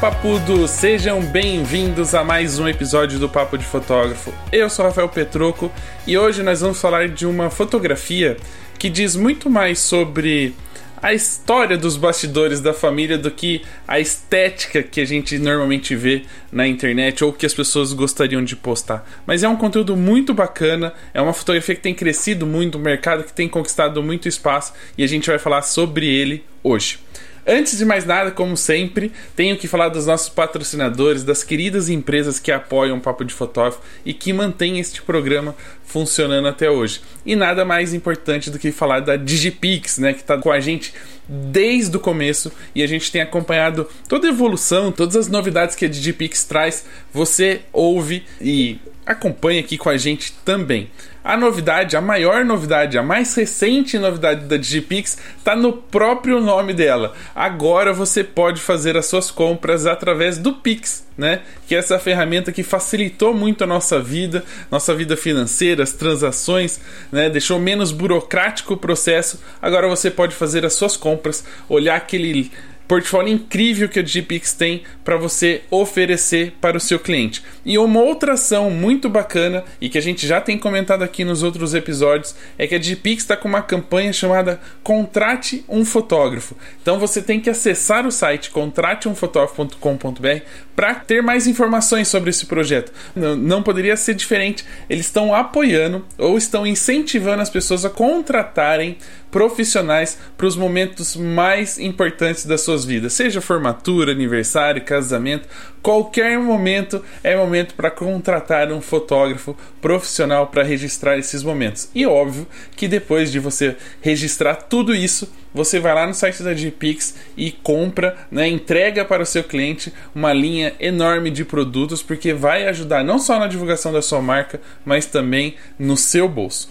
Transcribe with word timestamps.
Papudo, 0.00 0.66
sejam 0.66 1.20
bem-vindos 1.20 2.14
a 2.14 2.24
mais 2.24 2.58
um 2.58 2.66
episódio 2.66 3.18
do 3.18 3.28
Papo 3.28 3.58
de 3.58 3.66
Fotógrafo. 3.66 4.32
Eu 4.50 4.70
sou 4.70 4.86
Rafael 4.86 5.10
Petroco 5.10 5.70
e 6.06 6.16
hoje 6.16 6.42
nós 6.42 6.62
vamos 6.62 6.80
falar 6.80 7.06
de 7.10 7.26
uma 7.26 7.50
fotografia 7.50 8.38
que 8.78 8.88
diz 8.88 9.14
muito 9.14 9.50
mais 9.50 9.78
sobre 9.78 10.54
a 11.02 11.12
história 11.12 11.76
dos 11.76 11.98
bastidores 11.98 12.62
da 12.62 12.72
família 12.72 13.18
do 13.18 13.30
que 13.30 13.60
a 13.86 14.00
estética 14.00 14.82
que 14.82 15.02
a 15.02 15.04
gente 15.04 15.38
normalmente 15.38 15.94
vê 15.94 16.22
na 16.50 16.66
internet 16.66 17.22
ou 17.22 17.30
que 17.30 17.44
as 17.44 17.52
pessoas 17.52 17.92
gostariam 17.92 18.42
de 18.42 18.56
postar. 18.56 19.06
Mas 19.26 19.42
é 19.42 19.48
um 19.50 19.56
conteúdo 19.56 19.94
muito 19.98 20.32
bacana, 20.32 20.94
é 21.12 21.20
uma 21.20 21.34
fotografia 21.34 21.74
que 21.74 21.82
tem 21.82 21.94
crescido 21.94 22.46
muito, 22.46 22.78
um 22.78 22.80
mercado 22.80 23.22
que 23.22 23.34
tem 23.34 23.50
conquistado 23.50 24.02
muito 24.02 24.26
espaço 24.26 24.72
e 24.96 25.04
a 25.04 25.06
gente 25.06 25.28
vai 25.28 25.38
falar 25.38 25.60
sobre 25.60 26.06
ele 26.06 26.42
hoje. 26.64 26.98
Antes 27.46 27.78
de 27.78 27.84
mais 27.84 28.04
nada, 28.04 28.30
como 28.30 28.56
sempre, 28.56 29.12
tenho 29.34 29.56
que 29.56 29.66
falar 29.66 29.88
dos 29.88 30.06
nossos 30.06 30.28
patrocinadores, 30.28 31.24
das 31.24 31.42
queridas 31.42 31.88
empresas 31.88 32.38
que 32.38 32.52
apoiam 32.52 32.98
o 32.98 33.00
Papo 33.00 33.24
de 33.24 33.34
Fotógrafo 33.34 33.80
e 34.04 34.12
que 34.12 34.32
mantêm 34.32 34.78
este 34.78 35.02
programa 35.02 35.54
funcionando 35.84 36.46
até 36.46 36.70
hoje. 36.70 37.00
E 37.24 37.34
nada 37.34 37.64
mais 37.64 37.92
importante 37.92 38.50
do 38.50 38.58
que 38.58 38.70
falar 38.70 39.00
da 39.00 39.16
Digipix, 39.16 39.98
né, 39.98 40.12
que 40.12 40.20
está 40.20 40.38
com 40.38 40.52
a 40.52 40.60
gente 40.60 40.94
desde 41.28 41.96
o 41.96 42.00
começo 42.00 42.50
e 42.74 42.82
a 42.82 42.86
gente 42.86 43.10
tem 43.10 43.20
acompanhado 43.20 43.88
toda 44.08 44.26
a 44.26 44.30
evolução, 44.30 44.90
todas 44.90 45.16
as 45.16 45.28
novidades 45.28 45.76
que 45.76 45.84
a 45.84 45.88
Digipix 45.88 46.44
traz. 46.44 46.84
Você 47.12 47.62
ouve 47.72 48.24
e 48.40 48.78
acompanha 49.12 49.60
aqui 49.60 49.76
com 49.76 49.88
a 49.88 49.96
gente 49.96 50.32
também. 50.44 50.90
A 51.22 51.36
novidade, 51.36 51.96
a 51.96 52.00
maior 52.00 52.44
novidade, 52.44 52.96
a 52.96 53.02
mais 53.02 53.34
recente 53.34 53.98
novidade 53.98 54.46
da 54.46 54.56
Digipix 54.56 55.18
está 55.36 55.54
no 55.54 55.70
próprio 55.72 56.40
nome 56.40 56.72
dela. 56.72 57.12
Agora 57.34 57.92
você 57.92 58.24
pode 58.24 58.58
fazer 58.58 58.96
as 58.96 59.04
suas 59.04 59.30
compras 59.30 59.84
através 59.84 60.38
do 60.38 60.54
Pix, 60.54 61.06
né? 61.18 61.42
Que 61.66 61.74
é 61.74 61.78
essa 61.78 61.98
ferramenta 61.98 62.50
que 62.50 62.62
facilitou 62.62 63.34
muito 63.34 63.62
a 63.62 63.66
nossa 63.66 64.00
vida, 64.00 64.42
nossa 64.70 64.94
vida 64.94 65.14
financeira, 65.14 65.82
as 65.82 65.92
transações, 65.92 66.80
né? 67.12 67.28
Deixou 67.28 67.58
menos 67.58 67.92
burocrático 67.92 68.72
o 68.72 68.78
processo. 68.78 69.42
Agora 69.60 69.86
você 69.88 70.10
pode 70.10 70.34
fazer 70.34 70.64
as 70.64 70.72
suas 70.72 70.96
compras, 70.96 71.44
olhar 71.68 71.96
aquele 71.96 72.50
portfólio 72.90 73.32
incrível 73.32 73.88
que 73.88 74.00
a 74.00 74.02
Digipix 74.02 74.52
tem 74.52 74.82
para 75.04 75.16
você 75.16 75.62
oferecer 75.70 76.54
para 76.60 76.76
o 76.76 76.80
seu 76.80 76.98
cliente. 76.98 77.40
E 77.64 77.78
uma 77.78 78.00
outra 78.00 78.32
ação 78.32 78.68
muito 78.68 79.08
bacana 79.08 79.62
e 79.80 79.88
que 79.88 79.96
a 79.96 80.02
gente 80.02 80.26
já 80.26 80.40
tem 80.40 80.58
comentado 80.58 81.04
aqui 81.04 81.24
nos 81.24 81.44
outros 81.44 81.72
episódios 81.72 82.34
é 82.58 82.66
que 82.66 82.74
a 82.74 82.78
Digipix 82.80 83.22
está 83.22 83.36
com 83.36 83.46
uma 83.46 83.62
campanha 83.62 84.12
chamada 84.12 84.60
Contrate 84.82 85.64
um 85.68 85.84
Fotógrafo. 85.84 86.56
Então 86.82 86.98
você 86.98 87.22
tem 87.22 87.38
que 87.38 87.48
acessar 87.48 88.04
o 88.04 88.10
site 88.10 88.50
contrateumfotógrafo.com.br 88.50 90.40
para 90.80 90.94
ter 90.94 91.22
mais 91.22 91.46
informações 91.46 92.08
sobre 92.08 92.30
esse 92.30 92.46
projeto. 92.46 92.90
Não, 93.14 93.36
não 93.36 93.62
poderia 93.62 93.94
ser 93.98 94.14
diferente. 94.14 94.64
Eles 94.88 95.04
estão 95.04 95.34
apoiando 95.34 96.06
ou 96.16 96.38
estão 96.38 96.66
incentivando 96.66 97.42
as 97.42 97.50
pessoas 97.50 97.84
a 97.84 97.90
contratarem 97.90 98.96
profissionais 99.30 100.18
para 100.38 100.46
os 100.46 100.56
momentos 100.56 101.14
mais 101.16 101.78
importantes 101.78 102.46
das 102.46 102.62
suas 102.62 102.86
vidas, 102.86 103.12
seja 103.12 103.42
formatura, 103.42 104.10
aniversário, 104.10 104.82
casamento, 104.82 105.46
qualquer 105.82 106.38
momento 106.38 107.02
é 107.22 107.36
momento 107.36 107.74
para 107.74 107.90
contratar 107.90 108.72
um 108.72 108.80
fotógrafo 108.80 109.56
profissional 109.80 110.46
para 110.46 110.62
registrar 110.62 111.18
esses 111.18 111.42
momentos. 111.42 111.90
E 111.94 112.06
óbvio 112.06 112.46
que 112.76 112.88
depois 112.88 113.30
de 113.32 113.38
você 113.38 113.76
registrar 114.00 114.54
tudo 114.54 114.94
isso, 114.94 115.32
você 115.52 115.80
vai 115.80 115.94
lá 115.94 116.06
no 116.06 116.14
site 116.14 116.42
da 116.42 116.54
GPix 116.54 117.14
e 117.36 117.50
compra, 117.50 118.16
né, 118.30 118.48
entrega 118.48 119.04
para 119.04 119.22
o 119.22 119.26
seu 119.26 119.42
cliente 119.42 119.92
uma 120.14 120.32
linha 120.32 120.74
enorme 120.78 121.30
de 121.30 121.44
produtos, 121.44 122.02
porque 122.02 122.32
vai 122.32 122.68
ajudar 122.68 123.02
não 123.02 123.18
só 123.18 123.38
na 123.38 123.46
divulgação 123.46 123.92
da 123.92 124.02
sua 124.02 124.22
marca, 124.22 124.60
mas 124.84 125.06
também 125.06 125.56
no 125.78 125.96
seu 125.96 126.28
bolso. 126.28 126.68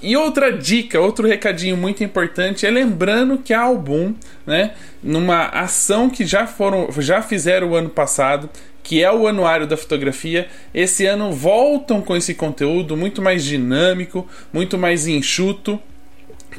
E 0.00 0.16
outra 0.16 0.52
dica, 0.52 1.00
outro 1.00 1.26
recadinho 1.26 1.76
muito 1.76 2.04
importante 2.04 2.64
é 2.64 2.70
lembrando 2.70 3.38
que 3.38 3.52
a 3.52 3.60
Album, 3.60 4.14
né, 4.46 4.72
numa 5.02 5.46
ação 5.46 6.08
que 6.08 6.24
já 6.24 6.46
foram, 6.46 6.88
já 6.98 7.20
fizeram 7.20 7.70
o 7.70 7.74
ano 7.74 7.88
passado, 7.88 8.48
que 8.82 9.02
é 9.02 9.12
o 9.12 9.26
anuário 9.26 9.66
da 9.66 9.76
fotografia, 9.76 10.48
esse 10.72 11.04
ano 11.04 11.32
voltam 11.32 12.00
com 12.00 12.16
esse 12.16 12.32
conteúdo 12.32 12.96
muito 12.96 13.20
mais 13.20 13.44
dinâmico, 13.44 14.26
muito 14.52 14.78
mais 14.78 15.06
enxuto 15.06 15.80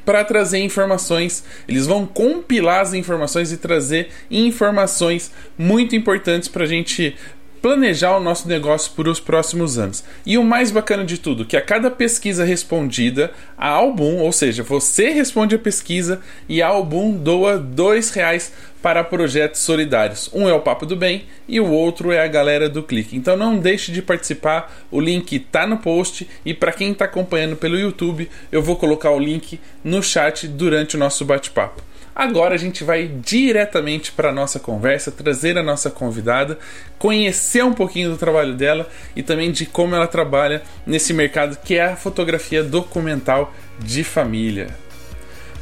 para 0.06 0.23
trazer 0.23 0.59
informações. 0.59 1.44
Eles 1.67 1.88
vão 1.88 2.06
compilar 2.06 2.81
as 2.81 2.94
informações 2.94 3.51
e 3.51 3.57
trazer 3.57 4.09
informações 4.29 5.31
muito 5.57 5.95
importantes 5.95 6.47
para 6.50 6.66
a 6.66 6.67
gente 6.67 7.16
planejar 7.62 8.18
o 8.18 8.20
nosso 8.20 8.47
negócio 8.47 8.92
por 8.96 9.08
os 9.08 9.20
próximos 9.20 9.78
anos. 9.78 10.03
E 10.25 10.38
o 10.38 10.44
mais 10.44 10.72
bacana 10.72 11.03
de 11.03 11.18
tudo, 11.18 11.46
que 11.46 11.58
a 11.58 11.62
cada 11.62 11.92
pesquisa 11.92 12.44
respondida, 12.44 13.31
a 13.58 13.70
Album, 13.70 14.18
ou 14.18 14.31
seja, 14.31 14.64
você 14.64 15.09
responde 15.09 15.56
a 15.56 15.59
pesquisa 15.59 16.22
e 16.48 16.62
a 16.62 16.68
Album 16.68 17.12
doa 17.12 17.58
dois 17.58 18.12
reais 18.12 18.52
para 18.81 19.03
projetos 19.03 19.62
solidários. 19.62 20.30
Um 20.34 20.48
é 20.48 20.53
o 20.53 20.62
Papo 20.62 20.86
do 20.86 20.96
Bem 20.96 21.25
e 21.48 21.59
o 21.59 21.69
outro 21.69 22.12
é 22.12 22.24
a 22.24 22.28
galera 22.28 22.69
do 22.69 22.81
Clique. 22.81 23.16
Então 23.16 23.36
não 23.36 23.58
deixe 23.58 23.92
de 23.92 24.02
participar, 24.02 24.74
o 24.90 25.00
link 25.00 25.36
está 25.36 25.68
no 25.68 25.78
post 25.78 26.28
e 26.46 26.53
para 26.53 26.72
quem 26.72 26.92
está 26.92 27.06
acompanhando 27.06 27.56
pelo 27.56 27.78
YouTube, 27.78 28.30
eu 28.52 28.62
vou 28.62 28.75
colocar 28.78 29.12
o 29.12 29.19
link 29.19 29.59
no 29.84 30.02
chat 30.02 30.48
durante 30.48 30.96
o 30.96 31.00
nosso 31.00 31.25
bate-papo. 31.25 31.88
Agora 32.19 32.53
a 32.53 32.57
gente 32.57 32.84
vai 32.84 33.07
diretamente 33.07 34.12
para 34.12 34.28
a 34.28 34.34
nossa 34.34 34.59
conversa, 34.59 35.09
trazer 35.09 35.57
a 35.57 35.63
nossa 35.63 35.90
convidada, 35.90 36.59
conhecer 36.97 37.63
um 37.63 37.74
pouquinho 37.74 38.09
do 38.09 38.18
trabalho 38.18 38.56
dela 38.56 38.90
e 39.16 39.24
também 39.24 39.53
de 39.53 39.66
como 39.66 39.96
ela 39.96 40.06
trabalha 40.06 40.62
nesse 40.85 41.13
mercado 41.13 41.57
que 41.63 41.75
é 41.75 41.85
a 41.85 41.96
fotografia 41.96 42.62
documental 42.62 43.53
de 43.80 44.03
família. 44.03 44.68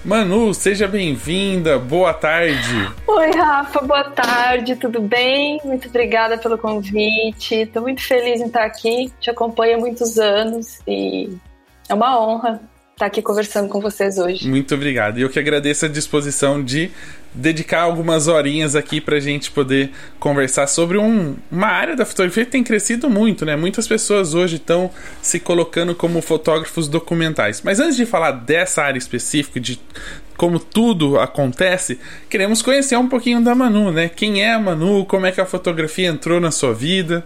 Manu, 0.03 0.51
seja 0.51 0.88
bem-vinda, 0.88 1.78
boa 1.78 2.12
tarde. 2.12 2.91
Oi, 3.06 3.29
Rafa, 3.35 3.79
boa 3.81 4.06
tarde, 4.06 4.75
tudo 4.78 5.00
bem? 5.00 5.62
Muito 5.63 5.88
obrigada 5.89 6.39
pelo 6.39 6.57
convite. 6.57 7.53
Estou 7.53 7.84
muito 7.84 8.01
feliz 8.01 8.41
em 8.41 8.47
estar 8.47 8.63
aqui, 8.63 9.13
te 9.19 9.29
acompanho 9.29 9.78
há 9.78 9.79
muitos 9.79 10.18
anos 10.18 10.79
e 10.88 11.38
é 11.88 11.94
uma 11.94 12.19
honra 12.19 12.59
estar 12.97 13.06
aqui 13.06 13.22
conversando 13.22 13.69
com 13.69 13.80
vocês 13.80 14.18
hoje. 14.18 14.50
Muito 14.50 14.74
obrigado. 14.74 15.19
E 15.19 15.22
eu 15.22 15.30
que 15.30 15.38
agradeço 15.38 15.85
a 15.85 15.88
disposição 15.88 16.63
de 16.63 16.90
dedicar 17.31 17.81
algumas 17.81 18.28
horinhas 18.28 18.75
aqui 18.75 19.00
para 19.00 19.18
a 19.18 19.19
gente 19.19 19.52
poder 19.52 19.91
conversar 20.19 20.66
sobre 20.66 20.97
um, 20.97 21.36
uma 21.52 21.68
área 21.68 21.96
da 21.96 22.03
fotografia 22.03 22.44
que 22.44 22.52
tem 22.52 22.63
crescido 22.63 23.07
muito, 23.07 23.46
né? 23.46 23.56
Muitas 23.56 23.88
pessoas 23.88 24.34
hoje 24.34 24.56
estão 24.56 24.90
se 25.22 25.40
colocando 25.40 25.94
como 25.94 26.19
fotógrafos 26.24 26.88
documentais. 26.88 27.62
Mas 27.62 27.80
antes 27.80 27.96
de 27.96 28.06
falar 28.06 28.31
dessa 28.31 28.81
área 28.81 28.97
específica, 28.97 29.59
de 29.59 29.80
como 30.36 30.59
tudo 30.59 31.19
acontece, 31.19 32.00
queremos 32.28 32.63
conhecer 32.63 32.97
um 32.97 33.07
pouquinho 33.07 33.44
da 33.44 33.53
Manu, 33.53 33.91
né? 33.91 34.09
Quem 34.09 34.41
é 34.41 34.53
a 34.53 34.59
Manu? 34.59 35.06
Como 35.06 35.28
é 35.28 35.31
que 35.31 35.40
a 35.40 35.46
fotografia 35.46 36.07
entrou 36.07 36.40
na 36.40 36.50
sua 36.50 36.74
vida? 36.74 37.24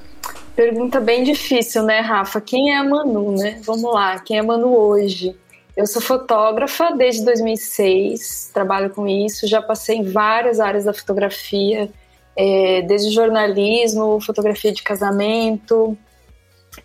Pergunta 0.53 0.99
bem 0.99 1.23
difícil, 1.23 1.83
né, 1.83 2.01
Rafa? 2.01 2.41
Quem 2.41 2.73
é 2.73 2.77
a 2.77 2.83
Manu, 2.83 3.37
né? 3.37 3.61
Vamos 3.63 3.93
lá, 3.93 4.19
quem 4.19 4.35
é 4.35 4.41
a 4.41 4.43
Manu 4.43 4.75
hoje? 4.75 5.33
Eu 5.75 5.87
sou 5.87 6.01
fotógrafa 6.01 6.91
desde 6.91 7.23
2006, 7.23 8.51
trabalho 8.53 8.89
com 8.89 9.07
isso, 9.07 9.47
já 9.47 9.61
passei 9.61 9.97
em 9.97 10.03
várias 10.03 10.59
áreas 10.59 10.83
da 10.83 10.93
fotografia, 10.93 11.89
é, 12.35 12.81
desde 12.81 13.11
jornalismo, 13.11 14.19
fotografia 14.19 14.73
de 14.73 14.83
casamento. 14.83 15.97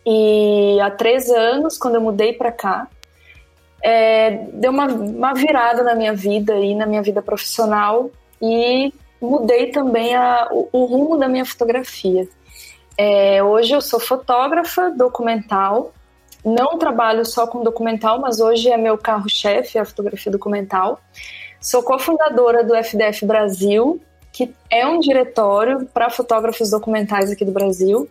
E 0.04 0.78
há 0.80 0.90
três 0.90 1.28
anos, 1.28 1.76
quando 1.76 1.96
eu 1.96 2.00
mudei 2.00 2.32
para 2.32 2.52
cá, 2.52 2.88
é, 3.82 4.46
deu 4.52 4.70
uma, 4.70 4.86
uma 4.86 5.34
virada 5.34 5.82
na 5.82 5.94
minha 5.94 6.14
vida 6.14 6.56
e 6.58 6.74
na 6.74 6.86
minha 6.86 7.02
vida 7.02 7.20
profissional 7.20 8.10
e 8.40 8.92
mudei 9.20 9.70
também 9.70 10.14
a, 10.14 10.48
o, 10.50 10.68
o 10.72 10.84
rumo 10.84 11.18
da 11.18 11.28
minha 11.28 11.44
fotografia. 11.44 12.28
É, 12.96 13.42
hoje 13.42 13.74
eu 13.74 13.80
sou 13.80 14.00
fotógrafa 14.00 14.90
documental 14.90 15.92
não 16.46 16.78
trabalho 16.78 17.26
só 17.26 17.44
com 17.44 17.64
documental, 17.64 18.20
mas 18.20 18.38
hoje 18.38 18.70
é 18.70 18.76
meu 18.76 18.96
carro-chefe, 18.96 19.80
a 19.80 19.84
fotografia 19.84 20.30
documental. 20.30 21.00
Sou 21.60 21.82
cofundadora 21.82 22.62
do 22.62 22.72
FDF 22.76 23.26
Brasil, 23.26 24.00
que 24.32 24.54
é 24.70 24.86
um 24.86 25.00
diretório 25.00 25.86
para 25.86 26.08
fotógrafos 26.08 26.70
documentais 26.70 27.32
aqui 27.32 27.44
do 27.44 27.50
Brasil. 27.50 28.08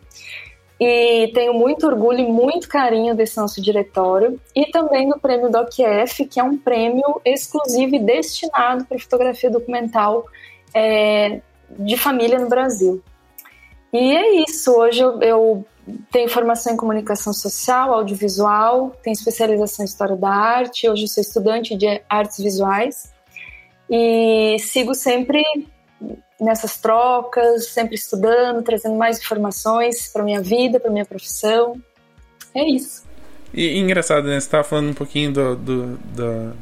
E 0.78 1.32
tenho 1.34 1.54
muito 1.54 1.88
orgulho 1.88 2.20
e 2.20 2.28
muito 2.28 2.68
carinho 2.68 3.16
desse 3.16 3.38
nosso 3.38 3.62
diretório. 3.62 4.38
E 4.54 4.66
também 4.66 5.08
do 5.08 5.18
prêmio 5.18 5.50
DocF, 5.50 6.26
que 6.26 6.38
é 6.38 6.44
um 6.44 6.58
prêmio 6.58 7.22
exclusivo 7.24 7.96
e 7.96 8.00
destinado 8.00 8.84
para 8.84 9.00
fotografia 9.00 9.50
documental 9.50 10.26
é, 10.74 11.40
de 11.70 11.96
família 11.96 12.38
no 12.38 12.50
Brasil. 12.50 13.02
E 13.94 14.14
é 14.14 14.44
isso. 14.44 14.74
Hoje 14.74 15.00
eu, 15.00 15.22
eu 15.22 15.66
tenho 16.12 16.30
formação 16.30 16.74
em 16.74 16.78
comunicação 16.78 17.32
social, 17.34 17.94
audiovisual, 17.94 18.96
tenho 19.04 19.14
especialização 19.14 19.84
em 19.84 19.88
história 19.88 20.16
da 20.16 20.30
arte. 20.30 20.90
Hoje 20.90 21.08
sou 21.08 21.22
estudante 21.22 21.76
de 21.76 22.02
artes 22.10 22.44
visuais 22.44 23.14
e 23.90 24.58
sigo 24.60 24.96
sempre 24.96 25.44
nessas 26.40 26.78
trocas, 26.78 27.68
sempre 27.68 27.96
estudando, 27.96 28.64
trazendo 28.64 28.96
mais 28.96 29.20
informações 29.20 30.08
para 30.08 30.24
minha 30.24 30.42
vida, 30.42 30.80
para 30.80 30.92
minha 30.92 31.06
profissão. 31.06 31.80
É 32.54 32.68
isso. 32.68 33.04
E, 33.54 33.64
e 33.64 33.78
engraçado, 33.78 34.28
né? 34.28 34.40
Você 34.40 34.48
estava 34.48 34.64
falando 34.64 34.90
um 34.90 34.94
pouquinho 34.94 35.32
do, 35.32 35.56
do, 35.56 35.98
do, 35.98 36.54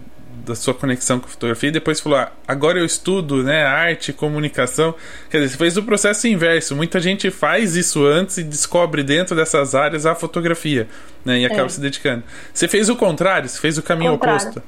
da 0.43 0.55
sua 0.55 0.73
conexão 0.73 1.19
com 1.19 1.25
a 1.25 1.29
fotografia 1.29 1.69
e 1.69 1.71
depois 1.71 1.99
falou: 1.99 2.19
ah, 2.19 2.31
agora 2.47 2.79
eu 2.79 2.85
estudo 2.85 3.41
né, 3.43 3.63
arte, 3.63 4.11
comunicação. 4.11 4.93
Quer 5.29 5.39
dizer, 5.39 5.49
você 5.51 5.57
fez 5.57 5.77
o 5.77 5.83
processo 5.83 6.27
inverso. 6.27 6.75
Muita 6.75 6.99
gente 6.99 7.31
faz 7.31 7.75
isso 7.75 8.05
antes 8.05 8.37
e 8.37 8.43
descobre 8.43 9.03
dentro 9.03 9.35
dessas 9.35 9.73
áreas 9.73 10.05
a 10.05 10.13
fotografia 10.13 10.87
né, 11.23 11.39
e 11.39 11.45
acaba 11.45 11.65
é. 11.65 11.69
se 11.69 11.79
dedicando. 11.79 12.23
Você 12.53 12.67
fez 12.67 12.89
o 12.89 12.95
contrário, 12.95 13.47
você 13.47 13.59
fez 13.59 13.77
o 13.77 13.83
caminho 13.83 14.11
contrário. 14.13 14.49
oposto. 14.49 14.63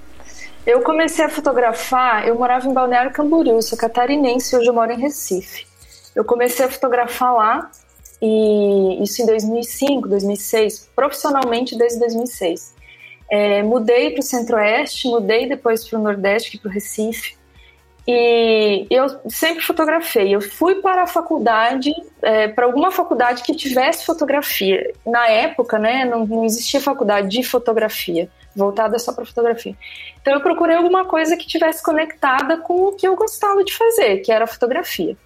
Eu 0.66 0.81
comecei 0.81 1.24
a 1.24 1.30
fotografar, 1.30 2.28
eu 2.28 2.36
morava 2.36 2.68
em 2.68 2.74
Balneário 2.74 3.12
Camboriú, 3.12 3.62
sou 3.62 3.78
catarinense 3.78 4.56
hoje 4.56 4.68
eu 4.68 4.74
moro 4.74 4.92
em 4.92 5.00
Recife. 5.00 5.68
Eu 6.16 6.25
comecei 6.25 6.66
a 6.66 6.71
fotografar 6.71 7.36
lá, 7.36 7.71
e 8.21 9.04
isso 9.04 9.21
em 9.21 9.25
2005, 9.25 10.07
2006, 10.07 10.89
profissionalmente 10.95 11.78
desde 11.78 12.00
2006. 12.00 12.75
É, 13.30 13.63
mudei 13.63 14.12
para 14.12 14.19
o 14.19 14.24
Centro-Oeste, 14.24 15.07
mudei 15.07 15.48
depois 15.48 15.88
para 15.88 16.00
o 16.00 16.01
Nordeste, 16.01 16.57
para 16.57 16.69
o 16.69 16.72
Recife, 16.72 17.36
e 18.07 18.86
eu 18.89 19.07
sempre 19.27 19.63
fotografei. 19.63 20.36
Eu 20.36 20.39
fui 20.39 20.75
para 20.75 21.04
a 21.04 21.07
faculdade, 21.07 21.92
é, 22.22 22.48
para 22.48 22.66
alguma 22.66 22.92
faculdade 22.92 23.42
que 23.42 23.56
tivesse 23.56 24.06
fotografia. 24.06 24.94
Na 25.06 25.27
época, 25.27 25.80
né, 25.80 26.06
não, 26.06 26.25
não 26.25 26.45
existia 26.45 26.80
faculdade 26.80 27.30
de 27.30 27.44
fotografia 27.44 28.30
voltada 28.56 28.98
só 29.00 29.12
para 29.12 29.25
fotografia. 29.25 29.75
Então 30.21 30.33
eu 30.33 30.39
procurei 30.39 30.78
alguma 30.78 31.06
coisa 31.06 31.36
que 31.36 31.48
tivesse 31.48 31.83
conectada 31.83 32.57
com 32.57 32.86
o 32.86 32.92
que 32.94 33.07
eu 33.07 33.16
gostava 33.16 33.63
de 33.63 33.74
fazer, 33.74 34.19
que 34.19 34.31
era 34.31 34.48
fotografia. 34.48 35.18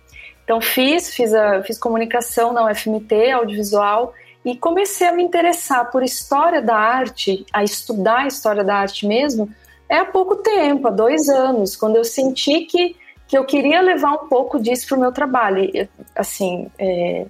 Então 0.44 0.60
fiz, 0.60 1.14
fiz, 1.14 1.34
a, 1.34 1.62
fiz 1.62 1.78
comunicação 1.78 2.52
na 2.52 2.66
UFMT, 2.66 3.32
audiovisual, 3.32 4.14
e 4.50 4.58
comecei 4.58 5.08
a 5.08 5.12
me 5.12 5.24
interessar 5.24 5.92
por 5.92 6.02
história 6.02 6.62
da 6.62 6.76
arte, 6.76 7.46
a 7.54 7.64
estudar 7.64 8.22
a 8.22 8.28
história 8.28 8.64
da 8.64 8.78
arte 8.78 9.06
mesmo, 9.06 9.48
é 9.88 9.98
há 9.98 10.06
pouco 10.06 10.38
tempo, 10.38 10.88
há 10.88 10.92
dois 10.92 11.30
anos, 11.30 11.76
quando 11.76 11.98
eu 11.98 12.04
senti 12.04 12.62
que, 12.62 12.96
que 13.28 13.38
eu 13.38 13.46
queria 13.46 13.80
levar 13.82 14.14
um 14.14 14.28
pouco 14.28 14.60
disso 14.60 14.88
para 14.88 14.98
o 14.98 15.00
meu 15.02 15.12
trabalho. 15.12 15.88
Assim, 16.16 16.68
é, 16.80 17.28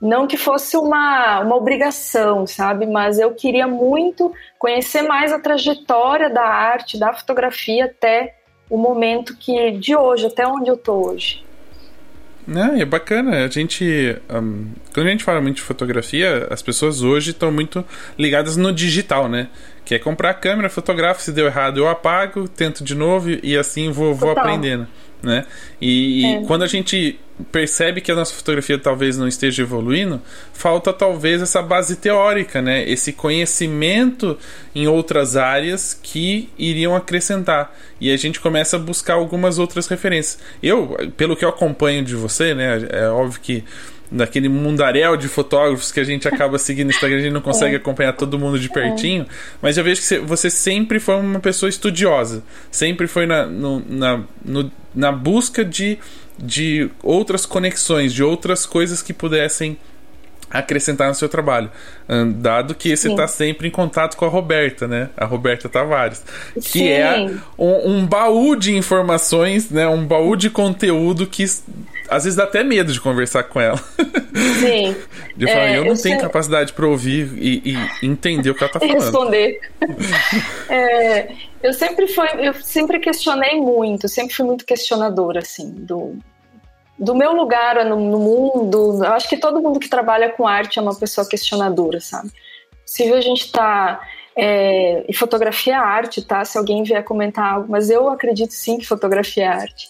não 0.00 0.26
que 0.26 0.36
fosse 0.36 0.76
uma, 0.76 1.40
uma 1.40 1.56
obrigação, 1.56 2.46
sabe? 2.46 2.86
Mas 2.86 3.18
eu 3.18 3.34
queria 3.34 3.66
muito 3.66 4.32
conhecer 4.58 5.02
mais 5.02 5.32
a 5.32 5.38
trajetória 5.38 6.30
da 6.30 6.44
arte, 6.44 6.98
da 6.98 7.12
fotografia 7.12 7.86
até 7.86 8.36
o 8.70 8.76
momento 8.76 9.36
que 9.36 9.72
de 9.72 9.96
hoje, 9.96 10.26
até 10.26 10.46
onde 10.46 10.70
eu 10.70 10.76
tô 10.76 11.10
hoje. 11.10 11.43
É, 12.48 12.80
é 12.80 12.84
bacana. 12.84 13.44
A 13.44 13.48
gente. 13.48 14.16
Um, 14.30 14.66
quando 14.92 15.06
a 15.06 15.10
gente 15.10 15.24
fala 15.24 15.40
muito 15.40 15.56
de 15.56 15.62
fotografia, 15.62 16.46
as 16.50 16.62
pessoas 16.62 17.02
hoje 17.02 17.30
estão 17.30 17.50
muito 17.50 17.84
ligadas 18.18 18.56
no 18.56 18.72
digital, 18.72 19.28
né? 19.28 19.48
Que 19.84 19.94
é 19.94 19.98
comprar 19.98 20.30
a 20.30 20.34
câmera, 20.34 20.68
fotografar, 20.68 21.20
se 21.20 21.32
deu 21.32 21.46
errado 21.46 21.78
eu 21.78 21.88
apago, 21.88 22.48
tento 22.48 22.82
de 22.82 22.94
novo 22.94 23.28
e 23.42 23.56
assim 23.56 23.90
vou, 23.90 24.14
vou 24.14 24.30
aprendendo 24.30 24.86
né? 25.24 25.46
E, 25.80 26.24
é. 26.24 26.42
quando 26.46 26.62
a 26.62 26.66
gente 26.66 27.18
percebe 27.50 28.00
que 28.00 28.12
a 28.12 28.14
nossa 28.14 28.32
fotografia 28.32 28.78
talvez 28.78 29.16
não 29.16 29.26
esteja 29.26 29.62
evoluindo, 29.62 30.22
falta 30.52 30.92
talvez 30.92 31.42
essa 31.42 31.60
base 31.60 31.96
teórica, 31.96 32.62
né? 32.62 32.88
Esse 32.88 33.12
conhecimento 33.12 34.38
em 34.74 34.86
outras 34.86 35.36
áreas 35.36 35.98
que 36.00 36.48
iriam 36.56 36.94
acrescentar. 36.94 37.74
E 38.00 38.12
a 38.12 38.16
gente 38.16 38.38
começa 38.38 38.76
a 38.76 38.78
buscar 38.78 39.14
algumas 39.14 39.58
outras 39.58 39.88
referências. 39.88 40.38
Eu, 40.62 40.96
pelo 41.16 41.34
que 41.34 41.44
eu 41.44 41.48
acompanho 41.48 42.04
de 42.04 42.14
você, 42.14 42.54
né? 42.54 42.86
É 42.90 43.08
óbvio 43.08 43.40
que 43.40 43.64
daquele 44.14 44.48
mundaréu 44.48 45.16
de 45.16 45.26
fotógrafos 45.26 45.90
que 45.90 45.98
a 45.98 46.04
gente 46.04 46.28
acaba 46.28 46.56
seguindo 46.56 46.86
no 46.86 46.92
Instagram, 46.92 47.18
a 47.18 47.20
gente 47.20 47.32
não 47.32 47.40
consegue 47.42 47.74
é. 47.74 47.76
acompanhar 47.76 48.12
todo 48.12 48.38
mundo 48.38 48.58
de 48.58 48.68
pertinho, 48.68 49.24
é. 49.24 49.26
mas 49.60 49.76
eu 49.76 49.82
vejo 49.82 50.00
que 50.00 50.18
você 50.20 50.48
sempre 50.48 51.00
foi 51.00 51.16
uma 51.16 51.40
pessoa 51.40 51.68
estudiosa, 51.68 52.42
sempre 52.70 53.08
foi 53.08 53.26
na, 53.26 53.44
no, 53.44 53.82
na, 53.88 54.20
no, 54.44 54.70
na 54.94 55.10
busca 55.10 55.64
de, 55.64 55.98
de 56.38 56.88
outras 57.02 57.44
conexões, 57.44 58.12
de 58.12 58.22
outras 58.22 58.64
coisas 58.64 59.02
que 59.02 59.12
pudessem 59.12 59.76
acrescentar 60.54 61.08
no 61.08 61.14
seu 61.14 61.28
trabalho. 61.28 61.70
Dado 62.36 62.74
que 62.74 62.96
você 62.96 63.10
está 63.10 63.26
sempre 63.26 63.68
em 63.68 63.70
contato 63.70 64.16
com 64.16 64.24
a 64.24 64.28
Roberta, 64.28 64.86
né? 64.86 65.10
A 65.16 65.24
Roberta 65.24 65.68
Tavares. 65.68 66.22
Que 66.54 66.60
Sim. 66.60 66.88
é 66.88 67.30
um, 67.58 67.90
um, 67.90 68.06
baú 68.06 68.54
de 68.54 68.76
informações, 68.76 69.70
né? 69.70 69.86
Um 69.88 70.06
baú 70.06 70.36
de 70.36 70.48
conteúdo 70.48 71.26
que 71.26 71.44
às 72.08 72.24
vezes 72.24 72.36
dá 72.36 72.44
até 72.44 72.62
medo 72.62 72.92
de 72.92 73.00
conversar 73.00 73.44
com 73.44 73.60
ela. 73.60 73.80
Sim. 74.60 74.94
de 75.36 75.46
falar, 75.46 75.66
é, 75.66 75.78
eu 75.78 75.84
não 75.84 75.92
eu 75.92 76.02
tenho 76.02 76.14
sei... 76.14 76.18
capacidade 76.18 76.72
para 76.72 76.86
ouvir 76.86 77.30
e, 77.36 77.72
e, 77.72 78.06
entender 78.06 78.50
o 78.50 78.54
que 78.54 78.62
ela 78.62 78.68
está 78.68 78.78
falando. 78.78 79.00
Responder. 79.00 79.60
é, 80.68 81.32
eu 81.62 81.72
sempre 81.72 82.06
fui, 82.08 82.28
eu 82.38 82.54
sempre 82.54 82.98
questionei 82.98 83.60
muito, 83.60 84.06
sempre 84.06 84.34
fui 84.34 84.44
muito 84.44 84.64
questionadora, 84.64 85.40
assim, 85.40 85.70
do, 85.70 86.16
do 86.98 87.14
meu 87.14 87.32
lugar 87.32 87.84
no, 87.84 87.96
no 87.96 88.18
mundo. 88.18 89.04
Eu 89.04 89.12
acho 89.12 89.28
que 89.28 89.36
todo 89.36 89.60
mundo 89.60 89.80
que 89.80 89.88
trabalha 89.88 90.30
com 90.30 90.46
arte 90.46 90.78
é 90.78 90.82
uma 90.82 90.94
pessoa 90.94 91.28
questionadora, 91.28 92.00
sabe? 92.00 92.30
Se 92.84 93.12
a 93.12 93.20
gente 93.20 93.50
tá 93.50 94.00
é, 94.36 95.04
e 95.08 95.14
fotografia 95.14 95.74
é 95.74 95.76
arte, 95.76 96.22
tá? 96.22 96.44
Se 96.44 96.58
alguém 96.58 96.82
vier 96.82 97.02
comentar 97.04 97.54
algo, 97.54 97.70
mas 97.70 97.90
eu 97.90 98.08
acredito 98.08 98.52
sim 98.52 98.78
que 98.78 98.86
fotografia 98.86 99.44
é 99.44 99.48
arte. 99.48 99.88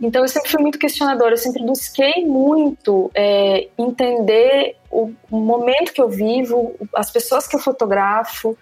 Então 0.00 0.22
eu 0.22 0.28
sempre 0.28 0.50
fui 0.50 0.60
muito 0.60 0.78
questionadora, 0.78 1.32
eu 1.32 1.38
sempre 1.38 1.62
busquei 1.62 2.26
muito 2.26 3.10
é, 3.14 3.68
entender 3.78 4.76
o, 4.90 5.12
momento 5.30 5.92
que 5.92 6.02
eu 6.02 6.08
vivo, 6.08 6.74
as 6.94 7.10
pessoas 7.10 7.46
que 7.46 7.56
eu 7.56 7.60
fotografo. 7.60 8.56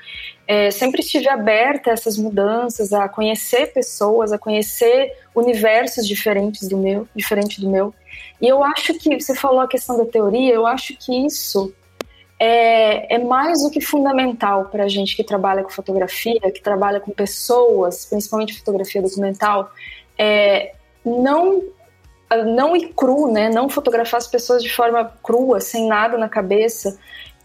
É, 0.47 0.71
sempre 0.71 1.01
estive 1.01 1.29
aberta 1.29 1.91
a 1.91 1.93
essas 1.95 2.19
mudanças, 2.19 2.93
a 2.93 3.09
conhecer 3.09 3.73
pessoas, 3.73 4.33
a 4.33 4.39
conhecer 4.39 5.13
universos 5.35 6.07
diferentes 6.07 6.69
do 6.69 6.77
meu, 6.77 7.09
diferente 7.15 7.61
do 7.61 7.71
meu. 7.71 7.95
E 8.41 8.47
eu 8.47 8.63
acho 8.63 8.95
que 8.95 9.19
você 9.19 9.35
falou 9.35 9.61
a 9.61 9.69
questão 9.69 9.97
da 9.97 10.05
teoria, 10.05 10.53
eu 10.53 10.67
acho 10.67 10.95
que 10.97 11.27
isso 11.27 11.73
é, 12.39 13.15
é 13.15 13.19
mais 13.19 13.63
do 13.63 13.71
que 13.71 13.81
fundamental 13.81 14.67
para 14.67 14.85
a 14.85 14.89
gente 14.89 15.17
que 15.17 15.25
trabalha 15.25 15.63
com 15.63 15.71
fotografia, 15.71 16.41
que 16.53 16.61
trabalha 16.61 17.01
com 17.01 17.11
pessoas, 17.11 18.05
principalmente 18.05 18.59
fotografia 18.59 19.01
documental. 19.01 19.71
É, 20.19 20.75
não 21.05 21.63
não 22.47 22.75
ir 22.75 22.93
cru, 22.95 23.31
né? 23.31 23.49
Não 23.49 23.69
fotografar 23.69 24.19
as 24.19 24.27
pessoas 24.27 24.63
de 24.63 24.69
forma 24.69 25.05
crua, 25.23 25.61
sem 25.61 25.87
nada 25.87 26.19
na 26.19 26.29
cabeça 26.29 26.99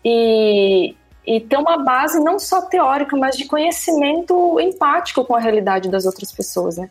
e, 0.03 0.95
e 1.29 1.39
ter 1.39 1.57
uma 1.57 1.77
base 1.77 2.19
não 2.19 2.39
só 2.39 2.59
teórica, 2.59 3.15
mas 3.15 3.37
de 3.37 3.45
conhecimento 3.45 4.59
empático 4.59 5.23
com 5.23 5.35
a 5.35 5.39
realidade 5.39 5.87
das 5.87 6.07
outras 6.07 6.31
pessoas, 6.31 6.77
né? 6.77 6.89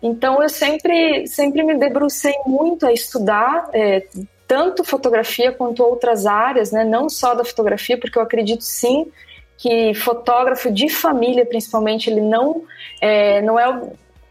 Então 0.00 0.40
eu 0.40 0.48
sempre 0.48 1.26
sempre 1.26 1.64
me 1.64 1.76
debrucei 1.76 2.34
muito 2.46 2.86
a 2.86 2.92
estudar 2.92 3.68
é, 3.72 4.06
tanto 4.46 4.84
fotografia 4.84 5.50
quanto 5.50 5.82
outras 5.82 6.24
áreas, 6.24 6.70
né? 6.70 6.84
Não 6.84 7.08
só 7.08 7.34
da 7.34 7.44
fotografia, 7.44 7.98
porque 7.98 8.16
eu 8.16 8.22
acredito 8.22 8.62
sim 8.62 9.10
que 9.58 9.92
fotógrafo 9.94 10.70
de 10.70 10.88
família, 10.88 11.44
principalmente, 11.44 12.08
ele 12.08 12.20
não 12.20 12.62
é, 13.00 13.42
não 13.42 13.58
é 13.58 13.90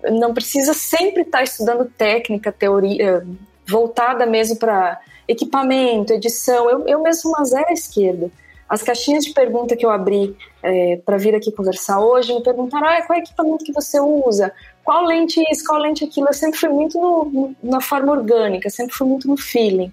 não 0.09 0.33
precisa 0.33 0.73
sempre 0.73 1.23
estar 1.23 1.43
estudando 1.43 1.83
técnica, 1.83 2.49
teoria, 2.49 3.27
voltada 3.67 4.25
mesmo 4.25 4.55
para 4.55 5.01
equipamento, 5.27 6.13
edição. 6.13 6.69
Eu, 6.69 6.87
eu 6.87 7.03
mesmo 7.03 7.31
uma 7.31 7.43
zero 7.43 7.67
à 7.67 7.73
esquerda. 7.73 8.31
As 8.69 8.83
caixinhas 8.83 9.25
de 9.25 9.33
pergunta 9.33 9.75
que 9.75 9.83
eu 9.83 9.89
abri 9.89 10.37
é, 10.61 11.01
para 11.03 11.17
vir 11.17 11.33
aqui 11.33 11.51
conversar 11.51 11.99
hoje 11.99 12.33
me 12.33 12.43
perguntaram 12.43 12.87
ah, 12.87 13.01
qual 13.01 13.17
é 13.17 13.21
equipamento 13.21 13.65
que 13.65 13.73
você 13.73 13.99
usa, 13.99 14.53
qual 14.83 15.03
lente 15.05 15.43
isso, 15.49 15.65
qual 15.65 15.81
lente 15.81 16.03
aquilo. 16.03 16.27
Eu 16.27 16.33
sempre 16.33 16.59
fui 16.59 16.69
muito 16.69 16.99
no, 16.99 17.55
na 17.63 17.81
forma 17.81 18.11
orgânica, 18.11 18.69
sempre 18.69 18.95
fui 18.95 19.07
muito 19.07 19.27
no 19.27 19.35
feeling. 19.35 19.91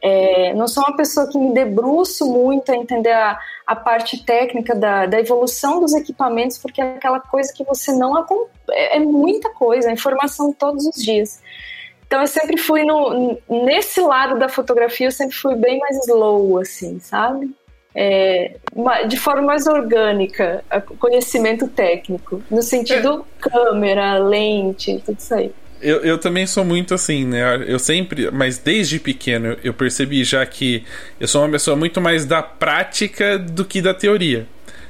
É, 0.00 0.54
não 0.54 0.68
sou 0.68 0.84
uma 0.84 0.96
pessoa 0.96 1.28
que 1.28 1.36
me 1.36 1.52
debruço 1.52 2.24
muito 2.30 2.70
a 2.70 2.76
entender 2.76 3.10
a, 3.10 3.38
a 3.66 3.74
parte 3.74 4.24
técnica 4.24 4.74
da, 4.74 5.06
da 5.06 5.18
evolução 5.18 5.80
dos 5.80 5.92
equipamentos, 5.94 6.58
porque 6.58 6.80
é 6.80 6.96
aquela 6.96 7.18
coisa 7.18 7.52
que 7.52 7.64
você 7.64 7.92
não 7.92 8.16
é, 8.70 8.96
é 8.96 9.00
muita 9.00 9.50
coisa, 9.50 9.88
é 9.88 9.92
informação 9.92 10.52
todos 10.52 10.86
os 10.86 11.02
dias. 11.02 11.40
Então 12.06 12.20
eu 12.20 12.26
sempre 12.26 12.56
fui 12.56 12.84
no 12.84 13.38
nesse 13.48 14.00
lado 14.00 14.38
da 14.38 14.48
fotografia, 14.48 15.08
eu 15.08 15.12
sempre 15.12 15.36
fui 15.36 15.56
bem 15.56 15.78
mais 15.78 15.96
slow, 16.06 16.58
assim, 16.58 17.00
sabe? 17.00 17.54
É, 17.94 18.56
de 19.08 19.16
forma 19.16 19.42
mais 19.42 19.66
orgânica, 19.66 20.62
conhecimento 20.98 21.66
técnico, 21.68 22.42
no 22.50 22.62
sentido 22.62 23.24
é. 23.44 23.48
câmera, 23.48 24.18
lente, 24.18 25.02
tudo 25.04 25.18
isso 25.18 25.34
aí. 25.34 25.50
Eu, 25.80 26.00
eu 26.00 26.18
também 26.18 26.46
sou 26.46 26.64
muito 26.64 26.92
assim, 26.92 27.24
né? 27.24 27.64
Eu 27.66 27.78
sempre, 27.78 28.30
mas 28.30 28.58
desde 28.58 28.98
pequeno 28.98 29.56
eu 29.62 29.72
percebi 29.72 30.24
já 30.24 30.44
que 30.44 30.84
eu 31.20 31.28
sou 31.28 31.42
uma 31.42 31.50
pessoa 31.50 31.76
muito 31.76 32.00
mais 32.00 32.24
da 32.24 32.42
prática 32.42 33.38
do 33.38 33.64
que 33.64 33.80
da 33.80 33.94
teoria. 33.94 34.46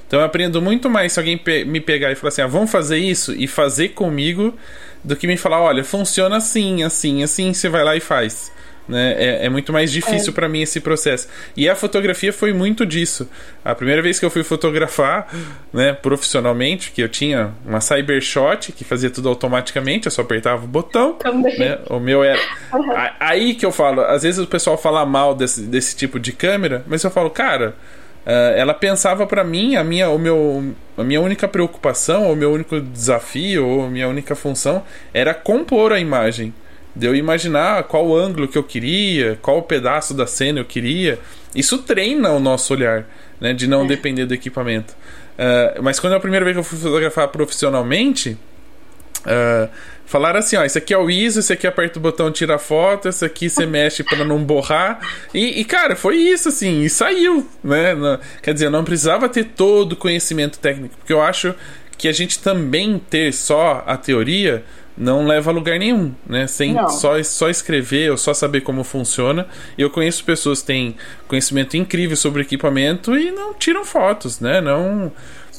Então 0.07 0.21
eu 0.21 0.25
aprendo 0.25 0.62
muito 0.62 0.88
mais 0.88 1.12
se 1.12 1.21
alguém 1.21 1.37
pe 1.37 1.67
me 1.67 1.83
pegar 1.83 2.11
e 2.11 2.14
falar 2.14 2.28
assim, 2.28 2.40
ah, 2.40 2.47
vamos 2.47 2.71
fazer 2.71 2.97
isso 2.97 3.35
e 3.35 3.47
fazer 3.47 3.90
comigo, 3.90 4.55
do 5.05 5.14
que 5.14 5.26
me 5.26 5.37
falar, 5.37 5.61
olha, 5.61 5.85
funciona 5.85 6.38
assim, 6.38 6.83
assim, 6.83 7.23
assim, 7.23 7.52
você 7.52 7.69
vai 7.69 7.85
lá 7.85 7.95
e 7.95 8.00
faz. 8.00 8.50
Né? 8.88 9.14
É, 9.18 9.47
é 9.47 9.49
muito 9.50 9.73
mais 9.73 9.92
difícil 9.92 10.30
é. 10.30 10.35
para 10.35 10.49
mim 10.49 10.62
esse 10.62 10.80
processo. 10.80 11.28
E 11.57 11.68
a 11.68 11.76
fotografia 11.76 12.33
foi 12.33 12.52
muito 12.52 12.87
disso. 12.87 13.28
A 13.62 13.75
primeira 13.75 14.00
vez 14.00 14.18
que 14.18 14.25
eu 14.25 14.30
fui 14.30 14.42
fotografar, 14.42 15.28
né, 15.73 15.92
profissionalmente, 15.92 16.90
que 16.90 17.02
eu 17.02 17.09
tinha 17.09 17.52
uma 17.66 17.80
Cybershot 17.80 18.73
que 18.73 18.85
fazia 18.85 19.11
tudo 19.11 19.28
automaticamente, 19.28 20.07
eu 20.07 20.11
só 20.11 20.23
apertava 20.23 20.64
o 20.64 20.68
botão. 20.68 21.12
Também. 21.14 21.59
Né? 21.59 21.78
O 21.90 22.00
meu 22.00 22.25
era. 22.25 22.40
Uhum. 22.73 22.92
Aí 23.21 23.54
que 23.54 23.66
eu 23.66 23.73
falo, 23.73 24.00
às 24.00 24.23
vezes 24.23 24.40
o 24.40 24.47
pessoal 24.47 24.78
fala 24.78 25.04
mal 25.04 25.35
desse, 25.35 25.62
desse 25.62 25.95
tipo 25.95 26.18
de 26.18 26.33
câmera, 26.33 26.83
mas 26.87 27.04
eu 27.04 27.11
falo, 27.11 27.28
cara. 27.28 27.75
Uh, 28.26 28.52
ela 28.57 28.75
pensava 28.75 29.26
para 29.26 29.42
mim 29.42 29.76
a 29.76 29.83
minha, 29.83 30.11
o 30.11 30.18
meu, 30.18 30.75
a 30.99 31.02
minha 31.02 31.18
única 31.18 31.49
preocupação, 31.49 32.30
o 32.30 32.37
meu 32.37 32.52
único 32.52 32.78
desafio, 32.78 33.66
ou 33.66 33.87
a 33.87 33.88
minha 33.88 34.07
única 34.07 34.35
função 34.35 34.83
era 35.14 35.33
compor 35.33 35.92
a 35.92 35.99
imagem 35.99 36.52
de 36.99 37.07
eu 37.07 37.14
imaginar 37.14 37.85
qual 37.85 38.14
ângulo 38.14 38.49
que 38.49 38.59
eu 38.59 38.64
queria, 38.64 39.38
qual 39.40 39.62
pedaço 39.62 40.12
da 40.12 40.26
cena 40.26 40.59
eu 40.59 40.64
queria. 40.64 41.19
Isso 41.55 41.78
treina 41.78 42.31
o 42.31 42.40
nosso 42.40 42.75
olhar, 42.75 43.09
né? 43.40 43.52
De 43.52 43.69
não 43.69 43.85
é. 43.85 43.87
depender 43.87 44.26
do 44.26 44.35
equipamento. 44.35 44.95
Uh, 45.38 45.81
mas 45.81 46.00
quando 46.00 46.14
é 46.14 46.17
a 46.17 46.21
primeira 46.21 46.45
vez 46.45 46.57
que 46.57 46.59
eu 46.59 46.64
fui 46.64 46.76
fotografar 46.76 47.28
profissionalmente, 47.28 48.37
uh, 49.21 49.69
falaram 50.05 50.40
assim: 50.40 50.57
ó, 50.57 50.64
esse 50.64 50.76
aqui 50.76 50.93
é 50.93 50.99
o 50.99 51.09
ISO, 51.09 51.38
esse 51.38 51.52
aqui 51.52 51.69
aperta 51.69 52.00
o 52.00 52.02
botão 52.02 52.33
tira 52.33 52.59
foto, 52.59 53.09
esse 53.09 53.25
aqui 53.25 53.49
você 53.49 53.64
mexe 53.67 54.02
para 54.02 54.25
não 54.25 54.43
borrar. 54.43 54.99
E, 55.33 55.61
e, 55.61 55.64
cara, 55.64 55.95
foi 55.95 56.17
isso, 56.17 56.49
assim, 56.49 56.83
e 56.83 56.90
saiu, 56.90 57.49
né? 57.62 57.95
Não, 57.95 58.19
quer 58.43 58.52
dizer, 58.52 58.67
eu 58.67 58.71
não 58.73 58.83
precisava 58.83 59.28
ter 59.28 59.45
todo 59.45 59.93
o 59.93 59.97
conhecimento 59.97 60.59
técnico, 60.59 60.97
porque 60.97 61.12
eu 61.12 61.23
acho 61.23 61.55
que 61.97 62.09
a 62.09 62.12
gente 62.12 62.40
também 62.40 63.00
ter 63.09 63.33
só 63.33 63.85
a 63.87 63.97
teoria 63.97 64.64
não 64.99 65.26
leva 65.26 65.50
a 65.50 65.55
lugar 65.55 65.78
nenhum, 65.78 66.12
né? 66.26 66.47
Sem 66.47 66.75
só, 66.88 67.23
só 67.23 67.49
escrever 67.49 68.11
ou 68.11 68.19
só 68.19 68.35
saber 68.35 68.62
como 68.62 68.83
funciona. 68.83 69.47
Eu 69.76 69.88
conheço 69.90 70.25
pessoas 70.25 70.61
que 70.61 70.67
têm 70.67 70.97
conhecimento 71.28 71.76
incrível 71.76 72.17
sobre 72.17 72.43
equipamento 72.43 73.17
e 73.17 73.31
não 73.31 73.55
tiram 73.55 73.85
fotos, 73.85 74.40
né? 74.40 74.61
Não. 74.61 75.12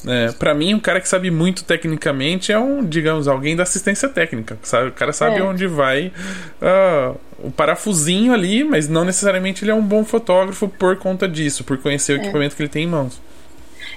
É, 0.06 0.32
para 0.32 0.54
mim, 0.54 0.74
um 0.74 0.80
cara 0.80 1.00
que 1.00 1.08
sabe 1.08 1.30
muito 1.30 1.64
tecnicamente 1.64 2.52
é 2.52 2.58
um, 2.58 2.84
digamos, 2.84 3.28
alguém 3.28 3.56
da 3.56 3.62
assistência 3.62 4.08
técnica. 4.08 4.58
Sabe? 4.62 4.88
O 4.88 4.92
cara 4.92 5.12
sabe 5.12 5.38
é. 5.38 5.42
onde 5.42 5.66
vai 5.66 6.12
uh, 6.60 7.18
o 7.38 7.50
parafusinho 7.50 8.32
ali, 8.32 8.62
mas 8.62 8.88
não 8.88 9.04
necessariamente 9.04 9.64
ele 9.64 9.70
é 9.70 9.74
um 9.74 9.82
bom 9.82 10.04
fotógrafo 10.04 10.68
por 10.68 10.96
conta 10.96 11.26
disso, 11.26 11.64
por 11.64 11.78
conhecer 11.78 12.18
o 12.18 12.20
é. 12.20 12.22
equipamento 12.22 12.56
que 12.56 12.62
ele 12.62 12.68
tem 12.68 12.84
em 12.84 12.88
mãos. 12.88 13.20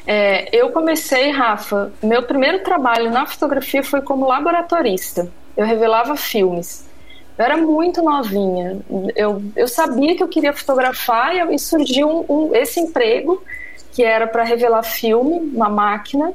É, 0.06 0.50
eu 0.56 0.70
comecei, 0.72 1.32
Rafa, 1.32 1.92
meu 2.04 2.24
primeiro 2.24 2.60
trabalho 2.60 3.10
na 3.10 3.26
fotografia 3.26 3.84
foi 3.84 4.02
como 4.02 4.28
laboratorista. 4.28 5.30
Eu 5.56 5.66
revelava 5.66 6.16
filmes. 6.16 6.86
Eu 7.38 7.46
era 7.46 7.58
muito 7.58 8.02
novinha. 8.02 8.80
Eu, 9.16 9.42
eu 9.56 9.68
sabia 9.68 10.16
que 10.16 10.22
eu 10.22 10.28
queria 10.28 10.54
fotografar 10.54 11.52
e, 11.52 11.58
surgiu 11.58 12.08
um, 12.08 12.26
um, 12.30 12.56
esse 12.56 12.80
emprego 12.80 13.42
que 13.92 14.04
era 14.04 14.28
para 14.28 14.44
revelar 14.44 14.84
filme, 14.84 15.40
uma 15.54 15.70
máquina 15.70 16.34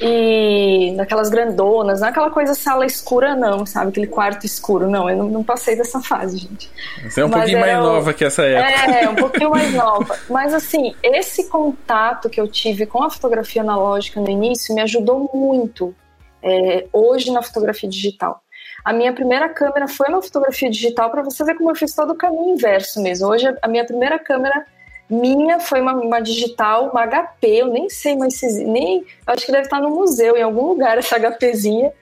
e 0.00 0.92
naquelas 0.96 1.30
grandonas, 1.30 2.00
não 2.00 2.08
é 2.08 2.10
aquela 2.10 2.30
coisa 2.30 2.54
sala 2.54 2.84
escura, 2.84 3.36
não, 3.36 3.64
sabe? 3.64 3.90
Aquele 3.90 4.06
quarto 4.08 4.44
escuro, 4.44 4.90
não, 4.90 5.08
eu 5.08 5.16
não, 5.16 5.28
não 5.28 5.44
passei 5.44 5.76
dessa 5.76 6.00
fase, 6.00 6.38
gente. 6.38 6.70
Você 7.02 7.20
é 7.20 7.24
um 7.24 7.28
Mas 7.28 7.40
pouquinho 7.40 7.60
mais 7.60 7.78
nova 7.78 8.12
que 8.12 8.24
essa 8.24 8.42
época. 8.42 8.92
É, 8.92 9.08
um 9.08 9.14
pouquinho 9.16 9.50
mais 9.50 9.72
nova. 9.72 10.18
Mas 10.28 10.52
assim, 10.52 10.94
esse 11.02 11.48
contato 11.48 12.28
que 12.28 12.40
eu 12.40 12.48
tive 12.48 12.86
com 12.86 13.02
a 13.02 13.10
fotografia 13.10 13.62
analógica 13.62 14.20
no 14.20 14.28
início 14.28 14.74
me 14.74 14.80
ajudou 14.80 15.30
muito 15.32 15.94
é, 16.42 16.86
hoje 16.92 17.30
na 17.30 17.42
fotografia 17.42 17.88
digital. 17.88 18.42
A 18.84 18.92
minha 18.92 19.12
primeira 19.12 19.48
câmera 19.48 19.86
foi 19.86 20.08
uma 20.08 20.20
fotografia 20.20 20.68
digital 20.68 21.10
para 21.10 21.22
você 21.22 21.42
ver 21.44 21.54
como 21.54 21.70
eu 21.70 21.74
fiz 21.74 21.94
todo 21.94 22.12
o 22.12 22.16
caminho 22.16 22.54
inverso 22.54 23.00
mesmo. 23.00 23.28
Hoje 23.28 23.46
a 23.62 23.68
minha 23.68 23.84
primeira 23.84 24.18
câmera 24.18 24.66
minha 25.08 25.60
foi 25.60 25.80
uma, 25.80 25.94
uma, 25.94 26.20
digital, 26.20 26.90
uma 26.90 27.06
HP, 27.06 27.46
eu 27.46 27.66
nem 27.68 27.88
sei 27.90 28.16
mais 28.16 28.34
se. 28.36 28.64
Nem, 28.64 29.04
acho 29.26 29.44
que 29.44 29.52
deve 29.52 29.64
estar 29.64 29.80
no 29.80 29.90
museu, 29.90 30.36
em 30.36 30.42
algum 30.42 30.68
lugar, 30.68 30.96
essa 30.98 31.18
HPzinha. 31.18 31.92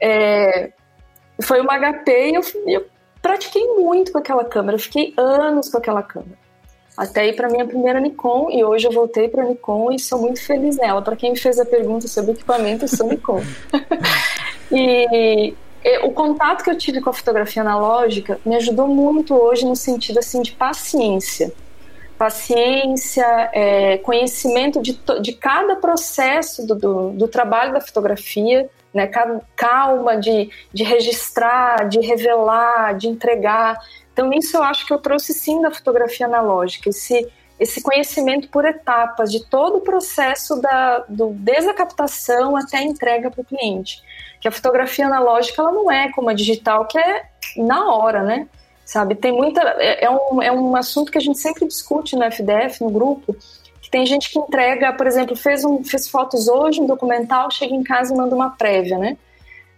É, 0.00 0.70
foi 1.42 1.60
uma 1.60 1.78
HP 1.78 2.30
e 2.30 2.34
eu, 2.34 2.42
eu 2.66 2.86
pratiquei 3.20 3.66
muito 3.74 4.12
com 4.12 4.18
aquela 4.18 4.44
câmera, 4.44 4.76
eu 4.76 4.80
fiquei 4.80 5.12
anos 5.16 5.68
com 5.68 5.78
aquela 5.78 6.02
câmera. 6.02 6.38
Até 6.96 7.26
ir 7.26 7.36
para 7.36 7.50
minha 7.50 7.66
primeira 7.66 8.00
Nikon 8.00 8.48
e 8.50 8.64
hoje 8.64 8.86
eu 8.86 8.92
voltei 8.92 9.28
para 9.28 9.44
Nikon 9.44 9.92
e 9.92 9.98
sou 9.98 10.18
muito 10.18 10.42
feliz 10.42 10.78
nela. 10.78 11.02
Para 11.02 11.14
quem 11.14 11.32
me 11.32 11.38
fez 11.38 11.58
a 11.58 11.64
pergunta 11.66 12.08
sobre 12.08 12.32
equipamento, 12.32 12.84
eu 12.84 12.88
sou 12.88 13.06
Nikon. 13.06 13.42
e, 14.72 15.52
e 15.84 15.98
o 16.04 16.10
contato 16.12 16.64
que 16.64 16.70
eu 16.70 16.78
tive 16.78 17.02
com 17.02 17.10
a 17.10 17.12
fotografia 17.12 17.60
analógica 17.60 18.40
me 18.46 18.56
ajudou 18.56 18.88
muito 18.88 19.34
hoje 19.34 19.66
no 19.66 19.76
sentido 19.76 20.20
assim 20.20 20.40
de 20.40 20.52
paciência 20.52 21.52
paciência, 22.18 23.24
é, 23.52 23.98
conhecimento 23.98 24.80
de, 24.80 24.98
de 25.20 25.32
cada 25.32 25.76
processo 25.76 26.66
do, 26.66 26.74
do, 26.74 27.10
do, 27.10 27.28
trabalho 27.28 27.72
da 27.72 27.80
fotografia, 27.80 28.68
né, 28.92 29.10
calma 29.54 30.16
de, 30.16 30.50
de 30.72 30.82
registrar, 30.82 31.88
de 31.88 32.00
revelar, 32.00 32.94
de 32.94 33.08
entregar. 33.08 33.78
Então, 34.12 34.32
isso 34.32 34.56
eu 34.56 34.62
acho 34.62 34.86
que 34.86 34.92
eu 34.92 34.98
trouxe 34.98 35.34
sim 35.34 35.60
da 35.60 35.70
fotografia 35.70 36.26
analógica, 36.26 36.88
esse, 36.88 37.28
esse 37.60 37.82
conhecimento 37.82 38.48
por 38.48 38.64
etapas 38.64 39.30
de 39.30 39.44
todo 39.44 39.76
o 39.76 39.80
processo 39.82 40.60
da, 40.60 41.04
do, 41.08 41.30
desde 41.34 41.68
a 41.68 41.74
captação 41.74 42.56
até 42.56 42.78
a 42.78 42.82
entrega 42.82 43.30
para 43.30 43.42
o 43.42 43.44
cliente. 43.44 44.02
Que 44.40 44.48
a 44.48 44.52
fotografia 44.52 45.06
analógica 45.06 45.60
ela 45.60 45.72
não 45.72 45.90
é 45.90 46.10
como 46.12 46.30
a 46.30 46.34
digital, 46.34 46.86
que 46.86 46.98
é 46.98 47.26
na 47.56 47.94
hora, 47.94 48.22
né? 48.22 48.48
Sabe? 48.86 49.16
Tem 49.16 49.32
muita. 49.32 49.60
É, 49.78 50.04
é, 50.04 50.10
um, 50.10 50.40
é 50.40 50.50
um 50.50 50.76
assunto 50.76 51.10
que 51.10 51.18
a 51.18 51.20
gente 51.20 51.38
sempre 51.38 51.66
discute 51.66 52.14
no 52.16 52.22
FDF, 52.22 52.82
no 52.82 52.90
grupo, 52.90 53.36
que 53.82 53.90
tem 53.90 54.06
gente 54.06 54.30
que 54.30 54.38
entrega, 54.38 54.92
por 54.92 55.06
exemplo, 55.06 55.36
fez, 55.36 55.64
um, 55.64 55.84
fez 55.84 56.08
fotos 56.08 56.48
hoje, 56.48 56.80
um 56.80 56.86
documental, 56.86 57.50
chega 57.50 57.74
em 57.74 57.82
casa 57.82 58.14
e 58.14 58.16
manda 58.16 58.34
uma 58.34 58.50
prévia, 58.50 58.96
né? 58.96 59.18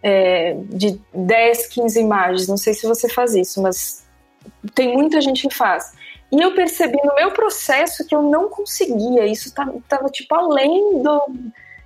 É, 0.00 0.55
de 0.65 1.00
10, 1.12 1.67
15 1.69 2.00
imagens. 2.00 2.47
Não 2.47 2.59
sei 2.59 2.75
se 2.75 2.87
você 2.87 3.09
faz 3.09 3.35
isso, 3.35 3.61
mas 3.62 4.07
tem 4.75 4.93
muita 4.93 5.21
gente 5.21 5.49
que 5.49 5.55
faz. 5.55 5.93
E 6.31 6.41
eu 6.41 6.55
percebi 6.55 6.99
no 7.03 7.15
meu 7.15 7.31
processo 7.33 8.07
que 8.07 8.15
eu 8.15 8.23
não 8.23 8.50
conseguia, 8.50 9.27
isso 9.27 9.49
estava 9.49 9.73
tá, 9.88 9.99
tipo 10.11 10.35
além 10.35 11.03
do. 11.03 11.23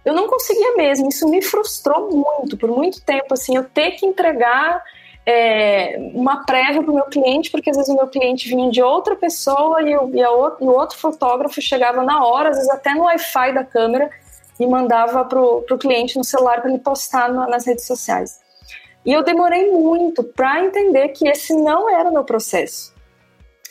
Eu 0.04 0.14
não 0.14 0.26
conseguia 0.26 0.76
mesmo, 0.76 1.08
isso 1.08 1.28
me 1.28 1.40
frustrou 1.40 2.10
muito, 2.10 2.56
por 2.56 2.68
muito 2.68 3.00
tempo, 3.00 3.32
assim, 3.32 3.54
eu 3.54 3.62
ter 3.62 3.92
que 3.92 4.04
entregar 4.04 4.82
é, 5.24 5.96
uma 6.14 6.44
prévia 6.44 6.82
para 6.82 6.90
o 6.90 6.94
meu 6.94 7.04
cliente, 7.04 7.50
porque 7.50 7.70
às 7.70 7.76
vezes 7.76 7.92
o 7.92 7.96
meu 7.96 8.08
cliente 8.08 8.48
vinha 8.48 8.70
de 8.70 8.82
outra 8.82 9.14
pessoa 9.14 9.82
e, 9.82 9.92
eu, 9.92 10.10
e, 10.12 10.20
e 10.20 10.66
o 10.66 10.72
outro 10.72 10.98
fotógrafo 10.98 11.60
chegava 11.60 12.02
na 12.02 12.24
hora, 12.24 12.50
às 12.50 12.56
vezes 12.56 12.70
até 12.70 12.94
no 12.94 13.04
Wi-Fi 13.04 13.52
da 13.54 13.64
câmera, 13.64 14.10
e 14.58 14.66
mandava 14.66 15.24
para 15.24 15.40
o 15.40 15.78
cliente 15.78 16.16
no 16.16 16.24
celular 16.24 16.60
para 16.60 16.70
ele 16.70 16.78
postar 16.78 17.32
nas 17.32 17.66
redes 17.66 17.86
sociais. 17.86 18.40
E 19.04 19.12
eu 19.12 19.22
demorei 19.22 19.70
muito 19.70 20.22
para 20.22 20.64
entender 20.64 21.08
que 21.08 21.28
esse 21.28 21.54
não 21.54 21.90
era 21.90 22.08
o 22.08 22.12
meu 22.12 22.24
processo. 22.24 22.92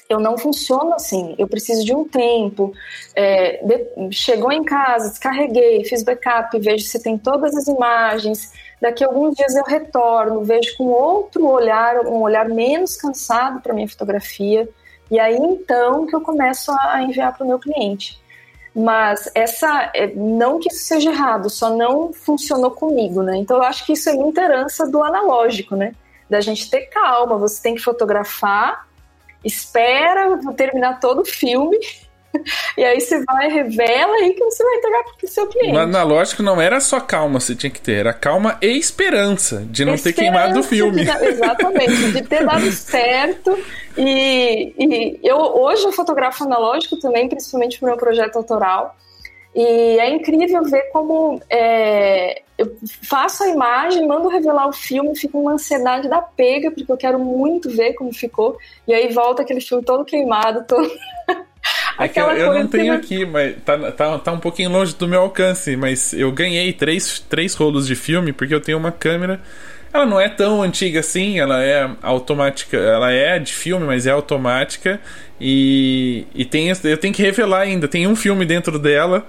Eu 0.09 0.19
não 0.19 0.37
funciono 0.37 0.93
assim, 0.93 1.35
eu 1.37 1.47
preciso 1.47 1.85
de 1.85 1.95
um 1.95 2.03
tempo. 2.03 2.73
É, 3.15 3.63
de, 3.63 4.11
chegou 4.13 4.51
em 4.51 4.63
casa, 4.63 5.09
descarreguei, 5.09 5.85
fiz 5.85 6.03
backup, 6.03 6.59
vejo 6.59 6.83
se 6.83 7.01
tem 7.01 7.17
todas 7.17 7.55
as 7.55 7.67
imagens, 7.67 8.51
Daqui 8.81 9.03
a 9.03 9.07
alguns 9.07 9.35
dias 9.35 9.55
eu 9.55 9.63
retorno, 9.63 10.43
vejo 10.43 10.75
com 10.75 10.85
outro 10.85 11.47
olhar, 11.47 11.99
um 12.07 12.21
olhar 12.21 12.49
menos 12.49 12.97
cansado 12.97 13.61
para 13.61 13.75
minha 13.75 13.87
fotografia, 13.87 14.67
e 15.11 15.19
aí 15.19 15.37
então 15.37 16.07
que 16.07 16.15
eu 16.15 16.21
começo 16.21 16.71
a 16.81 17.03
enviar 17.03 17.37
para 17.37 17.45
o 17.45 17.47
meu 17.47 17.59
cliente. 17.59 18.19
Mas 18.73 19.29
essa, 19.35 19.91
é, 19.93 20.07
não 20.15 20.57
que 20.57 20.69
isso 20.69 20.85
seja 20.85 21.11
errado, 21.11 21.47
só 21.49 21.69
não 21.69 22.11
funcionou 22.11 22.71
comigo, 22.71 23.21
né? 23.21 23.37
Então 23.37 23.57
eu 23.57 23.63
acho 23.63 23.85
que 23.85 23.93
isso 23.93 24.09
é 24.09 24.13
muita 24.13 24.41
herança 24.41 24.89
do 24.89 25.03
analógico, 25.03 25.75
né? 25.75 25.93
Da 26.27 26.41
gente 26.41 26.69
ter 26.69 26.87
calma, 26.87 27.37
você 27.37 27.61
tem 27.61 27.75
que 27.75 27.81
fotografar, 27.81 28.87
espera 29.43 30.39
terminar 30.55 30.99
todo 30.99 31.21
o 31.21 31.25
filme 31.25 31.77
e 32.77 32.83
aí 32.83 32.99
você 32.99 33.23
vai, 33.25 33.49
revela 33.49 34.13
aí 34.15 34.33
que 34.33 34.43
você 34.43 34.63
vai 34.63 34.75
entregar 34.75 35.03
para 35.03 35.25
o 35.25 35.27
seu 35.27 35.47
cliente. 35.47 35.73
Mas 35.73 35.89
na 35.89 36.03
lógica 36.03 36.43
não 36.43 36.61
era 36.61 36.79
só 36.79 36.99
calma 36.99 37.39
você 37.39 37.55
tinha 37.55 37.69
que 37.69 37.81
ter, 37.81 37.93
era 37.93 38.13
calma 38.13 38.57
e 38.61 38.77
esperança 38.77 39.65
de 39.69 39.85
não 39.85 39.93
esperança 39.93 40.03
ter 40.03 40.13
queimado 40.13 40.59
o 40.59 40.63
filme. 40.63 41.03
De, 41.03 41.25
exatamente, 41.25 42.11
de 42.11 42.21
ter 42.23 42.45
dado 42.45 42.69
certo. 42.71 43.57
E, 43.97 44.73
e 44.77 45.19
eu 45.23 45.37
hoje 45.37 45.83
eu 45.83 45.91
fotografo 45.91 46.43
analógico 46.43 46.99
também, 46.99 47.27
principalmente 47.27 47.79
para 47.79 47.87
o 47.87 47.89
meu 47.89 47.97
projeto 47.97 48.35
autoral. 48.37 48.95
E 49.53 49.99
é 49.99 50.09
incrível 50.09 50.63
ver 50.63 50.83
como 50.93 51.41
é, 51.49 52.41
eu 52.57 52.77
faço 53.03 53.43
a 53.43 53.49
imagem, 53.49 54.07
mando 54.07 54.29
revelar 54.29 54.67
o 54.67 54.71
filme, 54.71 55.13
fico 55.17 55.39
uma 55.39 55.53
ansiedade 55.53 56.07
da 56.07 56.21
pega, 56.21 56.71
porque 56.71 56.89
eu 56.89 56.95
quero 56.95 57.19
muito 57.19 57.69
ver 57.69 57.93
como 57.93 58.13
ficou. 58.13 58.57
E 58.87 58.93
aí 58.93 59.11
volta 59.11 59.41
aquele 59.41 59.59
filme 59.59 59.83
todo 59.83 60.05
queimado, 60.05 60.63
todo 60.65 60.89
É 61.99 62.07
que 62.07 62.19
eu, 62.19 62.25
eu 62.31 62.53
não 62.53 62.67
tenho 62.67 62.93
aqui, 62.93 63.25
mas 63.25 63.55
tá, 63.63 63.91
tá, 63.91 64.19
tá 64.19 64.31
um 64.31 64.39
pouquinho 64.39 64.69
longe 64.69 64.95
do 64.95 65.07
meu 65.07 65.21
alcance, 65.21 65.75
mas 65.75 66.13
eu 66.13 66.31
ganhei 66.31 66.73
três, 66.73 67.19
três 67.19 67.53
rolos 67.53 67.87
de 67.87 67.95
filme 67.95 68.31
porque 68.33 68.53
eu 68.53 68.61
tenho 68.61 68.77
uma 68.77 68.91
câmera. 68.91 69.39
Ela 69.93 70.05
não 70.05 70.19
é 70.19 70.29
tão 70.29 70.61
antiga 70.61 71.01
assim, 71.01 71.37
ela 71.39 71.61
é 71.61 71.89
automática, 72.01 72.77
ela 72.77 73.11
é 73.11 73.37
de 73.37 73.53
filme, 73.53 73.85
mas 73.85 74.07
é 74.07 74.11
automática 74.11 75.01
e, 75.39 76.25
e 76.33 76.45
tem, 76.45 76.69
eu 76.69 76.97
tenho 76.97 77.13
que 77.13 77.21
revelar 77.21 77.61
ainda, 77.61 77.89
tem 77.89 78.07
um 78.07 78.15
filme 78.15 78.45
dentro 78.45 78.79
dela 78.79 79.27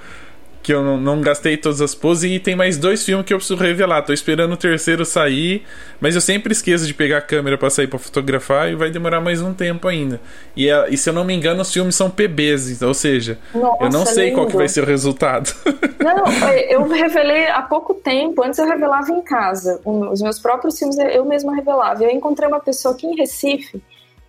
que 0.62 0.72
eu 0.72 0.82
não, 0.82 0.96
não, 0.96 1.20
gastei 1.20 1.56
todas 1.56 1.80
as 1.80 1.94
poses 1.94 2.30
e 2.30 2.38
tem 2.38 2.54
mais 2.54 2.78
dois 2.78 3.04
filmes 3.04 3.26
que 3.26 3.34
eu 3.34 3.38
preciso 3.38 3.60
revelar. 3.60 4.02
Tô 4.02 4.12
esperando 4.12 4.52
o 4.52 4.56
terceiro 4.56 5.04
sair, 5.04 5.64
mas 6.00 6.14
eu 6.14 6.20
sempre 6.20 6.52
esqueço 6.52 6.86
de 6.86 6.94
pegar 6.94 7.18
a 7.18 7.20
câmera 7.20 7.58
para 7.58 7.68
sair 7.68 7.88
para 7.88 7.98
fotografar 7.98 8.70
e 8.70 8.76
vai 8.76 8.90
demorar 8.90 9.20
mais 9.20 9.42
um 9.42 9.52
tempo 9.52 9.88
ainda. 9.88 10.20
E, 10.56 10.68
é, 10.68 10.88
e, 10.88 10.96
se 10.96 11.10
eu 11.10 11.12
não 11.12 11.24
me 11.24 11.34
engano, 11.34 11.62
os 11.62 11.72
filmes 11.72 11.96
são 11.96 12.08
PBs, 12.08 12.80
ou 12.80 12.94
seja, 12.94 13.38
Nossa, 13.52 13.84
eu 13.84 13.90
não 13.90 14.06
sei 14.06 14.26
lindo. 14.26 14.36
qual 14.36 14.46
que 14.46 14.56
vai 14.56 14.68
ser 14.68 14.82
o 14.82 14.86
resultado. 14.86 15.52
Não, 16.02 16.24
eu 16.68 16.88
revelei 16.88 17.46
há 17.46 17.62
pouco 17.62 17.94
tempo, 17.94 18.42
antes 18.44 18.58
eu 18.58 18.66
revelava 18.66 19.12
em 19.12 19.22
casa. 19.22 19.80
Os 19.84 20.20
meus 20.20 20.38
próprios 20.38 20.76
filmes 20.76 20.98
eu 20.98 21.24
mesma 21.24 21.54
revelava. 21.54 22.02
Eu 22.02 22.10
encontrei 22.10 22.48
uma 22.48 22.58
pessoa 22.58 22.92
aqui 22.92 23.06
em 23.06 23.16
Recife 23.16 23.80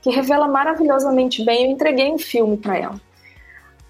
que 0.01 0.11
revela 0.11 0.47
maravilhosamente 0.47 1.43
bem. 1.43 1.65
Eu 1.65 1.71
entreguei 1.71 2.11
um 2.11 2.17
filme 2.19 2.57
para 2.57 2.77
ela 2.77 3.01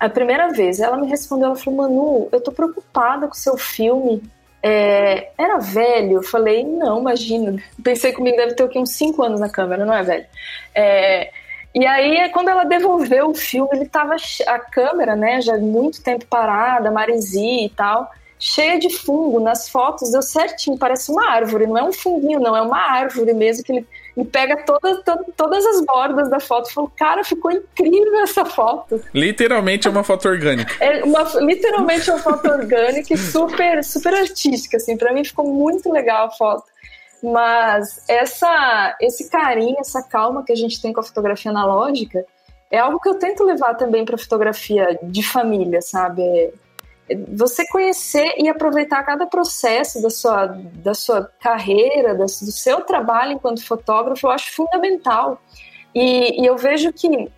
a 0.03 0.09
primeira 0.09 0.49
vez, 0.49 0.81
ela 0.81 0.97
me 0.97 1.07
respondeu, 1.07 1.47
ela 1.47 1.55
falou, 1.55 1.77
Manu, 1.77 2.29
eu 2.29 2.41
tô 2.41 2.51
preocupada 2.51 3.25
com 3.25 3.33
o 3.33 3.37
seu 3.37 3.57
filme. 3.57 4.21
É, 4.61 5.29
era 5.37 5.59
velho? 5.59 6.17
Eu 6.17 6.23
falei, 6.23 6.61
não, 6.61 6.99
imagina. 6.99 7.55
Pensei 7.81 8.11
comigo, 8.11 8.35
deve 8.35 8.53
ter 8.53 8.63
aqui 8.63 8.77
uns 8.77 8.89
5 8.89 9.23
anos 9.23 9.39
na 9.39 9.47
câmera, 9.47 9.85
não 9.85 9.93
é 9.93 10.03
velho? 10.03 10.25
É, 10.75 11.31
e 11.73 11.85
aí, 11.85 12.29
quando 12.33 12.49
ela 12.49 12.65
devolveu 12.65 13.29
o 13.29 13.33
filme, 13.33 13.69
ele 13.71 13.85
tava, 13.85 14.17
a 14.45 14.59
câmera, 14.59 15.15
né, 15.15 15.39
já 15.39 15.57
muito 15.57 16.03
tempo 16.03 16.25
parada, 16.25 16.91
maresia 16.91 17.65
e 17.65 17.69
tal, 17.69 18.11
cheia 18.37 18.77
de 18.77 18.89
fungo. 18.89 19.39
Nas 19.39 19.69
fotos 19.69 20.11
deu 20.11 20.21
certinho, 20.21 20.77
parece 20.77 21.13
uma 21.13 21.29
árvore, 21.29 21.65
não 21.65 21.77
é 21.77 21.83
um 21.83 21.93
funguinho, 21.93 22.41
não, 22.41 22.57
é 22.57 22.61
uma 22.61 22.91
árvore 22.91 23.33
mesmo 23.33 23.63
que 23.63 23.71
ele 23.71 23.87
e 24.15 24.23
pega 24.23 24.57
todas, 24.63 25.01
todas 25.35 25.65
as 25.65 25.85
bordas 25.85 26.29
da 26.29 26.39
foto 26.39 26.69
e 26.69 26.73
falou: 26.73 26.91
Cara, 26.95 27.23
ficou 27.23 27.51
incrível 27.51 28.19
essa 28.21 28.45
foto. 28.45 29.01
Literalmente 29.13 29.87
é 29.87 29.91
uma 29.91 30.03
foto 30.03 30.27
orgânica. 30.27 30.73
É 30.79 31.03
uma, 31.03 31.23
literalmente 31.41 32.09
é 32.09 32.13
uma 32.13 32.21
foto 32.21 32.47
orgânica 32.47 33.13
e 33.13 33.17
super, 33.17 33.83
super 33.83 34.13
artística. 34.13 34.77
Assim, 34.77 34.95
para 34.95 35.13
mim 35.13 35.23
ficou 35.23 35.47
muito 35.47 35.91
legal 35.91 36.27
a 36.27 36.31
foto. 36.31 36.63
Mas 37.23 38.03
essa, 38.07 38.95
esse 38.99 39.29
carinho, 39.29 39.77
essa 39.79 40.03
calma 40.03 40.43
que 40.43 40.51
a 40.51 40.55
gente 40.55 40.81
tem 40.81 40.91
com 40.91 40.99
a 40.99 41.03
fotografia 41.03 41.49
analógica 41.51 42.23
é 42.69 42.79
algo 42.79 42.99
que 42.99 43.07
eu 43.07 43.15
tento 43.15 43.43
levar 43.43 43.75
também 43.75 44.03
para 44.03 44.17
fotografia 44.17 44.99
de 45.01 45.23
família, 45.23 45.81
sabe? 45.81 46.53
Você 47.35 47.67
conhecer 47.67 48.35
e 48.37 48.47
aproveitar 48.47 49.03
cada 49.03 49.25
processo 49.25 50.01
da 50.01 50.09
sua, 50.09 50.47
da 50.47 50.93
sua 50.93 51.29
carreira, 51.41 52.15
do 52.15 52.27
seu 52.29 52.81
trabalho 52.81 53.33
enquanto 53.33 53.65
fotógrafo, 53.65 54.27
eu 54.27 54.31
acho 54.31 54.53
fundamental. 54.53 55.41
E, 55.93 56.41
e 56.41 56.45
eu 56.45 56.57
vejo 56.57 56.93
que, 56.93 57.29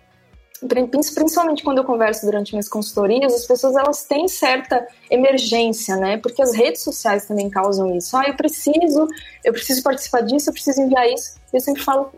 principalmente 0.88 1.64
quando 1.64 1.78
eu 1.78 1.84
converso 1.84 2.24
durante 2.24 2.52
minhas 2.52 2.68
consultorias, 2.68 3.34
as 3.34 3.44
pessoas 3.44 3.74
elas 3.74 4.04
têm 4.04 4.28
certa 4.28 4.86
emergência, 5.10 5.96
né? 5.96 6.16
Porque 6.18 6.40
as 6.40 6.54
redes 6.54 6.82
sociais 6.82 7.26
também 7.26 7.50
causam 7.50 7.94
isso. 7.96 8.16
Ah, 8.16 8.24
eu 8.26 8.34
preciso, 8.34 9.08
eu 9.44 9.52
preciso 9.52 9.82
participar 9.82 10.20
disso, 10.20 10.48
eu 10.48 10.54
preciso 10.54 10.80
enviar 10.80 11.08
isso. 11.08 11.34
Eu 11.52 11.60
sempre 11.60 11.82
falo, 11.82 12.12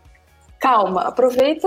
calma, 0.61 1.03
aproveita 1.03 1.67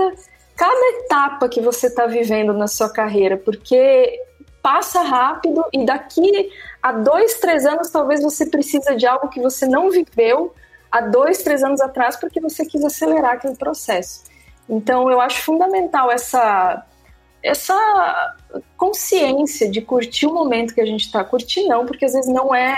cada 0.56 0.98
etapa 1.00 1.48
que 1.48 1.60
você 1.60 1.88
está 1.88 2.06
vivendo 2.06 2.52
na 2.52 2.68
sua 2.68 2.88
carreira, 2.88 3.36
porque 3.36 4.20
passa 4.62 5.02
rápido 5.02 5.64
e 5.72 5.84
daqui 5.84 6.50
a 6.80 6.92
dois, 6.92 7.34
três 7.40 7.66
anos 7.66 7.90
talvez 7.90 8.22
você 8.22 8.46
precisa 8.46 8.94
de 8.94 9.06
algo 9.06 9.28
que 9.28 9.40
você 9.40 9.66
não 9.66 9.90
viveu 9.90 10.54
há 10.90 11.00
dois, 11.00 11.42
três 11.42 11.62
anos 11.64 11.80
atrás 11.80 12.16
porque 12.16 12.40
você 12.40 12.64
quis 12.64 12.84
acelerar 12.84 13.32
aquele 13.32 13.56
processo. 13.56 14.22
Então 14.68 15.10
eu 15.10 15.20
acho 15.20 15.42
fundamental 15.42 16.10
essa 16.10 16.86
essa 17.42 18.36
consciência 18.76 19.68
de 19.68 19.80
curtir 19.80 20.26
o 20.26 20.32
momento 20.32 20.72
que 20.72 20.80
a 20.80 20.86
gente 20.86 21.06
está 21.06 21.24
curtindo, 21.24 21.70
não, 21.70 21.84
porque 21.84 22.04
às 22.04 22.12
vezes 22.12 22.32
não 22.32 22.54
é 22.54 22.76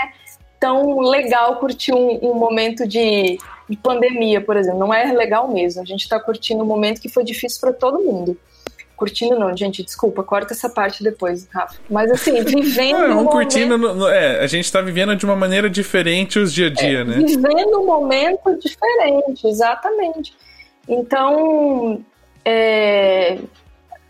tão 0.59 0.99
legal 1.01 1.59
curtir 1.59 1.93
um, 1.93 2.31
um 2.31 2.33
momento 2.33 2.87
de, 2.87 3.37
de 3.69 3.77
pandemia, 3.77 4.41
por 4.41 4.57
exemplo. 4.57 4.79
Não 4.79 4.91
é 4.91 5.13
legal 5.13 5.47
mesmo. 5.47 5.83
A 5.83 5.85
gente 5.85 6.01
está 6.01 6.19
curtindo 6.19 6.63
um 6.63 6.65
momento 6.65 6.99
que 6.99 7.09
foi 7.09 7.23
difícil 7.23 7.61
para 7.61 7.73
todo 7.73 7.99
mundo 7.99 8.35
curtindo 8.95 9.37
não, 9.37 9.55
gente, 9.55 9.83
desculpa, 9.83 10.23
corta 10.23 10.53
essa 10.53 10.69
parte 10.69 11.03
depois, 11.03 11.47
Rafa. 11.51 11.75
Mas 11.89 12.11
assim, 12.11 12.41
vivendo. 12.43 13.07
Não, 13.07 13.23
um 13.23 13.25
curtindo, 13.25 13.77
momento... 13.77 13.95
no, 13.95 14.07
é, 14.07 14.39
a 14.39 14.47
gente 14.47 14.71
tá 14.71 14.81
vivendo 14.81 15.15
de 15.15 15.25
uma 15.25 15.35
maneira 15.35 15.69
diferente 15.69 16.39
os 16.39 16.53
dia 16.53 16.67
a 16.67 16.69
dia, 16.69 16.99
é, 16.99 17.03
né? 17.03 17.17
Vivendo 17.17 17.81
um 17.81 17.85
momento 17.85 18.57
diferente, 18.57 19.47
exatamente. 19.47 20.33
Então, 20.87 22.03
é, 22.43 23.39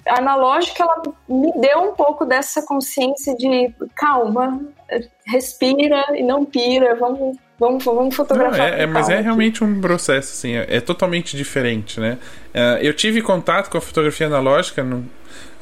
a 0.08 0.19
analógica, 0.19 0.84
ela 0.84 1.02
me 1.28 1.52
deu 1.60 1.80
um 1.80 1.93
pouco 1.93 2.26
dessa 2.26 2.62
consciência 2.62 3.36
de 3.36 3.74
calma, 3.95 4.62
respira 5.26 6.06
e 6.15 6.21
não 6.21 6.45
pira, 6.45 6.95
vamos 6.95 7.38
Vamos, 7.60 7.84
vamos 7.86 8.15
fotografar. 8.15 8.58
Não, 8.58 8.65
é, 8.65 8.84
é 8.84 8.86
mas 8.86 9.10
é 9.10 9.22
realmente 9.22 9.63
um 9.63 9.80
processo, 9.80 10.34
assim, 10.34 10.56
é, 10.56 10.65
é 10.78 10.82
totalmente 10.82 11.38
diferente, 11.38 12.00
né? 12.00 12.18
Uh, 12.54 12.82
eu 12.82 12.94
tive 12.94 13.22
contato 13.22 13.70
com 13.70 13.78
a 13.78 13.82
fotografia 13.82 14.28
analógica 14.28 14.84
no, 14.84 15.06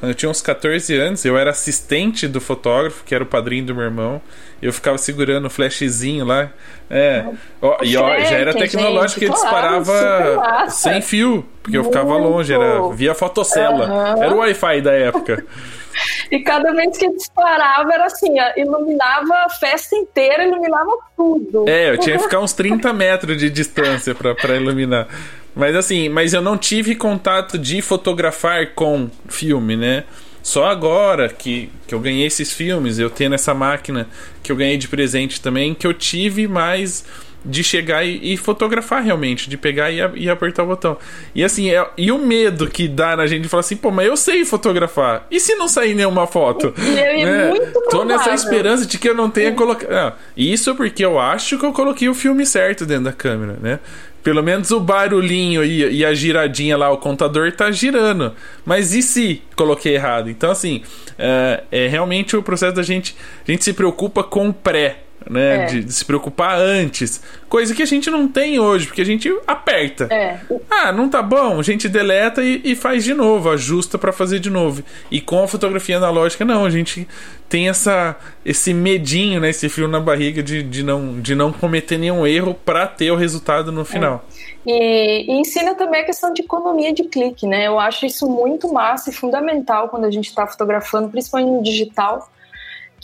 quando 0.04 0.10
eu 0.10 0.14
tinha 0.14 0.30
uns 0.30 0.42
14 0.42 0.94
anos, 0.96 1.24
eu 1.24 1.38
era 1.38 1.50
assistente 1.50 2.28
do 2.28 2.40
fotógrafo, 2.40 3.02
que 3.04 3.14
era 3.14 3.24
o 3.24 3.26
padrinho 3.26 3.64
do 3.64 3.74
meu 3.74 3.84
irmão. 3.84 4.20
Eu 4.60 4.72
ficava 4.72 4.98
segurando 4.98 5.46
o 5.46 5.50
flashzinho 5.50 6.26
lá. 6.26 6.50
É. 6.90 7.24
Ó, 7.62 7.78
e 7.82 7.96
ó, 7.96 8.20
já 8.20 8.36
era 8.36 8.52
tecnológico 8.52 9.20
que 9.20 9.30
disparava 9.30 10.68
sem 10.68 11.00
fio, 11.00 11.46
porque 11.62 11.78
eu 11.78 11.84
ficava 11.84 12.16
longe, 12.16 12.52
era 12.52 12.86
via 12.88 13.14
fotocela. 13.14 14.16
Era 14.20 14.34
o 14.34 14.38
Wi-Fi 14.38 14.82
da 14.82 14.92
época. 14.92 15.44
E 16.30 16.40
cada 16.40 16.72
vez 16.72 16.96
que 16.96 17.08
disparava 17.10 17.92
era 17.92 18.06
assim, 18.06 18.34
iluminava 18.56 19.34
a 19.46 19.50
festa 19.50 19.96
inteira, 19.96 20.44
iluminava 20.44 20.90
tudo. 21.16 21.68
É, 21.68 21.90
eu 21.90 21.98
tinha 21.98 22.16
que 22.16 22.22
ficar 22.24 22.40
uns 22.40 22.52
30 22.52 22.92
metros 22.92 23.38
de 23.38 23.50
distância 23.50 24.14
para 24.14 24.56
iluminar. 24.56 25.08
Mas 25.54 25.76
assim, 25.76 26.08
mas 26.08 26.34
eu 26.34 26.42
não 26.42 26.58
tive 26.58 26.94
contato 26.94 27.56
de 27.56 27.80
fotografar 27.80 28.74
com 28.74 29.08
filme, 29.28 29.76
né? 29.76 30.04
Só 30.42 30.66
agora 30.66 31.28
que, 31.28 31.70
que 31.86 31.94
eu 31.94 32.00
ganhei 32.00 32.26
esses 32.26 32.52
filmes, 32.52 32.98
eu 32.98 33.08
tendo 33.08 33.34
essa 33.34 33.54
máquina 33.54 34.06
que 34.42 34.52
eu 34.52 34.56
ganhei 34.56 34.76
de 34.76 34.88
presente 34.88 35.40
também, 35.40 35.74
que 35.74 35.86
eu 35.86 35.94
tive 35.94 36.46
mais 36.46 37.04
de 37.44 37.62
chegar 37.62 38.04
e, 38.04 38.32
e, 38.32 38.36
fotografar 38.36 39.02
realmente, 39.02 39.50
de 39.50 39.56
pegar 39.56 39.90
e, 39.90 39.98
e, 40.14 40.30
apertar 40.30 40.62
o 40.62 40.66
botão. 40.66 40.96
E 41.34 41.44
assim, 41.44 41.70
é, 41.70 41.86
e 41.98 42.10
o 42.10 42.18
medo 42.18 42.66
que 42.68 42.88
dá 42.88 43.16
na 43.16 43.26
gente 43.26 43.42
de 43.42 43.48
falar 43.48 43.60
assim, 43.60 43.76
pô, 43.76 43.90
mas 43.90 44.06
eu 44.06 44.16
sei 44.16 44.44
fotografar. 44.44 45.26
E 45.30 45.38
se 45.38 45.54
não 45.54 45.68
sair 45.68 45.94
nenhuma 45.94 46.26
foto? 46.26 46.72
É, 46.96 47.24
né? 47.24 47.48
muito 47.48 47.80
Tô 47.90 48.04
nessa 48.04 48.32
esperança 48.32 48.86
de 48.86 48.98
que 48.98 49.08
eu 49.08 49.14
não 49.14 49.28
tenha 49.28 49.52
colocado. 49.52 50.14
Isso 50.36 50.74
porque 50.74 51.04
eu 51.04 51.18
acho 51.18 51.58
que 51.58 51.66
eu 51.66 51.72
coloquei 51.72 52.08
o 52.08 52.14
filme 52.14 52.46
certo 52.46 52.86
dentro 52.86 53.04
da 53.04 53.12
câmera, 53.12 53.58
né? 53.60 53.80
Pelo 54.22 54.42
menos 54.42 54.70
o 54.70 54.80
barulhinho 54.80 55.62
e, 55.62 55.98
e 55.98 56.04
a 56.04 56.14
giradinha 56.14 56.78
lá, 56.78 56.90
o 56.90 56.96
contador 56.96 57.52
tá 57.52 57.70
girando. 57.70 58.32
Mas 58.64 58.94
e 58.94 59.02
se 59.02 59.42
coloquei 59.54 59.94
errado? 59.94 60.30
Então, 60.30 60.50
assim, 60.50 60.82
é, 61.18 61.62
é 61.70 61.88
realmente 61.88 62.34
o 62.34 62.42
processo 62.42 62.74
da 62.74 62.82
gente. 62.82 63.14
A 63.46 63.50
gente 63.50 63.62
se 63.62 63.74
preocupa 63.74 64.24
com 64.24 64.48
o 64.48 64.54
pré 64.54 65.03
né? 65.28 65.64
É. 65.64 65.66
De, 65.66 65.84
de, 65.84 65.92
se 65.92 66.04
preocupar 66.04 66.58
antes. 66.58 67.22
Coisa 67.48 67.74
que 67.74 67.82
a 67.82 67.86
gente 67.86 68.10
não 68.10 68.28
tem 68.28 68.58
hoje, 68.58 68.86
porque 68.86 69.02
a 69.02 69.06
gente 69.06 69.32
aperta. 69.46 70.08
É. 70.10 70.38
Ah, 70.70 70.92
não 70.92 71.08
tá 71.08 71.22
bom, 71.22 71.58
a 71.58 71.62
gente 71.62 71.88
deleta 71.88 72.42
e, 72.42 72.60
e 72.64 72.74
faz 72.74 73.04
de 73.04 73.14
novo, 73.14 73.50
ajusta 73.50 73.96
para 73.96 74.12
fazer 74.12 74.38
de 74.38 74.50
novo. 74.50 74.82
E 75.10 75.20
com 75.20 75.42
a 75.42 75.48
fotografia 75.48 75.96
analógica, 75.96 76.44
não, 76.44 76.64
a 76.64 76.70
gente 76.70 77.06
tem 77.48 77.68
essa, 77.68 78.16
esse 78.44 78.74
medinho, 78.74 79.40
né? 79.40 79.50
Esse 79.50 79.68
fio 79.68 79.86
na 79.86 80.00
barriga 80.00 80.42
de, 80.42 80.62
de, 80.62 80.82
não, 80.82 81.20
de 81.20 81.34
não 81.34 81.52
cometer 81.52 81.98
nenhum 81.98 82.26
erro 82.26 82.54
para 82.54 82.86
ter 82.86 83.10
o 83.10 83.16
resultado 83.16 83.70
no 83.70 83.84
final. 83.84 84.24
É. 84.66 84.70
E, 84.70 85.30
e, 85.30 85.40
ensina 85.40 85.74
também 85.74 86.00
a 86.00 86.04
questão 86.04 86.32
de 86.32 86.42
economia 86.42 86.92
de 86.92 87.04
clique, 87.04 87.46
né? 87.46 87.66
Eu 87.66 87.78
acho 87.78 88.06
isso 88.06 88.28
muito 88.28 88.72
massa 88.72 89.10
e 89.10 89.12
fundamental 89.12 89.88
quando 89.88 90.04
a 90.06 90.10
gente 90.10 90.28
está 90.28 90.46
fotografando, 90.46 91.08
principalmente 91.08 91.50
no 91.50 91.62
digital 91.62 92.28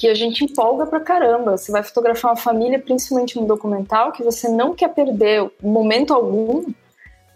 que 0.00 0.08
a 0.08 0.14
gente 0.14 0.42
empolga 0.42 0.86
pra 0.86 0.98
caramba. 0.98 1.58
Você 1.58 1.70
vai 1.70 1.82
fotografar 1.82 2.30
uma 2.30 2.36
família, 2.36 2.78
principalmente 2.78 3.38
no 3.38 3.46
documental, 3.46 4.12
que 4.12 4.22
você 4.22 4.48
não 4.48 4.74
quer 4.74 4.88
perder 4.88 5.50
momento 5.62 6.14
algum. 6.14 6.64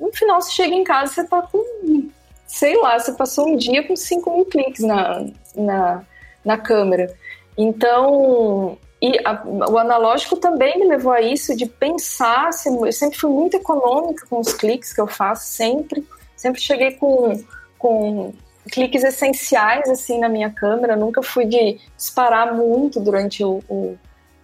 No 0.00 0.10
final, 0.14 0.40
você 0.40 0.50
chega 0.50 0.74
em 0.74 0.82
casa, 0.82 1.12
você 1.12 1.24
tá 1.24 1.42
com, 1.42 2.08
sei 2.46 2.74
lá, 2.80 2.98
você 2.98 3.12
passou 3.12 3.48
um 3.48 3.56
dia 3.56 3.86
com 3.86 3.94
5 3.94 4.34
mil 4.34 4.46
cliques 4.46 4.82
na, 4.82 5.26
na, 5.54 6.02
na 6.42 6.56
câmera. 6.56 7.14
Então, 7.54 8.78
e 8.98 9.12
a, 9.26 9.42
o 9.44 9.76
analógico 9.76 10.34
também 10.36 10.78
me 10.78 10.86
levou 10.86 11.12
a 11.12 11.20
isso, 11.20 11.54
de 11.54 11.66
pensar, 11.66 12.48
eu 12.64 12.92
sempre 12.92 13.18
fui 13.18 13.30
muito 13.30 13.58
econômica 13.58 14.26
com 14.26 14.40
os 14.40 14.54
cliques 14.54 14.90
que 14.90 15.02
eu 15.02 15.06
faço, 15.06 15.44
sempre. 15.48 16.02
Sempre 16.34 16.62
cheguei 16.62 16.92
com, 16.92 17.44
com 17.78 18.32
cliques 18.70 19.04
essenciais 19.04 19.88
assim 19.88 20.18
na 20.18 20.28
minha 20.28 20.50
câmera. 20.50 20.96
Nunca 20.96 21.22
fui 21.22 21.44
de 21.44 21.78
disparar 21.96 22.54
muito 22.54 23.00
durante 23.00 23.44
o, 23.44 23.62
o 23.68 23.98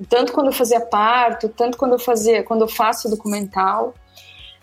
tanto 0.08 0.32
quando 0.32 0.46
eu 0.46 0.52
fazia 0.52 0.80
parto, 0.80 1.48
tanto 1.48 1.76
quando 1.76 1.92
eu 1.92 1.98
fazia, 1.98 2.42
quando 2.42 2.62
eu 2.62 2.68
faço 2.68 3.08
documental. 3.08 3.94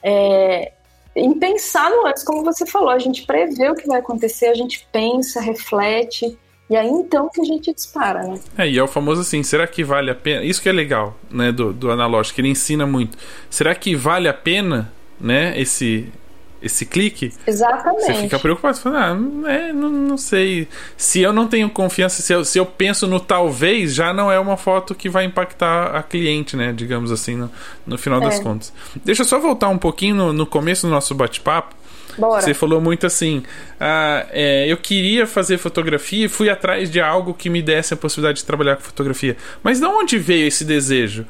É, 0.02 0.72
em 1.16 1.34
pensar 1.34 1.90
no 1.90 2.06
antes, 2.06 2.24
como 2.24 2.44
você 2.44 2.66
falou, 2.66 2.90
a 2.90 3.00
gente 3.00 3.26
prevê 3.26 3.70
o 3.70 3.76
que 3.76 3.88
vai 3.88 4.00
acontecer, 4.00 4.48
a 4.48 4.54
gente 4.54 4.88
pensa, 4.92 5.42
reflete. 5.42 6.38
E 6.70 6.76
aí 6.76 6.88
então 6.88 7.30
que 7.30 7.40
a 7.40 7.46
gente 7.46 7.74
dispara, 7.74 8.24
né? 8.24 8.40
É, 8.58 8.70
e 8.70 8.78
é 8.78 8.84
o 8.84 8.88
famoso 8.88 9.22
assim, 9.22 9.42
será 9.42 9.66
que 9.66 9.84
vale 9.84 10.12
a 10.12 10.16
pena? 10.16 10.44
Isso 10.44 10.62
que 10.62 10.68
é 10.68 10.72
legal, 10.72 11.16
né, 11.32 11.52
do, 11.52 11.72
do 11.72 11.90
analógico, 11.90 12.42
ele 12.42 12.50
ensina 12.50 12.86
muito. 12.86 13.18
Será 13.50 13.74
que 13.74 13.96
vale 13.96 14.28
a 14.28 14.34
pena, 14.34 14.92
né, 15.20 15.60
esse 15.60 16.12
esse 16.62 16.86
clique, 16.86 17.32
Exatamente. 17.46 18.06
você 18.06 18.14
fica 18.16 18.40
preocupado, 18.40 18.78
fala, 18.78 19.12
ah, 19.14 19.50
é, 19.50 19.72
não, 19.72 19.90
não 19.90 20.18
sei. 20.18 20.68
Se 20.96 21.22
eu 21.22 21.32
não 21.32 21.48
tenho 21.48 21.70
confiança, 21.70 22.22
se 22.22 22.34
eu, 22.34 22.44
se 22.44 22.58
eu 22.58 22.66
penso 22.66 23.08
no 23.08 23.20
talvez, 23.20 23.94
já 23.94 24.14
não 24.14 24.32
é 24.32 24.40
uma 24.40 24.58
foto 24.58 24.96
que 24.96 25.08
vai 25.08 25.26
impactar 25.26 25.96
a 25.96 26.02
cliente, 26.02 26.56
né? 26.56 26.74
Digamos 26.74 27.12
assim, 27.12 27.36
no, 27.36 27.52
no 27.86 27.98
final 27.98 28.22
é. 28.22 28.26
das 28.26 28.40
contas. 28.40 28.74
Deixa 29.06 29.22
eu 29.22 29.26
só 29.26 29.40
voltar 29.40 29.70
um 29.70 29.78
pouquinho 29.78 30.16
no, 30.16 30.34
no 30.34 30.46
começo 30.46 30.88
do 30.88 30.92
nosso 30.92 31.14
bate-papo. 31.14 31.76
Bora. 32.18 32.42
Você 32.42 32.54
falou 32.54 32.82
muito 32.82 33.06
assim: 33.06 33.44
ah, 33.80 34.26
é, 34.32 34.66
eu 34.68 34.78
queria 34.78 35.28
fazer 35.28 35.58
fotografia 35.58 36.26
e 36.26 36.30
fui 36.30 36.50
atrás 36.50 36.90
de 36.90 37.00
algo 37.00 37.34
que 37.34 37.50
me 37.50 37.62
desse 37.62 37.94
a 37.94 37.98
possibilidade 37.98 38.40
de 38.40 38.46
trabalhar 38.46 38.76
com 38.76 38.82
fotografia. 38.82 39.38
Mas 39.62 39.80
de 39.80 39.86
onde 39.86 40.18
veio 40.18 40.48
esse 40.48 40.66
desejo? 40.66 41.26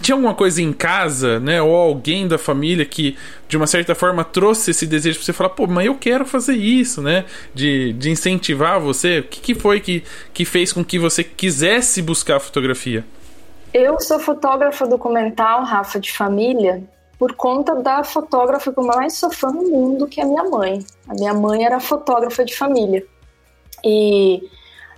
Tinha 0.00 0.14
alguma 0.14 0.34
coisa 0.34 0.62
em 0.62 0.72
casa, 0.72 1.40
né, 1.40 1.60
ou 1.60 1.74
alguém 1.74 2.26
da 2.28 2.38
família 2.38 2.84
que 2.84 3.16
de 3.48 3.56
uma 3.56 3.66
certa 3.66 3.94
forma 3.94 4.24
trouxe 4.24 4.70
esse 4.70 4.86
desejo 4.86 5.18
para 5.18 5.24
você 5.26 5.32
falar, 5.32 5.50
pô, 5.50 5.66
mas 5.66 5.86
eu 5.86 5.94
quero 5.94 6.24
fazer 6.24 6.54
isso, 6.54 7.02
né, 7.02 7.24
de, 7.54 7.92
de 7.94 8.10
incentivar 8.10 8.80
você. 8.80 9.20
O 9.20 9.24
que, 9.24 9.40
que 9.40 9.54
foi 9.54 9.80
que, 9.80 10.04
que 10.32 10.44
fez 10.44 10.72
com 10.72 10.84
que 10.84 10.98
você 10.98 11.24
quisesse 11.24 12.00
buscar 12.02 12.36
a 12.36 12.40
fotografia? 12.40 13.04
Eu 13.72 14.00
sou 14.00 14.18
fotógrafa 14.18 14.86
documental, 14.86 15.62
Rafa, 15.64 16.00
de 16.00 16.12
família, 16.12 16.82
por 17.18 17.34
conta 17.34 17.74
da 17.74 18.02
fotógrafa 18.02 18.72
que 18.72 18.78
eu 18.78 18.84
mais 18.84 19.14
sou 19.14 19.30
fã 19.30 19.50
no 19.50 19.62
mundo, 19.62 20.06
que 20.06 20.20
é 20.20 20.24
a 20.24 20.26
minha 20.26 20.44
mãe. 20.44 20.84
A 21.08 21.14
minha 21.14 21.34
mãe 21.34 21.64
era 21.64 21.80
fotógrafa 21.80 22.44
de 22.44 22.56
família. 22.56 23.04
E 23.84 24.42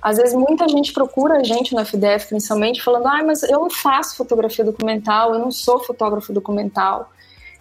às 0.02 0.16
vezes 0.16 0.34
muita 0.34 0.68
gente 0.68 0.92
procura 0.92 1.38
a 1.38 1.42
gente 1.42 1.74
no 1.74 1.80
FDF, 1.80 2.28
principalmente, 2.28 2.82
falando: 2.82 3.06
ah, 3.06 3.22
mas 3.24 3.42
eu 3.42 3.60
não 3.60 3.70
faço 3.70 4.16
fotografia 4.16 4.64
documental, 4.64 5.34
eu 5.34 5.38
não 5.38 5.50
sou 5.50 5.78
fotógrafo 5.80 6.32
documental. 6.32 7.10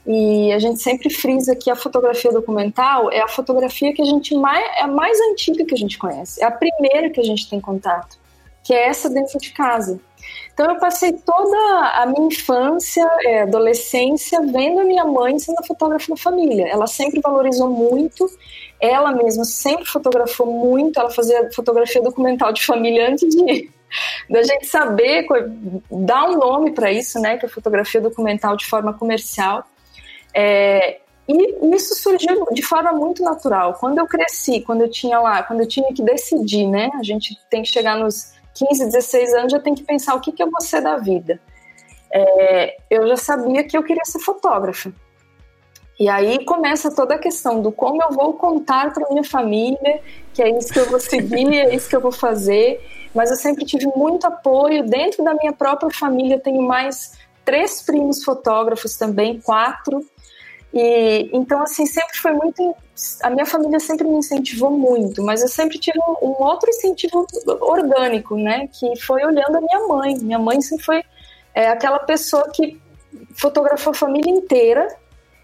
E 0.08 0.52
a 0.54 0.60
gente 0.60 0.82
sempre 0.82 1.10
frisa 1.10 1.56
que 1.56 1.70
a 1.70 1.76
fotografia 1.76 2.32
documental 2.32 3.12
é 3.12 3.20
a 3.20 3.28
fotografia 3.28 3.94
que 3.94 4.02
a 4.02 4.06
gente 4.06 4.34
mais 4.34 4.66
é 4.78 4.84
a 4.84 4.88
mais 4.88 5.20
antiga 5.32 5.66
que 5.66 5.74
a 5.74 5.78
gente 5.78 5.98
conhece, 5.98 6.42
é 6.42 6.46
a 6.46 6.52
primeira 6.52 7.10
que 7.10 7.20
a 7.20 7.24
gente 7.24 7.50
tem 7.50 7.60
contato, 7.60 8.18
que 8.64 8.74
é 8.74 8.88
essa 8.88 9.10
dentro 9.10 9.38
de 9.38 9.52
casa. 9.52 10.00
Então 10.54 10.74
eu 10.74 10.80
passei 10.80 11.14
toda 11.14 11.58
a 11.96 12.06
minha 12.06 12.28
infância, 12.28 13.08
é, 13.24 13.44
adolescência, 13.44 14.42
vendo 14.42 14.80
a 14.80 14.84
minha 14.84 15.06
mãe 15.06 15.38
sendo 15.38 15.64
fotógrafa 15.66 16.10
da 16.10 16.18
família. 16.18 16.68
Ela 16.68 16.88
sempre 16.88 17.22
valorizou 17.22 17.70
muito 17.70 18.30
ela 18.80 19.12
mesma 19.12 19.44
sempre 19.44 19.86
fotografou 19.86 20.46
muito, 20.46 21.00
ela 21.00 21.10
fazia 21.10 21.50
fotografia 21.54 22.02
documental 22.02 22.54
de 22.54 22.66
família 22.66 23.10
antes 23.10 23.30
de 23.30 23.70
da 24.30 24.44
gente 24.44 24.68
saber 24.68 25.26
dar 25.90 26.30
um 26.30 26.38
nome 26.38 26.72
para 26.72 26.92
isso, 26.92 27.20
né, 27.20 27.38
que 27.38 27.46
é 27.46 27.50
fotografia 27.50 28.00
documental 28.00 28.56
de 28.56 28.66
forma 28.66 28.94
comercial. 28.94 29.64
É, 30.34 31.00
e 31.28 31.76
isso 31.76 31.96
surgiu 31.96 32.46
de 32.52 32.62
forma 32.62 32.92
muito 32.92 33.24
natural. 33.24 33.74
Quando 33.74 34.00
eu 34.00 34.08
cresci, 34.08 34.62
quando 34.62 34.82
eu 34.82 34.90
tinha 34.90 35.20
lá, 35.20 35.44
quando 35.44 35.62
eu 35.62 35.68
tinha 35.68 35.94
que 35.94 36.02
decidir, 36.02 36.68
né, 36.68 36.90
a 37.00 37.04
gente 37.04 37.38
tem 37.50 37.62
que 37.62 37.70
chegar 37.70 37.98
nos 37.98 38.34
15, 38.56 38.86
16 38.86 39.34
anos, 39.34 39.52
já 39.52 39.60
tem 39.60 39.76
que 39.76 39.84
pensar 39.84 40.16
o 40.16 40.22
que, 40.22 40.32
que 40.32 40.42
eu 40.42 40.50
vou 40.50 40.62
ser 40.62 40.82
da 40.82 40.98
vida. 40.98 41.40
É, 42.12 42.78
eu 42.90 43.08
já 43.08 43.18
sabia 43.18 43.64
que 43.64 43.78
eu 43.78 43.84
queria 43.84 44.04
ser 44.06 44.20
fotógrafa. 44.20 44.92
E 46.00 46.08
aí 46.08 46.46
começa 46.46 46.90
toda 46.90 47.16
a 47.16 47.20
questão 47.20 47.62
do 47.62 47.72
como 47.72 48.02
eu 48.02 48.12
vou 48.12 48.34
contar 48.34 48.94
para 48.94 49.10
minha 49.10 49.24
família 49.24 50.02
que 50.40 50.44
é 50.44 50.58
isso 50.58 50.72
que 50.72 50.80
eu 50.80 50.90
vou 50.90 51.02
seguir, 51.02 51.54
é 51.54 51.76
isso 51.76 51.90
que 51.90 51.96
eu 51.98 52.00
vou 52.00 52.14
fazer. 52.14 52.82
Mas 53.14 53.30
eu 53.30 53.36
sempre 53.36 53.66
tive 53.66 53.88
muito 53.88 54.26
apoio 54.26 54.86
dentro 54.86 55.22
da 55.22 55.34
minha 55.34 55.52
própria 55.52 55.90
família. 55.92 56.40
Tenho 56.40 56.62
mais 56.62 57.12
três 57.44 57.82
primos 57.82 58.24
fotógrafos 58.24 58.96
também, 58.96 59.42
quatro. 59.42 60.00
E 60.74 61.30
então 61.34 61.62
assim 61.62 61.86
sempre 61.86 62.18
foi 62.18 62.32
muito. 62.32 62.74
A 63.22 63.30
minha 63.30 63.46
família 63.46 63.82
sempre 63.82 64.08
me 64.08 64.16
incentivou 64.16 64.72
muito, 64.72 65.22
mas 65.24 65.42
eu 65.42 65.50
sempre 65.50 65.78
tive 65.78 66.00
um, 66.00 66.30
um 66.30 66.42
outro 66.42 66.70
incentivo 66.70 67.28
orgânico, 67.60 68.38
né? 68.38 68.70
Que 68.72 68.98
foi 69.02 69.26
olhando 69.26 69.58
a 69.58 69.62
minha 69.62 69.88
mãe. 69.90 70.18
Minha 70.20 70.40
mãe 70.40 70.62
sempre 70.62 70.86
foi 70.86 71.04
é, 71.54 71.68
aquela 71.68 72.00
pessoa 72.00 72.50
que 72.50 72.80
fotografou 73.34 73.92
a 73.92 73.96
família 73.96 74.32
inteira 74.32 74.88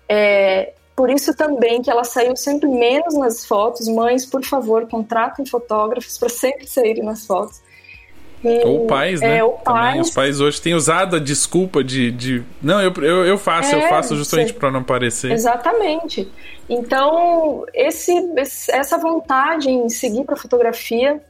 é, 0.07 0.73
por 0.95 1.09
isso 1.09 1.35
também 1.35 1.81
que 1.81 1.91
ela 1.91 2.03
saiu 2.03 2.35
sempre 2.35 2.69
menos 2.69 3.15
nas 3.15 3.45
fotos. 3.45 3.87
Mães, 3.87 4.25
por 4.25 4.43
favor, 4.43 4.87
contratem 4.87 5.45
fotógrafos 5.45 6.17
para 6.17 6.29
sempre 6.29 6.67
saírem 6.67 7.03
nas 7.03 7.25
fotos. 7.25 7.61
E, 8.43 8.63
ou 8.65 8.85
pais, 8.85 9.21
né? 9.21 9.39
É, 9.39 9.43
ou 9.43 9.53
pais. 9.53 9.87
Também, 9.87 10.01
os 10.01 10.09
pais 10.11 10.39
hoje 10.39 10.61
têm 10.61 10.75
usado 10.75 11.15
a 11.15 11.19
desculpa 11.19 11.83
de. 11.83 12.11
de 12.11 12.43
não, 12.61 12.79
eu, 12.79 12.93
eu, 12.97 13.25
eu 13.25 13.37
faço, 13.37 13.73
é, 13.75 13.83
eu 13.83 13.89
faço 13.89 14.15
justamente 14.15 14.53
para 14.53 14.71
não 14.71 14.81
aparecer. 14.81 15.31
Exatamente. 15.31 16.31
Então, 16.69 17.65
esse, 17.73 18.13
essa 18.69 18.97
vontade 18.97 19.69
em 19.69 19.89
seguir 19.89 20.23
para 20.23 20.35
fotografia, 20.35 21.21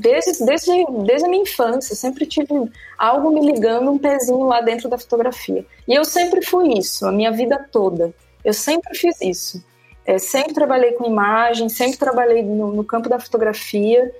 desde, 0.00 0.44
desde, 0.44 0.84
desde 1.04 1.26
a 1.26 1.28
minha 1.28 1.42
infância, 1.42 1.94
sempre 1.94 2.26
tive 2.26 2.70
algo 2.98 3.30
me 3.30 3.52
ligando, 3.52 3.90
um 3.90 3.98
pezinho 3.98 4.44
lá 4.44 4.60
dentro 4.60 4.88
da 4.88 4.98
fotografia. 4.98 5.64
E 5.86 5.94
eu 5.94 6.04
sempre 6.04 6.44
fui 6.44 6.78
isso, 6.78 7.06
a 7.06 7.12
minha 7.12 7.30
vida 7.30 7.68
toda. 7.70 8.12
Eu 8.44 8.52
sempre 8.52 8.96
fiz 8.96 9.20
isso. 9.20 9.64
É, 10.04 10.18
sempre 10.18 10.54
trabalhei 10.54 10.92
com 10.92 11.04
imagem, 11.04 11.68
sempre 11.68 11.98
trabalhei 11.98 12.42
no, 12.42 12.72
no 12.72 12.84
campo 12.84 13.08
da 13.08 13.20
fotografia. 13.20 14.10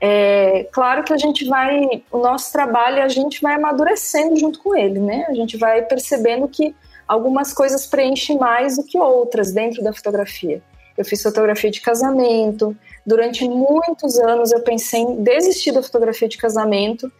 É, 0.00 0.66
claro 0.72 1.02
que 1.02 1.12
a 1.12 1.18
gente 1.18 1.46
vai, 1.46 2.02
o 2.10 2.18
nosso 2.18 2.52
trabalho, 2.52 3.02
a 3.02 3.08
gente 3.08 3.42
vai 3.42 3.54
amadurecendo 3.54 4.36
junto 4.36 4.60
com 4.60 4.76
ele, 4.76 4.98
né? 4.98 5.26
A 5.28 5.34
gente 5.34 5.56
vai 5.56 5.82
percebendo 5.82 6.46
que 6.46 6.74
algumas 7.06 7.52
coisas 7.52 7.86
preenchem 7.86 8.38
mais 8.38 8.76
do 8.76 8.84
que 8.84 8.98
outras 8.98 9.52
dentro 9.52 9.82
da 9.82 9.92
fotografia. 9.92 10.62
Eu 10.96 11.04
fiz 11.04 11.22
fotografia 11.22 11.70
de 11.70 11.80
casamento. 11.80 12.76
Durante 13.06 13.48
muitos 13.48 14.18
anos 14.18 14.52
eu 14.52 14.60
pensei 14.60 15.00
em 15.00 15.22
desistir 15.22 15.72
da 15.72 15.82
fotografia 15.82 16.28
de 16.28 16.36
casamento. 16.36 17.10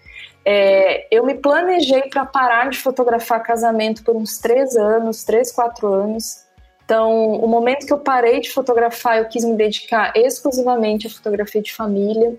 É, 0.45 1.07
eu 1.14 1.25
me 1.25 1.35
planejei 1.35 2.03
para 2.03 2.25
parar 2.25 2.71
de 2.71 2.79
fotografar 2.79 3.43
casamento 3.43 4.03
por 4.03 4.16
uns 4.16 4.38
três 4.38 4.77
anos, 4.77 5.25
três, 5.25 5.53
quatro 5.53 5.93
anos. 5.93 6.45
Então, 6.85 7.35
o 7.35 7.47
momento 7.47 7.87
que 7.87 7.93
eu 7.93 7.99
parei 7.99 8.40
de 8.40 8.51
fotografar, 8.51 9.19
eu 9.19 9.27
quis 9.27 9.45
me 9.45 9.55
dedicar 9.55 10.12
exclusivamente 10.16 11.07
à 11.07 11.11
fotografia 11.11 11.62
de 11.62 11.73
família. 11.73 12.37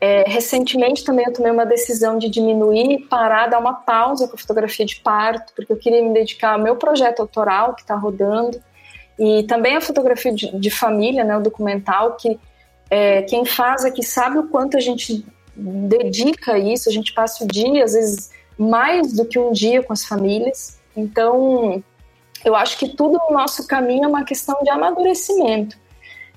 É, 0.00 0.24
recentemente 0.26 1.04
também 1.04 1.26
eu 1.26 1.32
tomei 1.32 1.50
uma 1.50 1.66
decisão 1.66 2.16
de 2.16 2.30
diminuir, 2.30 3.06
parar, 3.08 3.48
dar 3.48 3.58
uma 3.58 3.74
pausa 3.74 4.26
com 4.28 4.34
a 4.34 4.38
fotografia 4.38 4.86
de 4.86 4.96
parto, 5.00 5.52
porque 5.54 5.72
eu 5.72 5.76
queria 5.76 6.02
me 6.02 6.14
dedicar 6.14 6.54
ao 6.54 6.58
meu 6.58 6.76
projeto 6.76 7.20
autoral 7.20 7.74
que 7.74 7.82
está 7.82 7.94
rodando 7.94 8.62
e 9.18 9.42
também 9.42 9.76
a 9.76 9.80
fotografia 9.82 10.32
de, 10.32 10.58
de 10.58 10.70
família, 10.70 11.22
né, 11.22 11.36
o 11.36 11.42
documental, 11.42 12.16
que 12.16 12.40
é, 12.90 13.22
quem 13.22 13.44
faz 13.44 13.84
aqui 13.84 14.02
sabe 14.02 14.38
o 14.38 14.48
quanto 14.48 14.76
a 14.76 14.80
gente 14.80 15.24
dedica 15.56 16.54
a 16.54 16.58
isso, 16.58 16.88
a 16.88 16.92
gente 16.92 17.12
passa 17.12 17.44
o 17.44 17.46
dia, 17.46 17.84
às 17.84 17.92
vezes 17.92 18.30
mais 18.58 19.12
do 19.12 19.24
que 19.24 19.38
um 19.38 19.52
dia 19.52 19.82
com 19.82 19.92
as 19.92 20.04
famílias. 20.04 20.78
Então, 20.94 21.82
eu 22.44 22.54
acho 22.54 22.78
que 22.78 22.88
tudo 22.88 23.18
no 23.18 23.34
nosso 23.34 23.66
caminho 23.66 24.04
é 24.04 24.08
uma 24.08 24.24
questão 24.24 24.62
de 24.62 24.68
amadurecimento. 24.68 25.78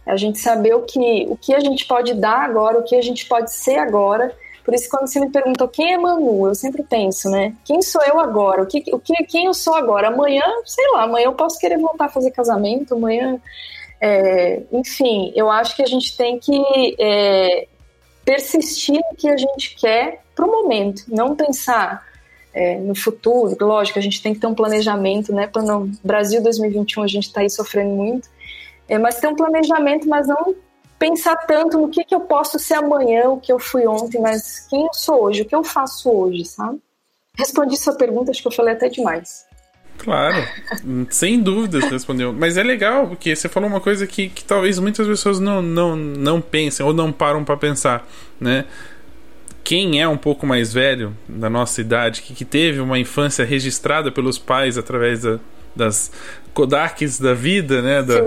A 0.05 0.15
gente 0.15 0.39
saber 0.39 0.73
o 0.73 0.81
que, 0.81 1.25
o 1.29 1.35
que 1.35 1.53
a 1.53 1.59
gente 1.59 1.85
pode 1.85 2.13
dar 2.13 2.43
agora, 2.43 2.79
o 2.79 2.83
que 2.83 2.95
a 2.95 3.01
gente 3.01 3.25
pode 3.25 3.53
ser 3.53 3.77
agora. 3.77 4.35
Por 4.63 4.73
isso, 4.73 4.89
quando 4.89 5.07
você 5.07 5.19
me 5.19 5.29
pergunta 5.29 5.67
quem 5.67 5.93
é 5.93 5.97
Manu, 5.97 6.47
eu 6.47 6.55
sempre 6.55 6.83
penso, 6.83 7.29
né? 7.29 7.53
Quem 7.65 7.81
sou 7.81 8.01
eu 8.03 8.19
agora? 8.19 8.63
O 8.63 8.65
que, 8.65 8.83
o 8.93 8.99
que, 8.99 9.13
quem 9.23 9.45
eu 9.45 9.53
sou 9.53 9.75
agora? 9.75 10.07
Amanhã, 10.07 10.43
sei 10.65 10.85
lá, 10.91 11.03
amanhã 11.03 11.25
eu 11.25 11.33
posso 11.33 11.59
querer 11.59 11.77
voltar 11.77 12.05
a 12.05 12.09
fazer 12.09 12.31
casamento, 12.31 12.95
amanhã. 12.95 13.39
É, 14.05 14.61
enfim, 14.69 15.31
eu 15.33 15.49
acho 15.49 15.77
que 15.77 15.81
a 15.81 15.85
gente 15.85 16.17
tem 16.17 16.37
que 16.37 16.93
é, 16.99 17.69
persistir 18.25 19.01
no 19.09 19.15
que 19.15 19.29
a 19.29 19.37
gente 19.37 19.77
quer 19.77 20.21
para 20.35 20.45
o 20.45 20.51
momento, 20.51 21.05
não 21.07 21.37
pensar 21.37 22.05
é, 22.53 22.75
no 22.75 22.93
futuro. 22.93 23.55
Lógico, 23.61 23.97
a 23.97 24.01
gente 24.01 24.21
tem 24.21 24.33
que 24.33 24.41
ter 24.41 24.47
um 24.47 24.53
planejamento, 24.53 25.33
né? 25.33 25.47
Para 25.47 25.61
não. 25.61 25.89
Brasil 26.03 26.43
2021 26.43 27.01
a 27.01 27.07
gente 27.07 27.27
está 27.27 27.39
aí 27.39 27.49
sofrendo 27.49 27.91
muito, 27.91 28.27
é, 28.89 28.99
mas 28.99 29.21
ter 29.21 29.27
um 29.27 29.37
planejamento, 29.37 30.05
mas 30.05 30.27
não 30.27 30.53
pensar 30.99 31.37
tanto 31.37 31.77
no 31.77 31.87
que, 31.87 32.03
que 32.03 32.13
eu 32.13 32.19
posso 32.19 32.59
ser 32.59 32.73
amanhã, 32.73 33.29
o 33.29 33.39
que 33.39 33.53
eu 33.53 33.59
fui 33.59 33.87
ontem, 33.87 34.19
mas 34.19 34.67
quem 34.69 34.85
eu 34.85 34.93
sou 34.93 35.23
hoje, 35.23 35.43
o 35.43 35.45
que 35.45 35.55
eu 35.55 35.63
faço 35.63 36.11
hoje, 36.11 36.43
sabe? 36.43 36.77
Respondi 37.37 37.77
sua 37.77 37.95
pergunta, 37.95 38.31
acho 38.31 38.41
que 38.41 38.49
eu 38.49 38.51
falei 38.51 38.73
até 38.73 38.89
demais. 38.89 39.45
Claro, 40.03 40.45
sem 41.09 41.41
dúvida 41.41 41.79
você 41.79 41.87
respondeu. 41.87 42.33
Mas 42.33 42.57
é 42.57 42.63
legal, 42.63 43.07
porque 43.07 43.33
você 43.33 43.47
falou 43.47 43.69
uma 43.69 43.79
coisa 43.79 44.05
que, 44.05 44.27
que 44.27 44.43
talvez 44.43 44.77
muitas 44.77 45.07
pessoas 45.07 45.39
não, 45.39 45.61
não, 45.61 45.95
não 45.95 46.41
pensem 46.41 46.85
ou 46.85 46.93
não 46.93 47.11
param 47.11 47.43
para 47.45 47.55
pensar, 47.55 48.05
né? 48.39 48.65
Quem 49.63 50.01
é 50.01 50.07
um 50.07 50.17
pouco 50.17 50.45
mais 50.45 50.73
velho, 50.73 51.15
da 51.27 51.49
nossa 51.49 51.79
idade, 51.79 52.21
que, 52.21 52.33
que 52.33 52.43
teve 52.43 52.81
uma 52.81 52.99
infância 52.99 53.45
registrada 53.45 54.11
pelos 54.11 54.37
pais 54.37 54.77
através 54.77 55.21
da, 55.21 55.39
das 55.73 56.11
Kodaks 56.53 57.17
da 57.17 57.33
vida, 57.33 57.81
né? 57.81 58.03
Da, 58.03 58.19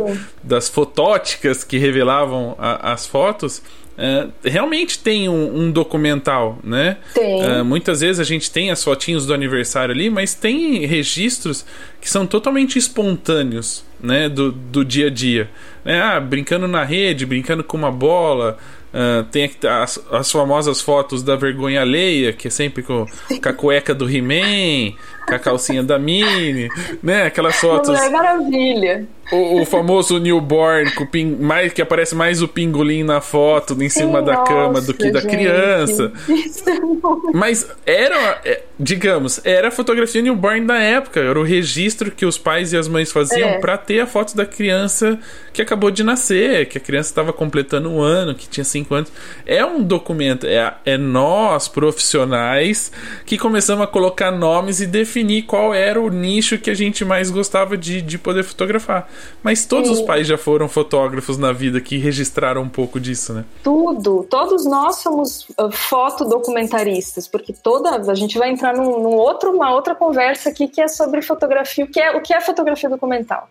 das 0.42 0.70
fotóticas 0.70 1.62
que 1.62 1.76
revelavam 1.76 2.56
a, 2.58 2.92
as 2.92 3.06
fotos, 3.06 3.62
Uh, 3.96 4.30
realmente 4.44 4.98
tem 4.98 5.26
um, 5.26 5.62
um, 5.62 5.70
documental, 5.70 6.58
né? 6.62 6.98
Tem. 7.14 7.42
Uh, 7.42 7.64
muitas 7.64 8.02
vezes 8.02 8.20
a 8.20 8.24
gente 8.24 8.50
tem 8.50 8.70
as 8.70 8.84
fotinhos 8.84 9.24
do 9.24 9.32
aniversário 9.32 9.94
ali, 9.94 10.10
mas 10.10 10.34
tem 10.34 10.84
registros 10.84 11.64
que 11.98 12.10
são 12.10 12.26
totalmente 12.26 12.78
espontâneos, 12.78 13.84
né? 13.98 14.28
Do, 14.28 14.52
do 14.52 14.84
dia 14.84 15.06
a 15.06 15.10
dia. 15.10 15.48
Né? 15.82 15.98
Ah, 15.98 16.20
brincando 16.20 16.68
na 16.68 16.84
rede, 16.84 17.24
brincando 17.24 17.64
com 17.64 17.76
uma 17.76 17.90
bola. 17.90 18.58
Uh, 18.92 19.24
tem 19.24 19.50
as, 19.82 19.98
as, 20.10 20.32
famosas 20.32 20.80
fotos 20.80 21.22
da 21.22 21.36
vergonha 21.36 21.82
alheia, 21.82 22.32
que 22.32 22.48
é 22.48 22.50
sempre 22.50 22.82
com, 22.82 23.06
com 23.42 23.48
a 23.48 23.52
cueca 23.52 23.94
do 23.94 24.08
He-Man, 24.08 24.94
com 25.26 25.34
a 25.34 25.38
calcinha 25.38 25.82
da 25.82 25.98
Minnie, 25.98 26.68
né? 27.02 27.24
Aquelas 27.24 27.56
fotos. 27.56 27.90
Mulher 27.90 28.10
Maravilha. 28.10 29.06
O, 29.32 29.62
o, 29.62 29.64
famoso 29.64 30.20
newborn 30.20 30.88
com 30.92 31.04
ping, 31.04 31.36
mais, 31.40 31.72
que 31.72 31.82
aparece 31.82 32.14
mais 32.14 32.42
o 32.42 32.46
pingolim 32.46 33.02
na 33.02 33.20
foto 33.20 33.76
em 33.82 33.88
cima 33.88 34.20
Sim, 34.20 34.24
da 34.24 34.34
nossa, 34.34 34.52
cama 34.52 34.80
do 34.80 34.94
que 34.94 35.10
da 35.10 35.18
gente. 35.18 35.30
criança. 35.30 36.12
É 36.28 37.32
Mas 37.34 37.66
era, 37.84 38.40
é, 38.44 38.62
digamos, 38.78 39.40
era 39.44 39.66
a 39.66 39.70
fotografia 39.72 40.22
newborn 40.22 40.64
da 40.64 40.78
época, 40.78 41.18
era 41.18 41.40
o 41.40 41.42
registro 41.42 42.12
que 42.12 42.24
os 42.24 42.38
pais 42.38 42.72
e 42.72 42.76
as 42.76 42.86
mães 42.86 43.10
faziam 43.10 43.48
é. 43.48 43.58
para 43.58 43.76
ter 43.76 43.98
a 43.98 44.06
foto 44.06 44.36
da 44.36 44.46
criança 44.46 45.18
que 45.52 45.60
acabou 45.60 45.90
de 45.90 46.04
nascer, 46.04 46.66
que 46.66 46.78
a 46.78 46.80
criança 46.80 47.10
estava 47.10 47.32
completando 47.32 47.90
um 47.90 48.00
ano, 48.00 48.32
que 48.32 48.48
tinha 48.48 48.62
cinco 48.62 48.94
anos. 48.94 49.10
É 49.44 49.64
um 49.64 49.82
documento, 49.82 50.46
é, 50.46 50.72
é 50.84 50.96
nós, 50.96 51.66
profissionais, 51.66 52.92
que 53.24 53.36
começamos 53.36 53.82
a 53.82 53.88
colocar 53.88 54.30
nomes 54.30 54.80
e 54.80 54.86
definir 55.16 55.42
qual 55.42 55.72
era 55.72 55.98
o 55.98 56.10
nicho 56.10 56.58
que 56.58 56.68
a 56.68 56.74
gente 56.74 57.04
mais 57.04 57.30
gostava 57.30 57.76
de, 57.76 58.02
de 58.02 58.18
poder 58.18 58.44
fotografar. 58.44 59.08
Mas 59.42 59.64
todos 59.64 59.88
Sim. 59.88 59.94
os 59.94 60.00
pais 60.02 60.26
já 60.26 60.36
foram 60.36 60.68
fotógrafos 60.68 61.38
na 61.38 61.52
vida 61.52 61.80
que 61.80 61.96
registraram 61.96 62.62
um 62.62 62.68
pouco 62.68 63.00
disso, 63.00 63.32
né? 63.32 63.44
Tudo. 63.62 64.26
Todos 64.28 64.66
nós 64.66 64.96
somos 64.96 65.48
uh, 65.58 65.70
fotodocumentaristas, 65.72 67.26
porque 67.26 67.54
toda 67.54 67.90
a 68.10 68.14
gente 68.14 68.38
vai 68.38 68.50
entrar 68.50 68.74
num, 68.74 69.02
num, 69.02 69.14
outro, 69.14 69.50
uma 69.52 69.72
outra 69.72 69.94
conversa 69.94 70.50
aqui 70.50 70.68
que 70.68 70.80
é 70.80 70.88
sobre 70.88 71.22
fotografia, 71.22 71.84
o 71.84 71.88
que 71.88 72.00
é, 72.00 72.10
o 72.14 72.20
que 72.20 72.34
é 72.34 72.40
fotografia 72.40 72.90
documental. 72.90 73.48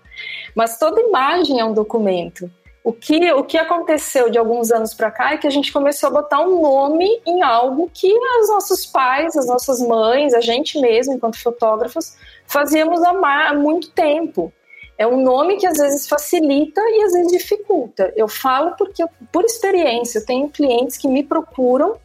Mas 0.54 0.78
toda 0.78 1.02
imagem 1.02 1.60
é 1.60 1.66
um 1.66 1.74
documento. 1.74 2.50
O 2.86 2.94
que, 2.94 3.34
o 3.34 3.44
que 3.44 3.58
aconteceu 3.58 4.30
de 4.30 4.38
alguns 4.38 4.72
anos 4.72 4.94
para 4.94 5.10
cá 5.10 5.34
é 5.34 5.38
que 5.38 5.48
a 5.48 5.50
gente 5.50 5.74
começou 5.74 6.08
a 6.10 6.22
botar 6.22 6.42
um 6.42 6.62
nome 6.62 7.20
em 7.26 7.42
algo 7.42 7.90
que 7.92 8.14
os 8.14 8.48
nossos 8.48 8.86
pais, 8.86 9.36
as 9.36 9.48
nossas 9.48 9.80
mães, 9.82 10.36
a 10.36 10.40
gente 10.40 10.80
mesmo, 10.80 11.16
enquanto 11.16 11.42
fotógrafos, 11.42 12.16
fazíamos 12.46 13.02
há 13.02 13.56
muito 13.56 13.90
tempo. 13.90 14.54
É 15.00 15.08
um 15.08 15.20
nome 15.20 15.58
que 15.58 15.66
às 15.66 15.80
vezes 15.80 16.08
facilita 16.08 16.80
e 16.80 17.02
às 17.06 17.14
vezes 17.14 17.32
dificulta. 17.32 18.14
Eu 18.16 18.28
falo 18.28 18.76
porque, 18.78 19.04
por 19.32 19.44
experiência, 19.44 20.20
eu 20.20 20.26
tenho 20.28 20.48
clientes 20.48 20.96
que 20.96 21.08
me 21.08 21.24
procuram, 21.24 21.98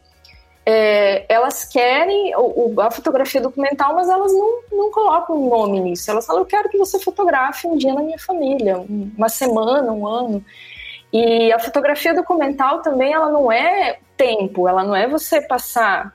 é, 0.71 1.27
elas 1.29 1.65
querem 1.65 2.33
o, 2.37 2.81
a 2.81 2.91
fotografia 2.93 3.41
documental, 3.41 3.93
mas 3.95 4.09
elas 4.09 4.33
não, 4.33 4.61
não 4.71 4.91
colocam 4.91 5.37
um 5.37 5.49
nome 5.49 5.81
nisso. 5.81 6.09
Elas 6.11 6.27
falam: 6.27 6.43
Eu 6.43 6.47
quero 6.47 6.69
que 6.69 6.79
você 6.79 6.99
fotografe 7.01 7.67
um 7.67 7.77
dia 7.77 7.93
na 7.93 8.03
minha 8.03 8.19
família, 8.19 8.79
uma 8.79 9.29
semana, 9.29 9.91
um 9.91 10.07
ano. 10.07 10.45
E 11.13 11.53
a 11.53 11.59
fotografia 11.59 12.15
documental 12.15 12.83
também, 12.83 13.13
ela 13.13 13.31
não 13.31 13.51
é 13.51 13.99
tempo, 14.17 14.69
ela 14.69 14.85
não 14.85 14.95
é 14.95 15.09
você 15.09 15.41
passar 15.41 16.15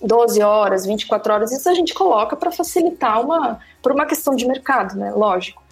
12 0.00 0.40
horas, 0.40 0.86
24 0.86 1.32
horas, 1.32 1.52
isso 1.52 1.68
a 1.68 1.74
gente 1.74 1.92
coloca 1.92 2.36
para 2.36 2.52
facilitar 2.52 3.20
uma, 3.20 3.58
por 3.82 3.90
uma 3.90 4.06
questão 4.06 4.36
de 4.36 4.46
mercado, 4.46 4.94
né? 4.96 5.10
Lógico. 5.10 5.62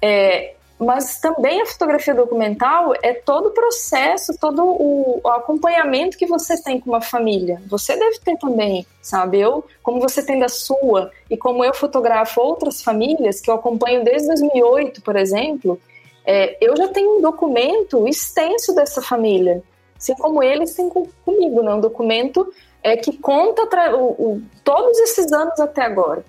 É, 0.00 0.56
mas 0.82 1.20
também 1.20 1.62
a 1.62 1.66
fotografia 1.66 2.14
documental 2.14 2.92
é 3.02 3.14
todo 3.14 3.46
o 3.46 3.50
processo, 3.50 4.36
todo 4.38 4.62
o, 4.64 5.20
acompanhamento 5.28 6.18
que 6.18 6.26
você 6.26 6.60
tem 6.60 6.80
com 6.80 6.90
uma 6.90 7.00
família. 7.00 7.62
Você 7.68 7.96
deve 7.96 8.18
ter 8.18 8.36
também, 8.38 8.86
sabe? 9.00 9.40
Eu, 9.40 9.64
como 9.82 10.00
você 10.00 10.24
tem 10.24 10.38
da 10.38 10.48
sua, 10.48 11.10
e 11.30 11.36
como 11.36 11.64
eu 11.64 11.72
fotografo 11.72 12.40
outras 12.40 12.82
famílias, 12.82 13.40
que 13.40 13.50
eu 13.50 13.54
acompanho 13.54 14.04
desde 14.04 14.28
2008, 14.28 15.02
por 15.02 15.16
exemplo, 15.16 15.80
é, 16.24 16.56
eu 16.60 16.76
já 16.76 16.88
tenho 16.88 17.18
um 17.18 17.20
documento 17.20 18.06
extenso 18.08 18.74
dessa 18.74 19.00
família. 19.00 19.62
Assim 19.96 20.14
como 20.14 20.42
eles 20.42 20.74
têm 20.74 20.88
com, 20.88 21.06
comigo, 21.24 21.62
né? 21.62 21.74
Um 21.74 21.80
documento 21.80 22.52
é, 22.82 22.96
que 22.96 23.16
conta 23.16 23.62
o, 23.94 24.04
o, 24.10 24.42
todos 24.64 24.98
esses 24.98 25.32
anos 25.32 25.58
até 25.60 25.82
agora. 25.82 26.24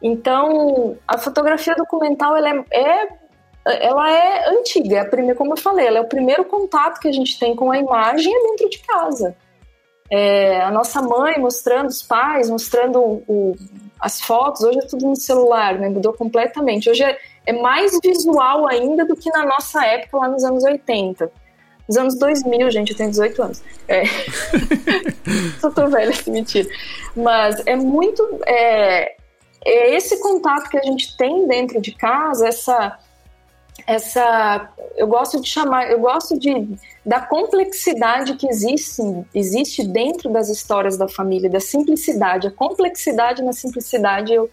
Então, 0.00 0.96
a 1.06 1.18
fotografia 1.18 1.74
documental 1.74 2.36
ela 2.36 2.50
é, 2.50 2.64
é, 2.70 3.08
ela 3.64 4.10
é 4.10 4.48
antiga, 4.50 5.00
é 5.00 5.04
primeira, 5.04 5.36
como 5.36 5.52
eu 5.52 5.56
falei, 5.56 5.86
ela 5.86 5.98
é 5.98 6.00
o 6.00 6.08
primeiro 6.08 6.44
contato 6.44 7.00
que 7.00 7.08
a 7.08 7.12
gente 7.12 7.38
tem 7.38 7.54
com 7.54 7.70
a 7.70 7.78
imagem 7.78 8.34
é 8.34 8.42
dentro 8.48 8.70
de 8.70 8.78
casa. 8.78 9.36
É, 10.10 10.62
a 10.62 10.70
nossa 10.70 11.02
mãe 11.02 11.38
mostrando 11.38 11.88
os 11.88 12.02
pais, 12.02 12.48
mostrando 12.48 12.98
o, 13.28 13.54
as 14.00 14.20
fotos, 14.20 14.62
hoje 14.62 14.78
é 14.78 14.86
tudo 14.86 15.06
no 15.06 15.16
celular, 15.16 15.78
né? 15.78 15.88
mudou 15.88 16.14
completamente. 16.14 16.88
Hoje 16.88 17.02
é, 17.02 17.18
é 17.44 17.52
mais 17.52 17.98
visual 18.02 18.66
ainda 18.66 19.04
do 19.04 19.14
que 19.14 19.30
na 19.30 19.44
nossa 19.44 19.84
época, 19.84 20.16
lá 20.16 20.28
nos 20.28 20.44
anos 20.44 20.64
80. 20.64 21.30
Nos 21.88 21.96
anos 21.96 22.18
2000, 22.18 22.70
gente, 22.70 22.92
eu 22.92 22.96
tenho 22.96 23.10
18 23.10 23.42
anos. 23.42 23.62
É. 23.86 24.02
Só 25.58 25.70
tô 25.70 25.88
velha, 25.88 26.12
se 26.12 26.28
mentira. 26.30 26.68
Mas 27.16 27.62
é 27.66 27.76
muito. 27.76 28.22
É, 28.46 29.16
é 29.64 29.94
esse 29.94 30.20
contato 30.20 30.68
que 30.68 30.78
a 30.78 30.82
gente 30.82 31.16
tem 31.16 31.46
dentro 31.46 31.80
de 31.80 31.92
casa, 31.92 32.46
essa 32.46 32.98
essa 33.86 34.70
eu 34.96 35.06
gosto 35.06 35.40
de 35.40 35.48
chamar, 35.48 35.90
eu 35.90 36.00
gosto 36.00 36.38
de 36.38 36.68
da 37.04 37.20
complexidade 37.20 38.34
que 38.36 38.48
existe 38.48 39.02
existe 39.34 39.86
dentro 39.86 40.30
das 40.30 40.48
histórias 40.48 40.96
da 40.96 41.08
família, 41.08 41.48
da 41.48 41.60
simplicidade, 41.60 42.48
a 42.48 42.50
complexidade 42.50 43.42
na 43.42 43.52
simplicidade 43.52 44.32
eu 44.32 44.50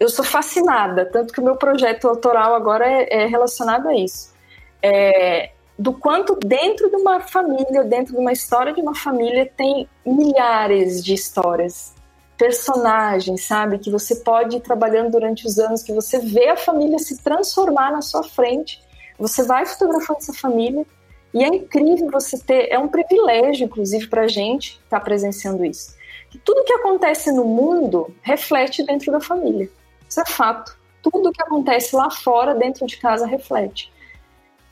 eu 0.00 0.08
sou 0.08 0.24
fascinada, 0.24 1.04
tanto 1.04 1.32
que 1.32 1.40
o 1.40 1.44
meu 1.44 1.56
projeto 1.56 2.08
autoral 2.08 2.54
agora 2.54 2.86
é, 2.86 3.22
é 3.22 3.26
relacionado 3.26 3.88
a 3.88 3.96
isso. 3.96 4.32
É, 4.80 5.50
do 5.76 5.92
quanto 5.92 6.36
dentro 6.36 6.88
de 6.88 6.96
uma 6.96 7.18
família, 7.18 7.82
dentro 7.82 8.14
de 8.14 8.20
uma 8.20 8.32
história 8.32 8.72
de 8.72 8.80
uma 8.80 8.94
família, 8.94 9.50
tem 9.56 9.88
milhares 10.06 11.02
de 11.04 11.14
histórias 11.14 11.97
personagens, 12.38 13.44
sabe? 13.44 13.78
Que 13.78 13.90
você 13.90 14.14
pode 14.14 14.56
ir 14.56 14.60
trabalhando 14.60 15.10
durante 15.10 15.44
os 15.44 15.58
anos, 15.58 15.82
que 15.82 15.92
você 15.92 16.20
vê 16.20 16.48
a 16.48 16.56
família 16.56 16.98
se 16.98 17.20
transformar 17.20 17.90
na 17.90 18.00
sua 18.00 18.22
frente. 18.22 18.80
Você 19.18 19.42
vai 19.42 19.66
fotografando 19.66 20.20
essa 20.20 20.32
família 20.32 20.86
e 21.34 21.42
é 21.42 21.48
incrível 21.48 22.08
você 22.10 22.38
ter, 22.38 22.68
é 22.70 22.78
um 22.78 22.88
privilégio, 22.88 23.64
inclusive, 23.64 24.06
para 24.06 24.22
a 24.22 24.28
gente 24.28 24.80
estar 24.84 25.00
tá 25.00 25.04
presenciando 25.04 25.64
isso. 25.64 25.96
Que 26.30 26.38
tudo 26.38 26.64
que 26.64 26.72
acontece 26.72 27.32
no 27.32 27.44
mundo 27.44 28.14
reflete 28.22 28.84
dentro 28.84 29.10
da 29.10 29.20
família. 29.20 29.68
Isso 30.08 30.20
é 30.20 30.24
fato. 30.24 30.78
Tudo 31.02 31.32
que 31.32 31.42
acontece 31.42 31.96
lá 31.96 32.10
fora, 32.10 32.54
dentro 32.54 32.86
de 32.86 32.96
casa, 32.98 33.26
reflete. 33.26 33.92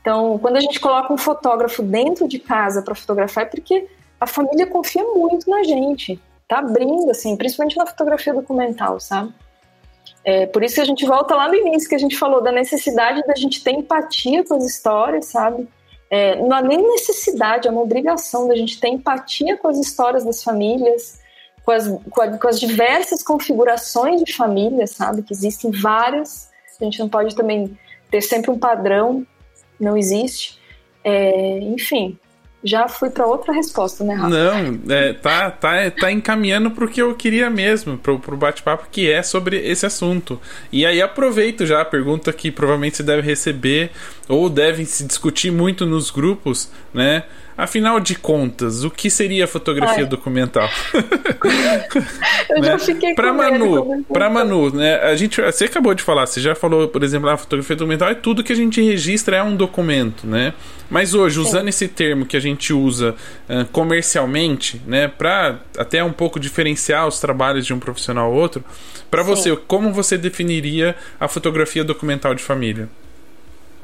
Então, 0.00 0.38
quando 0.38 0.56
a 0.56 0.60
gente 0.60 0.78
coloca 0.78 1.12
um 1.12 1.18
fotógrafo 1.18 1.82
dentro 1.82 2.28
de 2.28 2.38
casa 2.38 2.80
para 2.80 2.94
fotografar, 2.94 3.44
é 3.44 3.48
porque 3.48 3.88
a 4.20 4.26
família 4.26 4.66
confia 4.66 5.02
muito 5.02 5.50
na 5.50 5.64
gente 5.64 6.20
tá 6.48 6.58
abrindo, 6.58 7.10
assim, 7.10 7.36
principalmente 7.36 7.76
na 7.76 7.86
fotografia 7.86 8.32
documental, 8.32 9.00
sabe? 9.00 9.32
É, 10.24 10.46
por 10.46 10.62
isso 10.62 10.76
que 10.76 10.80
a 10.80 10.84
gente 10.84 11.06
volta 11.06 11.34
lá 11.34 11.48
no 11.48 11.54
início 11.54 11.88
que 11.88 11.94
a 11.94 11.98
gente 11.98 12.16
falou 12.16 12.42
da 12.42 12.50
necessidade 12.50 13.22
da 13.26 13.34
gente 13.34 13.62
ter 13.62 13.72
empatia 13.72 14.44
com 14.44 14.54
as 14.54 14.64
histórias, 14.64 15.26
sabe? 15.26 15.68
É, 16.10 16.36
não 16.36 16.52
há 16.52 16.62
nem 16.62 16.82
necessidade, 16.82 17.66
é 17.66 17.70
uma 17.70 17.80
obrigação 17.80 18.46
da 18.46 18.54
gente 18.54 18.80
ter 18.80 18.88
empatia 18.88 19.56
com 19.56 19.68
as 19.68 19.78
histórias 19.78 20.24
das 20.24 20.42
famílias, 20.42 21.20
com 21.64 21.72
as, 21.72 21.88
com, 22.10 22.22
a, 22.22 22.38
com 22.38 22.48
as 22.48 22.60
diversas 22.60 23.22
configurações 23.22 24.22
de 24.22 24.32
famílias, 24.32 24.90
sabe? 24.90 25.22
Que 25.22 25.32
existem 25.32 25.70
várias. 25.70 26.50
A 26.80 26.84
gente 26.84 26.98
não 26.98 27.08
pode 27.08 27.34
também 27.34 27.76
ter 28.10 28.20
sempre 28.20 28.50
um 28.50 28.58
padrão, 28.58 29.26
não 29.78 29.96
existe. 29.96 30.60
É, 31.02 31.58
enfim, 31.58 32.18
já 32.64 32.88
fui 32.88 33.10
para 33.10 33.26
outra 33.26 33.52
resposta, 33.52 34.02
né, 34.02 34.14
Rafa? 34.14 34.28
Não, 34.28 34.80
é, 34.88 35.12
tá, 35.12 35.50
tá, 35.50 35.90
tá 35.90 36.10
encaminhando 36.10 36.70
pro 36.70 36.88
que 36.88 37.00
eu 37.00 37.14
queria 37.14 37.48
mesmo, 37.48 37.96
pro, 37.96 38.18
pro 38.18 38.36
bate-papo 38.36 38.86
que 38.90 39.10
é 39.10 39.22
sobre 39.22 39.56
esse 39.58 39.86
assunto. 39.86 40.40
E 40.72 40.84
aí 40.84 41.00
aproveito 41.00 41.64
já 41.66 41.80
a 41.80 41.84
pergunta 41.84 42.32
que 42.32 42.50
provavelmente 42.50 42.96
você 42.96 43.02
deve 43.02 43.22
receber 43.22 43.90
ou 44.28 44.48
devem 44.48 44.84
se 44.84 45.04
discutir 45.04 45.52
muito 45.52 45.86
nos 45.86 46.10
grupos, 46.10 46.70
né? 46.92 47.24
Afinal 47.56 47.98
de 47.98 48.14
contas, 48.14 48.84
o 48.84 48.90
que 48.90 49.08
seria 49.08 49.46
fotografia 49.46 50.04
Ai. 50.04 50.08
documental? 50.08 50.68
Eu 52.50 52.60
né? 52.60 52.68
já 52.68 52.78
fiquei 52.78 53.14
pra 53.14 53.32
Manu, 53.32 54.04
para 54.12 54.28
Manu, 54.28 54.70
né? 54.70 54.96
A 54.96 55.16
gente, 55.16 55.40
você 55.40 55.64
acabou 55.64 55.94
de 55.94 56.02
falar, 56.02 56.26
você 56.26 56.40
já 56.40 56.54
falou, 56.54 56.86
por 56.88 57.02
exemplo, 57.02 57.30
a 57.30 57.36
fotografia 57.36 57.74
documental 57.74 58.10
é 58.10 58.14
tudo 58.14 58.44
que 58.44 58.52
a 58.52 58.56
gente 58.56 58.82
registra 58.82 59.36
é 59.36 59.42
um 59.42 59.56
documento, 59.56 60.26
né? 60.26 60.52
Mas 60.90 61.14
hoje, 61.14 61.40
usando 61.40 61.62
Sim. 61.62 61.68
esse 61.68 61.88
termo 61.88 62.26
que 62.26 62.36
a 62.36 62.40
gente 62.40 62.72
usa 62.72 63.14
uh, 63.48 63.64
comercialmente, 63.72 64.80
né, 64.86 65.08
para 65.08 65.58
até 65.78 66.04
um 66.04 66.12
pouco 66.12 66.38
diferenciar 66.38 67.08
os 67.08 67.18
trabalhos 67.18 67.66
de 67.66 67.74
um 67.74 67.78
profissional 67.78 68.26
ao 68.26 68.34
outro, 68.34 68.62
para 69.10 69.22
você, 69.22 69.56
como 69.56 69.92
você 69.92 70.18
definiria 70.18 70.94
a 71.18 71.26
fotografia 71.26 71.82
documental 71.82 72.34
de 72.34 72.42
família? 72.42 72.88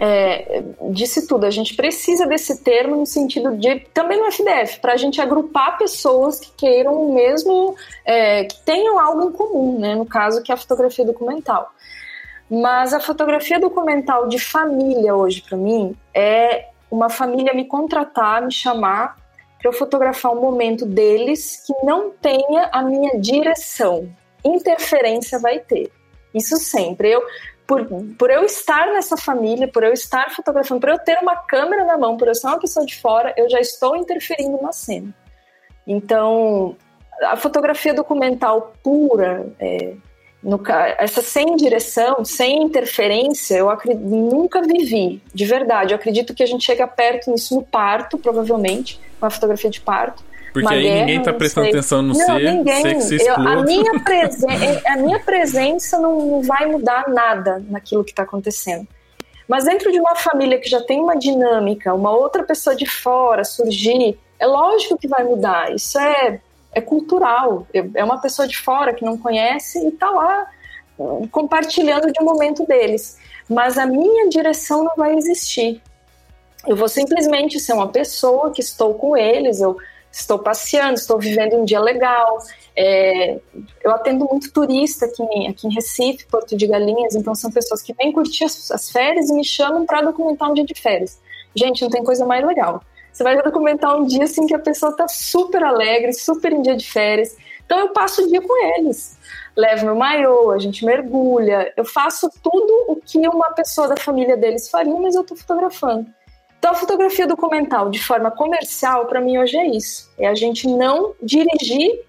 É, 0.05 0.65
disse 0.91 1.29
tudo. 1.29 1.47
A 1.47 1.51
gente 1.51 1.77
precisa 1.77 2.27
desse 2.27 2.65
termo 2.65 2.97
no 2.97 3.07
sentido 3.07 3.57
de 3.57 3.79
também 3.95 4.19
no 4.19 4.27
FDF, 4.27 4.81
para 4.81 4.95
a 4.95 4.97
gente 4.97 5.21
agrupar 5.21 5.79
pessoas 5.79 6.41
que 6.41 6.51
queiram 6.57 7.01
o 7.01 7.15
mesmo, 7.15 7.77
é, 8.05 8.43
que 8.43 8.59
tenham 8.65 8.99
algo 8.99 9.29
em 9.29 9.31
comum, 9.31 9.79
né? 9.79 9.95
No 9.95 10.05
caso, 10.05 10.43
que 10.43 10.51
é 10.51 10.57
a 10.57 10.59
fotografia 10.59 11.05
documental. 11.05 11.71
Mas 12.51 12.93
a 12.93 12.99
fotografia 12.99 13.61
documental 13.61 14.27
de 14.27 14.41
família 14.41 15.15
hoje, 15.15 15.41
para 15.41 15.57
mim, 15.57 15.95
é 16.13 16.67
uma 16.91 17.09
família 17.09 17.55
me 17.55 17.65
contratar, 17.65 18.43
me 18.43 18.51
chamar 18.51 19.17
para 19.57 19.69
eu 19.69 19.73
fotografar 19.73 20.33
um 20.33 20.41
momento 20.41 20.85
deles 20.85 21.63
que 21.65 21.87
não 21.87 22.11
tenha 22.11 22.69
a 22.73 22.83
minha 22.83 23.21
direção. 23.21 24.13
Interferência 24.45 25.39
vai 25.39 25.61
ter. 25.61 25.93
Isso 26.35 26.57
sempre. 26.57 27.13
Eu, 27.13 27.23
por, 27.67 27.87
por 28.19 28.31
eu 28.31 28.45
estar 28.45 28.87
nessa 28.89 29.17
família, 29.17 29.69
por 29.69 29.83
eu 29.83 29.93
estar 29.93 30.31
fotografando, 30.31 30.81
por 30.81 30.91
eu 30.91 30.99
ter 30.99 31.19
uma 31.19 31.37
câmera 31.37 31.85
na 31.85 31.97
mão, 31.97 32.17
por 32.17 32.29
eu 32.29 32.35
ser 32.35 32.47
uma 32.47 32.59
pessoa 32.59 32.85
de 32.85 33.01
fora, 33.01 33.33
eu 33.37 33.49
já 33.49 33.61
estou 33.61 33.97
interferindo 33.97 34.61
na 34.61 34.73
cena. 34.73 35.15
Então, 35.87 36.77
a 37.23 37.37
fotografia 37.37 37.95
documental 37.95 38.73
pura, 38.83 39.47
é, 39.59 39.95
no, 40.43 40.61
essa 40.99 41.23
sem 41.23 41.57
direção, 41.57 42.25
sem 42.25 42.63
interferência, 42.63 43.57
eu 43.57 43.71
acredito, 43.71 44.05
nunca 44.05 44.61
vivi, 44.61 45.23
de 45.33 45.45
verdade. 45.45 45.93
Eu 45.93 45.97
acredito 45.97 46.35
que 46.35 46.43
a 46.43 46.47
gente 46.47 46.65
chega 46.65 46.87
perto 46.87 47.31
nisso 47.31 47.55
no 47.55 47.63
parto, 47.63 48.19
provavelmente, 48.19 49.01
com 49.21 49.27
a 49.27 49.31
fotografia 49.31 49.71
de 49.71 49.81
parto. 49.81 50.25
Porque 50.53 50.73
aí 50.73 50.83
guerra, 50.83 51.01
ninguém 51.01 51.23
tá 51.23 51.33
prestando 51.33 51.67
sei. 51.67 51.75
atenção 51.75 52.03
no 52.03 52.09
não, 52.09 52.15
ser, 52.15 52.53
ninguém. 52.53 53.01
Ser 53.01 53.19
que 53.19 53.25
eu, 53.25 53.35
a, 53.35 53.63
minha 53.63 53.99
presen 54.05 54.51
a 54.87 54.97
minha 54.97 55.19
presença 55.19 55.99
não, 55.99 56.43
vai 56.43 56.67
mudar 56.67 57.09
nada 57.09 57.65
naquilo 57.69 58.05
que 58.05 58.11
está 58.11 58.23
acontecendo. 58.23 58.87
Mas 59.49 59.65
dentro 59.65 59.91
de 59.91 59.99
uma 59.99 60.15
família 60.15 60.59
que 60.59 60.69
já 60.69 60.81
tem 60.83 61.01
uma 61.01 61.17
dinâmica, 61.17 61.95
uma 61.95 62.11
outra 62.11 62.43
pessoa 62.43 62.77
de 62.77 62.87
fora 62.87 63.45
surgir, 63.45 64.19
é 64.39 64.47
lógico 64.47 64.99
que 64.99 65.09
vai 65.09 65.25
mudar. 65.25 65.75
Isso 65.75 65.99
é, 65.99 66.41
é 66.73 66.81
cultural. 66.81 67.67
É 67.95 68.05
uma 68.05 68.21
pessoa 68.21 68.47
de 68.47 68.57
fora 68.57 68.93
que 68.93 69.05
não 69.05 69.17
conhece 69.17 69.79
e 69.79 69.89
está 69.89 70.11
lá 70.11 70.47
hum, 70.99 71.27
compartilhando 71.31 72.13
de 72.13 72.23
um 72.23 72.25
momento 72.25 72.67
deles. 72.67 73.19
Mas 73.49 73.79
a 73.79 73.87
minha 73.87 74.29
direção 74.29 74.85
não 74.85 74.95
vai 74.97 75.15
existir. 75.17 75.83
Eu 76.67 76.77
vou 76.77 76.89
simplesmente 76.89 77.59
ser 77.59 77.73
uma 77.73 77.89
pessoa 77.89 78.53
que 78.53 78.61
estou 78.61 78.95
com 78.95 79.17
eles, 79.17 79.61
eu 79.61 79.77
estou 80.13 80.39
passeando, 80.39 80.95
estou 80.95 81.19
vivendo 81.19 81.57
um 81.57 81.65
dia 81.65 81.81
legal. 81.81 82.39
É, 82.77 83.39
eu 83.83 83.91
atendo 83.91 84.27
muito 84.31 84.53
turista 84.53 85.07
aqui 85.07 85.23
aqui 85.49 85.67
em 85.67 85.75
Recife, 85.75 86.27
Porto 86.27 86.57
de 86.57 86.67
Galinhas, 86.67 87.15
então 87.15 87.35
são 87.35 87.51
pessoas 87.51 87.83
que 87.83 87.93
vêm 87.95 88.13
curtir 88.13 88.45
as, 88.45 88.71
as 88.71 88.91
férias 88.91 89.31
e 89.31 89.35
me 89.35 89.45
chamam 89.45 89.85
para 89.87 90.03
documentar 90.03 90.51
um 90.51 90.55
dia 90.55 90.65
de 90.65 90.75
férias. 90.75 91.21
Gente, 91.55 91.83
não 91.83 91.91
tem 91.91 92.05
coisa 92.05 92.25
mais 92.25 92.45
legal. 92.47 92.83
Você 93.13 93.23
vai 93.23 93.41
documentar 93.43 93.97
um 93.97 94.07
dia 94.07 94.25
assim 94.25 94.47
que 94.47 94.55
a 94.55 94.59
pessoa 94.59 94.93
está 94.93 95.07
super 95.07 95.63
alegre, 95.63 96.13
super 96.15 96.53
em 96.53 96.63
dia 96.63 96.77
de 96.77 96.91
férias. 96.91 97.37
Então 97.65 97.79
eu 97.79 97.89
passo 97.91 98.23
o 98.23 98.29
dia 98.29 98.41
com 98.41 98.79
eles. 98.79 99.19
Levo 99.55 99.85
meu 99.85 99.95
maiô, 99.95 100.51
a 100.51 100.59
gente 100.59 100.85
mergulha, 100.85 101.73
eu 101.77 101.85
faço 101.85 102.31
tudo 102.43 102.85
o 102.89 102.97
que 102.97 103.19
uma 103.29 103.53
pessoa 103.53 103.87
da 103.87 103.97
família 103.99 104.37
deles 104.37 104.71
faria, 104.71 104.95
mas 104.95 105.15
eu 105.15 105.21
estou 105.21 105.37
fotografando. 105.37 106.07
Então, 106.63 106.71
a 106.71 106.75
fotografia 106.77 107.27
documental 107.27 107.91
de 107.91 107.99
forma 107.99 108.31
comercial, 108.31 109.07
para 109.07 109.21
mim, 109.21 109.37
hoje 109.37 109.57
é 109.57 109.67
isso: 109.67 110.09
é 110.17 110.29
a 110.29 110.35
gente 110.37 110.69
não 110.69 111.13
dirigir 111.21 112.05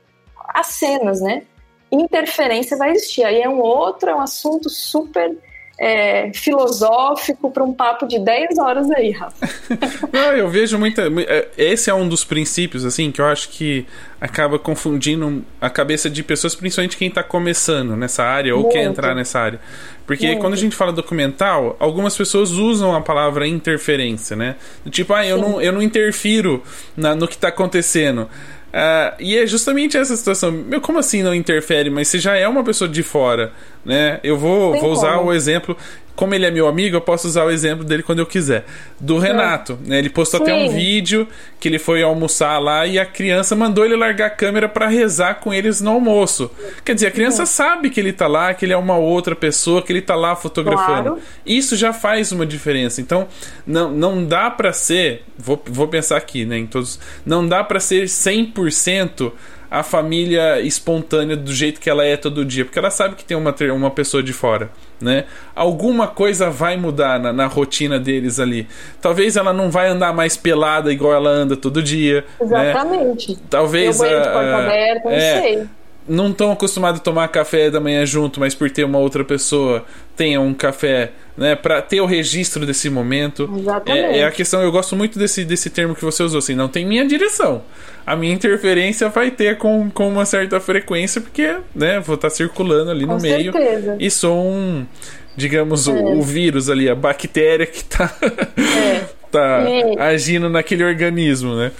as 0.47 0.67
cenas, 0.67 1.19
né? 1.21 1.47
Interferência 1.91 2.77
vai 2.77 2.91
existir. 2.91 3.23
Aí 3.23 3.41
é 3.41 3.49
um 3.49 3.59
outro, 3.59 4.11
é 4.11 4.15
um 4.15 4.21
assunto 4.21 4.69
super 4.69 5.35
é, 5.79 6.31
filosófico 6.33 7.49
para 7.51 7.63
um 7.63 7.73
papo 7.73 8.07
de 8.07 8.19
10 8.19 8.57
horas 8.59 8.91
aí, 8.91 9.11
Rafa. 9.11 9.49
Não, 10.13 10.33
eu 10.33 10.47
vejo 10.47 10.77
muita. 10.77 11.03
É, 11.27 11.47
esse 11.57 11.89
é 11.89 11.93
um 11.93 12.07
dos 12.07 12.23
princípios, 12.23 12.85
assim, 12.85 13.11
que 13.11 13.19
eu 13.19 13.25
acho 13.25 13.49
que 13.49 13.85
acaba 14.21 14.59
confundindo 14.59 15.43
a 15.59 15.69
cabeça 15.69 16.09
de 16.09 16.23
pessoas, 16.23 16.55
principalmente 16.55 16.95
quem 16.95 17.07
está 17.07 17.23
começando 17.23 17.95
nessa 17.95 18.23
área 18.23 18.55
ou 18.55 18.69
quer 18.69 18.83
entrar 18.83 19.15
nessa 19.15 19.39
área. 19.39 19.59
Porque 20.05 20.27
Muito. 20.27 20.41
quando 20.41 20.53
a 20.53 20.57
gente 20.57 20.75
fala 20.75 20.91
documental, 20.91 21.75
algumas 21.79 22.15
pessoas 22.15 22.51
usam 22.51 22.95
a 22.95 23.01
palavra 23.01 23.47
interferência, 23.47 24.35
né? 24.35 24.55
Tipo, 24.89 25.13
ah, 25.13 25.25
eu, 25.25 25.37
não, 25.37 25.61
eu 25.61 25.71
não 25.71 25.81
interfiro 25.81 26.61
na, 26.95 27.15
no 27.15 27.27
que 27.27 27.35
está 27.35 27.47
acontecendo. 27.47 28.29
Uh, 28.73 29.13
e 29.19 29.37
é 29.37 29.45
justamente 29.45 29.95
essa 29.97 30.15
situação. 30.17 30.51
Meu, 30.51 30.81
como 30.81 30.97
assim 30.97 31.21
não 31.21 31.33
interfere? 31.33 31.91
Mas 31.91 32.07
você 32.07 32.17
já 32.17 32.35
é 32.35 32.47
uma 32.47 32.63
pessoa 32.63 32.89
de 32.89 33.03
fora, 33.03 33.51
né? 33.85 34.19
Eu 34.23 34.35
vou, 34.35 34.79
vou 34.79 34.91
usar 34.91 35.19
o 35.19 35.31
exemplo 35.31 35.77
como 36.15 36.35
ele 36.35 36.45
é 36.45 36.51
meu 36.51 36.67
amigo, 36.67 36.95
eu 36.95 37.01
posso 37.01 37.27
usar 37.27 37.43
o 37.43 37.49
exemplo 37.49 37.83
dele 37.83 38.03
quando 38.03 38.19
eu 38.19 38.25
quiser. 38.25 38.65
Do 38.99 39.17
Renato, 39.17 39.79
né? 39.85 39.97
Ele 39.97 40.09
postou 40.09 40.39
Sim. 40.39 40.43
até 40.43 40.53
um 40.53 40.69
vídeo 40.69 41.27
que 41.59 41.67
ele 41.67 41.79
foi 41.79 42.03
almoçar 42.03 42.59
lá 42.59 42.85
e 42.85 42.99
a 42.99 43.05
criança 43.05 43.55
mandou 43.55 43.83
ele 43.83 43.95
largar 43.95 44.27
a 44.27 44.29
câmera 44.29 44.69
para 44.69 44.87
rezar 44.87 45.35
com 45.35 45.53
eles 45.53 45.81
no 45.81 45.91
almoço. 45.91 46.51
Quer 46.85 46.93
dizer, 46.93 47.07
a 47.07 47.11
criança 47.11 47.45
sabe 47.45 47.89
que 47.89 47.99
ele 47.99 48.13
tá 48.13 48.27
lá, 48.27 48.53
que 48.53 48.65
ele 48.65 48.73
é 48.73 48.77
uma 48.77 48.97
outra 48.97 49.35
pessoa, 49.35 49.81
que 49.81 49.91
ele 49.91 50.01
tá 50.01 50.15
lá 50.15 50.35
fotografando. 50.35 51.11
Claro. 51.11 51.21
Isso 51.45 51.75
já 51.75 51.91
faz 51.91 52.31
uma 52.31 52.45
diferença. 52.45 53.01
Então, 53.01 53.27
não, 53.65 53.91
não 53.91 54.25
dá 54.25 54.51
para 54.51 54.71
ser, 54.71 55.23
vou, 55.37 55.61
vou 55.65 55.87
pensar 55.87 56.17
aqui, 56.17 56.45
né, 56.45 56.57
em 56.57 56.67
todos, 56.67 56.99
não 57.25 57.47
dá 57.47 57.63
para 57.63 57.79
ser 57.79 58.05
100% 58.05 59.31
a 59.73 59.81
família 59.81 60.61
espontânea 60.61 61.35
do 61.35 61.51
jeito 61.51 61.81
que 61.81 61.89
ela 61.89 62.05
é 62.05 62.15
todo 62.15 62.45
dia, 62.45 62.63
porque 62.63 62.77
ela 62.77 62.91
sabe 62.91 63.15
que 63.15 63.25
tem 63.25 63.35
uma, 63.35 63.55
uma 63.73 63.89
pessoa 63.89 64.21
de 64.21 64.31
fora, 64.31 64.69
né? 65.03 65.25
Alguma 65.55 66.07
coisa 66.07 66.49
vai 66.49 66.77
mudar 66.77 67.19
na, 67.19 67.31
na 67.31 67.45
rotina 67.45 67.99
deles 67.99 68.39
ali. 68.39 68.67
Talvez 69.01 69.35
ela 69.35 69.53
não 69.53 69.69
vai 69.69 69.89
andar 69.89 70.13
mais 70.13 70.35
pelada 70.37 70.91
igual 70.91 71.13
ela 71.13 71.29
anda 71.29 71.55
todo 71.55 71.83
dia. 71.83 72.25
Né? 72.41 72.71
Exatamente. 72.71 73.31
Né? 73.31 73.37
Talvez. 73.49 74.01
a, 74.01 74.07
a, 74.07 74.65
aberta, 74.65 75.09
não 75.09 75.11
é, 75.11 75.41
sei 75.41 75.67
não 76.07 76.31
estão 76.31 76.51
acostumados 76.51 76.99
a 76.99 77.03
tomar 77.03 77.27
café 77.29 77.69
da 77.69 77.79
manhã 77.79 78.05
junto, 78.05 78.39
mas 78.39 78.53
por 78.53 78.69
ter 78.69 78.83
uma 78.83 78.99
outra 78.99 79.23
pessoa 79.23 79.85
tenha 80.15 80.39
um 80.39 80.53
café, 80.53 81.11
né, 81.35 81.55
para 81.55 81.81
ter 81.81 82.01
o 82.01 82.05
registro 82.05 82.65
desse 82.65 82.89
momento. 82.89 83.49
Exatamente. 83.57 84.05
É, 84.05 84.19
é, 84.19 84.25
a 84.25 84.31
questão, 84.31 84.61
eu 84.61 84.71
gosto 84.71 84.95
muito 84.95 85.17
desse, 85.17 85.43
desse 85.45 85.69
termo 85.69 85.95
que 85.95 86.03
você 86.03 86.21
usou, 86.23 86.39
assim, 86.39 86.55
não 86.55 86.67
tem 86.67 86.85
minha 86.85 87.05
direção. 87.05 87.63
A 88.05 88.15
minha 88.15 88.33
interferência 88.33 89.09
vai 89.09 89.31
ter 89.31 89.57
com, 89.57 89.89
com 89.89 90.09
uma 90.09 90.25
certa 90.25 90.59
frequência, 90.59 91.21
porque, 91.21 91.55
né, 91.73 91.99
vou 91.99 92.15
estar 92.15 92.29
tá 92.29 92.35
circulando 92.35 92.91
ali 92.91 93.05
com 93.05 93.13
no 93.13 93.19
certeza. 93.19 93.51
meio 93.57 93.97
e 93.99 94.11
sou 94.11 94.45
um, 94.45 94.85
digamos, 95.35 95.87
é. 95.87 95.91
o, 95.91 96.19
o, 96.19 96.21
vírus 96.21 96.69
ali, 96.69 96.89
a 96.89 96.95
bactéria 96.95 97.65
que 97.65 97.77
está 97.77 98.13
é. 98.57 99.03
tá 99.31 99.65
e... 99.67 99.99
agindo 99.99 100.49
naquele 100.49 100.83
organismo, 100.83 101.55
né? 101.55 101.71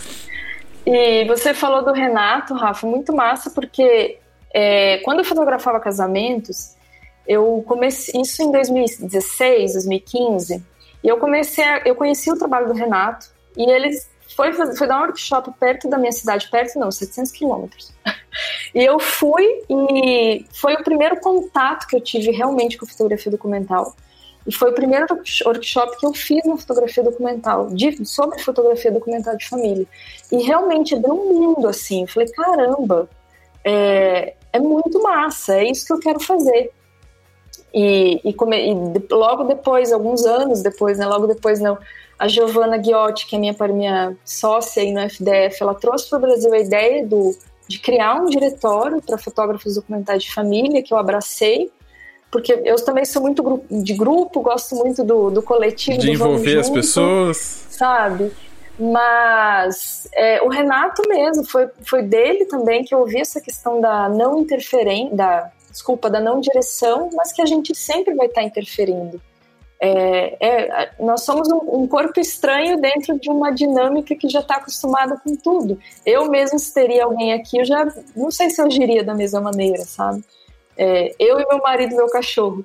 E 0.85 1.25
você 1.25 1.53
falou 1.53 1.83
do 1.83 1.93
Renato, 1.93 2.53
Rafa, 2.53 2.85
muito 2.85 3.13
massa, 3.13 3.49
porque 3.49 4.19
é, 4.53 4.97
quando 4.99 5.19
eu 5.19 5.25
fotografava 5.25 5.79
casamentos, 5.79 6.75
eu 7.27 7.63
comecei 7.65 8.21
isso 8.21 8.41
em 8.43 8.51
2016, 8.51 9.73
2015, 9.73 10.63
e 11.03 11.07
eu 11.07 11.17
comecei, 11.17 11.63
a, 11.63 11.81
eu 11.85 11.95
conheci 11.95 12.31
o 12.31 12.37
trabalho 12.37 12.67
do 12.67 12.73
Renato 12.73 13.27
e 13.57 13.69
ele 13.69 13.89
foi 14.35 14.51
foi 14.53 14.87
dar 14.87 14.97
um 14.97 15.01
workshop 15.01 15.51
perto 15.59 15.89
da 15.89 15.97
minha 15.97 16.11
cidade, 16.11 16.49
perto 16.49 16.77
não, 16.79 16.91
700 16.91 17.31
quilômetros. 17.31 17.93
E 18.73 18.83
eu 18.83 18.99
fui 18.99 19.45
e 19.69 20.43
foi 20.51 20.73
o 20.73 20.83
primeiro 20.83 21.19
contato 21.19 21.85
que 21.85 21.95
eu 21.95 22.01
tive 22.01 22.31
realmente 22.31 22.75
com 22.75 22.87
fotografia 22.87 23.31
documental. 23.31 23.95
E 24.45 24.53
foi 24.53 24.71
o 24.71 24.73
primeiro 24.73 25.07
workshop 25.45 25.97
que 25.97 26.05
eu 26.05 26.13
fiz 26.13 26.43
na 26.45 26.57
fotografia 26.57 27.01
documental, 27.01 27.69
de, 27.69 28.05
sobre 28.05 28.41
fotografia 28.41 28.91
documental 28.91 29.37
de 29.37 29.47
família. 29.47 29.85
E 30.31 30.43
realmente 30.43 30.97
deu 30.97 31.13
um 31.13 31.33
mundo 31.33 31.67
assim. 31.67 32.01
Eu 32.01 32.07
falei, 32.07 32.29
caramba, 32.29 33.09
é, 33.63 34.35
é 34.51 34.59
muito 34.59 35.01
massa, 35.01 35.55
é 35.55 35.65
isso 35.69 35.85
que 35.85 35.93
eu 35.93 35.99
quero 35.99 36.19
fazer. 36.19 36.71
E, 37.73 38.21
e, 38.23 38.33
come, 38.33 38.71
e 38.71 39.13
logo 39.13 39.45
depois, 39.45 39.91
alguns 39.91 40.25
anos 40.25 40.61
depois, 40.61 40.97
né, 40.97 41.05
logo 41.07 41.25
depois 41.25 41.59
não, 41.59 41.77
a 42.19 42.27
Giovanna 42.27 42.77
Ghiotti, 42.77 43.25
que 43.25 43.35
é 43.35 43.39
minha, 43.39 43.55
minha 43.69 44.15
sócia 44.23 44.83
aí 44.83 44.91
no 44.91 44.99
FDF, 44.99 45.61
ela 45.61 45.73
trouxe 45.73 46.09
para 46.09 46.17
o 46.19 46.21
Brasil 46.21 46.53
a 46.53 46.59
ideia 46.59 47.05
do, 47.05 47.35
de 47.67 47.79
criar 47.79 48.21
um 48.21 48.29
diretório 48.29 49.01
para 49.01 49.17
fotógrafos 49.17 49.75
documentais 49.75 50.23
de 50.23 50.33
família, 50.33 50.83
que 50.83 50.93
eu 50.93 50.97
abracei, 50.97 51.71
porque 52.33 52.63
eu 52.65 52.83
também 52.83 53.05
sou 53.05 53.21
muito 53.21 53.63
de 53.69 53.93
grupo, 53.93 54.41
gosto 54.41 54.75
muito 54.75 55.03
do, 55.03 55.29
do 55.29 55.43
coletivo. 55.43 55.99
De 55.99 56.07
do 56.07 56.13
envolver 56.13 56.55
junto, 56.55 56.59
as 56.61 56.69
pessoas. 56.71 57.67
Sabe? 57.69 58.31
Mas 58.79 60.07
é, 60.11 60.41
o 60.41 60.49
Renato 60.49 61.03
mesmo, 61.07 61.45
foi, 61.45 61.69
foi 61.83 62.01
dele 62.01 62.45
também 62.45 62.83
que 62.83 62.95
eu 62.95 63.01
ouvi 63.01 63.19
essa 63.19 63.39
questão 63.39 63.79
da 63.79 64.09
não 64.09 64.39
interferência, 64.39 65.15
da, 65.15 65.51
desculpa, 65.69 66.09
da 66.09 66.19
não 66.19 66.39
direção, 66.39 67.11
mas 67.13 67.31
que 67.31 67.39
a 67.39 67.45
gente 67.45 67.75
sempre 67.75 68.15
vai 68.15 68.25
estar 68.25 68.41
interferindo. 68.41 69.21
É, 69.79 70.37
é, 70.39 70.91
nós 70.99 71.21
somos 71.21 71.47
um, 71.51 71.81
um, 71.81 71.87
corpo 71.87 72.19
estranho 72.19 72.81
dentro 72.81 73.19
de 73.19 73.29
uma 73.29 73.51
dinâmica 73.51 74.15
que 74.15 74.27
já 74.27 74.39
está 74.39 74.55
acostumada 74.55 75.21
com 75.23 75.35
tudo. 75.35 75.77
Eu 76.03 76.31
mesmo, 76.31 76.57
se 76.57 76.73
teria 76.73 77.03
alguém 77.03 77.31
aqui, 77.33 77.59
eu 77.59 77.65
já 77.65 77.85
não 78.15 78.31
sei 78.31 78.49
se 78.49 78.59
eu 78.59 78.65
agiria 78.65 79.03
da 79.03 79.13
mesma 79.13 79.39
maneira, 79.39 79.83
sabe? 79.83 80.23
É, 80.77 81.13
eu 81.19 81.39
e 81.39 81.47
meu 81.47 81.59
marido 81.59 81.93
e 81.93 81.95
meu 81.95 82.07
cachorro. 82.07 82.63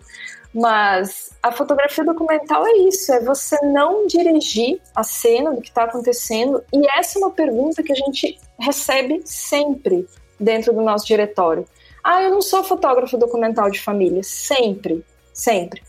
Mas 0.52 1.30
a 1.42 1.52
fotografia 1.52 2.04
documental 2.04 2.66
é 2.66 2.72
isso, 2.78 3.12
é 3.12 3.20
você 3.20 3.56
não 3.66 4.06
dirigir 4.06 4.80
a 4.94 5.04
cena 5.04 5.52
do 5.52 5.60
que 5.60 5.68
está 5.68 5.84
acontecendo. 5.84 6.64
E 6.72 6.86
essa 6.98 7.18
é 7.18 7.22
uma 7.22 7.30
pergunta 7.30 7.82
que 7.82 7.92
a 7.92 7.96
gente 7.96 8.38
recebe 8.58 9.22
sempre 9.24 10.08
dentro 10.40 10.72
do 10.72 10.80
nosso 10.80 11.06
diretório. 11.06 11.66
Ah, 12.02 12.22
eu 12.22 12.30
não 12.30 12.40
sou 12.40 12.64
fotógrafo 12.64 13.18
documental 13.18 13.70
de 13.70 13.80
família. 13.80 14.22
Sempre, 14.22 15.04
sempre. 15.32 15.82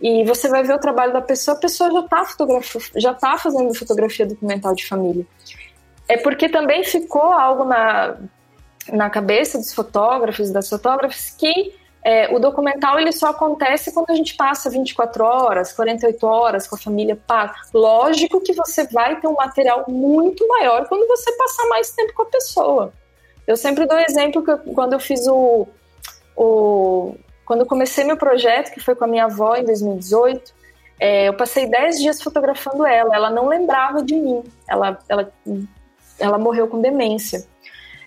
E 0.00 0.24
você 0.24 0.48
vai 0.48 0.62
ver 0.62 0.74
o 0.74 0.80
trabalho 0.80 1.12
da 1.12 1.22
pessoa, 1.22 1.56
a 1.56 1.60
pessoa 1.60 1.90
já 2.96 3.12
está 3.12 3.32
tá 3.32 3.38
fazendo 3.38 3.72
fotografia 3.72 4.26
documental 4.26 4.74
de 4.74 4.86
família. 4.86 5.24
É 6.08 6.16
porque 6.16 6.48
também 6.48 6.82
ficou 6.84 7.22
algo 7.22 7.64
na, 7.64 8.16
na 8.90 9.10
cabeça 9.10 9.58
dos 9.58 9.72
fotógrafos 9.72 10.50
das 10.50 10.68
fotógrafas 10.68 11.30
que 11.30 11.74
é, 12.04 12.34
o 12.34 12.40
documental 12.40 12.98
ele 12.98 13.12
só 13.12 13.28
acontece 13.28 13.92
quando 13.92 14.10
a 14.10 14.14
gente 14.14 14.34
passa 14.34 14.68
24 14.68 15.24
horas, 15.24 15.72
48 15.72 16.26
horas 16.26 16.66
com 16.66 16.74
a 16.74 16.78
família. 16.78 17.16
Pá. 17.26 17.54
Lógico 17.72 18.40
que 18.40 18.52
você 18.52 18.84
vai 18.88 19.20
ter 19.20 19.28
um 19.28 19.34
material 19.34 19.84
muito 19.86 20.46
maior 20.48 20.88
quando 20.88 21.06
você 21.06 21.30
passar 21.36 21.68
mais 21.68 21.92
tempo 21.92 22.12
com 22.12 22.22
a 22.22 22.26
pessoa. 22.26 22.92
Eu 23.46 23.56
sempre 23.56 23.86
dou 23.86 23.98
exemplo 24.00 24.42
que 24.42 24.72
quando 24.72 24.94
eu 24.94 25.00
fiz 25.00 25.26
o, 25.28 25.68
o 26.36 27.14
quando 27.44 27.60
eu 27.60 27.66
comecei 27.66 28.02
meu 28.02 28.16
projeto, 28.16 28.72
que 28.72 28.80
foi 28.80 28.96
com 28.96 29.04
a 29.04 29.08
minha 29.08 29.24
avó 29.24 29.54
em 29.54 29.64
2018, 29.64 30.52
é, 30.98 31.28
eu 31.28 31.34
passei 31.34 31.66
10 31.68 31.98
dias 31.98 32.22
fotografando 32.22 32.84
ela. 32.84 33.14
Ela 33.14 33.30
não 33.30 33.46
lembrava 33.46 34.02
de 34.02 34.14
mim. 34.14 34.42
Ela, 34.68 34.98
ela, 35.08 35.32
ela 36.18 36.38
morreu 36.38 36.66
com 36.66 36.80
demência. 36.80 37.46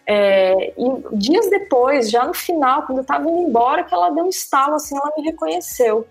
É, 0.08 0.74
e 0.78 1.18
dias 1.18 1.50
depois, 1.50 2.12
já 2.12 2.26
no 2.26 2.34
final, 2.34 2.84
quando 2.84 3.00
eu 3.00 3.02
estava 3.02 3.28
indo 3.28 3.50
embora, 3.50 3.84
que 3.84 3.94
ela 3.94 4.12
deu 4.12 4.26
um 4.26 4.30
estalo, 4.30 4.76
assim, 4.76 4.96
ela 4.96 5.12
me 5.18 5.24
reconheceu. 5.24 6.06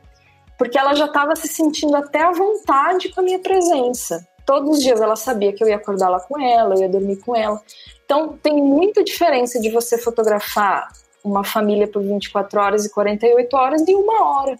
Porque 0.58 0.78
ela 0.78 0.94
já 0.94 1.06
estava 1.06 1.34
se 1.36 1.48
sentindo 1.48 1.96
até 1.96 2.22
à 2.22 2.32
vontade 2.32 3.08
com 3.10 3.20
a 3.20 3.24
minha 3.24 3.38
presença. 3.38 4.26
Todos 4.44 4.76
os 4.76 4.82
dias 4.82 5.00
ela 5.00 5.16
sabia 5.16 5.52
que 5.52 5.62
eu 5.62 5.68
ia 5.68 5.76
acordar 5.76 6.08
lá 6.08 6.20
com 6.20 6.40
ela, 6.40 6.74
eu 6.74 6.82
ia 6.82 6.88
dormir 6.88 7.16
com 7.16 7.34
ela. 7.34 7.60
Então, 8.04 8.38
tem 8.42 8.54
muita 8.62 9.02
diferença 9.02 9.60
de 9.60 9.70
você 9.70 9.96
fotografar 9.96 10.88
uma 11.24 11.42
família 11.42 11.88
por 11.88 12.02
24 12.02 12.60
horas 12.60 12.84
e 12.84 12.92
48 12.92 13.56
horas 13.56 13.82
de 13.82 13.94
uma 13.94 14.22
hora. 14.22 14.58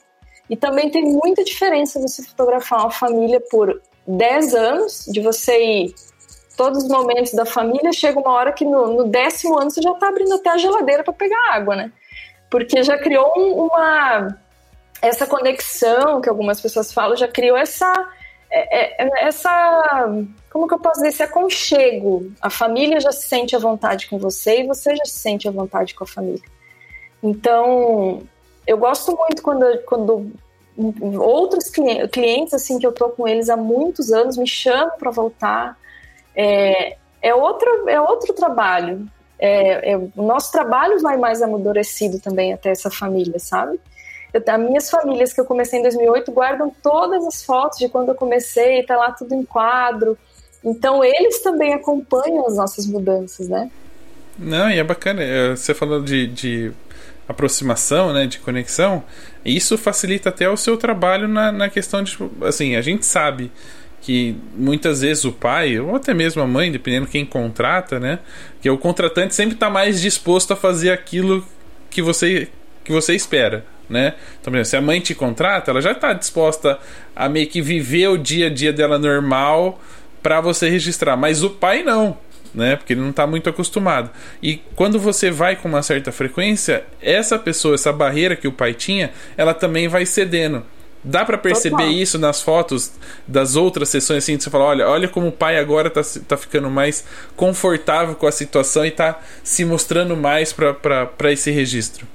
E 0.49 0.57
também 0.57 0.91
tem 0.91 1.05
muita 1.05 1.45
diferença 1.45 2.01
você 2.01 2.22
fotografar 2.22 2.80
uma 2.80 2.91
família 2.91 3.41
por 3.51 3.80
10 4.07 4.55
anos, 4.55 5.05
de 5.07 5.20
você 5.20 5.62
ir 5.62 5.95
todos 6.57 6.84
os 6.84 6.88
momentos 6.88 7.32
da 7.32 7.44
família, 7.44 7.92
chega 7.92 8.18
uma 8.18 8.32
hora 8.32 8.52
que 8.52 8.64
no, 8.64 8.86
no 8.94 9.05
décimo 9.05 9.59
ano 9.59 9.70
você 9.70 9.82
já 9.82 9.92
está 9.92 10.09
abrindo 10.09 10.34
até 10.34 10.50
a 10.50 10.57
geladeira 10.57 11.02
para 11.02 11.12
pegar 11.12 11.52
água, 11.52 11.76
né? 11.76 11.92
Porque 12.50 12.82
já 12.82 12.96
criou 12.98 13.32
uma. 13.36 14.36
Essa 15.02 15.26
conexão 15.26 16.20
que 16.20 16.28
algumas 16.28 16.61
pessoas 16.61 16.92
falam, 16.92 17.16
já 17.16 17.28
criou 17.28 17.57
essa. 17.57 17.92
É, 18.50 19.05
é, 19.05 19.26
essa. 19.26 19.50
Como 20.50 20.68
que 20.68 20.74
eu 20.74 20.78
posso 20.78 20.96
dizer? 20.96 21.09
Esse 21.09 21.22
aconchego. 21.22 22.32
A 22.40 22.48
família 22.48 23.00
já 23.00 23.11
se 23.11 23.26
sente 23.26 23.57
à 23.57 23.59
vontade 23.59 24.07
com 24.07 24.18
você 24.18 24.61
e 24.61 24.66
você 24.66 24.94
já 24.94 25.05
se 25.05 25.18
sente 25.18 25.48
à 25.48 25.50
vontade 25.50 25.94
com 25.94 26.05
a 26.05 26.07
família. 26.07 26.42
Então, 27.22 28.22
eu 28.66 28.78
gosto 28.78 29.16
muito 29.16 29.42
quando, 29.42 29.78
quando 29.84 30.30
outros 31.20 31.70
clientes, 32.11 32.55
assim, 32.55 32.78
que 32.78 32.86
eu 32.86 32.92
tô 32.92 33.09
com 33.11 33.26
eles 33.26 33.48
há 33.48 33.57
muitos 33.57 34.12
anos, 34.12 34.36
me 34.36 34.46
chamam 34.46 34.96
para 34.98 35.11
voltar. 35.11 35.78
É, 36.35 36.97
é, 37.22 37.35
outro, 37.35 37.89
é 37.89 38.01
outro 38.01 38.32
trabalho. 38.35 39.07
É, 39.39 39.93
é, 39.93 39.97
o 39.97 40.22
nosso 40.22 40.53
trabalho 40.53 41.01
vai 41.01 41.16
mais 41.16 41.43
amadurecido 41.43 42.18
também 42.20 42.53
até 42.53 42.70
essa 42.70 42.91
família, 42.91 43.39
sabe? 43.39 43.78
Eu, 44.32 44.43
as 44.47 44.61
minhas 44.61 44.91
famílias 44.91 45.32
que 45.32 45.41
eu 45.41 45.45
comecei 45.45 45.78
em 45.78 45.82
2008 45.82 46.32
guardam 46.32 46.72
todas 46.82 47.24
as 47.26 47.45
fotos 47.45 47.78
de 47.78 47.89
quando 47.89 48.09
eu 48.11 48.14
comecei, 48.14 48.82
tá 48.82 48.97
lá 48.97 49.12
tudo 49.12 49.35
em 49.35 49.45
quadro. 49.45 50.18
Então 50.64 51.05
eles 51.05 51.41
também 51.41 51.74
acompanham 51.74 52.47
as 52.47 52.57
nossas 52.57 52.87
mudanças, 52.87 53.49
né? 53.49 53.70
Não, 54.39 54.68
e 54.70 54.78
é 54.78 54.85
bacana. 54.85 55.22
É, 55.22 55.51
você 55.51 55.72
falou 55.74 56.03
de, 56.03 56.26
de 56.26 56.72
aproximação, 57.28 58.12
né, 58.12 58.26
de 58.26 58.39
conexão, 58.39 59.03
isso 59.45 59.78
facilita 59.78 60.28
até 60.28 60.49
o 60.49 60.57
seu 60.57 60.76
trabalho 60.76 61.26
na, 61.26 61.51
na 61.51 61.70
questão 61.70 62.03
de, 62.03 62.18
assim, 62.43 62.76
a 62.76 62.82
gente 62.82 63.07
sabe 63.07 63.51
que 64.05 64.36
muitas 64.55 65.00
vezes 65.00 65.24
o 65.24 65.32
pai, 65.32 65.80
ou 65.80 65.96
até 65.96 66.12
mesmo 66.12 66.42
a 66.42 66.46
mãe, 66.46 66.70
dependendo 66.70 67.07
quem 67.07 67.24
contrata, 67.24 67.98
né, 67.98 68.18
que 68.61 68.68
o 68.68 68.76
contratante 68.76 69.34
sempre 69.34 69.55
está 69.55 69.70
mais 69.70 69.98
disposto 70.00 70.52
a 70.52 70.57
fazer 70.57 70.90
aquilo 70.90 71.44
que 71.88 72.02
você 72.02 72.48
que 72.84 72.92
você 72.92 73.14
espera, 73.14 73.64
né? 73.88 74.12
Então, 74.38 74.52
exemplo, 74.52 74.66
se 74.66 74.76
a 74.76 74.80
mãe 74.82 75.00
te 75.00 75.14
contrata, 75.14 75.70
ela 75.70 75.80
já 75.80 75.92
está 75.92 76.12
disposta 76.12 76.78
a 77.16 77.30
meio 77.30 77.46
que 77.46 77.62
viver 77.62 78.09
o 78.09 78.18
dia 78.18 78.48
a 78.48 78.50
dia 78.50 78.74
dela 78.74 78.98
normal 78.98 79.80
para 80.22 80.38
você 80.42 80.68
registrar, 80.68 81.16
mas 81.16 81.42
o 81.42 81.48
pai 81.48 81.82
não 81.82 82.18
né? 82.55 82.76
Porque 82.76 82.92
ele 82.92 83.00
não 83.00 83.11
está 83.11 83.26
muito 83.26 83.50
acostumado. 83.50 84.11
E 84.40 84.61
quando 84.76 84.98
você 84.98 85.30
vai 85.30 85.57
com 85.57 85.68
uma 85.68 85.82
certa 85.82 86.12
frequência, 86.12 86.84
essa 87.02 87.38
pessoa, 87.38 87.74
essa 87.74 87.92
barreira 87.92 88.36
que 88.36 88.46
o 88.46 88.52
pai 88.52 88.72
tinha, 88.72 89.11
ela 89.36 89.52
também 89.52 89.88
vai 89.88 90.07
cedendo. 90.07 90.62
Dá 91.05 91.22
para 91.22 91.36
perceber 91.36 91.76
Total. 91.76 91.90
isso 91.90 92.18
nas 92.18 92.40
fotos 92.40 92.92
das 93.28 93.57
outras 93.57 93.90
sessões, 93.90 94.24
assim, 94.24 94.40
você 94.40 94.48
fala, 94.48 94.64
olha, 94.64 94.88
olha 94.88 95.07
como 95.07 95.28
o 95.28 95.32
pai 95.32 95.59
agora 95.59 95.90
tá, 95.90 96.00
tá 96.26 96.36
ficando 96.36 96.70
mais 96.70 97.05
confortável 97.36 98.14
com 98.14 98.26
a 98.26 98.32
situação 98.32 98.86
e 98.86 98.90
tá 98.90 99.20
se 99.42 99.66
mostrando 99.66 100.16
mais 100.16 100.50
para 100.52 101.32
esse 101.32 101.50
registro. 101.50 102.07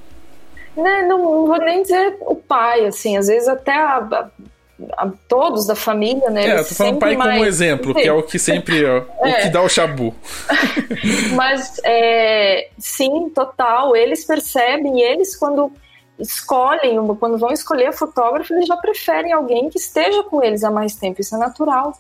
Não, 0.76 0.84
né, 0.84 1.02
não, 1.04 1.18
não, 1.20 1.46
vou 1.46 1.58
nem 1.60 1.84
dizer 1.84 2.18
o 2.22 2.36
pai, 2.36 2.86
assim, 2.88 3.16
às 3.16 3.28
vezes 3.28 3.48
até 3.48 3.74
a, 3.74 4.28
a 4.94 5.12
todos 5.28 5.68
da 5.68 5.76
família, 5.76 6.30
né? 6.30 6.48
É, 6.48 6.60
eu 6.60 6.68
tô 6.68 6.74
falando 6.74 7.00
pai 7.00 7.16
mais... 7.16 7.34
como 7.34 7.46
exemplo, 7.46 7.94
sim. 7.94 8.02
que 8.02 8.08
é 8.08 8.14
o 8.14 8.24
que 8.24 8.40
sempre 8.40 8.86
é. 8.86 8.98
o 9.20 9.42
que 9.44 9.50
dá 9.50 9.62
o 9.62 9.70
chabu. 9.70 10.16
Mas 11.36 11.80
é, 11.84 12.70
sim, 12.78 13.30
total. 13.36 13.96
Eles 13.96 14.26
percebem, 14.26 15.02
eles 15.02 15.36
quando 15.36 15.72
escolhem, 16.20 16.98
quando 17.18 17.38
vão 17.38 17.52
escolher 17.52 17.94
fotógrafo, 17.94 18.54
eles 18.54 18.68
já 18.68 18.78
preferem 18.78 19.32
alguém 19.32 19.70
que 19.70 19.78
esteja 19.78 20.24
com 20.24 20.44
eles 20.44 20.64
há 20.64 20.72
mais 20.72 20.96
tempo. 20.96 21.22
Isso 21.22 21.36
é 21.36 21.38
natural, 21.38 21.94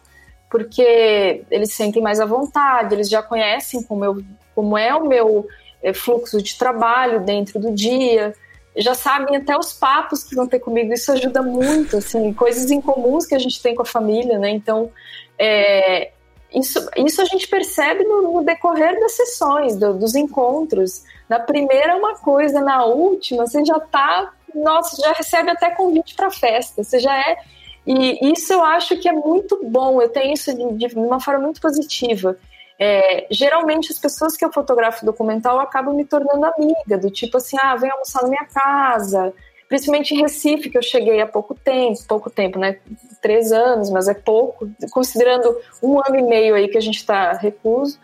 porque 0.49 1.43
eles 1.49 1.73
sentem 1.73 2.01
mais 2.01 2.19
à 2.19 2.25
vontade, 2.25 2.95
eles 2.95 3.09
já 3.09 3.23
conhecem 3.23 3.81
como, 3.83 4.03
eu, 4.03 4.23
como 4.53 4.77
é 4.77 4.93
o 4.93 5.07
meu 5.07 5.47
é, 5.81 5.93
fluxo 5.93 6.41
de 6.41 6.57
trabalho 6.57 7.21
dentro 7.21 7.59
do 7.59 7.71
dia 7.71 8.33
já 8.75 8.93
sabem 8.93 9.35
até 9.35 9.57
os 9.57 9.73
papos 9.73 10.23
que 10.23 10.35
vão 10.35 10.47
ter 10.47 10.59
comigo. 10.59 10.93
Isso 10.93 11.11
ajuda 11.11 11.41
muito, 11.41 11.97
assim, 11.97 12.33
coisas 12.33 12.71
incomuns 12.71 13.25
que 13.25 13.35
a 13.35 13.39
gente 13.39 13.61
tem 13.61 13.75
com 13.75 13.81
a 13.81 13.85
família, 13.85 14.37
né? 14.37 14.49
Então, 14.49 14.91
é, 15.37 16.11
isso, 16.53 16.89
isso 16.97 17.21
a 17.21 17.25
gente 17.25 17.47
percebe 17.47 18.03
no, 18.03 18.33
no 18.33 18.43
decorrer 18.43 18.99
das 18.99 19.13
sessões, 19.13 19.75
do, 19.75 19.93
dos 19.93 20.15
encontros. 20.15 21.03
Na 21.27 21.39
primeira 21.39 21.93
é 21.93 21.95
uma 21.95 22.15
coisa, 22.15 22.59
na 22.61 22.85
última 22.85 23.45
você 23.45 23.63
já 23.63 23.79
tá, 23.79 24.31
nossa, 24.53 25.01
já 25.01 25.13
recebe 25.13 25.51
até 25.51 25.69
convite 25.71 26.15
para 26.15 26.31
festa. 26.31 26.83
Você 26.83 26.99
já 26.99 27.15
é 27.15 27.37
e 27.85 28.31
isso 28.31 28.53
eu 28.53 28.63
acho 28.63 28.97
que 28.97 29.09
é 29.09 29.11
muito 29.11 29.59
bom. 29.63 30.01
Eu 30.01 30.09
tenho 30.09 30.33
isso 30.33 30.53
de, 30.55 30.87
de 30.87 30.95
uma 30.95 31.19
forma 31.19 31.45
muito 31.45 31.59
positiva. 31.59 32.37
É, 32.77 33.27
geralmente 33.29 33.91
as 33.91 33.99
pessoas 33.99 34.37
que 34.37 34.45
eu 34.45 34.53
fotografo 34.53 35.05
documental 35.05 35.59
acabam 35.59 35.95
me 35.95 36.05
tornando 36.05 36.45
amiga, 36.45 36.97
do 36.97 37.09
tipo 37.09 37.37
assim, 37.37 37.57
ah, 37.59 37.75
vem 37.75 37.89
almoçar 37.89 38.21
na 38.21 38.29
minha 38.29 38.45
casa, 38.45 39.33
principalmente 39.69 40.15
em 40.15 40.21
Recife, 40.21 40.69
que 40.69 40.77
eu 40.77 40.81
cheguei 40.81 41.21
há 41.21 41.27
pouco 41.27 41.53
tempo, 41.53 41.99
pouco 42.07 42.29
tempo, 42.29 42.57
né? 42.57 42.79
Três 43.21 43.51
anos, 43.51 43.91
mas 43.91 44.07
é 44.07 44.15
pouco, 44.15 44.67
considerando 44.89 45.55
um 45.81 45.99
ano 45.99 46.17
e 46.17 46.23
meio 46.23 46.55
aí 46.55 46.67
que 46.67 46.77
a 46.77 46.81
gente 46.81 46.97
está 46.97 47.33
recluso. 47.33 47.99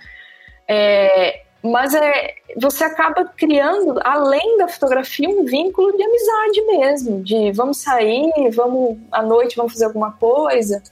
É, 0.67 1.41
mas 1.63 1.95
é, 1.95 2.35
você 2.55 2.83
acaba 2.83 3.25
criando, 3.25 3.99
além 4.03 4.59
da 4.59 4.67
fotografia, 4.67 5.27
um 5.27 5.43
vínculo 5.43 5.97
de 5.97 6.03
amizade 6.03 6.61
mesmo, 6.67 7.23
de 7.23 7.51
vamos 7.51 7.77
sair, 7.77 8.31
vamos 8.53 8.99
à 9.11 9.23
noite, 9.23 9.57
vamos 9.57 9.73
fazer 9.73 9.85
alguma 9.85 10.11
coisa. 10.11 10.83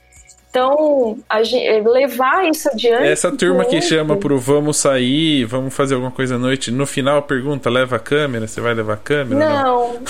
Então, 0.54 1.18
gente, 1.42 1.80
levar 1.80 2.48
isso 2.48 2.68
adiante. 2.68 3.08
Essa 3.08 3.32
turma 3.32 3.64
que 3.64 3.82
chama 3.82 4.16
pro 4.16 4.38
vamos 4.38 4.76
sair, 4.76 5.44
vamos 5.44 5.74
fazer 5.74 5.94
alguma 5.94 6.12
coisa 6.12 6.36
à 6.36 6.38
noite, 6.38 6.70
no 6.70 6.86
final 6.86 7.20
pergunta, 7.22 7.68
leva 7.68 7.96
a 7.96 7.98
câmera? 7.98 8.46
Você 8.46 8.60
vai 8.60 8.72
levar 8.72 8.92
a 8.92 8.96
câmera? 8.96 9.48
Não, 9.48 9.94
não. 9.94 10.00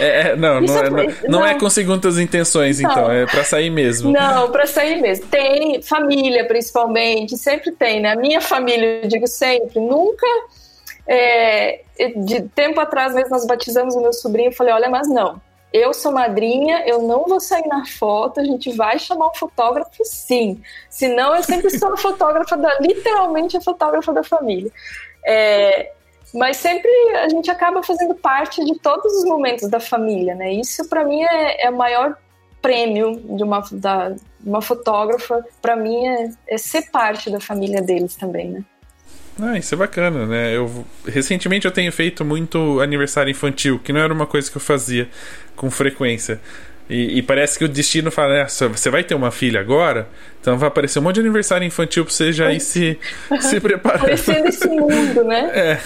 é, 0.00 0.30
é, 0.30 0.36
não, 0.36 0.62
não, 0.62 0.78
é, 0.78 0.90
não, 0.90 1.06
não, 1.28 1.46
é 1.46 1.58
com 1.58 1.68
segundas 1.68 2.18
intenções, 2.18 2.80
não. 2.80 2.90
então, 2.90 3.12
é 3.12 3.26
para 3.26 3.44
sair 3.44 3.68
mesmo. 3.68 4.10
Não, 4.10 4.50
para 4.50 4.66
sair 4.66 5.02
mesmo. 5.02 5.26
Tem 5.26 5.82
família, 5.82 6.46
principalmente, 6.46 7.36
sempre 7.36 7.72
tem, 7.72 8.00
né? 8.00 8.12
A 8.12 8.16
minha 8.16 8.40
família, 8.40 9.00
eu 9.02 9.08
digo 9.08 9.26
sempre, 9.26 9.80
nunca. 9.80 10.26
É, 11.06 11.80
de 12.24 12.40
tempo 12.54 12.80
atrás 12.80 13.14
mesmo 13.14 13.30
nós 13.30 13.46
batizamos 13.46 13.94
o 13.94 14.00
meu 14.00 14.14
sobrinho, 14.14 14.48
eu 14.48 14.54
falei, 14.54 14.72
olha, 14.72 14.88
mas 14.88 15.06
não 15.10 15.38
eu 15.72 15.94
sou 15.94 16.12
madrinha, 16.12 16.84
eu 16.86 17.02
não 17.02 17.24
vou 17.24 17.40
sair 17.40 17.66
na 17.66 17.84
foto, 17.84 18.40
a 18.40 18.44
gente 18.44 18.72
vai 18.72 18.98
chamar 18.98 19.28
um 19.28 19.34
fotógrafo 19.34 20.04
sim. 20.04 20.60
Senão 20.88 21.34
eu 21.34 21.42
sempre 21.42 21.70
sou 21.70 21.92
a 21.92 21.96
fotógrafa 21.98 22.56
da, 22.56 22.78
literalmente 22.80 23.56
a 23.56 23.60
fotógrafa 23.60 24.12
da 24.12 24.24
família. 24.24 24.70
É, 25.24 25.92
mas 26.34 26.56
sempre 26.56 26.90
a 27.16 27.28
gente 27.28 27.50
acaba 27.50 27.82
fazendo 27.82 28.14
parte 28.14 28.64
de 28.64 28.78
todos 28.78 29.12
os 29.18 29.24
momentos 29.24 29.68
da 29.68 29.80
família, 29.80 30.34
né? 30.34 30.52
Isso 30.52 30.88
para 30.88 31.04
mim 31.04 31.22
é, 31.22 31.66
é 31.66 31.70
o 31.70 31.76
maior 31.76 32.16
prêmio 32.60 33.16
de 33.36 33.42
uma, 33.42 33.60
da, 33.72 34.14
uma 34.44 34.60
fotógrafa, 34.60 35.44
para 35.62 35.76
mim 35.76 36.06
é, 36.06 36.30
é 36.46 36.58
ser 36.58 36.90
parte 36.90 37.30
da 37.30 37.40
família 37.40 37.80
deles 37.80 38.16
também, 38.16 38.50
né? 38.50 38.64
Ah, 39.42 39.58
isso 39.58 39.74
é 39.74 39.78
bacana, 39.78 40.26
né? 40.26 40.56
Eu, 40.56 40.86
recentemente 41.06 41.66
eu 41.66 41.70
tenho 41.70 41.90
feito 41.92 42.24
muito 42.24 42.80
aniversário 42.80 43.30
infantil, 43.30 43.78
que 43.82 43.92
não 43.92 44.00
era 44.00 44.12
uma 44.12 44.26
coisa 44.26 44.50
que 44.50 44.56
eu 44.56 44.60
fazia 44.60 45.08
com 45.56 45.70
frequência. 45.70 46.40
E, 46.90 47.18
e 47.18 47.22
parece 47.22 47.56
que 47.56 47.64
o 47.64 47.68
destino 47.68 48.10
fala: 48.10 48.34
né, 48.34 48.46
você 48.48 48.90
vai 48.90 49.04
ter 49.04 49.14
uma 49.14 49.30
filha 49.30 49.60
agora, 49.60 50.08
então 50.40 50.58
vai 50.58 50.66
aparecer 50.66 50.98
um 50.98 51.02
monte 51.02 51.14
de 51.14 51.20
aniversário 51.20 51.64
infantil 51.64 52.04
pra 52.04 52.12
você 52.12 52.32
já 52.32 52.52
ir 52.52 52.58
se, 52.58 52.98
se 53.40 53.60
preparando. 53.60 54.00
Conhecendo 54.00 54.48
esse 54.48 54.66
mundo, 54.66 55.24
né? 55.24 55.50
É. 55.60 55.78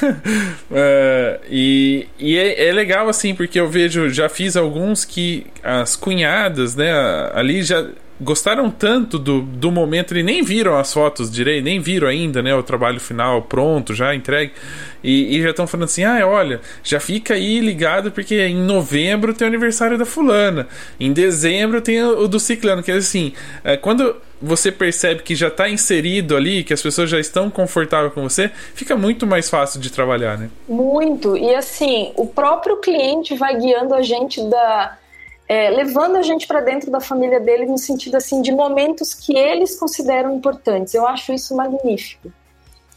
Uh, 0.70 1.40
e 1.50 2.08
e 2.18 2.38
é, 2.38 2.68
é, 2.68 2.72
legal, 2.72 3.08
assim, 3.08 3.34
porque 3.34 3.60
eu 3.60 3.68
vejo, 3.68 4.08
já 4.08 4.30
fiz 4.30 4.56
alguns 4.56 5.04
que 5.04 5.46
as 5.62 5.94
cunhadas, 5.94 6.74
né, 6.74 6.90
ali 7.34 7.62
já 7.62 7.86
gostaram 8.20 8.70
tanto 8.70 9.18
do, 9.18 9.42
do 9.42 9.70
momento, 9.70 10.16
e 10.16 10.22
nem 10.22 10.42
viram 10.42 10.76
as 10.76 10.92
fotos 10.92 11.30
direito, 11.30 11.64
nem 11.64 11.80
viram 11.80 12.08
ainda, 12.08 12.42
né, 12.42 12.54
o 12.54 12.62
trabalho 12.62 13.00
final 13.00 13.42
pronto, 13.42 13.94
já 13.94 14.14
entregue, 14.14 14.52
e, 15.02 15.36
e 15.36 15.42
já 15.42 15.50
estão 15.50 15.66
falando 15.66 15.84
assim, 15.84 16.04
ah, 16.04 16.26
olha, 16.26 16.60
já 16.82 17.00
fica 17.00 17.34
aí 17.34 17.60
ligado 17.60 18.12
porque 18.12 18.40
em 18.40 18.56
novembro 18.56 19.34
tem 19.34 19.46
o 19.46 19.48
aniversário 19.48 19.98
da 19.98 20.04
fulana, 20.04 20.68
em 20.98 21.12
dezembro 21.12 21.80
tem 21.80 22.02
o, 22.02 22.20
o 22.20 22.28
do 22.28 22.38
ciclano, 22.38 22.82
que 22.82 22.90
é 22.90 22.94
assim, 22.94 23.32
é, 23.64 23.76
quando 23.76 24.16
você 24.40 24.70
percebe 24.70 25.22
que 25.22 25.34
já 25.34 25.48
está 25.48 25.68
inserido 25.68 26.36
ali, 26.36 26.62
que 26.62 26.72
as 26.72 26.82
pessoas 26.82 27.08
já 27.08 27.18
estão 27.18 27.50
confortáveis 27.50 28.12
com 28.12 28.22
você, 28.22 28.50
fica 28.74 28.96
muito 28.96 29.26
mais 29.26 29.48
fácil 29.48 29.80
de 29.80 29.90
trabalhar, 29.90 30.36
né? 30.36 30.50
Muito, 30.68 31.36
e 31.36 31.54
assim, 31.54 32.12
o 32.14 32.26
próprio 32.26 32.76
cliente 32.76 33.34
vai 33.34 33.56
guiando 33.56 33.94
a 33.94 34.02
gente 34.02 34.42
da 34.48 34.98
é, 35.48 35.70
levando 35.70 36.16
a 36.16 36.22
gente 36.22 36.46
para 36.46 36.60
dentro 36.60 36.90
da 36.90 37.00
família 37.00 37.38
dele 37.38 37.66
no 37.66 37.76
sentido 37.76 38.16
assim 38.16 38.40
de 38.40 38.50
momentos 38.50 39.12
que 39.12 39.36
eles 39.36 39.78
consideram 39.78 40.34
importantes. 40.34 40.94
Eu 40.94 41.06
acho 41.06 41.32
isso 41.32 41.54
magnífico. 41.54 42.32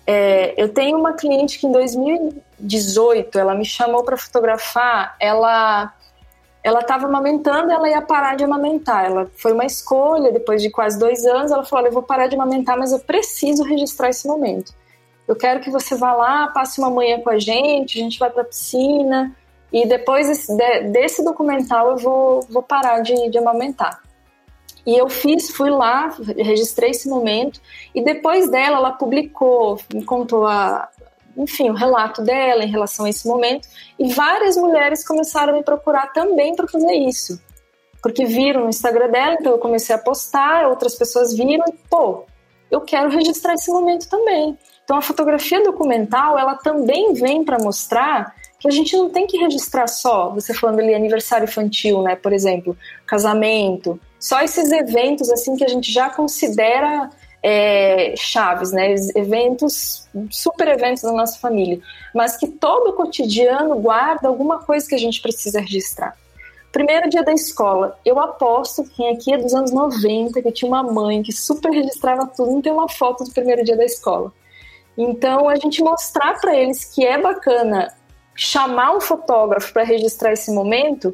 É, 0.05 0.53
eu 0.55 0.73
tenho 0.73 0.97
uma 0.97 1.13
cliente 1.13 1.59
que 1.59 1.67
em 1.67 1.71
2018 1.71 3.37
ela 3.37 3.53
me 3.53 3.65
chamou 3.65 4.03
para 4.03 4.15
fotografar. 4.15 5.15
Ela 5.19 5.93
ela 6.63 6.79
estava 6.79 7.05
amamentando, 7.05 7.71
ela 7.71 7.89
ia 7.89 8.01
parar 8.01 8.35
de 8.35 8.43
amamentar. 8.43 9.05
Ela 9.05 9.29
foi 9.37 9.53
uma 9.53 9.65
escolha 9.65 10.31
depois 10.31 10.61
de 10.61 10.69
quase 10.69 10.97
dois 10.97 11.25
anos. 11.25 11.51
Ela 11.51 11.63
falou: 11.65 11.83
Olha, 11.83 11.89
eu 11.89 11.93
vou 11.93 12.03
parar 12.03 12.27
de 12.27 12.35
amamentar, 12.35 12.77
mas 12.77 12.91
eu 12.93 12.99
preciso 12.99 13.63
registrar 13.63 14.09
esse 14.09 14.25
momento. 14.25 14.73
Eu 15.27 15.35
quero 15.35 15.59
que 15.59 15.69
você 15.69 15.95
vá 15.95 16.13
lá, 16.13 16.47
passe 16.47 16.79
uma 16.79 16.89
manhã 16.89 17.19
com 17.19 17.29
a 17.29 17.37
gente, 17.37 17.99
a 17.99 18.01
gente 18.01 18.17
vai 18.17 18.29
para 18.29 18.43
a 18.43 18.45
piscina 18.45 19.35
e 19.71 19.87
depois 19.87 20.27
desse, 20.27 20.55
desse 20.91 21.23
documental 21.23 21.91
eu 21.91 21.97
vou, 21.97 22.41
vou 22.49 22.63
parar 22.63 23.01
de, 23.01 23.29
de 23.29 23.37
amamentar. 23.37 24.01
E 24.85 24.97
eu 24.97 25.09
fiz, 25.09 25.49
fui 25.49 25.69
lá, 25.69 26.15
registrei 26.37 26.91
esse 26.91 27.09
momento, 27.09 27.59
e 27.93 28.01
depois 28.01 28.49
dela, 28.49 28.77
ela 28.77 28.91
publicou, 28.93 29.77
me 29.93 30.05
contou 30.05 30.47
a, 30.47 30.87
enfim, 31.35 31.69
o 31.69 31.73
relato 31.73 32.21
dela 32.21 32.63
em 32.63 32.71
relação 32.71 33.05
a 33.05 33.09
esse 33.09 33.27
momento, 33.27 33.67
e 33.99 34.13
várias 34.13 34.55
mulheres 34.55 35.05
começaram 35.05 35.53
a 35.53 35.57
me 35.57 35.63
procurar 35.63 36.13
também 36.13 36.55
para 36.55 36.67
fazer 36.67 36.93
isso. 36.93 37.37
Porque 38.01 38.25
viram 38.25 38.61
no 38.61 38.69
Instagram 38.69 39.09
dela, 39.09 39.35
então 39.37 39.51
eu 39.51 39.59
comecei 39.59 39.93
a 39.93 39.99
postar, 39.99 40.67
outras 40.69 40.95
pessoas 40.95 41.35
viram, 41.35 41.65
e, 41.67 41.73
pô, 41.89 42.23
eu 42.71 42.79
quero 42.79 43.09
registrar 43.09 43.55
esse 43.55 43.69
momento 43.69 44.07
também. 44.07 44.57
Então 44.85 44.97
a 44.97 45.01
fotografia 45.01 45.61
documental, 45.63 46.39
ela 46.39 46.55
também 46.55 47.13
vem 47.13 47.43
para 47.43 47.57
mostrar 47.59 48.33
que 48.59 48.67
a 48.67 48.71
gente 48.71 48.95
não 48.95 49.09
tem 49.09 49.27
que 49.27 49.37
registrar 49.37 49.87
só, 49.87 50.29
você 50.29 50.53
falando 50.53 50.79
ali 50.79 50.93
aniversário 50.93 51.45
infantil, 51.45 52.01
né, 52.01 52.15
por 52.15 52.33
exemplo, 52.33 52.75
casamento, 53.05 53.99
só 54.19 54.41
esses 54.41 54.71
eventos 54.71 55.29
assim 55.29 55.55
que 55.55 55.63
a 55.63 55.67
gente 55.67 55.91
já 55.91 56.09
considera 56.09 57.09
é, 57.43 58.15
chaves, 58.17 58.71
né, 58.71 58.95
eventos, 59.15 60.07
super 60.31 60.67
eventos 60.67 61.03
da 61.03 61.11
nossa 61.11 61.39
família, 61.39 61.79
mas 62.13 62.35
que 62.35 62.47
todo 62.47 62.89
o 62.89 62.93
cotidiano 62.93 63.75
guarda 63.79 64.27
alguma 64.27 64.59
coisa 64.59 64.87
que 64.87 64.95
a 64.95 64.99
gente 64.99 65.21
precisa 65.21 65.59
registrar. 65.59 66.17
Primeiro 66.71 67.09
dia 67.09 67.23
da 67.23 67.33
escola, 67.33 67.97
eu 68.03 68.19
aposto 68.19 68.83
que 68.83 68.95
quem 68.95 69.13
aqui 69.13 69.33
é 69.33 69.37
dos 69.37 69.53
anos 69.53 69.71
90, 69.71 70.41
que 70.41 70.51
tinha 70.51 70.69
uma 70.69 70.83
mãe 70.83 71.23
que 71.23 71.31
super 71.31 71.71
registrava 71.71 72.27
tudo, 72.27 72.51
não 72.51 72.61
tem 72.61 72.71
uma 72.71 72.89
foto 72.89 73.23
do 73.23 73.31
primeiro 73.31 73.63
dia 73.63 73.77
da 73.77 73.85
escola. 73.85 74.31
Então, 74.97 75.47
a 75.47 75.55
gente 75.55 75.81
mostrar 75.81 76.39
para 76.39 76.55
eles 76.55 76.83
que 76.85 77.05
é 77.05 77.21
bacana 77.21 77.93
chamar 78.37 78.95
um 78.95 79.01
fotógrafo 79.01 79.73
para 79.73 79.83
registrar 79.83 80.31
esse 80.31 80.51
momento, 80.51 81.13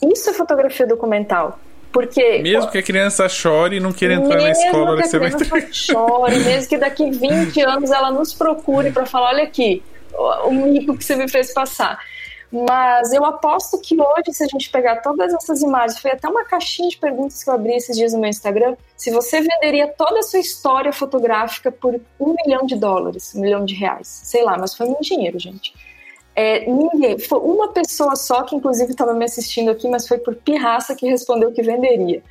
isso 0.00 0.30
é 0.30 0.32
fotografia 0.32 0.86
documental. 0.86 1.58
Porque, 1.92 2.38
mesmo 2.38 2.70
que 2.70 2.78
a 2.78 2.82
criança 2.82 3.28
chore 3.28 3.76
e 3.76 3.80
não 3.80 3.92
queira 3.92 4.14
entrar 4.14 4.40
na 4.40 4.50
escola, 4.50 5.00
que 5.00 5.08
você 5.08 5.18
vai 5.18 5.30
ter. 5.30 5.74
chore, 5.74 6.38
mesmo 6.40 6.68
que 6.68 6.76
daqui 6.76 7.10
20 7.10 7.60
anos 7.64 7.90
ela 7.90 8.10
nos 8.10 8.34
procure 8.34 8.92
para 8.92 9.06
falar: 9.06 9.28
olha 9.30 9.44
aqui, 9.44 9.82
o 10.44 10.50
mico 10.50 10.96
que 10.96 11.04
você 11.04 11.16
me 11.16 11.28
fez 11.28 11.52
passar. 11.52 11.98
Mas 12.52 13.12
eu 13.12 13.24
aposto 13.24 13.78
que 13.80 13.96
hoje, 14.00 14.32
se 14.32 14.44
a 14.44 14.46
gente 14.46 14.70
pegar 14.70 14.96
todas 14.96 15.32
essas 15.34 15.62
imagens, 15.62 15.98
foi 15.98 16.12
até 16.12 16.28
uma 16.28 16.44
caixinha 16.44 16.88
de 16.88 16.96
perguntas 16.96 17.42
que 17.42 17.50
eu 17.50 17.54
abri 17.54 17.74
esses 17.74 17.96
dias 17.96 18.12
no 18.12 18.20
meu 18.20 18.30
Instagram, 18.30 18.76
se 18.96 19.10
você 19.10 19.40
venderia 19.40 19.88
toda 19.88 20.20
a 20.20 20.22
sua 20.22 20.38
história 20.38 20.92
fotográfica 20.92 21.72
por 21.72 22.00
um 22.20 22.34
milhão 22.44 22.64
de 22.64 22.76
dólares, 22.76 23.34
um 23.34 23.40
milhão 23.40 23.64
de 23.64 23.74
reais. 23.74 24.06
Sei 24.24 24.44
lá, 24.44 24.56
mas 24.56 24.74
foi 24.74 24.86
muito 24.86 25.02
dinheiro, 25.02 25.38
gente. 25.38 25.74
É, 26.38 26.70
ninguém, 26.70 27.18
foi 27.18 27.38
uma 27.38 27.72
pessoa 27.72 28.14
só 28.14 28.42
que 28.42 28.54
inclusive 28.54 28.90
estava 28.90 29.14
me 29.14 29.24
assistindo 29.24 29.70
aqui, 29.70 29.88
mas 29.88 30.06
foi 30.06 30.18
por 30.18 30.36
pirraça 30.36 30.94
que 30.94 31.08
respondeu 31.08 31.50
que 31.50 31.62
venderia. 31.62 32.22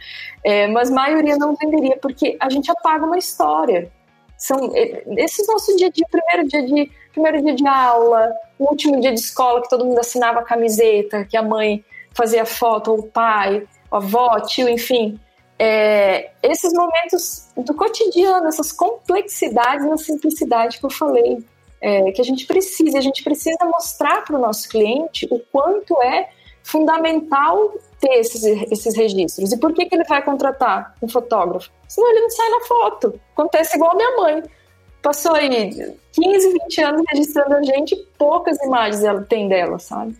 É, 0.43 0.67
mas 0.67 0.91
maioria 0.91 1.35
não 1.37 1.55
venderia 1.55 1.97
porque 1.97 2.37
a 2.39 2.47
gente 2.47 2.69
apaga 2.69 3.03
uma 3.03 3.17
história. 3.17 3.91
São 4.37 4.71
é, 4.75 5.03
esse 5.17 5.47
nosso 5.47 5.75
dia 5.75 5.89
de 5.89 6.03
primeiro 6.05 6.47
dia 6.47 6.61
de 6.61 6.91
primeiro 7.11 7.41
dia 7.41 7.55
de 7.55 7.65
aula, 7.65 8.31
o 8.59 8.69
último 8.69 9.01
dia 9.01 9.11
de 9.11 9.19
escola 9.19 9.63
que 9.63 9.69
todo 9.69 9.83
mundo 9.83 9.99
assinava 9.99 10.41
a 10.41 10.43
camiseta, 10.43 11.25
que 11.25 11.35
a 11.35 11.41
mãe 11.41 11.83
fazia 12.13 12.45
foto, 12.45 12.91
ou 12.91 12.99
o 12.99 13.03
pai, 13.07 13.67
a 13.91 13.97
avó, 13.97 14.39
tio, 14.41 14.69
enfim. 14.69 15.19
É, 15.57 16.29
esses 16.43 16.73
momentos 16.73 17.49
do 17.57 17.73
cotidiano, 17.73 18.47
essas 18.47 18.71
complexidades 18.71 19.85
na 19.85 19.97
simplicidade 19.97 20.77
que 20.77 20.85
eu 20.85 20.91
falei 20.91 21.43
é, 21.85 22.11
que 22.11 22.19
a 22.19 22.25
gente 22.25 22.47
precisa. 22.47 22.97
A 22.97 23.01
gente 23.01 23.23
precisa 23.23 23.63
mostrar 23.63 24.23
para 24.25 24.35
o 24.35 24.41
nosso 24.41 24.67
cliente 24.67 25.27
o 25.29 25.39
quanto 25.51 26.01
é 26.01 26.29
fundamental 26.63 27.75
ter 27.99 28.15
esses, 28.15 28.43
esses 28.43 28.95
registros. 28.95 29.51
E 29.51 29.57
por 29.57 29.71
que, 29.71 29.85
que 29.85 29.93
ele 29.93 30.03
vai 30.05 30.23
contratar 30.23 30.95
um 30.99 31.07
fotógrafo? 31.07 31.69
Senão 31.87 32.09
ele 32.09 32.21
não 32.21 32.29
sai 32.31 32.49
na 32.49 32.61
foto. 32.61 33.19
Acontece 33.33 33.75
igual 33.75 33.91
a 33.91 33.95
minha 33.95 34.17
mãe. 34.17 34.43
Passou 34.99 35.35
aí 35.35 35.95
15, 36.13 36.53
20 36.53 36.81
anos 36.81 37.03
registrando 37.07 37.53
a 37.53 37.61
gente, 37.61 37.95
poucas 38.17 38.57
imagens 38.63 39.03
ela 39.03 39.21
tem 39.21 39.47
dela, 39.47 39.77
sabe? 39.77 40.17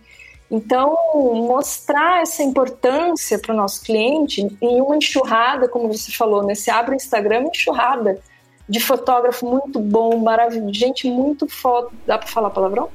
Então, 0.48 0.96
mostrar 1.34 2.22
essa 2.22 2.44
importância 2.44 3.40
para 3.40 3.52
o 3.52 3.56
nosso 3.56 3.82
cliente 3.82 4.46
em 4.62 4.80
uma 4.80 4.96
enxurrada, 4.96 5.68
como 5.68 5.92
você 5.92 6.12
falou? 6.12 6.44
Você 6.44 6.70
abre 6.70 6.94
o 6.94 6.94
Instagram, 6.94 7.48
enxurrada 7.52 8.20
de 8.68 8.80
fotógrafo 8.80 9.46
muito 9.46 9.78
bom, 9.78 10.18
maravilhoso, 10.18 10.74
gente 10.74 11.08
muito 11.08 11.48
foda. 11.48 11.88
Dá 12.06 12.18
para 12.18 12.28
falar 12.28 12.50
palavrão? 12.50 12.88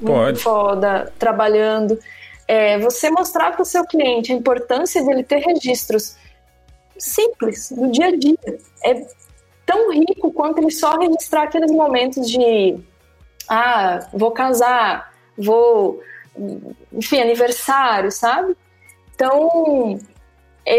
Pode. 0.00 0.24
Muito 0.24 0.40
foda, 0.40 1.12
trabalhando. 1.18 1.98
É, 2.46 2.78
você 2.78 3.10
mostrar 3.10 3.52
para 3.52 3.62
o 3.62 3.64
seu 3.64 3.84
cliente 3.84 4.32
a 4.32 4.34
importância 4.34 5.04
dele 5.04 5.22
ter 5.22 5.38
registros 5.38 6.16
simples, 6.98 7.70
no 7.70 7.90
dia 7.90 8.06
a 8.06 8.16
dia. 8.16 8.58
É 8.84 9.06
tão 9.64 9.92
rico 9.92 10.32
quanto 10.32 10.58
ele 10.58 10.70
só 10.70 10.98
registrar 10.98 11.44
aqueles 11.44 11.70
momentos 11.70 12.28
de 12.28 12.78
ah, 13.48 14.06
vou 14.12 14.30
casar, 14.32 15.12
vou 15.36 16.00
enfim, 16.92 17.20
aniversário, 17.20 18.10
sabe? 18.10 18.56
Então, 19.14 19.98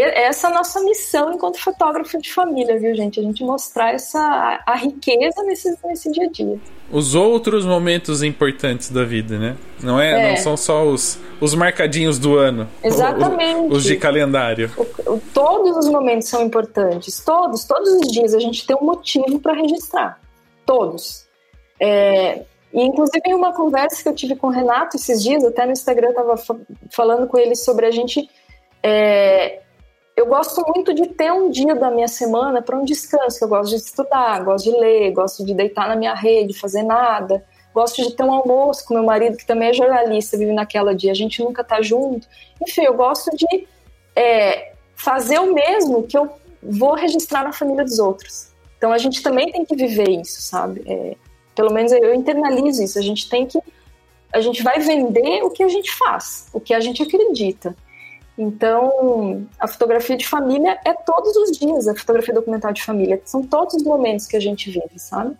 essa 0.00 0.48
é 0.48 0.50
a 0.50 0.54
nossa 0.54 0.80
missão 0.80 1.32
enquanto 1.32 1.58
fotógrafo 1.58 2.18
de 2.18 2.32
família, 2.32 2.78
viu, 2.78 2.94
gente? 2.94 3.20
A 3.20 3.22
gente 3.22 3.42
mostrar 3.44 3.92
essa, 3.92 4.18
a, 4.18 4.72
a 4.72 4.76
riqueza 4.76 5.42
nesse, 5.44 5.76
nesse 5.84 6.10
dia 6.10 6.24
a 6.24 6.30
dia. 6.30 6.58
Os 6.90 7.14
outros 7.14 7.64
momentos 7.64 8.22
importantes 8.22 8.90
da 8.90 9.04
vida, 9.04 9.38
né? 9.38 9.56
Não 9.82 10.00
é, 10.00 10.10
é. 10.10 10.28
não 10.30 10.36
são 10.36 10.56
só 10.56 10.84
os, 10.84 11.18
os 11.40 11.54
marcadinhos 11.54 12.18
do 12.18 12.36
ano. 12.36 12.68
Exatamente. 12.82 13.70
Os, 13.70 13.78
os 13.78 13.84
de 13.84 13.96
calendário. 13.96 14.70
O, 14.76 15.12
o, 15.14 15.20
todos 15.34 15.76
os 15.76 15.88
momentos 15.88 16.28
são 16.28 16.42
importantes. 16.42 17.20
Todos, 17.20 17.64
todos 17.64 17.88
os 17.94 18.12
dias 18.12 18.34
a 18.34 18.38
gente 18.38 18.66
tem 18.66 18.76
um 18.76 18.84
motivo 18.84 19.38
para 19.40 19.54
registrar. 19.54 20.20
Todos. 20.64 21.26
É, 21.80 22.42
e, 22.72 22.82
inclusive, 22.82 23.22
em 23.26 23.34
uma 23.34 23.52
conversa 23.52 24.02
que 24.02 24.08
eu 24.08 24.14
tive 24.14 24.36
com 24.36 24.46
o 24.46 24.50
Renato 24.50 24.96
esses 24.96 25.22
dias, 25.22 25.44
até 25.44 25.66
no 25.66 25.72
Instagram 25.72 26.08
eu 26.08 26.10
estava 26.10 26.60
falando 26.90 27.26
com 27.26 27.36
ele 27.36 27.56
sobre 27.56 27.86
a 27.86 27.90
gente. 27.90 28.28
É, 28.82 29.61
eu 30.16 30.26
gosto 30.26 30.62
muito 30.66 30.92
de 30.92 31.06
ter 31.06 31.32
um 31.32 31.50
dia 31.50 31.74
da 31.74 31.90
minha 31.90 32.08
semana 32.08 32.60
para 32.60 32.76
um 32.76 32.84
descanso. 32.84 33.42
Eu 33.42 33.48
gosto 33.48 33.70
de 33.70 33.76
estudar, 33.76 34.44
gosto 34.44 34.70
de 34.70 34.76
ler, 34.78 35.12
gosto 35.12 35.44
de 35.44 35.54
deitar 35.54 35.88
na 35.88 35.96
minha 35.96 36.14
rede, 36.14 36.58
fazer 36.58 36.82
nada. 36.82 37.44
Gosto 37.74 38.02
de 38.02 38.14
ter 38.14 38.22
um 38.22 38.32
almoço 38.32 38.84
com 38.86 38.94
meu 38.94 39.02
marido, 39.02 39.36
que 39.36 39.46
também 39.46 39.70
é 39.70 39.72
jornalista, 39.72 40.36
vive 40.36 40.52
naquela 40.52 40.94
dia. 40.94 41.10
A 41.10 41.14
gente 41.14 41.42
nunca 41.42 41.64
tá 41.64 41.80
junto. 41.80 42.26
Enfim, 42.60 42.82
eu 42.82 42.94
gosto 42.94 43.34
de 43.34 43.66
é, 44.14 44.72
fazer 44.94 45.38
o 45.38 45.54
mesmo 45.54 46.02
que 46.02 46.16
eu 46.16 46.30
vou 46.62 46.94
registrar 46.94 47.42
na 47.42 47.52
família 47.52 47.84
dos 47.84 47.98
outros. 47.98 48.52
Então 48.76 48.92
a 48.92 48.98
gente 48.98 49.22
também 49.22 49.50
tem 49.50 49.64
que 49.64 49.74
viver 49.74 50.10
isso, 50.10 50.42
sabe? 50.42 50.82
É, 50.86 51.16
pelo 51.54 51.72
menos 51.72 51.90
eu 51.92 52.14
internalizo 52.14 52.82
isso. 52.82 52.98
A 52.98 53.02
gente 53.02 53.28
tem 53.28 53.46
que. 53.46 53.58
A 54.32 54.40
gente 54.40 54.62
vai 54.62 54.78
vender 54.78 55.42
o 55.42 55.50
que 55.50 55.62
a 55.62 55.68
gente 55.68 55.90
faz, 55.92 56.48
o 56.52 56.60
que 56.60 56.74
a 56.74 56.80
gente 56.80 57.02
acredita. 57.02 57.74
Então, 58.42 59.46
a 59.58 59.68
fotografia 59.68 60.16
de 60.16 60.26
família 60.26 60.76
é 60.84 60.92
todos 60.92 61.36
os 61.36 61.56
dias, 61.56 61.86
a 61.86 61.94
fotografia 61.94 62.34
documental 62.34 62.72
de 62.72 62.82
família. 62.82 63.20
São 63.24 63.42
todos 63.42 63.74
os 63.74 63.82
momentos 63.84 64.26
que 64.26 64.36
a 64.36 64.40
gente 64.40 64.70
vive, 64.70 64.98
sabe? 64.98 65.36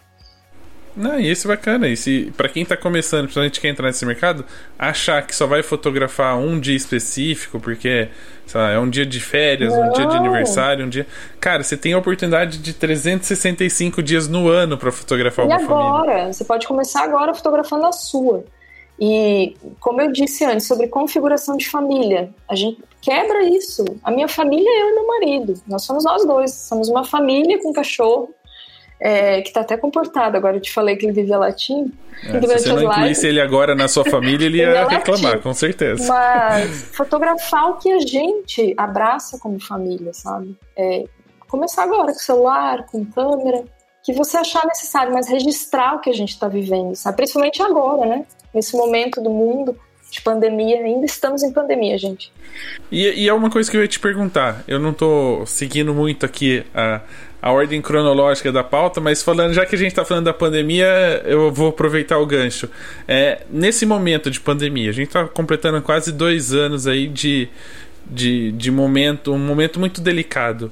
Não, 0.95 1.19
e 1.19 1.31
isso 1.31 1.51
é 1.51 1.57
bacana. 1.57 1.89
E 1.89 1.97
se, 1.97 2.33
pra 2.37 2.49
quem 2.49 2.65
tá 2.65 2.77
começando, 2.77 3.23
principalmente 3.23 3.61
quem 3.61 3.71
entrar 3.71 3.87
nesse 3.87 4.05
mercado, 4.05 4.45
achar 4.79 5.27
que 5.27 5.35
só 5.35 5.47
vai 5.47 5.63
fotografar 5.63 6.37
um 6.39 6.61
dia 6.61 6.77
específico, 6.77 7.59
porque 7.59 8.09
lá, 8.55 8.71
é 8.73 8.79
um 8.79 8.89
dia 8.89 9.07
de 9.07 9.19
férias, 9.19 9.73
Não. 9.73 9.89
um 9.89 9.93
dia 9.93 10.07
de 10.07 10.17
aniversário, 10.17 10.85
um 10.85 10.89
dia. 10.89 11.07
Cara, 11.41 11.63
você 11.63 11.77
tem 11.79 11.95
a 11.95 11.99
oportunidade 11.99 12.59
de 12.59 12.75
365 12.75 14.03
dias 14.03 14.29
no 14.29 14.49
ano 14.49 14.77
para 14.77 14.93
fotografar 14.93 15.47
e 15.47 15.49
uma 15.49 15.57
agora? 15.57 16.05
família. 16.13 16.33
Você 16.33 16.45
pode 16.45 16.67
começar 16.67 17.03
agora 17.05 17.35
fotografando 17.35 17.87
a 17.87 17.93
sua. 17.93 18.45
E 18.99 19.57
como 19.81 20.01
eu 20.01 20.13
disse 20.13 20.45
antes, 20.45 20.67
sobre 20.67 20.87
configuração 20.89 21.57
de 21.57 21.69
família, 21.69 22.33
a 22.49 22.55
gente 22.55 22.83
quebra 23.01 23.43
isso. 23.45 23.85
A 24.03 24.11
minha 24.11 24.29
família 24.29 24.69
é 24.69 24.83
eu 24.83 24.89
e 24.91 24.95
meu 24.95 25.07
marido. 25.07 25.55
Nós 25.67 25.85
somos 25.85 26.05
nós 26.05 26.25
dois. 26.25 26.53
Somos 26.53 26.89
uma 26.89 27.05
família 27.05 27.61
com 27.61 27.73
cachorro 27.73 28.33
é, 29.03 29.43
que 29.43 29.49
está 29.49 29.63
até 29.63 29.77
comportado. 29.77 30.37
Agora 30.37 30.57
eu 30.57 30.61
te 30.61 30.73
falei 30.73 30.97
que 30.97 31.05
ele 31.05 31.13
vivia 31.13 31.37
latim. 31.37 31.93
É, 32.25 32.41
se 32.41 32.47
você 32.47 32.69
não 32.73 32.83
incluísse 32.83 33.27
ele 33.27 33.41
agora 33.41 33.75
na 33.75 33.89
sua 33.89 34.05
família, 34.05 34.47
ele 34.47 34.59
ia 34.63 34.87
reclamar, 34.87 35.41
com 35.41 35.53
certeza. 35.53 36.07
Mas 36.07 36.71
fotografar 36.95 37.71
o 37.71 37.77
que 37.79 37.91
a 37.91 37.99
gente 37.99 38.73
abraça 38.77 39.39
como 39.41 39.59
família, 39.61 40.13
sabe? 40.13 40.57
É, 40.77 41.05
começar 41.49 41.83
agora 41.83 42.13
com 42.13 42.19
celular, 42.19 42.87
com 42.87 43.05
câmera, 43.05 43.65
que 44.05 44.13
você 44.13 44.37
achar 44.37 44.65
necessário, 44.67 45.13
mas 45.13 45.29
registrar 45.29 45.97
o 45.97 46.01
que 46.01 46.11
a 46.11 46.15
gente 46.15 46.31
está 46.31 46.47
vivendo, 46.47 46.95
sabe? 46.95 47.17
Principalmente 47.17 47.61
agora, 47.61 48.07
né? 48.07 48.25
Nesse 48.55 48.77
momento 48.77 49.21
do 49.21 49.31
mundo 49.31 49.77
de 50.11 50.21
pandemia, 50.21 50.77
ainda 50.77 51.07
estamos 51.07 51.43
em 51.43 51.51
pandemia, 51.51 51.97
gente. 51.97 52.31
E, 52.91 53.25
e, 53.25 53.29
é 53.29 53.33
uma 53.33 53.49
coisa 53.49 53.71
que 53.71 53.77
eu 53.77 53.81
ia 53.81 53.89
te 53.89 53.99
perguntar. 53.99 54.63
Eu 54.69 54.79
não 54.79 54.93
tô 54.93 55.43
seguindo 55.47 55.95
muito 55.95 56.27
aqui 56.27 56.63
a, 56.75 57.01
a 57.41 57.51
ordem 57.51 57.81
cronológica 57.81 58.53
da 58.53 58.63
pauta, 58.63 59.01
mas 59.01 59.23
falando, 59.23 59.55
já 59.55 59.65
que 59.65 59.75
a 59.75 59.79
gente 59.79 59.89
está 59.89 60.05
falando 60.05 60.27
da 60.27 60.35
pandemia, 60.35 61.23
eu 61.25 61.51
vou 61.51 61.71
aproveitar 61.71 62.19
o 62.19 62.27
gancho. 62.27 62.69
É, 63.09 63.41
nesse 63.51 63.87
momento 63.87 64.31
de 64.31 64.39
pandemia, 64.39 64.91
a 64.91 64.93
gente 64.93 65.09
está 65.09 65.27
completando 65.27 65.81
quase 65.81 66.13
dois 66.13 66.53
anos 66.53 66.87
aí 66.87 67.09
de, 67.09 67.49
de, 68.05 68.53
de 68.53 68.71
momento, 68.71 69.33
um 69.33 69.39
momento 69.39 69.81
muito 69.81 70.03
delicado 70.03 70.71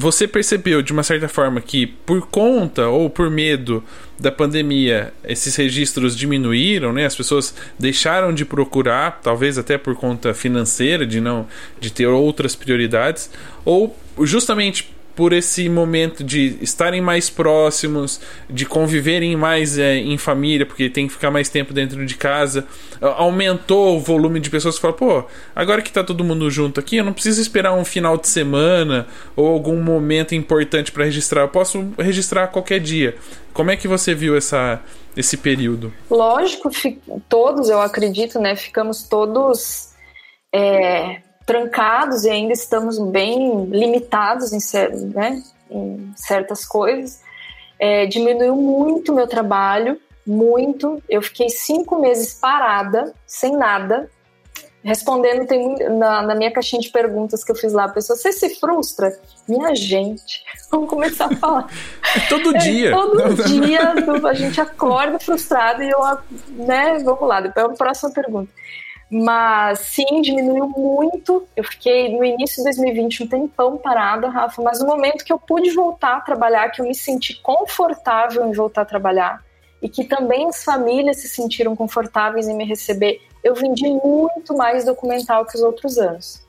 você 0.00 0.26
percebeu 0.26 0.80
de 0.80 0.94
uma 0.94 1.02
certa 1.02 1.28
forma 1.28 1.60
que 1.60 1.86
por 1.86 2.26
conta 2.28 2.88
ou 2.88 3.10
por 3.10 3.28
medo 3.30 3.84
da 4.18 4.32
pandemia 4.32 5.12
esses 5.22 5.54
registros 5.56 6.16
diminuíram, 6.16 6.90
né? 6.90 7.04
As 7.04 7.14
pessoas 7.14 7.54
deixaram 7.78 8.32
de 8.32 8.46
procurar, 8.46 9.20
talvez 9.22 9.58
até 9.58 9.76
por 9.76 9.94
conta 9.94 10.32
financeira, 10.32 11.06
de 11.06 11.20
não 11.20 11.46
de 11.78 11.92
ter 11.92 12.06
outras 12.06 12.56
prioridades, 12.56 13.30
ou 13.62 13.94
justamente 14.22 14.90
por 15.14 15.32
esse 15.32 15.68
momento 15.68 16.24
de 16.24 16.56
estarem 16.60 17.00
mais 17.00 17.28
próximos, 17.28 18.20
de 18.48 18.64
conviverem 18.64 19.36
mais 19.36 19.78
é, 19.78 19.96
em 19.96 20.16
família, 20.16 20.64
porque 20.64 20.88
tem 20.88 21.06
que 21.06 21.12
ficar 21.12 21.30
mais 21.30 21.48
tempo 21.48 21.72
dentro 21.72 22.04
de 22.06 22.16
casa, 22.16 22.66
aumentou 23.00 23.96
o 23.96 24.00
volume 24.00 24.40
de 24.40 24.50
pessoas 24.50 24.76
que 24.76 24.80
falam, 24.80 24.96
pô, 24.96 25.24
agora 25.54 25.82
que 25.82 25.92
tá 25.92 26.02
todo 26.02 26.24
mundo 26.24 26.50
junto 26.50 26.80
aqui, 26.80 26.96
eu 26.96 27.04
não 27.04 27.12
preciso 27.12 27.40
esperar 27.40 27.74
um 27.74 27.84
final 27.84 28.16
de 28.16 28.28
semana 28.28 29.06
ou 29.36 29.46
algum 29.48 29.80
momento 29.82 30.34
importante 30.34 30.92
para 30.92 31.04
registrar, 31.04 31.42
eu 31.42 31.48
posso 31.48 31.92
registrar 31.98 32.48
qualquer 32.48 32.80
dia. 32.80 33.16
Como 33.52 33.70
é 33.70 33.76
que 33.76 33.88
você 33.88 34.14
viu 34.14 34.36
essa, 34.36 34.80
esse 35.16 35.36
período? 35.36 35.92
Lógico, 36.10 36.70
todos, 37.28 37.68
eu 37.68 37.80
acredito, 37.80 38.38
né, 38.38 38.54
ficamos 38.56 39.02
todos 39.02 39.90
é 40.52 41.22
trancados 41.50 42.24
e 42.24 42.30
ainda 42.30 42.52
estamos 42.52 42.96
bem 42.96 43.64
limitados 43.64 44.52
em, 44.52 44.60
né, 45.12 45.42
em 45.68 46.12
certas 46.14 46.64
coisas. 46.64 47.20
É, 47.76 48.06
diminuiu 48.06 48.54
muito 48.54 49.12
meu 49.12 49.26
trabalho, 49.26 49.98
muito. 50.24 51.02
Eu 51.08 51.20
fiquei 51.20 51.48
cinco 51.48 51.98
meses 51.98 52.34
parada, 52.34 53.12
sem 53.26 53.56
nada, 53.56 54.08
respondendo 54.84 55.44
tem, 55.44 55.74
na, 55.98 56.22
na, 56.22 56.36
minha 56.36 56.52
caixinha 56.52 56.80
de 56.80 56.88
perguntas 56.88 57.42
que 57.42 57.50
eu 57.50 57.56
fiz 57.56 57.72
lá, 57.72 57.86
a 57.86 57.88
pessoa, 57.88 58.16
você 58.16 58.30
se 58.30 58.60
frustra? 58.60 59.12
Minha 59.48 59.74
gente, 59.74 60.44
vamos 60.70 60.88
começar 60.88 61.24
a 61.24 61.36
falar. 61.36 61.66
todo 62.30 62.56
dia. 62.58 62.90
É, 62.90 62.92
todo 62.92 63.34
dia 63.42 63.92
a 64.24 64.34
gente 64.34 64.60
acorda 64.60 65.18
frustrado 65.18 65.82
e 65.82 65.90
eu, 65.90 65.98
né, 66.64 66.96
vamos 67.02 67.28
lá, 67.28 67.40
depois 67.40 67.66
a 67.66 67.70
próxima 67.70 68.12
pergunta. 68.12 68.52
Mas 69.10 69.80
sim, 69.80 70.22
diminuiu 70.22 70.68
muito. 70.68 71.46
Eu 71.56 71.64
fiquei 71.64 72.16
no 72.16 72.24
início 72.24 72.58
de 72.58 72.64
2020 72.64 73.24
um 73.24 73.26
tempão 73.26 73.76
parada, 73.76 74.28
Rafa, 74.28 74.62
mas 74.62 74.78
no 74.78 74.86
momento 74.86 75.24
que 75.24 75.32
eu 75.32 75.38
pude 75.38 75.70
voltar 75.72 76.18
a 76.18 76.20
trabalhar, 76.20 76.70
que 76.70 76.80
eu 76.80 76.86
me 76.86 76.94
senti 76.94 77.40
confortável 77.42 78.46
em 78.46 78.52
voltar 78.52 78.82
a 78.82 78.84
trabalhar 78.84 79.44
e 79.82 79.88
que 79.88 80.04
também 80.04 80.46
as 80.46 80.62
famílias 80.62 81.16
se 81.16 81.28
sentiram 81.28 81.74
confortáveis 81.74 82.46
em 82.46 82.54
me 82.54 82.64
receber, 82.64 83.20
eu 83.42 83.54
vendi 83.54 83.88
muito 83.88 84.56
mais 84.56 84.84
documental 84.84 85.44
que 85.44 85.56
os 85.56 85.62
outros 85.62 85.98
anos. 85.98 86.46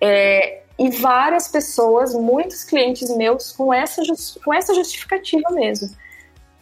É, 0.00 0.62
e 0.78 0.90
várias 0.90 1.48
pessoas, 1.48 2.12
muitos 2.12 2.64
clientes 2.64 3.08
meus, 3.16 3.52
com 3.52 3.72
essa, 3.72 4.02
com 4.44 4.52
essa 4.52 4.74
justificativa 4.74 5.48
mesmo 5.50 5.88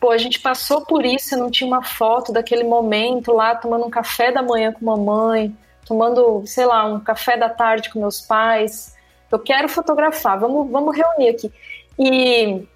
pô, 0.01 0.11
a 0.11 0.19
gente 0.19 0.41
passou 0.41 0.85
por 0.87 1.05
isso, 1.05 1.37
não 1.37 1.51
tinha 1.51 1.69
uma 1.69 1.83
foto 1.85 2.33
daquele 2.33 2.65
momento 2.65 3.33
lá 3.33 3.55
tomando 3.55 3.85
um 3.85 3.91
café 3.91 4.33
da 4.33 4.43
manhã 4.43 4.73
com 4.73 4.85
mamãe, 4.85 5.55
tomando, 5.87 6.43
sei 6.47 6.65
lá, 6.65 6.87
um 6.87 6.99
café 6.99 7.37
da 7.37 7.51
tarde 7.51 7.91
com 7.91 8.01
meus 8.01 8.21
pais. 8.21 8.97
Eu 9.31 9.39
quero 9.39 9.69
fotografar, 9.69 10.41
vamos, 10.41 10.71
vamos 10.71 10.97
reunir 10.97 11.29
aqui. 11.29 11.53
E, 11.99 12.67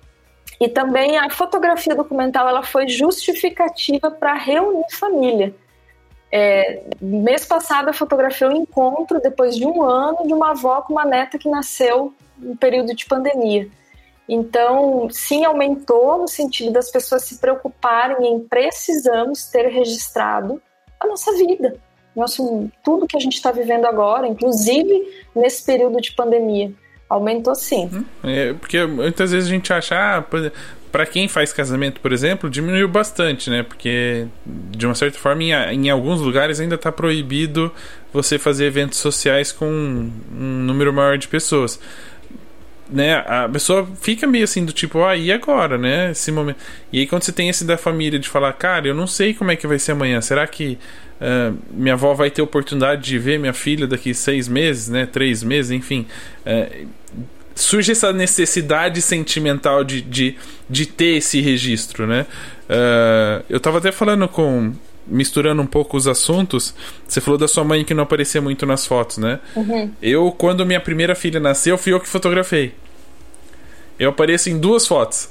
e 0.60 0.68
também 0.68 1.16
a 1.16 1.30
fotografia 1.30 1.94
documental 1.94 2.46
ela 2.46 2.62
foi 2.62 2.86
justificativa 2.88 4.10
para 4.10 4.34
reunir 4.34 4.84
família. 4.92 5.54
É, 6.30 6.82
mês 7.00 7.46
passado 7.46 7.88
eu 7.88 7.94
fotografei 7.94 8.48
um 8.48 8.56
encontro 8.56 9.20
depois 9.20 9.56
de 9.56 9.64
um 9.64 9.82
ano 9.82 10.26
de 10.26 10.34
uma 10.34 10.50
avó 10.50 10.82
com 10.82 10.92
uma 10.92 11.04
neta 11.04 11.38
que 11.38 11.48
nasceu 11.48 12.12
no 12.36 12.56
período 12.56 12.94
de 12.94 13.06
pandemia. 13.06 13.68
Então, 14.28 15.08
sim, 15.10 15.44
aumentou 15.44 16.18
no 16.18 16.28
sentido 16.28 16.72
das 16.72 16.90
pessoas 16.90 17.24
se 17.24 17.38
preocuparem 17.38 18.26
em 18.26 18.40
precisamos 18.40 19.44
ter 19.46 19.68
registrado 19.68 20.60
a 20.98 21.06
nossa 21.06 21.32
vida, 21.32 21.76
nosso, 22.16 22.70
tudo 22.82 23.06
que 23.06 23.16
a 23.16 23.20
gente 23.20 23.34
está 23.34 23.52
vivendo 23.52 23.84
agora, 23.84 24.26
inclusive 24.26 25.24
nesse 25.34 25.64
período 25.64 26.00
de 26.00 26.12
pandemia. 26.12 26.72
Aumentou 27.08 27.54
sim. 27.54 27.90
Uhum. 27.92 28.04
É, 28.24 28.54
porque 28.54 28.84
muitas 28.86 29.30
vezes 29.30 29.48
a 29.48 29.52
gente 29.52 29.72
acha, 29.72 29.94
ah, 29.94 30.24
para 30.90 31.04
quem 31.04 31.28
faz 31.28 31.52
casamento, 31.52 32.00
por 32.00 32.12
exemplo, 32.12 32.48
diminuiu 32.48 32.88
bastante, 32.88 33.50
né? 33.50 33.62
Porque, 33.62 34.26
de 34.46 34.86
uma 34.86 34.94
certa 34.94 35.18
forma, 35.18 35.42
em, 35.42 35.52
em 35.52 35.90
alguns 35.90 36.20
lugares 36.20 36.60
ainda 36.60 36.76
está 36.76 36.90
proibido 36.90 37.70
você 38.12 38.38
fazer 38.38 38.66
eventos 38.66 38.98
sociais 38.98 39.52
com 39.52 39.66
um 39.66 40.10
número 40.38 40.92
maior 40.92 41.18
de 41.18 41.28
pessoas 41.28 41.78
né, 42.88 43.14
a 43.26 43.48
pessoa 43.48 43.88
fica 44.00 44.26
meio 44.26 44.44
assim 44.44 44.64
do 44.64 44.72
tipo, 44.72 45.02
ah, 45.02 45.16
e 45.16 45.32
agora, 45.32 45.78
né? 45.78 46.10
Esse 46.10 46.30
momento. 46.30 46.58
E 46.92 47.00
aí 47.00 47.06
quando 47.06 47.22
você 47.22 47.32
tem 47.32 47.48
esse 47.48 47.64
da 47.64 47.78
família 47.78 48.18
de 48.18 48.28
falar, 48.28 48.52
cara, 48.52 48.86
eu 48.86 48.94
não 48.94 49.06
sei 49.06 49.32
como 49.32 49.50
é 49.50 49.56
que 49.56 49.66
vai 49.66 49.78
ser 49.78 49.92
amanhã. 49.92 50.20
Será 50.20 50.46
que 50.46 50.78
uh, 51.20 51.56
minha 51.70 51.94
avó 51.94 52.12
vai 52.14 52.30
ter 52.30 52.42
oportunidade 52.42 53.02
de 53.02 53.18
ver 53.18 53.38
minha 53.38 53.54
filha 53.54 53.86
daqui 53.86 54.12
seis 54.12 54.48
meses, 54.48 54.88
né? 54.88 55.06
Três 55.06 55.42
meses, 55.42 55.70
enfim. 55.70 56.06
Uh, 56.46 56.86
surge 57.54 57.92
essa 57.92 58.12
necessidade 58.12 59.00
sentimental 59.00 59.82
de, 59.84 60.02
de, 60.02 60.36
de 60.68 60.86
ter 60.86 61.16
esse 61.16 61.40
registro, 61.40 62.06
né? 62.06 62.26
Uh, 62.68 63.44
eu 63.48 63.60
tava 63.60 63.78
até 63.78 63.92
falando 63.92 64.28
com 64.28 64.72
misturando 65.06 65.60
um 65.60 65.66
pouco 65.66 65.96
os 65.96 66.06
assuntos, 66.06 66.74
você 67.06 67.20
falou 67.20 67.38
da 67.38 67.48
sua 67.48 67.64
mãe 67.64 67.84
que 67.84 67.94
não 67.94 68.02
aparecia 68.02 68.40
muito 68.40 68.64
nas 68.64 68.86
fotos, 68.86 69.18
né? 69.18 69.40
Uhum. 69.54 69.90
Eu, 70.00 70.32
quando 70.32 70.64
minha 70.64 70.80
primeira 70.80 71.14
filha 71.14 71.38
nasceu, 71.38 71.76
fui 71.76 71.92
eu 71.92 72.00
que 72.00 72.08
fotografei. 72.08 72.74
Eu 73.98 74.10
apareço 74.10 74.50
em 74.50 74.58
duas 74.58 74.86
fotos. 74.86 75.28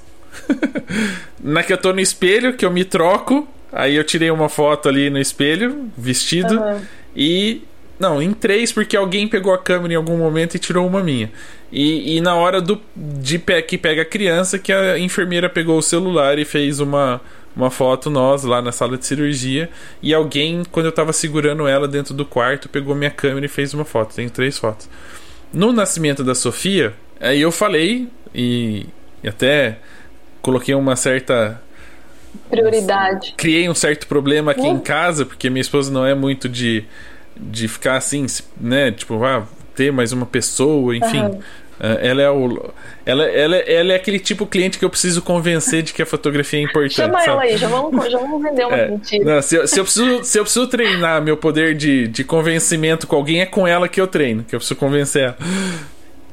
Na 1.41 1.63
que 1.63 1.73
eu 1.73 1.77
tô 1.77 1.91
no 1.93 1.99
espelho, 1.99 2.53
que 2.53 2.65
eu 2.65 2.71
me 2.71 2.85
troco, 2.85 3.47
aí 3.71 3.95
eu 3.95 4.03
tirei 4.03 4.31
uma 4.31 4.49
foto 4.49 4.87
ali 4.87 5.09
no 5.09 5.19
espelho, 5.19 5.89
vestido, 5.97 6.59
uhum. 6.59 6.81
e. 7.15 7.61
Não, 7.99 8.21
em 8.21 8.33
três, 8.33 8.71
porque 8.71 8.97
alguém 8.97 9.27
pegou 9.27 9.53
a 9.53 9.57
câmera 9.57 9.93
em 9.93 9.95
algum 9.95 10.17
momento 10.17 10.55
e 10.55 10.59
tirou 10.59 10.85
uma 10.85 11.01
minha. 11.01 11.31
E, 11.71 12.17
e 12.17 12.21
na 12.21 12.35
hora 12.35 12.59
do 12.59 12.81
de 12.95 13.39
que 13.65 13.77
pega 13.77 14.01
a 14.01 14.05
criança, 14.05 14.59
que 14.59 14.73
a 14.73 14.99
enfermeira 14.99 15.47
pegou 15.47 15.77
o 15.77 15.81
celular 15.81 16.37
e 16.37 16.43
fez 16.43 16.79
uma, 16.79 17.21
uma 17.55 17.69
foto 17.69 18.09
nós 18.09 18.43
lá 18.43 18.61
na 18.61 18.71
sala 18.71 18.97
de 18.97 19.05
cirurgia 19.05 19.69
e 20.01 20.13
alguém, 20.13 20.63
quando 20.71 20.87
eu 20.87 20.91
tava 20.91 21.13
segurando 21.13 21.67
ela 21.67 21.87
dentro 21.87 22.13
do 22.13 22.25
quarto, 22.25 22.67
pegou 22.67 22.95
minha 22.95 23.11
câmera 23.11 23.45
e 23.45 23.49
fez 23.49 23.73
uma 23.73 23.85
foto. 23.85 24.15
Tenho 24.15 24.29
três 24.29 24.57
fotos. 24.57 24.89
No 25.53 25.71
nascimento 25.71 26.23
da 26.23 26.33
Sofia, 26.33 26.93
aí 27.19 27.41
eu 27.41 27.51
falei 27.51 28.09
e, 28.33 28.87
e 29.23 29.27
até 29.27 29.77
coloquei 30.41 30.73
uma 30.73 30.95
certa 30.95 31.61
prioridade. 32.49 33.35
Criei 33.37 33.69
um 33.69 33.75
certo 33.75 34.07
problema 34.07 34.51
aqui 34.51 34.67
em 34.67 34.79
casa, 34.79 35.25
porque 35.25 35.49
minha 35.49 35.61
esposa 35.61 35.91
não 35.91 36.05
é 36.05 36.15
muito 36.15 36.49
de, 36.49 36.83
de 37.37 37.67
ficar 37.67 37.97
assim, 37.97 38.25
né? 38.59 38.91
Tipo, 38.91 39.23
ah, 39.23 39.47
ter 39.75 39.91
mais 39.91 40.11
uma 40.11 40.25
pessoa, 40.25 40.95
enfim. 40.95 41.21
Uhum. 41.21 41.39
É, 41.83 42.07
ela 42.07 42.21
é 42.21 42.29
o. 42.29 42.71
Ela, 43.05 43.25
ela, 43.25 43.57
ela 43.57 43.91
é 43.91 43.95
aquele 43.97 44.17
tipo 44.17 44.45
de 44.45 44.51
cliente 44.51 44.79
que 44.79 44.85
eu 44.85 44.89
preciso 44.89 45.21
convencer 45.21 45.83
de 45.83 45.93
que 45.93 46.01
a 46.01 46.05
fotografia 46.05 46.57
é 46.57 46.63
importante. 46.63 46.95
Chama 46.95 47.19
sabe? 47.19 47.29
ela 47.29 47.41
aí, 47.41 47.57
já 47.57 47.67
vamos, 47.67 48.09
já 48.09 48.17
vamos 48.17 48.41
vender 48.41 48.65
uma 48.65 48.77
é, 48.77 48.87
mentira. 48.87 49.35
Não, 49.35 49.41
se, 49.41 49.57
eu, 49.57 49.67
se, 49.67 49.77
eu 49.77 49.83
preciso, 49.83 50.23
se 50.23 50.39
eu 50.39 50.43
preciso 50.43 50.67
treinar 50.67 51.21
meu 51.21 51.35
poder 51.35 51.75
de, 51.75 52.07
de 52.07 52.23
convencimento 52.23 53.05
com 53.05 53.17
alguém, 53.17 53.41
é 53.41 53.45
com 53.45 53.67
ela 53.67 53.89
que 53.89 53.99
eu 53.99 54.07
treino, 54.07 54.45
que 54.45 54.55
eu 54.55 54.59
preciso 54.59 54.79
convencer 54.79 55.23
ela. 55.23 55.37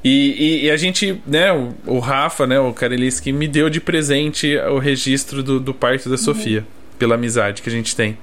E, 0.04 0.62
e, 0.62 0.66
e, 0.66 0.70
a 0.70 0.76
gente, 0.76 1.20
né, 1.26 1.52
o, 1.52 1.74
o 1.84 1.98
Rafa, 1.98 2.46
né, 2.46 2.60
o 2.60 2.72
que 3.20 3.32
me 3.32 3.48
deu 3.48 3.68
de 3.68 3.80
presente 3.80 4.56
o 4.56 4.78
registro 4.78 5.42
do, 5.42 5.58
do 5.58 5.74
parto 5.74 6.04
da 6.08 6.12
uhum. 6.12 6.16
Sofia, 6.16 6.64
pela 6.96 7.16
amizade 7.16 7.60
que 7.60 7.68
a 7.68 7.72
gente 7.72 7.96
tem. 7.96 8.16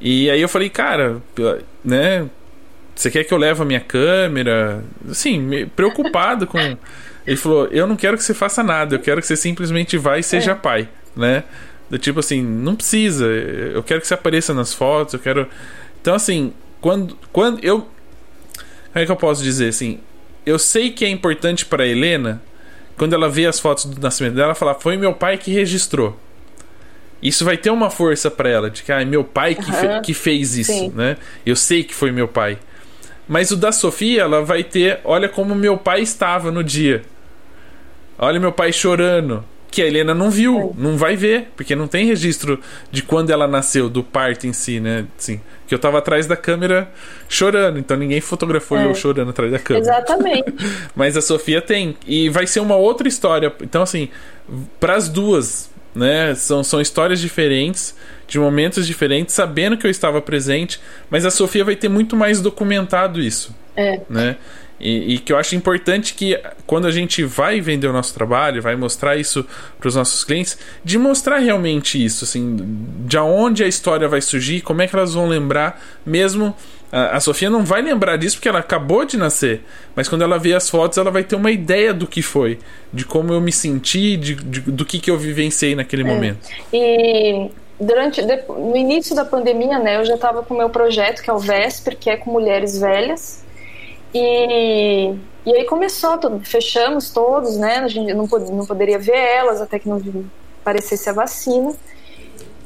E 0.00 0.30
aí 0.30 0.40
eu 0.40 0.48
falei, 0.48 0.70
cara, 0.70 1.20
né, 1.84 2.26
você 3.00 3.10
quer 3.10 3.24
que 3.24 3.32
eu 3.32 3.38
leve 3.38 3.62
a 3.62 3.64
minha 3.64 3.80
câmera? 3.80 4.84
Assim, 5.08 5.66
preocupado 5.74 6.46
com. 6.46 6.58
Ele 7.26 7.36
falou: 7.36 7.66
Eu 7.68 7.86
não 7.86 7.96
quero 7.96 8.16
que 8.16 8.22
você 8.22 8.34
faça 8.34 8.62
nada, 8.62 8.96
eu 8.96 8.98
quero 8.98 9.22
que 9.22 9.26
você 9.26 9.36
simplesmente 9.36 9.96
vá 9.96 10.18
e 10.18 10.22
seja 10.22 10.52
é. 10.52 10.54
pai, 10.54 10.88
né? 11.16 11.44
Do 11.88 11.98
tipo 11.98 12.20
assim, 12.20 12.42
não 12.42 12.76
precisa, 12.76 13.26
eu 13.26 13.82
quero 13.82 14.00
que 14.00 14.06
você 14.06 14.14
apareça 14.14 14.52
nas 14.52 14.74
fotos, 14.74 15.14
eu 15.14 15.20
quero. 15.20 15.48
Então, 16.00 16.14
assim, 16.14 16.52
quando. 16.80 17.16
quando 17.32 17.64
eu. 17.64 17.80
Como 17.80 19.02
é 19.02 19.06
que 19.06 19.10
eu 19.10 19.16
posso 19.16 19.42
dizer 19.42 19.68
assim? 19.68 19.98
Eu 20.44 20.58
sei 20.58 20.90
que 20.90 21.04
é 21.04 21.08
importante 21.08 21.64
para 21.64 21.86
Helena, 21.86 22.42
quando 22.98 23.14
ela 23.14 23.28
vê 23.30 23.46
as 23.46 23.58
fotos 23.58 23.86
do 23.86 24.00
nascimento 24.00 24.34
dela, 24.34 24.54
falar: 24.54 24.74
Foi 24.74 24.98
meu 24.98 25.14
pai 25.14 25.38
que 25.38 25.50
registrou. 25.52 26.18
Isso 27.22 27.44
vai 27.44 27.56
ter 27.56 27.70
uma 27.70 27.88
força 27.88 28.30
para 28.30 28.48
ela, 28.48 28.70
de 28.70 28.82
que 28.82 28.92
ah, 28.92 29.00
é 29.00 29.04
meu 29.04 29.24
pai 29.24 29.54
que, 29.54 29.70
uhum. 29.70 29.76
fe 29.76 30.00
que 30.02 30.14
fez 30.14 30.56
isso, 30.56 30.72
Sim. 30.72 30.92
né? 30.94 31.16
Eu 31.44 31.56
sei 31.56 31.82
que 31.82 31.94
foi 31.94 32.10
meu 32.12 32.28
pai. 32.28 32.58
Mas 33.30 33.52
o 33.52 33.56
da 33.56 33.70
Sofia, 33.70 34.22
ela 34.22 34.44
vai 34.44 34.64
ter. 34.64 34.98
Olha 35.04 35.28
como 35.28 35.54
meu 35.54 35.78
pai 35.78 36.00
estava 36.00 36.50
no 36.50 36.64
dia. 36.64 37.02
Olha 38.18 38.40
meu 38.40 38.50
pai 38.50 38.72
chorando. 38.72 39.44
Que 39.70 39.82
a 39.82 39.86
Helena 39.86 40.12
não 40.12 40.32
viu, 40.32 40.74
não 40.76 40.96
vai 40.96 41.14
ver, 41.14 41.52
porque 41.54 41.76
não 41.76 41.86
tem 41.86 42.04
registro 42.04 42.58
de 42.90 43.02
quando 43.02 43.30
ela 43.30 43.46
nasceu, 43.46 43.88
do 43.88 44.02
parto 44.02 44.48
em 44.48 44.52
si, 44.52 44.80
né? 44.80 45.06
Assim, 45.16 45.40
que 45.64 45.72
eu 45.72 45.78
tava 45.78 45.98
atrás 45.98 46.26
da 46.26 46.36
câmera 46.36 46.90
chorando, 47.28 47.78
então 47.78 47.96
ninguém 47.96 48.20
fotografou 48.20 48.76
é. 48.76 48.86
eu 48.86 48.96
chorando 48.96 49.30
atrás 49.30 49.52
da 49.52 49.60
câmera. 49.60 49.84
Exatamente. 49.84 50.52
Mas 50.96 51.16
a 51.16 51.20
Sofia 51.20 51.62
tem. 51.62 51.96
E 52.04 52.28
vai 52.30 52.48
ser 52.48 52.58
uma 52.58 52.74
outra 52.74 53.06
história. 53.06 53.54
Então, 53.62 53.82
assim, 53.82 54.08
para 54.80 54.96
as 54.96 55.08
duas, 55.08 55.70
né? 55.94 56.34
São, 56.34 56.64
são 56.64 56.80
histórias 56.80 57.20
diferentes 57.20 57.94
de 58.30 58.38
momentos 58.38 58.86
diferentes, 58.86 59.34
sabendo 59.34 59.76
que 59.76 59.84
eu 59.84 59.90
estava 59.90 60.22
presente, 60.22 60.80
mas 61.10 61.26
a 61.26 61.32
Sofia 61.32 61.64
vai 61.64 61.74
ter 61.74 61.88
muito 61.88 62.16
mais 62.16 62.40
documentado 62.40 63.20
isso. 63.20 63.54
É. 63.76 64.00
Né? 64.08 64.36
E, 64.78 65.14
e, 65.14 65.18
que 65.18 65.32
eu 65.32 65.36
acho 65.36 65.56
importante 65.56 66.14
que 66.14 66.40
quando 66.64 66.86
a 66.86 66.92
gente 66.92 67.24
vai 67.24 67.60
vender 67.60 67.88
o 67.88 67.92
nosso 67.92 68.14
trabalho, 68.14 68.62
vai 68.62 68.76
mostrar 68.76 69.16
isso 69.16 69.44
para 69.78 69.88
os 69.88 69.96
nossos 69.96 70.22
clientes, 70.22 70.56
de 70.82 70.96
mostrar 70.96 71.38
realmente 71.38 72.02
isso, 72.02 72.24
assim, 72.24 72.56
de 73.04 73.18
onde 73.18 73.64
a 73.64 73.68
história 73.68 74.08
vai 74.08 74.20
surgir, 74.20 74.60
como 74.60 74.80
é 74.80 74.86
que 74.86 74.94
elas 74.94 75.12
vão 75.12 75.28
lembrar, 75.28 75.82
mesmo 76.06 76.54
a, 76.92 77.16
a 77.16 77.20
Sofia 77.20 77.50
não 77.50 77.64
vai 77.64 77.82
lembrar 77.82 78.16
disso 78.16 78.36
porque 78.36 78.48
ela 78.48 78.60
acabou 78.60 79.04
de 79.04 79.16
nascer, 79.16 79.62
mas 79.94 80.08
quando 80.08 80.22
ela 80.22 80.38
vê 80.38 80.54
as 80.54 80.70
fotos, 80.70 80.96
ela 80.98 81.10
vai 81.10 81.24
ter 81.24 81.34
uma 81.34 81.50
ideia 81.50 81.92
do 81.92 82.06
que 82.06 82.22
foi, 82.22 82.58
de 82.92 83.04
como 83.04 83.34
eu 83.34 83.40
me 83.40 83.52
senti, 83.52 84.16
de, 84.16 84.36
de 84.36 84.60
do 84.60 84.84
que, 84.86 85.00
que 85.00 85.10
eu 85.10 85.18
vivenciei 85.18 85.74
naquele 85.74 86.02
é. 86.02 86.06
momento. 86.06 86.48
E 86.72 87.50
durante 87.80 88.20
no 88.22 88.76
início 88.76 89.16
da 89.16 89.24
pandemia, 89.24 89.78
né, 89.78 89.96
eu 89.96 90.04
já 90.04 90.14
estava 90.14 90.42
com 90.42 90.52
o 90.52 90.56
meu 90.56 90.68
projeto 90.68 91.22
que 91.22 91.30
é 91.30 91.32
o 91.32 91.38
Vesper, 91.38 91.96
que 91.96 92.10
é 92.10 92.16
com 92.16 92.30
mulheres 92.30 92.78
velhas. 92.78 93.42
E, 94.12 95.14
e 95.46 95.54
aí 95.54 95.64
começou, 95.64 96.18
tudo, 96.18 96.40
fechamos 96.40 97.10
todos, 97.10 97.56
né? 97.56 97.78
A 97.78 97.88
gente 97.88 98.12
não, 98.12 98.28
pod, 98.28 98.52
não 98.52 98.66
poderia 98.66 98.98
ver 98.98 99.16
elas 99.16 99.60
até 99.62 99.78
que 99.78 99.88
não 99.88 100.02
aparecesse 100.60 101.08
a 101.08 101.12
vacina. 101.12 101.72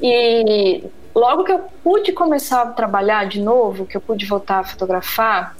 E 0.02 0.82
logo 1.14 1.44
que 1.44 1.52
eu 1.52 1.60
pude 1.84 2.12
começar 2.12 2.62
a 2.62 2.66
trabalhar 2.66 3.28
de 3.28 3.40
novo, 3.40 3.86
que 3.86 3.96
eu 3.96 4.00
pude 4.00 4.26
voltar 4.26 4.60
a 4.60 4.64
fotografar, 4.64 5.54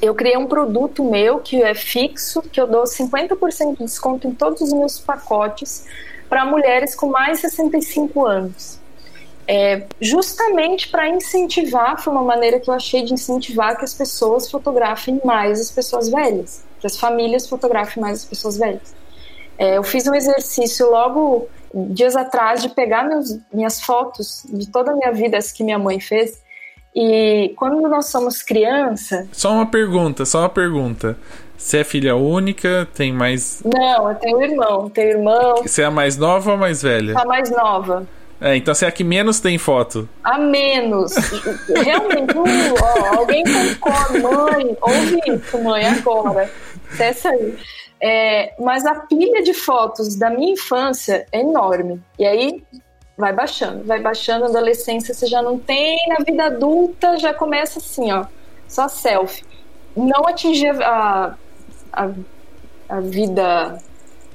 eu 0.00 0.14
criei 0.14 0.36
um 0.36 0.46
produto 0.46 1.02
meu 1.02 1.38
que 1.38 1.62
é 1.62 1.74
fixo, 1.74 2.42
que 2.42 2.60
eu 2.60 2.66
dou 2.66 2.84
50% 2.84 3.78
de 3.78 3.84
desconto 3.84 4.28
em 4.28 4.34
todos 4.34 4.60
os 4.60 4.72
meus 4.72 5.00
pacotes 5.00 5.86
para 6.28 6.44
mulheres 6.44 6.94
com 6.94 7.06
mais 7.06 7.38
de 7.38 7.48
65 7.48 8.26
anos 8.26 8.83
é, 9.46 9.86
justamente 10.00 10.88
para 10.88 11.08
incentivar, 11.08 12.02
foi 12.02 12.12
uma 12.12 12.22
maneira 12.22 12.58
que 12.58 12.68
eu 12.68 12.74
achei 12.74 13.04
de 13.04 13.12
incentivar 13.12 13.76
que 13.76 13.84
as 13.84 13.94
pessoas 13.94 14.50
fotografem 14.50 15.20
mais 15.24 15.60
as 15.60 15.70
pessoas 15.70 16.08
velhas, 16.08 16.64
que 16.80 16.86
as 16.86 16.98
famílias 16.98 17.48
fotografem 17.48 18.02
mais 18.02 18.20
as 18.20 18.24
pessoas 18.24 18.56
velhas. 18.56 18.94
É, 19.58 19.76
eu 19.76 19.82
fiz 19.82 20.06
um 20.06 20.14
exercício 20.14 20.90
logo 20.90 21.48
dias 21.72 22.16
atrás 22.16 22.62
de 22.62 22.68
pegar 22.68 23.04
meus, 23.04 23.38
minhas 23.52 23.80
fotos 23.80 24.44
de 24.48 24.68
toda 24.68 24.92
a 24.92 24.94
minha 24.94 25.12
vida, 25.12 25.36
as 25.36 25.52
que 25.52 25.62
minha 25.62 25.78
mãe 25.78 26.00
fez, 26.00 26.42
e 26.94 27.52
quando 27.56 27.88
nós 27.88 28.06
somos 28.06 28.42
criança. 28.42 29.26
Só 29.32 29.52
uma 29.52 29.66
pergunta, 29.66 30.24
só 30.24 30.40
uma 30.40 30.48
pergunta. 30.48 31.18
Você 31.56 31.78
é 31.78 31.84
filha 31.84 32.14
única? 32.14 32.86
Tem 32.94 33.12
mais. 33.12 33.62
Não, 33.64 34.10
eu 34.10 34.14
tenho 34.16 34.42
irmão. 34.42 34.90
Tenho 34.90 35.18
irmão. 35.18 35.56
Você 35.62 35.82
é 35.82 35.86
a 35.86 35.90
mais 35.90 36.16
nova 36.16 36.50
ou 36.50 36.56
a 36.56 36.58
mais 36.58 36.82
velha? 36.82 37.18
A 37.18 37.24
mais 37.24 37.50
nova. 37.50 38.06
É, 38.40 38.56
então 38.56 38.74
você 38.74 38.84
é 38.84 38.88
a 38.88 38.92
que 38.92 39.04
menos 39.04 39.40
tem 39.40 39.56
foto. 39.58 40.08
A 40.22 40.38
menos. 40.38 41.14
Realmente, 41.68 42.36
uh, 42.36 42.74
ó, 42.82 43.18
alguém 43.18 43.44
concorda, 43.44 44.18
mãe, 44.20 44.76
ouve 44.80 45.20
isso, 45.26 45.62
mãe, 45.62 45.86
agora. 45.86 46.50
Essa 46.98 47.30
aí. 47.30 47.56
É, 48.00 48.54
mas 48.60 48.84
a 48.84 48.94
pilha 48.96 49.42
de 49.42 49.54
fotos 49.54 50.16
da 50.16 50.28
minha 50.28 50.52
infância 50.52 51.26
é 51.32 51.40
enorme. 51.40 52.02
E 52.18 52.26
aí 52.26 52.62
vai 53.16 53.32
baixando, 53.32 53.84
vai 53.84 54.00
baixando, 54.00 54.44
adolescência 54.44 55.14
você 55.14 55.26
já 55.26 55.40
não 55.40 55.58
tem, 55.58 55.96
na 56.08 56.16
vida 56.24 56.46
adulta 56.46 57.16
já 57.16 57.32
começa 57.32 57.78
assim, 57.78 58.12
ó, 58.12 58.26
só 58.68 58.88
selfie. 58.88 59.44
Não 59.96 60.26
atingir 60.26 60.70
a, 60.82 61.36
a, 61.92 62.10
a 62.88 63.00
vida 63.00 63.78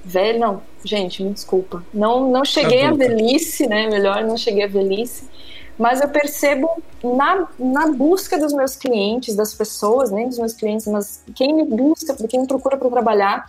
velha, 0.04 0.39
não, 0.39 0.62
gente, 0.84 1.24
me 1.24 1.32
desculpa. 1.32 1.84
Não, 1.93 2.30
não 2.30 2.45
cheguei 2.45 2.84
à 2.84 2.91
velhice, 2.91 3.68
né? 3.68 3.88
Melhor, 3.88 4.24
não 4.24 4.38
cheguei 4.38 4.64
à 4.64 4.68
velhice. 4.68 5.30
Mas 5.78 6.02
eu 6.02 6.10
percebo 6.10 6.70
na, 7.02 7.47
na 7.58 7.88
busca 7.91 8.38
dos 8.38 8.52
meus 8.52 8.76
clientes, 8.76 9.36
das 9.36 9.54
pessoas, 9.54 10.12
nem 10.12 10.28
dos 10.28 10.38
meus 10.38 10.54
clientes, 10.54 10.86
mas 10.88 11.24
quem 11.34 11.54
me 11.54 11.64
busca, 11.64 12.14
quem 12.28 12.41
me 12.41 12.47
procura 12.47 12.76
para 12.76 12.89
trabalhar, 12.89 13.45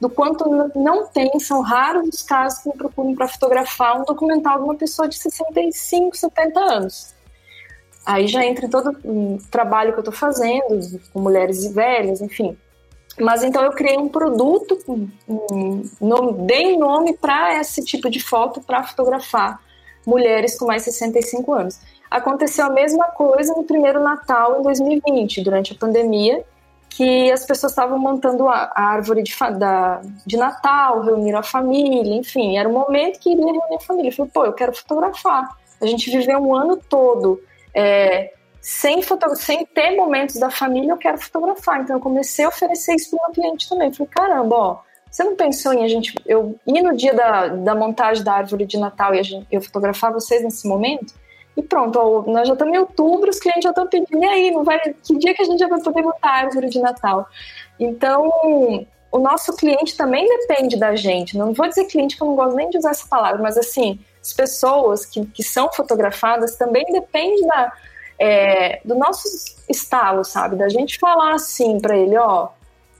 do 0.00 0.08
quanto 0.08 0.44
não 0.74 1.06
tem, 1.06 1.38
são 1.38 1.60
raros 1.60 2.08
os 2.08 2.22
casos 2.22 2.60
que 2.60 2.68
me 2.68 2.74
procuram 2.74 3.14
para 3.14 3.28
fotografar 3.28 4.00
um 4.00 4.04
documental 4.04 4.58
de 4.58 4.64
uma 4.64 4.74
pessoa 4.74 5.08
de 5.08 5.16
65, 5.18 6.16
70 6.16 6.60
anos. 6.60 7.14
Aí 8.04 8.26
já 8.26 8.44
entra 8.44 8.66
em 8.66 8.70
todo 8.70 8.96
o 9.04 9.38
trabalho 9.50 9.92
que 9.92 9.98
eu 9.98 10.02
estou 10.02 10.14
fazendo, 10.14 11.00
com 11.12 11.20
mulheres 11.20 11.72
velhas, 11.72 12.20
enfim. 12.20 12.56
Mas 13.20 13.42
então 13.42 13.62
eu 13.62 13.72
criei 13.72 13.96
um 13.96 14.08
produto, 14.08 14.78
um, 15.28 16.46
dei 16.46 16.76
nome 16.76 17.16
para 17.16 17.58
esse 17.60 17.84
tipo 17.84 18.08
de 18.08 18.20
foto 18.20 18.60
para 18.60 18.82
fotografar 18.82 19.60
mulheres 20.06 20.58
com 20.58 20.66
mais 20.66 20.84
de 20.84 20.92
65 20.92 21.52
anos. 21.52 21.80
Aconteceu 22.10 22.66
a 22.66 22.70
mesma 22.70 23.06
coisa 23.06 23.52
no 23.54 23.64
primeiro 23.64 24.02
Natal 24.02 24.60
em 24.60 24.62
2020, 24.62 25.42
durante 25.42 25.72
a 25.72 25.76
pandemia, 25.76 26.42
que 26.88 27.30
as 27.30 27.44
pessoas 27.44 27.72
estavam 27.72 27.98
montando 27.98 28.48
a, 28.48 28.72
árvore 28.74 29.22
de, 29.22 29.34
da, 29.58 30.00
de 30.26 30.36
Natal, 30.36 31.02
reuniram 31.02 31.38
a 31.38 31.42
família, 31.42 32.14
enfim, 32.14 32.56
era 32.56 32.68
um 32.68 32.72
momento 32.72 33.20
que 33.20 33.30
iria 33.30 33.44
reunir 33.44 33.76
a 33.76 33.80
família. 33.80 34.08
Eu 34.08 34.14
falei, 34.14 34.30
pô, 34.32 34.44
eu 34.46 34.52
quero 34.54 34.74
fotografar. 34.74 35.56
A 35.80 35.86
gente 35.86 36.10
viveu 36.10 36.38
um 36.38 36.56
ano 36.56 36.76
todo 36.76 37.40
é, 37.74 38.32
sem, 38.60 39.00
sem 39.36 39.66
ter 39.66 39.96
momentos 39.96 40.36
da 40.36 40.50
família, 40.50 40.92
eu 40.92 40.96
quero 40.96 41.18
fotografar. 41.18 41.80
Então 41.80 41.96
eu 41.96 42.00
comecei 42.00 42.44
a 42.44 42.48
oferecer 42.48 42.94
isso 42.94 43.10
para 43.10 43.18
o 43.18 43.22
meu 43.26 43.34
cliente 43.34 43.68
também. 43.68 43.92
Falei, 43.92 44.10
caramba, 44.12 44.56
ó, 44.56 44.78
você 45.10 45.24
não 45.24 45.36
pensou 45.36 45.72
em 45.72 45.84
a 45.84 45.88
gente 45.88 46.14
eu 46.26 46.58
ir 46.66 46.82
no 46.82 46.96
dia 46.96 47.14
da, 47.14 47.48
da 47.48 47.74
montagem 47.74 48.22
da 48.22 48.34
árvore 48.34 48.66
de 48.66 48.76
Natal 48.78 49.14
e 49.14 49.22
gente, 49.22 49.46
eu 49.50 49.60
fotografar 49.60 50.12
vocês 50.12 50.42
nesse 50.42 50.68
momento? 50.68 51.14
E 51.56 51.62
pronto, 51.62 51.98
ó, 51.98 52.30
nós 52.30 52.46
já 52.46 52.54
estamos 52.54 52.74
em 52.74 52.78
outubro, 52.78 53.30
os 53.30 53.40
clientes 53.40 53.64
já 53.64 53.70
estão 53.70 53.86
pedindo, 53.86 54.22
e 54.22 54.24
aí, 54.24 54.50
não 54.52 54.62
vai, 54.62 54.78
que 54.78 55.18
dia 55.18 55.34
que 55.34 55.42
a 55.42 55.44
gente 55.44 55.58
já 55.58 55.66
vai 55.66 55.80
poder 55.80 56.02
montar 56.02 56.28
a 56.28 56.36
árvore 56.42 56.68
de 56.68 56.78
Natal? 56.78 57.26
Então, 57.80 58.30
o 59.10 59.18
nosso 59.18 59.56
cliente 59.56 59.96
também 59.96 60.24
depende 60.28 60.76
da 60.76 60.94
gente. 60.94 61.36
Não 61.36 61.52
vou 61.52 61.66
dizer 61.66 61.86
cliente, 61.86 62.16
que 62.16 62.22
eu 62.22 62.28
não 62.28 62.36
gosto 62.36 62.54
nem 62.54 62.70
de 62.70 62.78
usar 62.78 62.90
essa 62.90 63.08
palavra, 63.08 63.42
mas 63.42 63.56
assim, 63.58 63.98
as 64.20 64.32
pessoas 64.32 65.04
que, 65.04 65.26
que 65.26 65.42
são 65.42 65.72
fotografadas 65.72 66.54
também 66.54 66.84
dependem 66.92 67.44
da, 67.46 67.72
é, 68.18 68.80
do 68.84 68.94
nosso 68.94 69.28
estalo, 69.68 70.24
sabe? 70.24 70.56
Da 70.56 70.68
gente 70.68 70.98
falar 70.98 71.34
assim 71.34 71.78
para 71.80 71.96
ele, 71.96 72.16
ó, 72.16 72.48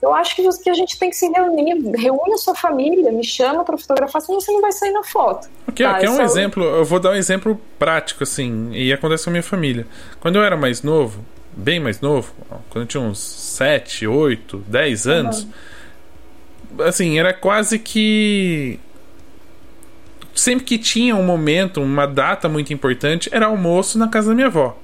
eu 0.01 0.13
acho 0.13 0.35
que, 0.35 0.47
que 0.63 0.69
a 0.69 0.73
gente 0.73 0.97
tem 0.97 1.09
que 1.09 1.15
se 1.15 1.27
reunir, 1.27 1.75
reúne 1.97 2.33
a 2.33 2.37
sua 2.37 2.55
família, 2.55 3.11
me 3.11 3.23
chama 3.23 3.65
para 3.65 3.77
fotografar, 3.77 4.21
senão 4.21 4.39
você 4.39 4.51
não 4.51 4.61
vai 4.61 4.71
sair 4.71 4.91
na 4.91 5.03
foto. 5.03 5.49
Ok, 5.67 5.85
tá? 5.85 5.97
aqui 5.97 6.05
é 6.05 6.09
um 6.09 6.21
exemplo, 6.21 6.63
eu 6.63 6.85
vou 6.85 6.99
dar 6.99 7.11
um 7.11 7.15
exemplo 7.15 7.59
prático, 7.77 8.23
assim, 8.23 8.71
e 8.71 8.93
acontece 8.93 9.25
com 9.25 9.29
a 9.29 9.33
minha 9.33 9.43
família. 9.43 9.85
Quando 10.21 10.37
eu 10.37 10.43
era 10.43 10.55
mais 10.55 10.83
novo, 10.83 11.23
bem 11.51 11.81
mais 11.81 11.99
novo, 11.99 12.33
quando 12.69 12.83
eu 12.83 12.87
tinha 12.87 13.03
uns 13.03 13.19
7, 13.19 14.07
8, 14.07 14.63
10 14.65 15.07
anos, 15.07 15.43
uhum. 15.43 16.83
assim, 16.85 17.19
era 17.19 17.33
quase 17.33 17.77
que. 17.77 18.79
Sempre 20.33 20.63
que 20.63 20.77
tinha 20.77 21.13
um 21.17 21.23
momento, 21.23 21.81
uma 21.81 22.05
data 22.05 22.47
muito 22.47 22.71
importante, 22.71 23.29
era 23.33 23.47
almoço 23.47 23.99
na 23.99 24.07
casa 24.07 24.29
da 24.29 24.35
minha 24.35 24.47
avó. 24.47 24.77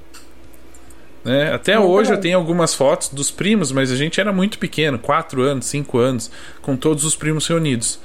Né? 1.25 1.51
Até 1.51 1.79
hoje 1.79 2.13
eu 2.13 2.19
tenho 2.19 2.37
algumas 2.37 2.75
fotos 2.75 3.09
dos 3.09 3.31
primos, 3.31 3.71
mas 3.71 3.91
a 3.91 3.95
gente 3.95 4.21
era 4.21 4.31
muito 4.31 4.59
pequeno 4.59 4.99
4 4.99 5.41
anos, 5.41 5.65
5 5.65 5.97
anos, 5.97 6.31
com 6.61 6.77
todos 6.77 7.03
os 7.03 7.15
primos 7.15 7.47
reunidos. 7.47 7.99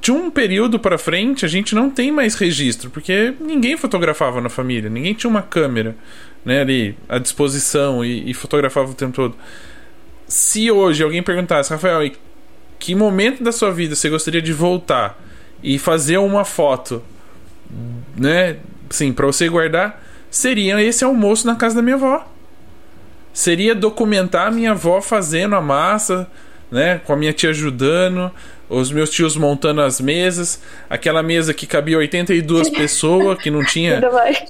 De 0.00 0.12
um 0.12 0.30
período 0.30 0.78
para 0.78 0.96
frente, 0.96 1.44
a 1.44 1.48
gente 1.48 1.74
não 1.74 1.90
tem 1.90 2.12
mais 2.12 2.36
registro, 2.36 2.88
porque 2.90 3.34
ninguém 3.40 3.76
fotografava 3.76 4.40
na 4.40 4.48
família, 4.48 4.88
ninguém 4.88 5.12
tinha 5.12 5.28
uma 5.28 5.42
câmera 5.42 5.96
né, 6.44 6.60
ali 6.60 6.96
à 7.08 7.18
disposição 7.18 8.04
e, 8.04 8.30
e 8.30 8.32
fotografava 8.32 8.92
o 8.92 8.94
tempo 8.94 9.12
todo. 9.12 9.36
Se 10.26 10.70
hoje 10.70 11.02
alguém 11.02 11.22
perguntasse, 11.22 11.70
Rafael, 11.70 12.08
que 12.78 12.94
momento 12.94 13.42
da 13.42 13.52
sua 13.52 13.70
vida 13.72 13.96
você 13.96 14.08
gostaria 14.08 14.40
de 14.40 14.52
voltar 14.52 15.20
e 15.62 15.78
fazer 15.78 16.18
uma 16.18 16.44
foto, 16.44 17.02
né, 18.16 18.56
sim, 18.88 19.12
para 19.12 19.26
você 19.26 19.48
guardar, 19.48 20.02
seria 20.32 20.82
esse 20.82 21.04
almoço 21.04 21.46
na 21.46 21.54
casa 21.54 21.76
da 21.76 21.82
minha 21.82 21.96
avó. 21.96 22.26
Seria 23.34 23.74
documentar 23.74 24.48
a 24.48 24.50
minha 24.50 24.72
avó 24.72 25.00
fazendo 25.02 25.54
a 25.54 25.60
massa, 25.60 26.26
né, 26.70 27.00
com 27.04 27.12
a 27.12 27.16
minha 27.16 27.34
tia 27.34 27.50
ajudando, 27.50 28.32
os 28.68 28.90
meus 28.90 29.10
tios 29.10 29.36
montando 29.36 29.82
as 29.82 30.00
mesas, 30.00 30.60
aquela 30.88 31.22
mesa 31.22 31.52
que 31.52 31.66
cabia 31.66 31.98
82 31.98 32.70
pessoas, 32.72 33.38
que 33.38 33.50
não 33.50 33.62
tinha. 33.62 34.00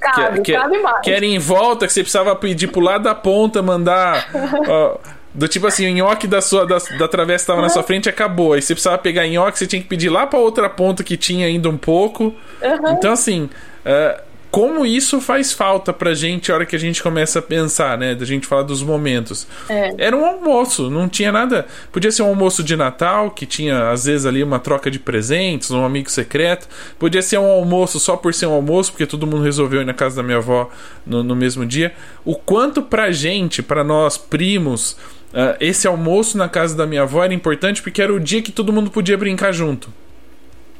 cabe, 0.00 0.40
que, 0.42 0.52
cabe 0.52 0.78
mais. 0.78 1.00
que 1.00 1.10
era 1.10 1.26
em 1.26 1.38
volta, 1.38 1.86
que 1.86 1.92
você 1.92 2.02
precisava 2.02 2.34
pedir 2.36 2.68
pro 2.68 2.80
lado 2.80 3.02
da 3.02 3.14
ponta, 3.14 3.60
mandar. 3.60 4.28
Ó, 4.68 4.98
do 5.34 5.48
tipo 5.48 5.66
assim, 5.66 5.90
o 5.90 5.94
nhoque 5.94 6.28
da 6.28 6.40
sua 6.40 6.64
da, 6.64 6.78
da 6.96 7.08
travessa 7.08 7.42
estava 7.42 7.58
uhum. 7.58 7.64
na 7.64 7.70
sua 7.70 7.82
frente 7.82 8.08
acabou. 8.08 8.52
Aí 8.52 8.62
você 8.62 8.74
precisava 8.74 8.98
pegar 8.98 9.26
nhoque, 9.26 9.58
você 9.58 9.66
tinha 9.66 9.82
que 9.82 9.88
pedir 9.88 10.10
lá 10.10 10.28
para 10.28 10.38
outra 10.38 10.70
ponta 10.70 11.02
que 11.02 11.16
tinha 11.16 11.46
ainda 11.46 11.68
um 11.68 11.78
pouco. 11.78 12.34
Uhum. 12.62 12.92
Então, 12.92 13.12
assim. 13.12 13.50
Uh, 13.84 14.31
como 14.53 14.84
isso 14.84 15.18
faz 15.18 15.50
falta 15.50 15.94
pra 15.94 16.12
gente 16.12 16.53
a 16.53 16.55
hora 16.55 16.66
que 16.66 16.76
a 16.76 16.78
gente 16.78 17.03
começa 17.03 17.38
a 17.38 17.42
pensar, 17.42 17.96
né? 17.96 18.14
Da 18.14 18.26
gente 18.26 18.46
falar 18.46 18.64
dos 18.64 18.82
momentos. 18.82 19.46
É. 19.66 19.94
Era 19.96 20.14
um 20.14 20.26
almoço, 20.26 20.90
não 20.90 21.09
tinha 21.09 21.32
nada. 21.32 21.66
Podia 21.90 22.12
ser 22.12 22.22
um 22.22 22.26
almoço 22.26 22.62
de 22.62 22.76
Natal, 22.76 23.30
que 23.30 23.46
tinha 23.46 23.88
às 23.90 24.05
vezes 24.05 24.26
ali 24.26 24.44
uma 24.44 24.59
troca 24.59 24.90
de 24.90 24.98
presentes, 24.98 25.70
um 25.70 25.82
amigo 25.86 26.11
secreto. 26.11 26.68
Podia 26.98 27.22
ser 27.22 27.38
um 27.38 27.50
almoço 27.50 27.98
só 27.98 28.14
por 28.14 28.34
ser 28.34 28.44
um 28.44 28.53
almoço, 28.53 28.92
porque 28.92 29.07
todo 29.07 29.26
mundo 29.26 29.42
resolveu 29.42 29.80
ir 29.80 29.86
na 29.86 29.94
casa 29.94 30.16
da 30.16 30.22
minha 30.22 30.36
avó 30.36 30.68
no, 31.07 31.22
no 31.22 31.34
mesmo 31.34 31.64
dia. 31.64 31.94
O 32.22 32.34
quanto 32.34 32.82
pra 32.82 33.11
gente, 33.11 33.62
pra 33.62 33.82
nós 33.82 34.18
primos, 34.18 34.98
uh, 35.32 35.57
esse 35.61 35.88
almoço 35.88 36.36
na 36.36 36.46
casa 36.46 36.76
da 36.76 36.86
minha 36.86 37.03
avó 37.03 37.24
era 37.24 37.32
importante 37.32 37.80
porque 37.80 38.03
era 38.03 38.12
o 38.12 38.20
dia 38.20 38.42
que 38.42 38.53
todo 38.53 38.70
mundo 38.70 38.90
podia 38.90 39.16
brincar 39.16 39.50
junto. 39.50 40.01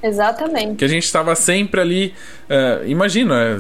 Exatamente. 0.03 0.77
Que 0.77 0.85
a 0.85 0.89
gente 0.89 1.05
estava 1.05 1.35
sempre 1.35 1.81
ali. 1.81 2.15
Uh, 2.49 2.87
imagina, 2.87 3.35
é, 3.35 3.59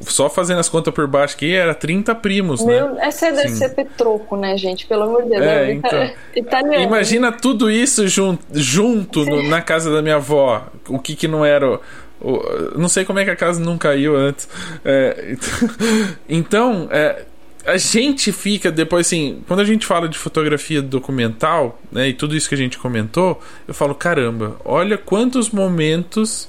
só 0.00 0.28
fazendo 0.28 0.58
as 0.58 0.68
contas 0.68 0.92
por 0.92 1.06
baixo 1.06 1.36
aqui, 1.36 1.54
era 1.54 1.74
30 1.74 2.14
primos, 2.16 2.64
Meu, 2.64 2.94
né? 2.94 3.06
Essa 3.06 3.30
deve 3.30 3.50
ser 3.50 3.70
Petroco, 3.70 4.36
né, 4.36 4.56
gente? 4.56 4.86
Pelo 4.86 5.04
amor 5.04 5.22
de 5.22 5.30
Deus. 5.30 5.42
É, 5.42 5.72
então, 5.72 6.10
Italiano. 6.34 6.84
Imagina 6.84 7.30
tudo 7.30 7.70
isso 7.70 8.08
junto, 8.08 8.44
junto 8.52 9.24
no, 9.24 9.42
na 9.48 9.60
casa 9.60 9.92
da 9.92 10.02
minha 10.02 10.16
avó. 10.16 10.66
O 10.88 10.98
que 10.98 11.14
que 11.14 11.28
não 11.28 11.44
era. 11.44 11.80
O, 12.20 12.42
não 12.76 12.88
sei 12.88 13.04
como 13.04 13.20
é 13.20 13.24
que 13.24 13.30
a 13.30 13.36
casa 13.36 13.60
não 13.60 13.78
caiu 13.78 14.16
antes. 14.16 14.48
É, 14.84 15.36
então, 16.28 16.88
é, 16.90 17.24
a 17.68 17.76
gente 17.76 18.32
fica 18.32 18.72
depois 18.72 19.06
assim, 19.06 19.42
quando 19.46 19.60
a 19.60 19.64
gente 19.64 19.84
fala 19.84 20.08
de 20.08 20.16
fotografia 20.16 20.80
documental, 20.80 21.78
né, 21.92 22.08
e 22.08 22.14
tudo 22.14 22.34
isso 22.34 22.48
que 22.48 22.54
a 22.54 22.58
gente 22.58 22.78
comentou, 22.78 23.40
eu 23.66 23.74
falo, 23.74 23.94
caramba, 23.94 24.56
olha 24.64 24.96
quantos 24.96 25.50
momentos 25.50 26.48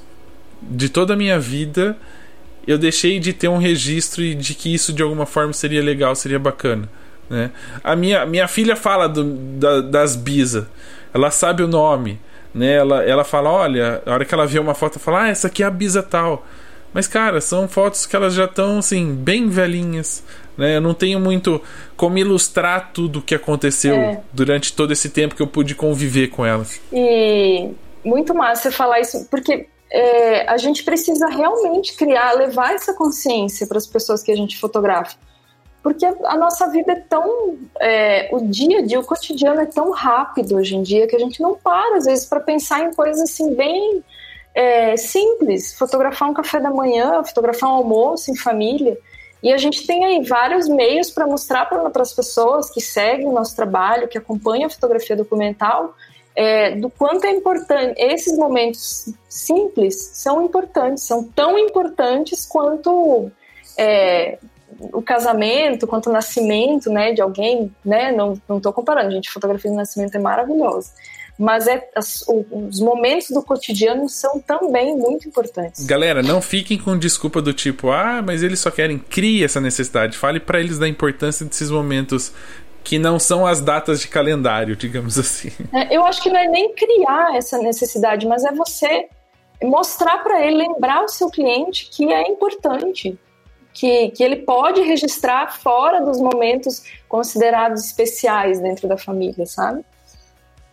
de 0.62 0.88
toda 0.88 1.14
a 1.14 1.18
minha 1.18 1.38
vida 1.38 1.98
eu 2.66 2.78
deixei 2.78 3.20
de 3.20 3.34
ter 3.34 3.50
um 3.50 3.58
registro 3.58 4.24
e 4.24 4.34
de 4.34 4.54
que 4.54 4.74
isso 4.74 4.94
de 4.94 5.04
alguma 5.04 5.26
forma 5.26 5.52
seria 5.52 5.84
legal, 5.84 6.16
seria 6.16 6.40
bacana, 6.40 6.88
né? 7.30 7.52
A 7.84 7.96
minha, 7.96 8.26
minha 8.26 8.48
filha 8.48 8.76
fala 8.76 9.10
do, 9.10 9.24
da, 9.24 9.82
das 9.82 10.16
bisa, 10.16 10.70
ela 11.14 11.32
sabe 11.32 11.64
o 11.64 11.68
nome, 11.68 12.20
né? 12.54 12.76
Ela, 12.76 13.04
ela 13.04 13.24
fala, 13.26 13.50
olha, 13.50 14.02
a 14.06 14.14
hora 14.14 14.24
que 14.24 14.34
ela 14.34 14.46
vê 14.46 14.60
uma 14.60 14.74
foto, 14.74 15.00
fala, 15.00 15.24
ah, 15.24 15.28
essa 15.30 15.48
aqui 15.48 15.64
é 15.64 15.66
a 15.66 15.72
bisa 15.72 16.02
tal. 16.02 16.46
Mas, 16.94 17.08
cara, 17.08 17.40
são 17.40 17.68
fotos 17.68 18.06
que 18.06 18.16
elas 18.16 18.34
já 18.34 18.46
estão, 18.46 18.80
assim, 18.80 19.14
bem 19.14 19.48
velhinhas. 19.48 20.24
Né? 20.58 20.78
Eu 20.78 20.82
não 20.82 20.94
tenho 20.94 21.20
muito 21.20 21.62
como 21.96 22.18
ilustrar 22.18 22.92
tudo 22.92 23.20
o 23.20 23.22
que 23.22 23.36
aconteceu 23.36 23.96
é. 23.96 24.22
durante 24.34 24.74
todo 24.74 24.92
esse 24.92 25.10
tempo 25.10 25.36
que 25.36 25.42
eu 25.42 25.48
pude 25.48 25.76
conviver 25.76 26.28
com 26.28 26.46
elas. 26.46 26.82
E 26.92 27.72
muito 28.04 28.34
massa 28.34 28.64
você 28.64 28.72
falar 28.72 29.00
isso, 29.00 29.28
porque 29.30 29.68
é, 29.92 30.50
a 30.50 30.58
gente 30.58 30.84
precisa 30.84 31.28
realmente 31.28 31.96
criar, 31.96 32.34
levar 32.34 32.74
essa 32.74 32.94
consciência 32.94 33.66
para 33.68 33.78
as 33.78 33.88
pessoas 33.88 34.22
que 34.22 34.32
a 34.32 34.36
gente 34.36 34.58
fotografa. 34.58 35.16
Porque 35.82 36.06
a 36.06 36.38
nossa 36.38 36.70
vida 36.70 36.92
é 36.92 36.96
tão. 36.96 37.58
É, 37.80 38.30
o 38.34 38.46
dia 38.46 38.80
a 38.80 38.82
dia, 38.82 39.00
o 39.00 39.04
cotidiano 39.04 39.62
é 39.62 39.66
tão 39.66 39.92
rápido 39.92 40.58
hoje 40.58 40.76
em 40.76 40.84
dia 40.84 41.08
que 41.08 41.16
a 41.16 41.20
gente 41.20 41.42
não 41.42 41.56
para, 41.56 41.98
às 41.98 42.06
vezes, 42.06 42.26
para 42.26 42.42
pensar 42.42 42.84
em 42.84 42.94
coisas 42.94 43.22
assim 43.22 43.56
bem 43.56 44.04
é, 44.60 44.98
simples. 44.98 45.74
Fotografar 45.74 46.30
um 46.30 46.34
café 46.34 46.60
da 46.60 46.70
manhã, 46.70 47.24
fotografar 47.24 47.70
um 47.70 47.76
almoço 47.76 48.30
em 48.30 48.36
família. 48.36 48.98
E 49.42 49.54
a 49.54 49.58
gente 49.58 49.88
tem 49.88 50.04
aí 50.04 50.22
vários 50.28 50.68
meios 50.68 51.10
para 51.10 51.26
mostrar 51.26 51.66
para 51.66 51.90
as 52.02 52.12
pessoas 52.12 52.70
que 52.70 52.82
seguem 52.82 53.26
o 53.26 53.32
nosso 53.32 53.56
trabalho, 53.56 54.10
que 54.10 54.18
acompanham 54.18 54.66
a 54.66 54.70
fotografia 54.70 55.16
documental, 55.16 55.96
é, 56.36 56.76
do 56.76 56.90
quanto 56.90 57.24
é 57.24 57.32
importante. 57.32 57.94
Esses 57.98 58.38
momentos 58.38 59.14
simples 59.30 60.12
são 60.14 60.44
importantes, 60.44 61.04
são 61.04 61.24
tão 61.24 61.58
importantes 61.58 62.46
quanto 62.46 63.32
é, 63.78 64.40
o 64.92 65.02
casamento, 65.02 65.88
quanto 65.88 66.10
o 66.10 66.14
nascimento 66.14 66.90
né, 66.90 67.14
de 67.14 67.22
alguém. 67.22 67.74
Né? 67.86 68.12
Não 68.12 68.34
estou 68.58 68.74
comparando, 68.74 69.12
gente, 69.12 69.32
fotografia 69.32 69.72
do 69.72 69.78
nascimento 69.78 70.16
é 70.16 70.20
maravilhosa 70.20 70.92
mas 71.40 71.68
é, 71.68 71.88
os 72.52 72.82
momentos 72.82 73.30
do 73.30 73.42
cotidiano 73.42 74.10
são 74.10 74.42
também 74.42 74.94
muito 74.98 75.26
importantes. 75.26 75.86
Galera, 75.86 76.22
não 76.22 76.42
fiquem 76.42 76.78
com 76.78 76.98
desculpa 76.98 77.42
do 77.42 77.54
tipo, 77.54 77.92
ah, 77.92 78.22
mas 78.22 78.44
eles 78.44 78.60
só 78.60 78.70
querem 78.70 79.00
crie 79.00 79.42
essa 79.42 79.62
necessidade. 79.62 80.18
Fale 80.18 80.42
para 80.42 80.60
eles 80.60 80.78
da 80.78 80.86
importância 80.86 81.46
desses 81.46 81.72
momentos 81.72 82.34
que 82.84 83.00
não 83.00 83.18
são 83.18 83.48
as 83.48 83.62
datas 83.62 84.02
de 84.02 84.10
calendário, 84.10 84.76
digamos 84.76 85.18
assim. 85.18 85.50
É, 85.74 85.96
eu 85.96 86.04
acho 86.04 86.22
que 86.22 86.30
não 86.30 86.38
é 86.38 86.48
nem 86.50 86.74
criar 86.74 87.34
essa 87.38 87.58
necessidade, 87.58 88.28
mas 88.28 88.44
é 88.44 88.52
você 88.52 89.08
mostrar 89.64 90.18
para 90.18 90.46
ele, 90.46 90.58
lembrar 90.58 91.06
o 91.06 91.08
seu 91.08 91.30
cliente 91.30 91.90
que 91.90 92.12
é 92.12 92.28
importante, 92.28 93.18
que, 93.74 94.10
que 94.10 94.22
ele 94.22 94.38
pode 94.38 94.82
registrar 94.82 95.58
fora 95.58 96.02
dos 96.02 96.20
momentos 96.20 96.84
considerados 97.08 97.86
especiais 97.86 98.60
dentro 98.60 98.90
da 98.90 98.98
família, 98.98 99.46
sabe? 99.46 99.86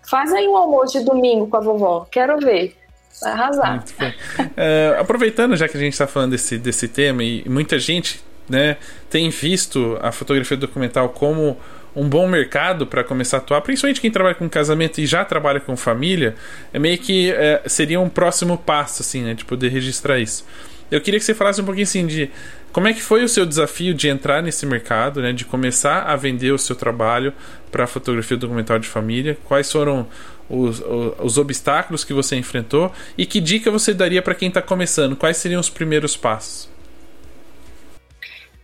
Faz 0.09 0.33
aí 0.33 0.47
um 0.47 0.57
almoço 0.57 0.99
de 0.99 1.05
domingo 1.05 1.47
com 1.49 1.57
a 1.57 1.61
vovó, 1.61 2.07
quero 2.11 2.39
ver. 2.39 2.77
Vai 3.21 3.33
arrasar. 3.33 3.85
Uh, 3.99 5.01
aproveitando, 5.01 5.57
já 5.57 5.69
que 5.69 5.77
a 5.77 5.81
gente 5.81 5.95
está 5.95 6.07
falando 6.07 6.33
desse, 6.33 6.59
desse 6.59 6.87
tema, 6.87 7.25
e 7.25 7.45
muita 7.49 7.79
gente 7.79 8.23
né, 8.49 8.77
tem 9.09 9.31
visto 9.31 9.99
a 10.03 10.13
fotografia 10.13 10.57
documental 10.57 11.09
como 11.09 11.57
um 11.95 12.09
bom 12.09 12.29
mercado 12.29 12.87
para 12.87 13.03
começar 13.03 13.39
a 13.39 13.41
atuar, 13.41 13.63
principalmente 13.63 14.01
quem 14.03 14.11
trabalha 14.11 14.35
com 14.35 14.49
casamento 14.49 15.01
e 15.01 15.07
já 15.07 15.25
trabalha 15.25 15.61
com 15.61 15.75
família, 15.77 16.35
é 16.73 16.79
meio 16.79 16.99
que 16.99 17.33
é, 17.33 17.63
seria 17.67 17.99
um 17.99 18.09
próximo 18.09 18.59
passo, 18.59 19.01
assim, 19.01 19.23
né, 19.23 19.33
de 19.33 19.47
poder 19.47 19.71
registrar 19.71 20.19
isso. 20.19 20.45
Eu 20.91 21.01
queria 21.01 21.19
que 21.19 21.25
você 21.25 21.35
falasse 21.35 21.61
um 21.61 21.65
pouquinho 21.65 21.85
assim 21.85 22.07
de 22.07 22.31
como 22.77 22.89
é 22.89 22.93
que 22.93 23.01
foi 23.01 23.25
o 23.25 23.29
seu 23.29 23.47
desafio 23.47 23.95
de 23.95 24.07
entrar 24.07 24.43
nesse 24.43 24.67
mercado, 24.67 25.23
né, 25.23 25.33
de 25.33 25.47
começar 25.47 26.03
a 26.03 26.15
vender 26.15 26.53
o 26.53 26.59
seu 26.59 26.77
trabalho 26.77 27.33
para 27.73 27.87
fotografia 27.87 28.37
documental 28.37 28.79
de 28.79 28.87
família, 28.87 29.39
quais 29.47 29.73
foram 29.73 30.07
os, 30.47 30.81
os, 30.81 31.15
os, 31.19 31.39
obstáculos 31.39 32.05
que 32.05 32.13
você 32.13 32.37
enfrentou 32.37 32.93
e 33.17 33.25
que 33.25 33.41
dica 33.41 33.71
você 33.71 33.95
daria 33.95 34.21
para 34.21 34.35
quem 34.35 34.49
está 34.49 34.61
começando, 34.61 35.17
quais 35.17 35.39
seriam 35.39 35.59
os 35.59 35.71
primeiros 35.71 36.19
passos? 36.19 36.69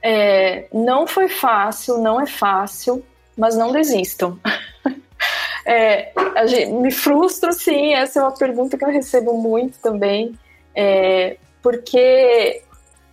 É, 0.02 0.66
não 0.70 1.06
foi 1.06 1.30
fácil, 1.30 1.96
não 1.96 2.20
é 2.20 2.26
fácil 2.26 3.02
mas 3.34 3.56
não 3.56 3.72
desistam. 3.72 4.38
é, 5.64 6.12
gente, 6.48 6.70
me 6.70 6.90
frustro, 6.90 7.50
sim, 7.54 7.94
essa 7.94 8.20
é 8.20 8.22
uma 8.22 8.36
pergunta 8.36 8.76
que 8.76 8.84
eu 8.84 8.90
recebo 8.90 9.40
muito 9.40 9.78
também, 9.78 10.38
é, 10.74 11.38
porque 11.62 12.62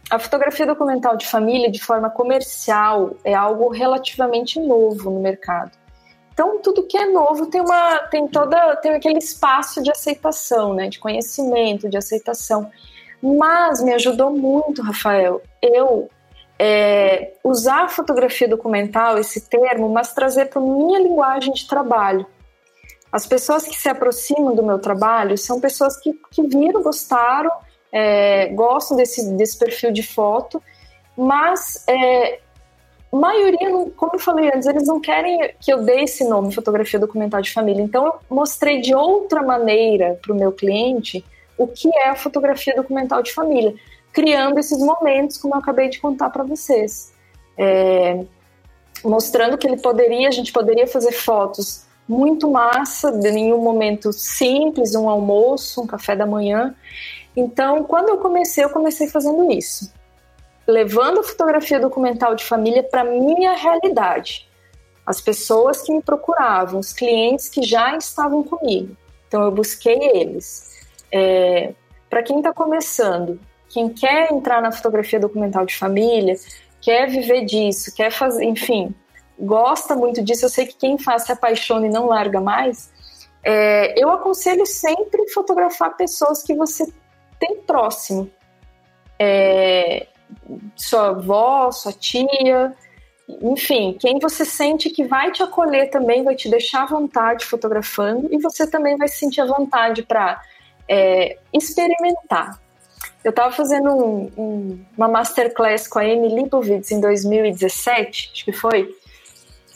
a 0.09 0.17
fotografia 0.17 0.65
documental 0.65 1.15
de 1.15 1.27
família, 1.27 1.69
de 1.69 1.81
forma 1.81 2.09
comercial, 2.09 3.15
é 3.23 3.33
algo 3.33 3.69
relativamente 3.69 4.59
novo 4.59 5.11
no 5.11 5.19
mercado. 5.19 5.71
Então, 6.33 6.59
tudo 6.59 6.87
que 6.87 6.97
é 6.97 7.05
novo 7.05 7.47
tem 7.47 7.61
uma 7.61 7.99
tem 8.07 8.27
toda 8.27 8.75
tem 8.77 8.91
aquele 8.91 9.19
espaço 9.19 9.83
de 9.83 9.91
aceitação, 9.91 10.73
né, 10.73 10.87
de 10.87 10.97
conhecimento, 10.97 11.89
de 11.89 11.97
aceitação. 11.97 12.71
Mas 13.21 13.83
me 13.83 13.93
ajudou 13.93 14.31
muito, 14.31 14.81
Rafael. 14.81 15.41
Eu 15.61 16.09
é, 16.57 17.33
usar 17.43 17.83
a 17.83 17.89
fotografia 17.89 18.47
documental, 18.47 19.17
esse 19.17 19.49
termo, 19.49 19.89
mas 19.89 20.13
trazer 20.13 20.45
para 20.45 20.61
minha 20.61 20.99
linguagem 20.99 21.53
de 21.53 21.67
trabalho. 21.67 22.25
As 23.11 23.25
pessoas 23.25 23.65
que 23.65 23.75
se 23.75 23.89
aproximam 23.89 24.55
do 24.55 24.63
meu 24.63 24.79
trabalho 24.79 25.37
são 25.37 25.59
pessoas 25.59 25.97
que, 25.97 26.13
que 26.31 26.43
viram, 26.43 26.81
gostaram, 26.81 27.51
é, 27.91 28.47
gostam 28.47 28.97
desse, 28.97 29.31
desse 29.33 29.57
perfil 29.57 29.91
de 29.91 30.03
foto, 30.03 30.61
mas 31.17 31.83
é, 31.87 32.39
maioria, 33.11 33.69
como 33.95 34.13
eu 34.13 34.19
falei 34.19 34.51
antes, 34.53 34.67
eles 34.67 34.87
não 34.87 34.99
querem 34.99 35.53
que 35.59 35.71
eu 35.71 35.83
dê 35.83 36.01
esse 36.01 36.23
nome, 36.23 36.53
fotografia 36.53 36.99
documental 36.99 37.41
de 37.41 37.51
família. 37.51 37.81
Então 37.81 38.05
eu 38.05 38.19
mostrei 38.29 38.81
de 38.81 38.93
outra 38.93 39.41
maneira 39.41 40.19
para 40.21 40.33
o 40.33 40.35
meu 40.35 40.51
cliente 40.51 41.23
o 41.57 41.67
que 41.67 41.89
é 41.97 42.09
a 42.09 42.15
fotografia 42.15 42.73
documental 42.75 43.21
de 43.21 43.33
família 43.33 43.75
criando 44.11 44.59
esses 44.59 44.79
momentos, 44.79 45.37
como 45.37 45.55
eu 45.55 45.59
acabei 45.59 45.89
de 45.89 45.99
contar 45.99 46.29
para 46.29 46.43
vocês. 46.43 47.13
É, 47.57 48.23
mostrando 49.03 49.57
que 49.57 49.67
ele 49.67 49.77
poderia, 49.77 50.27
a 50.27 50.31
gente 50.31 50.51
poderia 50.51 50.87
fazer 50.87 51.11
fotos 51.11 51.85
muito 52.07 52.49
massa, 52.49 53.11
em 53.27 53.53
um 53.53 53.61
momento 53.61 54.11
simples, 54.11 54.95
um 54.95 55.07
almoço, 55.07 55.81
um 55.81 55.87
café 55.87 56.15
da 56.15 56.25
manhã. 56.25 56.75
Então, 57.35 57.83
quando 57.83 58.09
eu 58.09 58.17
comecei, 58.17 58.63
eu 58.63 58.69
comecei 58.69 59.07
fazendo 59.07 59.51
isso, 59.51 59.93
levando 60.67 61.19
a 61.19 61.23
fotografia 61.23 61.79
documental 61.79 62.35
de 62.35 62.43
família 62.43 62.83
para 62.83 63.03
minha 63.03 63.53
realidade. 63.53 64.47
As 65.05 65.21
pessoas 65.21 65.81
que 65.81 65.91
me 65.91 66.01
procuravam, 66.01 66.79
os 66.79 66.93
clientes 66.93 67.49
que 67.49 67.63
já 67.63 67.95
estavam 67.95 68.43
comigo. 68.43 68.95
Então, 69.27 69.43
eu 69.43 69.51
busquei 69.51 69.97
eles. 70.13 70.69
É, 71.11 71.73
para 72.09 72.23
quem 72.23 72.37
está 72.37 72.53
começando, 72.53 73.39
quem 73.69 73.89
quer 73.89 74.31
entrar 74.31 74.61
na 74.61 74.71
fotografia 74.71 75.19
documental 75.19 75.65
de 75.65 75.75
família, 75.75 76.35
quer 76.81 77.07
viver 77.07 77.45
disso, 77.45 77.93
quer 77.95 78.11
fazer, 78.11 78.43
enfim, 78.45 78.93
gosta 79.39 79.95
muito 79.95 80.21
disso, 80.23 80.45
eu 80.45 80.49
sei 80.49 80.65
que 80.65 80.75
quem 80.75 80.97
faz 80.97 81.23
se 81.23 81.31
apaixona 81.31 81.87
e 81.87 81.89
não 81.89 82.07
larga 82.07 82.41
mais, 82.41 82.91
é, 83.43 83.93
eu 84.01 84.09
aconselho 84.11 84.65
sempre 84.65 85.29
fotografar 85.29 85.95
pessoas 85.95 86.43
que 86.43 86.53
você 86.53 86.85
tem 87.39 87.61
próximo. 87.61 88.29
É, 89.17 90.07
sua 90.75 91.09
avó, 91.09 91.71
sua 91.71 91.91
tia, 91.91 92.75
enfim, 93.41 93.95
quem 93.99 94.19
você 94.19 94.43
sente 94.43 94.89
que 94.89 95.03
vai 95.05 95.31
te 95.31 95.43
acolher 95.43 95.89
também, 95.89 96.23
vai 96.23 96.35
te 96.35 96.49
deixar 96.49 96.83
à 96.83 96.85
vontade 96.85 97.45
fotografando 97.45 98.27
e 98.31 98.39
você 98.39 98.65
também 98.65 98.97
vai 98.97 99.07
se 99.07 99.17
sentir 99.17 99.41
à 99.41 99.45
vontade 99.45 100.03
para 100.03 100.41
é, 100.87 101.37
experimentar. 101.53 102.59
Eu 103.23 103.29
estava 103.29 103.51
fazendo 103.51 103.93
um, 103.93 104.31
um, 104.37 104.85
uma 104.97 105.07
masterclass 105.07 105.87
com 105.87 105.99
a 105.99 106.03
Amy 106.03 106.29
Lipovitz 106.29 106.91
em 106.91 106.99
2017, 106.99 108.31
acho 108.33 108.45
que 108.45 108.53
foi, 108.53 108.89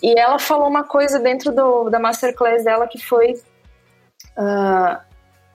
e 0.01 0.18
ela 0.18 0.39
falou 0.39 0.68
uma 0.68 0.84
coisa 0.84 1.20
dentro 1.20 1.53
do, 1.53 1.89
da 1.89 1.99
masterclass 1.99 2.64
dela 2.64 2.88
que 2.88 2.97
foi 2.97 3.34
uh, 4.38 4.97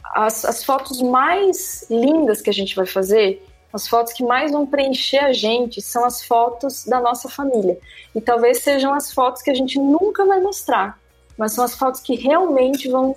as, 0.04 0.44
as 0.44 0.64
fotos 0.64 1.00
mais 1.02 1.86
lindas 1.90 2.40
que 2.40 2.50
a 2.50 2.52
gente 2.52 2.74
vai 2.74 2.86
fazer, 2.86 3.44
as 3.72 3.86
fotos 3.86 4.12
que 4.12 4.24
mais 4.24 4.50
vão 4.50 4.66
preencher 4.66 5.18
a 5.18 5.32
gente 5.32 5.82
são 5.82 6.04
as 6.04 6.24
fotos 6.24 6.84
da 6.86 7.00
nossa 7.00 7.28
família. 7.28 7.78
E 8.14 8.20
talvez 8.20 8.60
sejam 8.60 8.94
as 8.94 9.12
fotos 9.12 9.42
que 9.42 9.50
a 9.50 9.54
gente 9.54 9.78
nunca 9.78 10.24
vai 10.24 10.40
mostrar, 10.40 10.98
mas 11.36 11.52
são 11.52 11.64
as 11.64 11.74
fotos 11.74 12.00
que 12.00 12.16
realmente 12.16 12.88
vão 12.88 13.14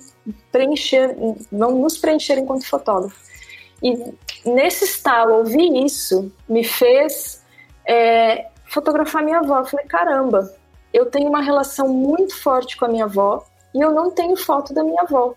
preencher, 0.51 1.15
vão 1.51 1.71
nos 1.79 1.97
preencher 1.97 2.37
enquanto 2.37 2.67
fotógrafo. 2.67 3.17
E 3.81 4.13
nesse 4.45 4.85
estalo, 4.85 5.37
ouvir 5.37 5.85
isso 5.85 6.31
me 6.47 6.63
fez 6.63 7.43
é, 7.87 8.47
fotografar 8.65 9.23
minha 9.23 9.39
avó. 9.39 9.59
Eu 9.59 9.65
falei, 9.65 9.85
caramba, 9.87 10.53
eu 10.93 11.05
tenho 11.07 11.29
uma 11.29 11.41
relação 11.41 11.87
muito 11.87 12.35
forte 12.39 12.77
com 12.77 12.85
a 12.85 12.89
minha 12.89 13.05
avó 13.05 13.43
e 13.73 13.81
eu 13.81 13.91
não 13.91 14.11
tenho 14.11 14.35
foto 14.35 14.73
da 14.73 14.83
minha 14.83 15.01
avó. 15.01 15.33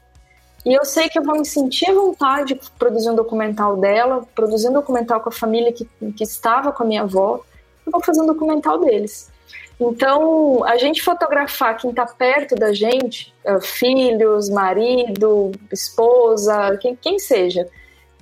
E 0.65 0.73
eu 0.73 0.85
sei 0.85 1.09
que 1.09 1.19
eu 1.19 1.23
vou 1.23 1.37
me 1.37 1.45
sentir 1.45 1.91
à 1.91 1.95
vontade 1.95 2.55
de 2.55 2.71
produzir 2.79 3.11
um 3.11 3.15
documental 3.15 3.77
dela, 3.77 4.27
produzir 4.35 4.69
um 4.69 4.73
documental 4.73 5.21
com 5.21 5.29
a 5.29 5.33
família 5.33 5.73
que, 5.73 5.87
que 6.17 6.25
estava 6.25 6.73
com 6.73 6.83
a 6.83 6.87
minha 6.87 7.03
avó, 7.03 7.41
eu 7.85 7.93
vou 7.93 8.03
fazer 8.03 8.23
um 8.23 8.27
documental 8.27 8.79
deles. 8.81 9.31
Então, 9.79 10.65
a 10.65 10.77
gente 10.77 11.03
fotografar 11.03 11.77
quem 11.77 11.91
está 11.91 12.07
perto 12.07 12.55
da 12.55 12.73
gente, 12.73 13.35
é, 13.45 13.61
filhos, 13.61 14.49
marido, 14.49 15.53
esposa, 15.71 16.79
quem, 16.81 16.97
quem 16.97 17.19
seja, 17.19 17.69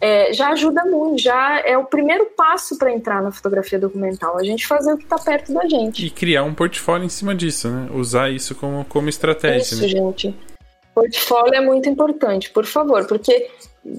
é, 0.01 0.33
já 0.33 0.49
ajuda 0.49 0.85
muito, 0.85 1.23
já 1.23 1.61
é 1.61 1.79
o 1.79 1.85
primeiro 1.85 2.27
passo 2.37 2.77
para 2.77 2.91
entrar 2.91 3.23
na 3.23 3.31
fotografia 3.31 3.79
documental, 3.79 4.37
a 4.37 4.43
gente 4.43 4.67
fazer 4.67 4.93
o 4.95 4.99
que 4.99 5.05
está 5.05 5.17
perto 5.17 5.53
da 5.53 5.69
gente. 5.69 6.07
E 6.07 6.11
criar 6.11 6.43
um 6.43 6.55
portfólio 6.55 7.05
em 7.05 7.11
cima 7.11 7.35
disso, 7.35 7.69
né? 7.69 7.89
Usar 7.95 8.31
isso 8.31 8.55
como, 8.57 8.85
como 8.87 9.09
estratégia. 9.09 9.59
Isso, 9.59 9.83
né? 9.83 9.89
gente. 9.89 10.35
Portfólio 10.95 11.55
é 11.55 11.61
muito 11.61 11.89
importante, 11.89 12.51
por 12.51 12.67
favor, 12.67 13.07
porque 13.07 13.51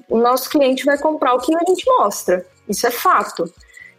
o 0.10 0.18
nosso 0.18 0.50
cliente 0.50 0.86
vai 0.86 0.98
comprar 0.98 1.34
o 1.34 1.40
que 1.40 1.54
a 1.56 1.60
gente 1.68 1.84
mostra. 2.00 2.46
Isso 2.68 2.86
é 2.88 2.92
fato. 2.92 3.52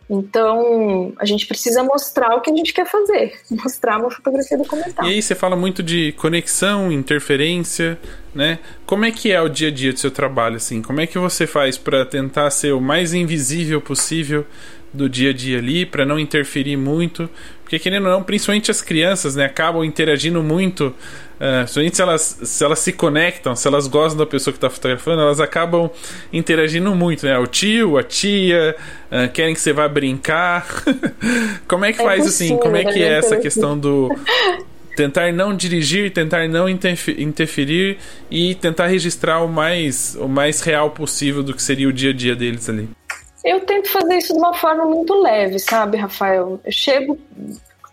Então, 0.09 1.15
a 1.19 1.25
gente 1.25 1.47
precisa 1.47 1.83
mostrar 1.83 2.37
o 2.37 2.41
que 2.41 2.51
a 2.51 2.55
gente 2.55 2.75
quer 2.75 2.87
fazer, 2.87 3.33
mostrar 3.51 3.99
uma 3.99 4.11
fotografia 4.11 4.59
documental. 4.59 5.07
E 5.07 5.15
aí 5.15 5.23
você 5.23 5.35
fala 5.35 5.57
muito 5.57 5.83
de 5.83 6.13
conexão, 6.13 6.93
interferência, 6.93 7.99
né? 8.35 8.59
Como 8.85 9.05
é 9.05 9.11
que 9.11 9.33
é 9.33 9.41
o 9.41 9.49
dia 9.49 9.69
a 9.69 9.71
dia 9.71 9.93
do 9.93 9.99
seu 9.99 10.11
trabalho 10.11 10.57
assim? 10.57 10.83
Como 10.83 11.01
é 11.01 11.07
que 11.07 11.19
você 11.19 11.47
faz 11.47 11.79
para 11.79 12.05
tentar 12.05 12.51
ser 12.51 12.73
o 12.73 12.81
mais 12.81 13.15
invisível 13.15 13.81
possível 13.81 14.47
do 14.95 15.09
dia 15.09 15.31
a 15.31 15.33
dia 15.33 15.59
ali, 15.59 15.85
para 15.85 16.07
não 16.07 16.19
interferir 16.19 16.77
muito? 16.77 17.29
Porque 17.63 17.79
querendo 17.79 18.07
ou 18.07 18.13
não, 18.13 18.23
principalmente 18.23 18.71
as 18.71 18.81
crianças, 18.81 19.37
né, 19.37 19.47
acabam 19.47 19.85
interagindo 19.85 20.43
muito 20.43 20.95
Uh, 21.35 21.65
principalmente 21.65 21.97
se 21.97 22.03
elas, 22.03 22.39
se 22.45 22.65
elas 22.65 22.79
se 22.79 22.93
conectam, 22.93 23.57
se 23.57 23.67
elas 23.67 23.89
gostam 23.89 24.19
da 24.19 24.27
pessoa 24.27 24.53
que 24.53 24.59
está 24.59 24.71
fotografando, 24.71 25.21
elas 25.21 25.41
acabam 25.41 25.91
interagindo 26.33 26.95
muito, 26.95 27.27
né? 27.27 27.37
O 27.39 27.47
tio, 27.47 27.99
a 27.99 28.05
tia, 28.05 28.77
uh, 29.11 29.29
querem 29.33 29.53
que 29.53 29.61
você 29.61 29.73
vá 29.73 29.89
brincar. 29.89 30.67
Como 31.67 31.85
é 31.85 31.93
que 31.93 32.01
é 32.01 32.05
faz 32.05 32.27
assim? 32.27 32.57
Como 32.57 32.77
é 32.77 32.85
que 32.85 33.03
é 33.03 33.19
essa 33.19 33.37
questão 33.37 33.77
do 33.77 34.09
tentar 34.97 35.33
não 35.33 35.57
dirigir, 35.57 36.13
tentar 36.13 36.49
não 36.49 36.69
interferir 36.69 37.99
e 38.31 38.55
tentar 38.55 38.87
registrar 38.87 39.41
o 39.41 39.49
mais, 39.49 40.17
o 40.21 40.29
mais 40.29 40.61
real 40.61 40.91
possível 40.91 41.43
do 41.43 41.53
que 41.53 41.63
seria 41.63 41.89
o 41.89 41.93
dia 41.93 42.11
a 42.11 42.15
dia 42.15 42.37
deles 42.37 42.69
ali? 42.69 42.89
Eu 43.45 43.61
tento 43.67 43.91
fazer 43.91 44.17
isso 44.17 44.33
de 44.33 44.39
uma 44.39 44.55
forma 44.55 44.87
muito 44.87 45.15
leve, 45.15 45.59
sabe, 45.59 45.99
Rafael? 45.99 46.59
Eu 46.65 46.73
chego 46.73 47.19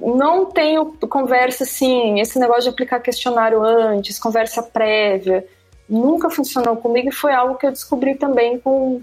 não 0.02 0.45
tenho 0.47 0.97
conversa 1.08 1.64
assim, 1.64 2.20
esse 2.20 2.39
negócio 2.39 2.64
de 2.64 2.70
aplicar 2.70 2.99
questionário 2.99 3.64
antes, 3.64 4.18
conversa 4.18 4.64
prévia, 4.64 5.45
nunca 5.88 6.30
funcionou 6.30 6.78
comigo 6.78 7.10
e 7.10 7.14
foi 7.14 7.34
algo 7.34 7.56
que 7.56 7.68
eu 7.68 7.72
descobri 7.72 8.16
também 8.16 8.60
com, 8.60 9.02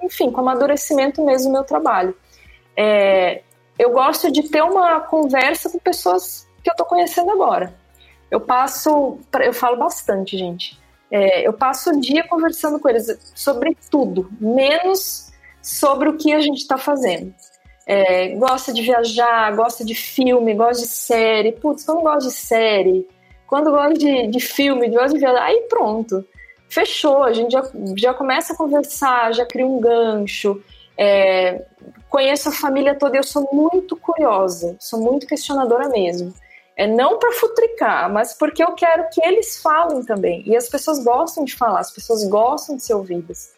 enfim, 0.00 0.30
com 0.30 0.40
amadurecimento 0.40 1.24
mesmo 1.24 1.48
do 1.48 1.52
meu 1.54 1.64
trabalho. 1.64 2.14
É, 2.76 3.42
eu 3.78 3.90
gosto 3.90 4.30
de 4.30 4.48
ter 4.48 4.62
uma 4.62 5.00
conversa 5.00 5.68
com 5.68 5.78
pessoas 5.78 6.46
que 6.62 6.70
eu 6.70 6.72
estou 6.72 6.86
conhecendo 6.86 7.30
agora. 7.30 7.74
Eu 8.30 8.40
passo, 8.40 9.18
eu 9.40 9.52
falo 9.52 9.76
bastante, 9.76 10.38
gente. 10.38 10.80
É, 11.10 11.46
eu 11.46 11.52
passo 11.52 11.90
o 11.90 12.00
dia 12.00 12.26
conversando 12.28 12.78
com 12.78 12.88
eles 12.88 13.18
sobre 13.34 13.76
tudo, 13.90 14.30
menos 14.40 15.31
sobre 15.62 16.08
o 16.08 16.16
que 16.16 16.32
a 16.32 16.40
gente 16.40 16.58
está 16.58 16.76
fazendo. 16.76 17.32
É, 17.86 18.30
gosta 18.36 18.72
de 18.72 18.82
viajar, 18.82 19.54
gosta 19.54 19.84
de 19.84 19.94
filme, 19.94 20.54
gosta 20.54 20.82
de 20.82 20.88
série. 20.88 21.52
Putz, 21.52 21.84
quando 21.84 22.02
gosta 22.02 22.28
de 22.28 22.34
série, 22.34 23.06
quando 23.46 23.70
gosta 23.70 23.94
de, 23.94 24.28
de 24.28 24.40
filme, 24.40 24.88
gosta 24.88 25.12
de 25.12 25.18
viajar, 25.18 25.42
aí 25.42 25.66
pronto. 25.68 26.24
Fechou, 26.68 27.22
a 27.22 27.32
gente 27.32 27.52
já, 27.52 27.62
já 27.96 28.14
começa 28.14 28.52
a 28.54 28.56
conversar, 28.56 29.34
já 29.34 29.44
cria 29.44 29.66
um 29.66 29.78
gancho. 29.78 30.62
É, 30.96 31.64
conheço 32.08 32.48
a 32.48 32.52
família 32.52 32.94
toda, 32.94 33.16
eu 33.16 33.22
sou 33.22 33.48
muito 33.52 33.96
curiosa, 33.96 34.76
sou 34.80 35.00
muito 35.00 35.26
questionadora 35.26 35.88
mesmo. 35.88 36.32
É 36.74 36.86
não 36.86 37.18
para 37.18 37.32
futricar, 37.32 38.10
mas 38.10 38.32
porque 38.32 38.62
eu 38.62 38.72
quero 38.72 39.08
que 39.10 39.22
eles 39.22 39.60
falem 39.60 40.02
também. 40.02 40.42
E 40.46 40.56
as 40.56 40.68
pessoas 40.68 41.04
gostam 41.04 41.44
de 41.44 41.54
falar, 41.54 41.80
as 41.80 41.90
pessoas 41.90 42.24
gostam 42.24 42.76
de 42.76 42.82
ser 42.82 42.94
ouvidas. 42.94 43.50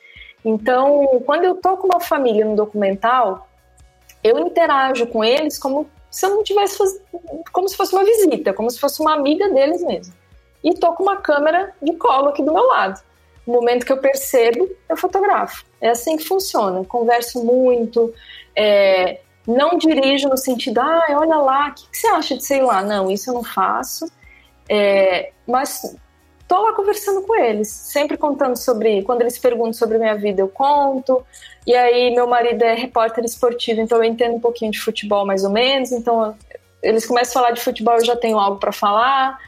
Então, 0.44 1.22
quando 1.24 1.44
eu 1.44 1.54
tô 1.54 1.76
com 1.76 1.86
uma 1.86 2.00
família 2.00 2.44
no 2.44 2.54
documental, 2.54 3.48
eu 4.22 4.38
interajo 4.38 5.06
com 5.06 5.24
eles 5.24 5.58
como 5.58 5.88
se 6.10 6.26
eu 6.26 6.30
não 6.30 6.44
tivesse 6.44 6.78
faz... 6.78 7.00
como 7.52 7.68
se 7.68 7.76
fosse 7.76 7.94
uma 7.94 8.04
visita, 8.04 8.52
como 8.52 8.70
se 8.70 8.78
fosse 8.78 9.00
uma 9.00 9.14
amiga 9.14 9.48
deles 9.50 9.82
mesmo. 9.82 10.14
E 10.62 10.74
tô 10.74 10.92
com 10.92 11.02
uma 11.02 11.16
câmera 11.16 11.74
de 11.82 11.92
colo 11.94 12.28
aqui 12.28 12.42
do 12.42 12.52
meu 12.52 12.66
lado. 12.66 13.00
No 13.46 13.54
momento 13.54 13.84
que 13.84 13.92
eu 13.92 13.98
percebo, 13.98 14.68
eu 14.88 14.96
fotografo. 14.96 15.64
É 15.80 15.90
assim 15.90 16.16
que 16.16 16.24
funciona. 16.24 16.84
Converso 16.84 17.44
muito, 17.44 18.14
é, 18.56 19.20
não 19.46 19.76
dirijo 19.76 20.28
no 20.28 20.38
sentido, 20.38 20.78
ah, 20.78 21.04
olha 21.10 21.36
lá, 21.36 21.68
o 21.68 21.74
que, 21.74 21.90
que, 21.90 21.98
você 21.98 22.06
acha 22.08 22.36
de 22.36 22.44
sei 22.44 22.62
lá? 22.62 22.82
Não, 22.82 23.10
isso 23.10 23.30
eu 23.30 23.34
não 23.34 23.44
faço. 23.44 24.10
É, 24.68 25.32
mas 25.46 25.94
tô 26.46 26.62
lá 26.62 26.72
conversando 26.72 27.22
com 27.22 27.34
eles, 27.36 27.68
sempre 27.68 28.16
contando 28.16 28.56
sobre. 28.56 29.02
Quando 29.02 29.22
eles 29.22 29.38
perguntam 29.38 29.72
sobre 29.72 29.98
minha 29.98 30.14
vida, 30.14 30.40
eu 30.40 30.48
conto. 30.48 31.24
E 31.66 31.74
aí, 31.74 32.14
meu 32.14 32.26
marido 32.26 32.62
é 32.62 32.74
repórter 32.74 33.24
esportivo, 33.24 33.80
então 33.80 33.98
eu 33.98 34.04
entendo 34.04 34.34
um 34.34 34.40
pouquinho 34.40 34.70
de 34.70 34.80
futebol 34.80 35.26
mais 35.26 35.44
ou 35.44 35.50
menos. 35.50 35.92
Então, 35.92 36.36
eles 36.82 37.06
começam 37.06 37.40
a 37.40 37.44
falar 37.44 37.54
de 37.54 37.62
futebol, 37.62 37.94
eu 37.94 38.04
já 38.04 38.16
tenho 38.16 38.38
algo 38.38 38.58
para 38.58 38.72
falar 38.72 39.38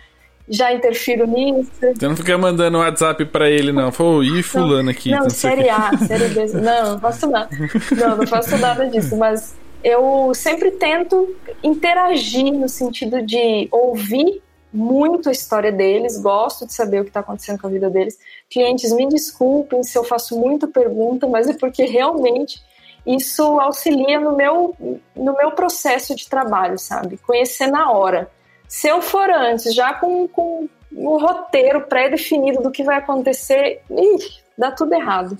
já 0.48 0.72
interfiro 0.72 1.26
nisso. 1.26 1.70
Você 1.80 2.08
não 2.08 2.16
fica 2.16 2.38
mandando 2.38 2.78
WhatsApp 2.78 3.24
para 3.26 3.50
ele, 3.50 3.72
não. 3.72 3.90
Pô, 3.90 4.22
e 4.22 4.42
fulano 4.42 4.90
aqui. 4.90 5.10
Não, 5.10 5.28
série 5.28 5.68
A, 5.68 5.96
série 5.98 6.28
B. 6.28 6.46
Não, 6.56 6.92
não 6.92 7.00
faço 7.00 7.28
nada. 7.28 7.48
Não, 7.96 8.16
não 8.16 8.26
faço 8.26 8.56
nada 8.58 8.88
disso. 8.88 9.16
Mas 9.16 9.56
eu 9.82 10.32
sempre 10.34 10.70
tento 10.72 11.34
interagir 11.62 12.52
no 12.52 12.68
sentido 12.68 13.22
de 13.22 13.68
ouvir 13.70 14.42
muito 14.72 15.28
a 15.28 15.32
história 15.32 15.72
deles, 15.72 16.20
gosto 16.20 16.66
de 16.66 16.74
saber 16.74 17.00
o 17.00 17.04
que 17.04 17.10
está 17.10 17.20
acontecendo 17.20 17.60
com 17.60 17.66
a 17.66 17.70
vida 17.70 17.88
deles. 17.88 18.18
Clientes, 18.50 18.92
me 18.92 19.08
desculpem 19.08 19.82
se 19.82 19.96
eu 19.96 20.04
faço 20.04 20.38
muita 20.38 20.66
pergunta, 20.66 21.26
mas 21.26 21.48
é 21.48 21.54
porque 21.54 21.84
realmente 21.84 22.62
isso 23.06 23.42
auxilia 23.60 24.18
no 24.18 24.36
meu, 24.36 24.74
no 25.14 25.36
meu 25.36 25.52
processo 25.52 26.14
de 26.14 26.28
trabalho, 26.28 26.78
sabe? 26.78 27.16
Conhecer 27.18 27.68
na 27.68 27.92
hora. 27.92 28.30
Se 28.68 28.88
eu 28.88 29.00
for 29.00 29.30
antes, 29.30 29.72
já 29.72 29.94
com, 29.94 30.26
com 30.26 30.68
um 30.92 31.16
roteiro 31.16 31.82
pré-definido 31.82 32.60
do 32.62 32.70
que 32.70 32.82
vai 32.82 32.96
acontecer, 32.96 33.82
ih, 33.90 34.18
dá 34.58 34.72
tudo 34.72 34.92
errado. 34.92 35.38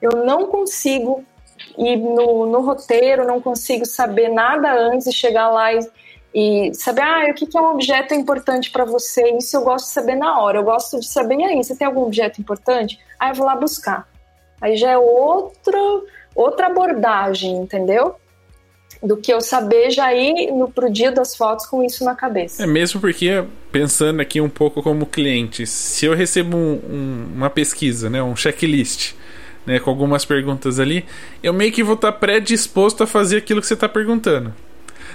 Eu 0.00 0.24
não 0.24 0.46
consigo 0.46 1.24
ir 1.76 1.96
no, 1.96 2.46
no 2.46 2.60
roteiro, 2.60 3.26
não 3.26 3.40
consigo 3.40 3.84
saber 3.84 4.28
nada 4.28 4.72
antes 4.72 5.08
de 5.08 5.12
chegar 5.12 5.48
lá 5.50 5.72
e, 5.72 5.80
e 6.34 6.72
saber 6.74 7.02
ah, 7.02 7.30
o 7.30 7.34
que, 7.34 7.56
é 7.56 7.60
um 7.60 7.72
objeto 7.72 8.14
importante 8.14 8.70
para 8.70 8.84
você. 8.84 9.36
Isso 9.36 9.56
eu 9.56 9.62
gosto 9.62 9.86
de 9.86 9.92
saber 9.92 10.14
na 10.14 10.40
hora. 10.40 10.58
Eu 10.58 10.64
gosto 10.64 11.00
de 11.00 11.06
saber, 11.06 11.36
e 11.36 11.44
aí, 11.44 11.56
você 11.56 11.74
tem 11.74 11.86
algum 11.86 12.02
objeto 12.02 12.40
importante? 12.40 12.98
Aí 13.18 13.30
eu 13.30 13.34
vou 13.34 13.46
lá 13.46 13.56
buscar. 13.56 14.08
Aí 14.60 14.76
já 14.76 14.90
é 14.90 14.98
outra, 14.98 15.78
outra 16.34 16.66
abordagem, 16.66 17.56
entendeu? 17.56 18.16
do 19.02 19.16
que 19.16 19.32
eu 19.32 19.40
saber 19.40 19.90
já 19.90 20.12
ir 20.12 20.52
no, 20.52 20.70
pro 20.70 20.90
dia 20.90 21.10
das 21.10 21.34
fotos 21.34 21.64
com 21.64 21.82
isso 21.82 22.04
na 22.04 22.14
cabeça. 22.14 22.62
É 22.62 22.66
mesmo 22.66 23.00
porque, 23.00 23.44
pensando 23.72 24.20
aqui 24.20 24.40
um 24.42 24.48
pouco 24.48 24.82
como 24.82 25.06
cliente, 25.06 25.66
se 25.66 26.04
eu 26.04 26.14
recebo 26.14 26.56
um, 26.56 26.80
um, 26.90 27.32
uma 27.36 27.48
pesquisa, 27.48 28.10
né, 28.10 28.22
um 28.22 28.36
checklist, 28.36 29.14
né, 29.64 29.78
com 29.78 29.88
algumas 29.88 30.26
perguntas 30.26 30.78
ali, 30.78 31.06
eu 31.42 31.52
meio 31.52 31.72
que 31.72 31.82
vou 31.82 31.94
estar 31.94 32.12
predisposto 32.12 33.02
a 33.02 33.06
fazer 33.06 33.38
aquilo 33.38 33.62
que 33.62 33.66
você 33.66 33.74
está 33.74 33.88
perguntando. 33.88 34.52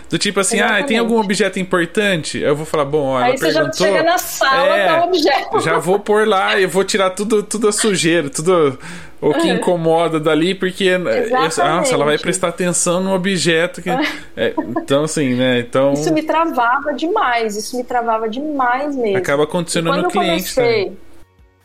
Do 0.10 0.20
tipo 0.20 0.40
assim, 0.40 0.58
Exatamente. 0.58 0.84
ah, 0.84 0.88
tem 0.88 0.98
algum 0.98 1.20
objeto 1.20 1.60
importante? 1.60 2.40
Eu 2.40 2.56
vou 2.56 2.66
falar, 2.66 2.86
bom, 2.86 3.08
ó, 3.08 3.18
Aí 3.18 3.38
você 3.38 3.52
perguntou. 3.52 3.74
Já 3.74 3.86
chega 3.86 4.04
na 4.04 4.18
sala, 4.18 4.78
é, 4.78 4.86
tá 4.86 5.02
um 5.02 5.08
objeto. 5.08 5.60
Já 5.62 5.80
vou 5.80 6.00
pôr 6.00 6.28
lá, 6.28 6.60
eu 6.60 6.70
vou 6.70 6.84
tirar 6.84 7.10
tudo, 7.10 7.42
tudo 7.42 7.68
a 7.68 7.72
sujeira, 7.72 8.30
tudo 8.30 8.78
o 9.20 9.34
que 9.34 9.50
incomoda 9.50 10.20
dali, 10.20 10.54
porque 10.54 10.98
nossa, 10.98 11.64
ela 11.64 12.06
vai 12.06 12.18
prestar 12.18 12.50
atenção 12.50 13.02
no 13.02 13.14
objeto. 13.14 13.82
Que, 13.82 13.90
é, 14.38 14.54
então, 14.78 15.06
assim, 15.06 15.34
né? 15.34 15.60
Então, 15.60 15.94
isso 15.94 16.14
me 16.14 16.22
travava 16.22 16.94
demais, 16.94 17.56
isso 17.56 17.76
me 17.76 17.84
travava 17.84 18.30
demais 18.30 18.96
mesmo. 18.96 19.18
Acaba 19.18 19.44
acontecendo 19.44 19.92
no 19.92 20.08
cliente 20.10 20.54
comecei, 20.54 20.86
também. 20.86 20.98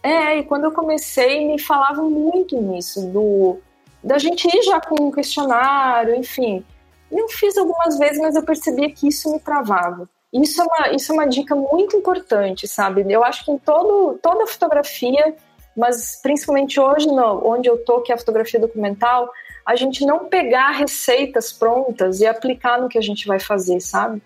É, 0.03 0.39
e 0.39 0.45
quando 0.45 0.65
eu 0.65 0.73
comecei, 0.73 1.47
me 1.47 1.59
falavam 1.59 2.09
muito 2.09 2.59
nisso, 2.61 3.07
do 3.09 3.59
da 4.03 4.17
gente 4.17 4.49
ir 4.49 4.63
já 4.63 4.81
com 4.81 5.09
um 5.09 5.11
questionário, 5.11 6.15
enfim. 6.15 6.65
Eu 7.11 7.29
fiz 7.29 7.57
algumas 7.57 7.99
vezes, 7.99 8.19
mas 8.19 8.37
eu 8.37 8.43
percebia 8.43 8.91
que 8.91 9.09
isso 9.09 9.33
me 9.33 9.41
travava. 9.41 10.09
Isso 10.33 10.61
é 10.61 10.65
uma, 10.65 10.95
isso 10.95 11.11
é 11.11 11.15
uma 11.15 11.27
dica 11.27 11.55
muito 11.57 11.97
importante, 11.97 12.69
sabe? 12.69 13.05
Eu 13.09 13.25
acho 13.25 13.45
que 13.45 13.51
em 13.51 13.59
todo, 13.59 14.19
toda 14.23 14.47
fotografia, 14.47 15.35
mas 15.77 16.21
principalmente 16.23 16.79
hoje, 16.79 17.07
no, 17.09 17.45
onde 17.45 17.69
eu 17.69 17.85
tô, 17.85 18.01
que 18.01 18.13
é 18.13 18.15
a 18.15 18.19
fotografia 18.19 18.61
documental, 18.61 19.29
a 19.67 19.75
gente 19.75 20.07
não 20.07 20.27
pegar 20.27 20.71
receitas 20.71 21.53
prontas 21.53 22.21
e 22.21 22.27
aplicar 22.27 22.81
no 22.81 22.89
que 22.89 22.99
a 22.99 23.03
gente 23.03 23.27
vai 23.27 23.41
fazer, 23.41 23.81
sabe? 23.81 24.23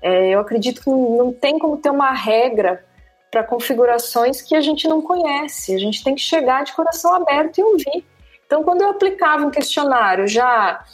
É, 0.00 0.30
eu 0.30 0.40
acredito 0.40 0.82
que 0.82 0.90
não, 0.90 1.16
não 1.16 1.32
tem 1.32 1.58
como 1.58 1.76
ter 1.76 1.90
uma 1.90 2.12
regra 2.12 2.84
para 3.30 3.44
configurações 3.44 4.42
que 4.42 4.54
a 4.54 4.60
gente 4.60 4.88
não 4.88 5.00
conhece. 5.00 5.74
A 5.74 5.78
gente 5.78 6.02
tem 6.02 6.14
que 6.14 6.20
chegar 6.20 6.64
de 6.64 6.72
coração 6.72 7.14
aberto 7.14 7.58
e 7.58 7.62
ouvir. 7.62 8.06
Então, 8.46 8.62
quando 8.62 8.82
eu 8.82 8.90
aplicava 8.90 9.46
um 9.46 9.50
questionário 9.50 10.28
já 10.28 10.84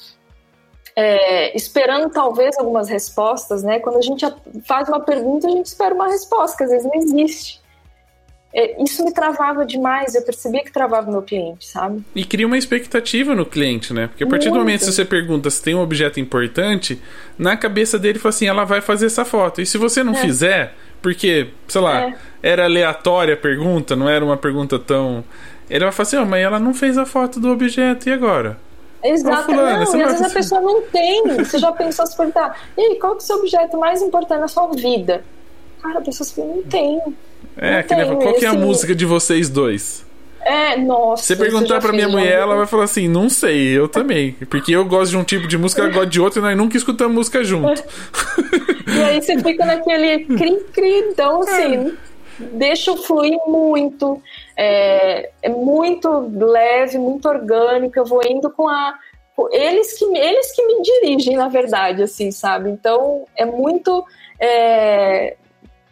é, 1.01 1.57
esperando 1.57 2.11
talvez 2.11 2.59
algumas 2.59 2.89
respostas, 2.89 3.63
né? 3.63 3.79
Quando 3.79 3.99
a 3.99 4.03
gente 4.03 4.27
faz 4.65 4.89
uma 4.89 4.99
pergunta, 4.99 5.47
a 5.47 5.51
gente 5.51 5.67
espera 5.67 5.95
uma 5.95 6.09
resposta, 6.09 6.57
que 6.57 6.65
às 6.65 6.71
vezes 6.71 6.85
não 6.85 6.95
existe. 6.97 7.61
É, 8.53 8.83
isso 8.83 9.05
me 9.05 9.13
travava 9.13 9.65
demais, 9.65 10.17
eu 10.17 10.23
percebia 10.23 10.65
que 10.65 10.73
travava 10.73 11.09
o 11.09 11.13
meu 11.13 11.23
cliente, 11.23 11.69
sabe? 11.69 12.03
E 12.17 12.25
cria 12.25 12.45
uma 12.45 12.59
expectativa 12.59 13.33
no 13.33 13.47
cliente, 13.47 13.95
né? 13.95 14.09
Porque 14.09 14.25
a 14.25 14.27
partir 14.27 14.47
Muito. 14.47 14.59
do 14.59 14.65
momento 14.65 14.81
que 14.81 14.87
você 14.87 15.05
pergunta 15.05 15.49
se 15.51 15.63
tem 15.63 15.73
um 15.73 15.81
objeto 15.81 16.19
importante, 16.19 17.01
na 17.39 17.57
cabeça 17.57 17.97
dele 17.97 18.19
fala 18.19 18.31
assim, 18.31 18.49
ela 18.49 18.65
vai 18.65 18.81
fazer 18.81 19.07
essa 19.07 19.25
foto. 19.25 19.61
E 19.61 19.67
se 19.67 19.79
você 19.79 20.03
não 20.03 20.15
é. 20.15 20.17
fizer, 20.17 20.75
porque, 21.01 21.51
sei 21.69 21.81
lá, 21.81 22.09
é. 22.09 22.15
era 22.43 22.65
aleatória 22.65 23.35
a 23.35 23.37
pergunta, 23.37 23.95
não 23.95 24.09
era 24.09 24.25
uma 24.25 24.37
pergunta 24.37 24.81
tão. 24.81 25.23
Ele 25.71 25.85
vai 25.85 25.93
falar 25.93 26.07
assim, 26.09 26.17
oh, 26.17 26.27
mas 26.27 26.43
ela 26.43 26.59
não 26.59 26.75
fez 26.75 26.99
a 26.99 27.07
foto 27.07 27.39
do 27.39 27.53
objeto, 27.53 28.09
e 28.09 28.13
agora? 28.13 28.59
Exato, 29.03 29.53
não, 29.53 29.69
e 29.69 29.83
às 29.83 29.93
vezes 29.93 30.23
a 30.23 30.31
pessoa 30.31 30.61
não 30.61 30.83
tem. 30.91 31.23
Você 31.39 31.59
já 31.59 31.73
pensou 31.73 32.07
se 32.07 32.17
perguntar, 32.17 32.61
e 32.77 32.81
aí, 32.81 32.95
qual 32.97 33.13
que 33.13 33.23
é 33.23 33.25
o 33.25 33.27
seu 33.27 33.37
objeto 33.37 33.79
mais 33.79 34.03
importante 34.03 34.41
na 34.41 34.49
sua 34.49 34.69
vida? 34.69 35.25
Cara, 35.83 35.99
a 35.99 36.03
pessoa 36.03 36.27
se 36.27 36.41
não 36.41 36.63
tem. 36.63 37.01
É, 37.57 37.71
não 37.71 37.79
aquele, 37.79 38.17
qual 38.17 38.35
que 38.35 38.45
é 38.45 38.49
a 38.49 38.55
música 38.55 38.95
de 38.95 39.05
vocês 39.05 39.49
dois? 39.49 40.07
É, 40.41 40.77
nossa. 40.77 41.23
Você 41.23 41.37
perguntar 41.37 41.81
pra 41.81 41.93
minha 41.93 42.09
mulher, 42.09 42.39
ela 42.39 42.57
vai 42.57 42.67
falar 42.67 42.85
assim: 42.85 43.09
não 43.09 43.29
sei, 43.29 43.77
eu 43.77 43.89
também. 43.89 44.33
Porque 44.49 44.75
eu 44.75 44.85
gosto 44.85 45.11
de 45.11 45.17
um 45.17 45.25
tipo 45.25 45.47
de 45.47 45.59
música, 45.59 45.83
ela 45.83 45.91
gosta 45.91 46.07
de 46.07 46.21
outro 46.21 46.41
e 46.41 46.43
nós 46.43 46.57
nunca 46.57 46.77
escutamos 46.77 47.15
música 47.15 47.45
junto. 47.45 47.83
e 48.87 49.03
aí 49.03 49.21
você 49.21 49.39
fica 49.39 49.67
naquele 49.67 50.25
cri-cri, 50.25 51.01
então 51.11 51.43
assim, 51.45 51.93
deixa 52.39 52.97
fluir 52.97 53.39
muito 53.47 54.23
é, 54.61 55.31
é 55.41 55.49
muito 55.49 56.09
leve, 56.37 56.99
muito 56.99 57.29
orgânico. 57.29 57.97
Eu 57.97 58.05
vou 58.05 58.21
indo 58.25 58.51
com 58.51 58.69
a 58.69 58.99
eles 59.53 59.97
que 59.97 60.05
eles 60.05 60.51
que 60.53 60.67
me 60.67 60.83
dirigem 60.83 61.37
na 61.37 61.47
verdade 61.47 62.03
assim 62.03 62.33
sabe? 62.33 62.71
Então 62.71 63.25
é 63.37 63.45
muito 63.45 64.05
é, 64.41 65.37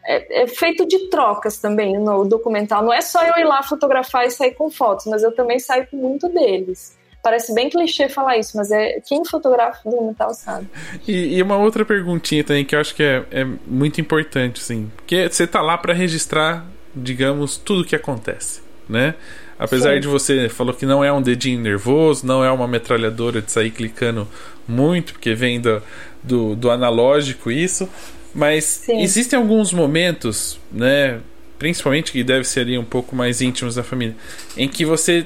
é, 0.05 0.43
é, 0.43 0.47
feito 0.49 0.85
de 0.85 1.09
trocas 1.11 1.59
também 1.59 1.97
no 1.97 2.25
documental. 2.25 2.83
Não 2.83 2.93
é 2.93 3.01
só 3.01 3.23
eu 3.23 3.37
ir 3.37 3.45
lá 3.45 3.63
fotografar 3.63 4.27
e 4.27 4.33
sair 4.33 4.55
com 4.55 4.69
fotos 4.69 5.07
mas 5.07 5.23
eu 5.23 5.33
também 5.33 5.61
saio 5.61 5.87
com 5.89 5.97
muito 5.97 6.29
deles. 6.29 6.99
Parece 7.23 7.55
bem 7.55 7.71
clichê 7.71 8.09
falar 8.09 8.37
isso 8.37 8.57
mas 8.57 8.73
é 8.73 9.01
quem 9.07 9.25
fotografa 9.25 9.89
documental 9.89 10.35
sabe. 10.35 10.69
E, 11.07 11.37
e, 11.37 11.43
uma 11.43 11.57
outra 11.57 11.85
perguntinha 11.85 12.43
também 12.43 12.65
que 12.65 12.75
eu 12.75 12.81
acho 12.81 12.97
que 12.97 13.05
é, 13.05 13.25
é 13.31 13.45
muito 13.45 14.01
importante 14.01 14.61
assim. 14.61 14.91
Porque 14.97 15.29
você 15.29 15.47
tá 15.47 15.63
lá 15.63 15.79
para 15.79 15.95
registrar 15.95 16.67
digamos, 16.97 17.57
tudo 17.59 17.83
o 17.83 17.85
que 17.85 17.95
acontece, 17.95 18.61
né? 18.89 19.15
Apesar 19.59 19.95
Sim. 19.95 20.01
de 20.01 20.09
você 20.09 20.49
falou 20.49 20.75
que 20.75 20.85
não 20.85 21.05
é 21.05 21.13
um 21.13 21.23
dedinho 21.23 21.61
nervoso, 21.61 22.27
não 22.27 22.45
é 22.45 22.51
uma 22.51 22.67
metralhadora 22.67 23.41
de 23.41 23.51
sair 23.53 23.71
clicando 23.71 24.29
muito, 24.67 25.13
porque 25.13 25.35
vem 25.35 25.61
do, 25.61 25.83
do, 26.23 26.57
do 26.57 26.71
analógico 26.71 27.51
isso, 27.51 27.89
Mas 28.35 28.65
Sim. 28.65 29.01
existem 29.01 29.39
alguns 29.39 29.73
momentos, 29.73 30.61
né? 30.71 31.21
Principalmente 31.59 32.13
que 32.13 32.23
deve 32.23 32.45
ser 32.45 32.61
ali 32.61 32.77
um 32.77 32.85
pouco 32.85 33.17
mais 33.17 33.41
íntimos 33.41 33.77
da 33.77 33.83
família, 33.83 34.15
em 34.59 34.69
que 34.69 34.85
você 34.85 35.25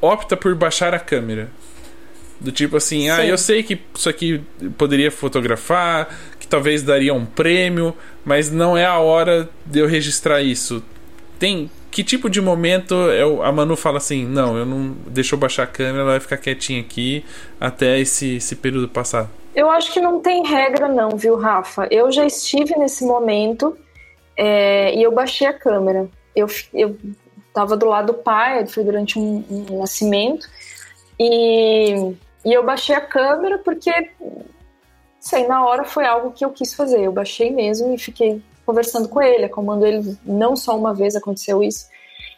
opta 0.00 0.36
por 0.36 0.52
baixar 0.56 0.92
a 0.92 0.98
câmera. 0.98 1.48
Do 2.40 2.50
tipo 2.50 2.76
assim, 2.76 3.08
ah, 3.08 3.16
Sim. 3.16 3.22
ah, 3.22 3.26
eu 3.26 3.38
sei 3.38 3.62
que 3.62 3.78
isso 3.94 4.08
aqui 4.08 4.42
poderia 4.76 5.12
fotografar, 5.12 6.12
talvez 6.52 6.82
daria 6.82 7.14
um 7.14 7.24
prêmio, 7.24 7.94
mas 8.22 8.50
não 8.50 8.76
é 8.76 8.84
a 8.84 8.98
hora 8.98 9.48
de 9.64 9.78
eu 9.78 9.86
registrar 9.86 10.42
isso. 10.42 10.84
Tem 11.38 11.70
que 11.90 12.04
tipo 12.04 12.28
de 12.28 12.42
momento 12.42 12.94
eu, 12.94 13.42
a 13.42 13.50
Manu 13.50 13.74
fala 13.74 13.96
assim, 13.96 14.26
não, 14.26 14.56
eu 14.56 14.66
não 14.66 14.94
deixa 15.06 15.34
eu 15.34 15.38
baixar 15.38 15.62
a 15.62 15.66
câmera, 15.66 16.02
ela 16.02 16.10
vai 16.10 16.20
ficar 16.20 16.36
quietinha 16.36 16.80
aqui 16.80 17.24
até 17.58 17.98
esse, 17.98 18.36
esse 18.36 18.54
período 18.54 18.86
passar. 18.86 19.30
Eu 19.54 19.70
acho 19.70 19.92
que 19.92 20.00
não 20.00 20.20
tem 20.20 20.46
regra 20.46 20.88
não, 20.88 21.16
viu, 21.16 21.36
Rafa? 21.36 21.88
Eu 21.90 22.12
já 22.12 22.26
estive 22.26 22.76
nesse 22.76 23.04
momento 23.04 23.76
é, 24.36 24.94
e 24.94 25.02
eu 25.02 25.10
baixei 25.10 25.46
a 25.46 25.52
câmera. 25.54 26.06
Eu, 26.36 26.46
eu 26.74 26.96
tava 27.54 27.78
do 27.78 27.86
lado 27.86 28.08
do 28.08 28.14
pai, 28.14 28.66
foi 28.66 28.84
durante 28.84 29.18
um, 29.18 29.42
um 29.50 29.78
nascimento, 29.78 30.46
e 31.18 32.14
e 32.44 32.52
eu 32.52 32.64
baixei 32.64 32.94
a 32.94 33.00
câmera 33.00 33.58
porque, 33.58 33.90
sei, 35.22 35.46
na 35.46 35.64
hora 35.64 35.84
foi 35.84 36.04
algo 36.04 36.32
que 36.32 36.44
eu 36.44 36.50
quis 36.50 36.74
fazer. 36.74 37.00
Eu 37.00 37.12
baixei 37.12 37.50
mesmo 37.50 37.94
e 37.94 37.98
fiquei 37.98 38.42
conversando 38.66 39.08
com 39.08 39.22
ele, 39.22 39.44
acalmando 39.44 39.86
ele. 39.86 40.18
Não 40.24 40.56
só 40.56 40.76
uma 40.76 40.92
vez 40.92 41.14
aconteceu 41.14 41.62
isso. 41.62 41.86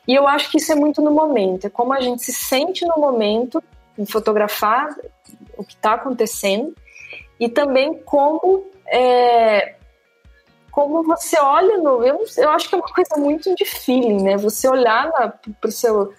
E 0.06 0.14
eu 0.14 0.28
acho 0.28 0.50
que 0.50 0.58
isso 0.58 0.70
é 0.70 0.74
muito 0.74 1.00
no 1.00 1.10
momento. 1.10 1.66
É 1.66 1.70
como 1.70 1.92
a 1.92 2.00
gente 2.00 2.22
se 2.22 2.32
sente 2.32 2.84
no 2.84 2.96
momento 2.98 3.62
em 3.98 4.04
fotografar 4.04 4.94
o 5.56 5.64
que 5.64 5.74
está 5.74 5.94
acontecendo 5.94 6.74
e 7.40 7.48
também 7.48 7.94
como 8.04 8.66
é, 8.86 9.76
como 10.70 11.02
você 11.04 11.38
olha 11.40 11.78
no 11.78 12.04
eu, 12.04 12.24
eu 12.36 12.50
acho 12.50 12.68
que 12.68 12.74
é 12.74 12.78
uma 12.78 12.88
coisa 12.88 13.16
muito 13.16 13.54
de 13.54 13.64
feeling 13.64 14.22
né 14.22 14.36
você 14.36 14.68
olhar 14.68 15.12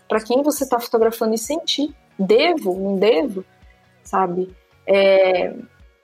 para 0.08 0.22
quem 0.22 0.42
você 0.42 0.64
está 0.64 0.80
fotografando 0.80 1.36
e 1.36 1.38
sentir 1.38 1.94
devo 2.18 2.74
não 2.80 2.96
devo 2.96 3.44
sabe? 4.06 4.56
É, 4.88 5.54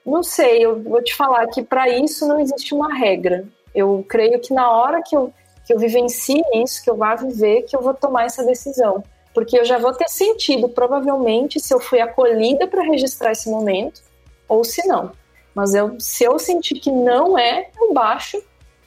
não 0.06 0.24
sei, 0.24 0.66
eu 0.66 0.82
vou 0.82 1.02
te 1.02 1.16
falar 1.16 1.48
que 1.48 1.62
para 1.62 1.90
isso 1.90 2.28
não 2.28 2.40
existe 2.40 2.74
uma 2.74 2.94
regra. 2.94 3.46
Eu 3.74 4.04
creio 4.08 4.40
que 4.40 4.54
na 4.54 4.70
hora 4.70 5.02
que 5.02 5.16
eu, 5.16 5.32
que 5.66 5.74
eu 5.74 5.80
vivencie 5.80 6.44
isso, 6.56 6.84
que 6.84 6.90
eu 6.90 6.96
vá 6.96 7.16
viver, 7.16 7.64
que 7.64 7.76
eu 7.76 7.82
vou 7.82 7.94
tomar 7.94 8.26
essa 8.26 8.44
decisão. 8.44 9.04
Porque 9.34 9.58
eu 9.58 9.64
já 9.64 9.78
vou 9.78 9.94
ter 9.94 10.10
sentido, 10.10 10.68
provavelmente, 10.68 11.60
se 11.60 11.74
eu 11.74 11.80
fui 11.80 12.02
acolhida 12.02 12.68
para 12.68 12.84
registrar 12.84 13.32
esse 13.32 13.50
momento 13.50 14.02
ou 14.48 14.64
se 14.64 14.86
não. 14.88 15.12
Mas 15.56 15.74
eu, 15.74 16.00
se 16.00 16.24
eu 16.24 16.38
sentir 16.40 16.76
que 16.80 16.92
não 16.92 17.38
é, 17.38 17.70
eu 17.80 17.94
baixo 17.94 18.42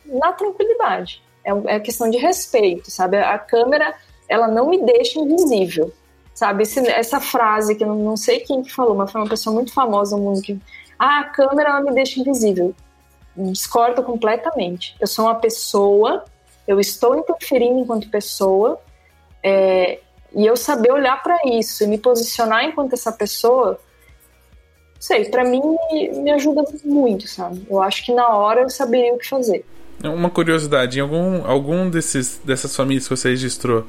na 0.04 0.32
tranquilidade. 0.32 1.22
É, 1.44 1.76
é 1.76 1.80
questão 1.80 2.10
de 2.10 2.18
respeito, 2.18 2.90
sabe? 2.90 3.16
A 3.18 3.38
câmera, 3.38 3.94
ela 4.28 4.48
não 4.48 4.68
me 4.68 4.82
deixa 4.82 5.18
invisível 5.18 5.92
sabe? 6.34 6.64
Esse, 6.64 6.80
essa 6.90 7.20
frase 7.20 7.76
que 7.76 7.84
eu 7.84 7.88
não, 7.88 7.96
não, 7.96 8.16
sei 8.16 8.40
quem 8.40 8.62
que 8.62 8.72
falou, 8.72 8.94
mas 8.94 9.10
foi 9.10 9.20
uma 9.20 9.30
pessoa 9.30 9.54
muito 9.54 9.72
famosa 9.72 10.16
no 10.16 10.24
mundo 10.24 10.42
que 10.42 10.58
ah, 11.04 11.20
a 11.20 11.24
câmera 11.24 11.70
ela 11.70 11.80
me 11.82 11.92
deixa 11.92 12.20
invisível. 12.20 12.74
Discordo 13.36 14.02
completamente. 14.02 14.96
Eu 14.98 15.06
sou 15.06 15.26
uma 15.26 15.34
pessoa, 15.34 16.24
eu 16.66 16.80
estou 16.80 17.16
interferindo 17.16 17.80
enquanto 17.80 18.08
pessoa, 18.08 18.80
é, 19.42 19.98
e 20.34 20.46
eu 20.46 20.56
saber 20.56 20.90
olhar 20.92 21.22
para 21.22 21.38
isso 21.44 21.84
e 21.84 21.86
me 21.86 21.98
posicionar 21.98 22.64
enquanto 22.64 22.94
essa 22.94 23.12
pessoa, 23.12 23.78
sei, 24.98 25.26
para 25.26 25.44
mim 25.44 25.60
me, 25.92 26.30
ajuda 26.30 26.64
muito, 26.84 27.28
sabe? 27.28 27.66
Eu 27.68 27.82
acho 27.82 28.04
que 28.04 28.12
na 28.12 28.28
hora 28.28 28.62
eu 28.62 28.70
saberia 28.70 29.12
o 29.12 29.18
que 29.18 29.28
fazer. 29.28 29.64
Uma 30.02 30.30
curiosidade, 30.30 30.98
em 30.98 31.02
algum, 31.02 31.46
algum 31.46 31.90
desses, 31.90 32.40
dessas 32.44 32.74
famílias 32.74 33.06
que 33.06 33.14
você 33.14 33.28
registrou, 33.28 33.86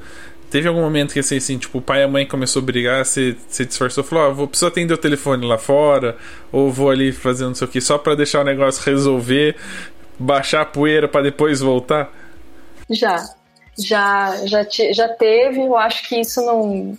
Teve 0.50 0.68
algum 0.68 0.80
momento 0.80 1.12
que 1.12 1.18
assim, 1.18 1.36
assim, 1.36 1.58
tipo, 1.58 1.78
o 1.78 1.82
pai 1.82 2.00
e 2.00 2.04
a 2.04 2.08
mãe 2.08 2.26
começou 2.26 2.62
a 2.62 2.64
brigar, 2.64 3.04
você 3.04 3.36
se 3.48 3.64
disfarçou 3.64 4.04
falou, 4.04 4.30
oh, 4.30 4.34
vou 4.34 4.48
preciso 4.48 4.68
atender 4.68 4.94
o 4.94 4.98
telefone 4.98 5.44
lá 5.44 5.58
fora, 5.58 6.16
ou 6.52 6.70
vou 6.70 6.90
ali 6.90 7.12
fazendo 7.12 7.48
não 7.48 7.54
sei 7.54 7.66
o 7.66 7.70
que, 7.70 7.80
só 7.80 7.98
para 7.98 8.14
deixar 8.14 8.40
o 8.42 8.44
negócio 8.44 8.82
resolver, 8.84 9.56
baixar 10.18 10.62
a 10.62 10.64
poeira 10.64 11.08
para 11.08 11.22
depois 11.22 11.60
voltar? 11.60 12.12
Já. 12.88 13.24
Já, 13.78 14.46
já, 14.46 14.64
te, 14.64 14.92
já 14.94 15.08
teve, 15.08 15.60
eu 15.60 15.76
acho 15.76 16.08
que 16.08 16.18
isso 16.18 16.40
não. 16.40 16.96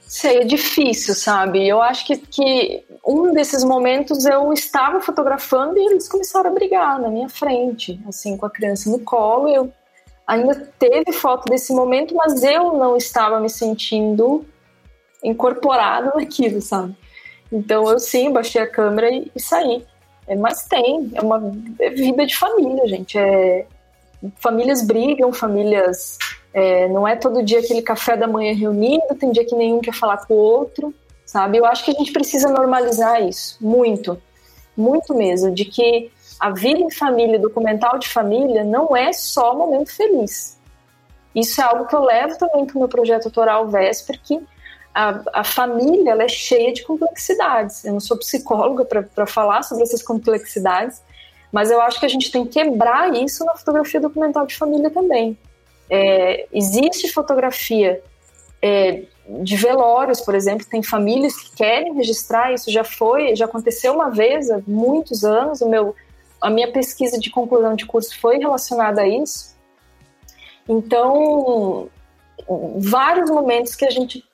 Sei, 0.00 0.38
é 0.38 0.44
difícil, 0.44 1.14
sabe? 1.14 1.68
Eu 1.68 1.80
acho 1.80 2.06
que, 2.06 2.16
que 2.16 2.82
um 3.06 3.32
desses 3.32 3.62
momentos 3.62 4.24
eu 4.24 4.52
estava 4.52 5.00
fotografando 5.00 5.78
e 5.78 5.86
eles 5.86 6.08
começaram 6.08 6.50
a 6.50 6.54
brigar 6.54 6.98
na 6.98 7.08
minha 7.08 7.28
frente, 7.28 8.00
assim, 8.08 8.36
com 8.36 8.46
a 8.46 8.50
criança 8.50 8.90
no 8.90 8.98
colo. 9.00 9.48
Eu 9.48 9.72
ainda 10.28 10.54
teve 10.78 11.10
foto 11.10 11.46
desse 11.46 11.72
momento, 11.72 12.14
mas 12.14 12.44
eu 12.44 12.74
não 12.74 12.98
estava 12.98 13.40
me 13.40 13.48
sentindo 13.48 14.44
incorporada 15.24 16.12
naquilo, 16.14 16.60
sabe? 16.60 16.94
Então 17.50 17.90
eu 17.90 17.98
sim 17.98 18.30
baixei 18.30 18.60
a 18.60 18.66
câmera 18.66 19.10
e, 19.10 19.32
e 19.34 19.40
saí. 19.40 19.84
É, 20.26 20.36
mas 20.36 20.64
tem, 20.64 21.10
é 21.14 21.22
uma 21.22 21.40
é 21.80 21.88
vida 21.88 22.26
de 22.26 22.36
família, 22.36 22.86
gente. 22.86 23.18
É, 23.18 23.66
famílias 24.36 24.82
brigam, 24.82 25.32
famílias. 25.32 26.18
É, 26.52 26.86
não 26.88 27.08
é 27.08 27.16
todo 27.16 27.42
dia 27.42 27.60
aquele 27.60 27.80
café 27.80 28.14
da 28.14 28.26
manhã 28.26 28.54
reunido, 28.54 29.14
tem 29.18 29.32
dia 29.32 29.46
que 29.46 29.54
nenhum 29.54 29.80
quer 29.80 29.94
falar 29.94 30.18
com 30.26 30.34
o 30.34 30.36
outro, 30.36 30.94
sabe? 31.24 31.56
Eu 31.56 31.64
acho 31.64 31.84
que 31.84 31.90
a 31.90 31.94
gente 31.94 32.12
precisa 32.12 32.50
normalizar 32.50 33.22
isso, 33.22 33.56
muito, 33.60 34.20
muito 34.76 35.14
mesmo, 35.14 35.54
de 35.54 35.64
que 35.64 36.10
a 36.38 36.50
vida 36.50 36.80
em 36.80 36.90
família, 36.90 37.38
documental 37.38 37.98
de 37.98 38.08
família, 38.08 38.62
não 38.62 38.96
é 38.96 39.12
só 39.12 39.54
momento 39.56 39.94
feliz. 39.94 40.58
Isso 41.34 41.60
é 41.60 41.64
algo 41.64 41.86
que 41.86 41.94
eu 41.94 42.02
levo 42.02 42.38
também 42.38 42.64
para 42.64 42.76
o 42.76 42.78
meu 42.78 42.88
projeto 42.88 43.26
autoral 43.26 43.68
Vesper, 43.68 44.20
que 44.22 44.40
a, 44.94 45.20
a 45.32 45.44
família 45.44 46.12
ela 46.12 46.24
é 46.24 46.28
cheia 46.28 46.72
de 46.72 46.82
complexidades. 46.82 47.84
Eu 47.84 47.92
não 47.92 48.00
sou 48.00 48.16
psicóloga 48.18 48.84
para 48.84 49.26
falar 49.26 49.62
sobre 49.62 49.84
essas 49.84 50.02
complexidades, 50.02 51.02
mas 51.52 51.70
eu 51.70 51.80
acho 51.80 52.00
que 52.00 52.06
a 52.06 52.08
gente 52.08 52.30
tem 52.30 52.44
que 52.44 52.62
quebrar 52.62 53.14
isso 53.14 53.44
na 53.44 53.54
fotografia 53.54 54.00
documental 54.00 54.46
de 54.46 54.56
família 54.56 54.90
também. 54.90 55.36
É, 55.90 56.46
existe 56.52 57.12
fotografia 57.12 58.02
é, 58.60 59.02
de 59.28 59.56
velórios, 59.56 60.20
por 60.20 60.34
exemplo, 60.34 60.66
tem 60.66 60.82
famílias 60.82 61.36
que 61.36 61.56
querem 61.56 61.94
registrar, 61.94 62.52
isso 62.52 62.70
já 62.70 62.84
foi, 62.84 63.34
já 63.36 63.44
aconteceu 63.44 63.94
uma 63.94 64.10
vez 64.10 64.50
há 64.50 64.60
muitos 64.66 65.24
anos, 65.24 65.60
o 65.60 65.68
meu 65.68 65.94
a 66.40 66.50
minha 66.50 66.70
pesquisa 66.70 67.18
de 67.18 67.30
conclusão 67.30 67.74
de 67.74 67.86
curso 67.86 68.18
foi 68.18 68.38
relacionada 68.38 69.02
a 69.02 69.08
isso. 69.08 69.56
Então, 70.68 71.88
vários 72.76 73.30
momentos 73.30 73.74
que 73.74 73.84
a 73.84 73.90
gente 73.90 74.24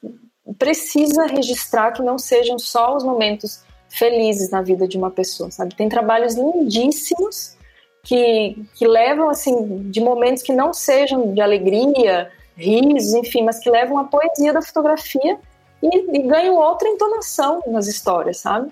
precisa 0.58 1.26
registrar 1.26 1.92
que 1.92 2.02
não 2.02 2.18
sejam 2.18 2.58
só 2.58 2.96
os 2.96 3.04
momentos 3.04 3.64
felizes 3.88 4.50
na 4.50 4.60
vida 4.60 4.86
de 4.86 4.98
uma 4.98 5.10
pessoa, 5.10 5.50
sabe? 5.50 5.74
Tem 5.74 5.88
trabalhos 5.88 6.34
lindíssimos 6.34 7.56
que, 8.02 8.56
que 8.74 8.86
levam, 8.86 9.30
assim, 9.30 9.90
de 9.90 10.00
momentos 10.00 10.42
que 10.42 10.52
não 10.52 10.72
sejam 10.72 11.32
de 11.32 11.40
alegria, 11.40 12.30
risos, 12.56 13.14
enfim, 13.14 13.42
mas 13.42 13.58
que 13.58 13.70
levam 13.70 13.98
a 13.98 14.04
poesia 14.04 14.52
da 14.52 14.60
fotografia 14.60 15.38
e, 15.82 16.18
e 16.18 16.22
ganham 16.22 16.56
outra 16.56 16.88
entonação 16.88 17.62
nas 17.66 17.86
histórias, 17.86 18.38
sabe? 18.38 18.70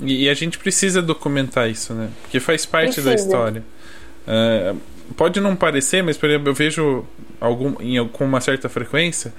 E, 0.00 0.24
e, 0.24 0.28
a 0.28 0.34
gente 0.34 0.58
precisa 0.58 1.02
documentar 1.02 1.70
isso, 1.70 1.92
né? 1.92 2.08
Porque 2.22 2.40
faz 2.40 2.64
parte 2.64 3.00
precisa. 3.00 3.10
da 3.10 3.14
história. 3.14 3.64
Uh, 4.26 4.78
pode 5.16 5.40
não 5.40 5.54
parecer, 5.54 6.02
mas 6.02 6.16
por 6.16 6.28
exemplo, 6.28 6.48
eu 6.48 6.54
vejo 6.54 7.04
algum, 7.40 7.74
em, 7.80 8.06
com 8.08 8.24
uma 8.24 8.40
certa 8.40 8.68
frequência 8.68 9.32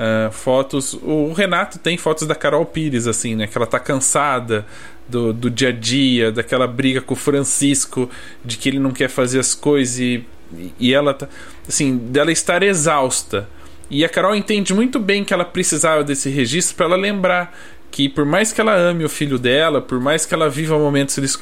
uh, 0.00 0.32
fotos. 0.32 0.94
O 0.94 1.32
Renato 1.32 1.78
tem 1.78 1.96
fotos 1.98 2.26
da 2.26 2.34
Carol 2.34 2.64
Pires, 2.64 3.06
assim, 3.06 3.36
né? 3.36 3.46
Que 3.46 3.56
ela 3.56 3.66
tá 3.66 3.78
cansada 3.78 4.66
do, 5.08 5.32
do 5.32 5.50
dia 5.50 5.68
a 5.68 5.72
dia, 5.72 6.32
daquela 6.32 6.66
briga 6.66 7.00
com 7.00 7.14
o 7.14 7.16
Francisco, 7.16 8.08
de 8.44 8.56
que 8.56 8.68
ele 8.68 8.78
não 8.78 8.92
quer 8.92 9.08
fazer 9.08 9.38
as 9.38 9.54
coisas 9.54 9.98
e, 9.98 10.24
e 10.78 10.94
ela 10.94 11.12
tá. 11.12 11.28
Assim, 11.68 11.96
dela 11.96 12.32
estar 12.32 12.62
exausta. 12.62 13.48
E 13.90 14.04
a 14.04 14.08
Carol 14.08 14.36
entende 14.36 14.72
muito 14.72 15.00
bem 15.00 15.24
que 15.24 15.34
ela 15.34 15.44
precisava 15.44 16.04
desse 16.04 16.30
registro 16.30 16.76
para 16.76 16.86
ela 16.86 16.96
lembrar 16.96 17.58
que 17.90 18.08
por 18.08 18.24
mais 18.24 18.52
que 18.52 18.60
ela 18.60 18.74
ame 18.74 19.04
o 19.04 19.08
filho 19.08 19.38
dela, 19.38 19.80
por 19.80 20.00
mais 20.00 20.24
que 20.24 20.34
ela 20.34 20.48
viva 20.48 20.78
momentos 20.78 21.38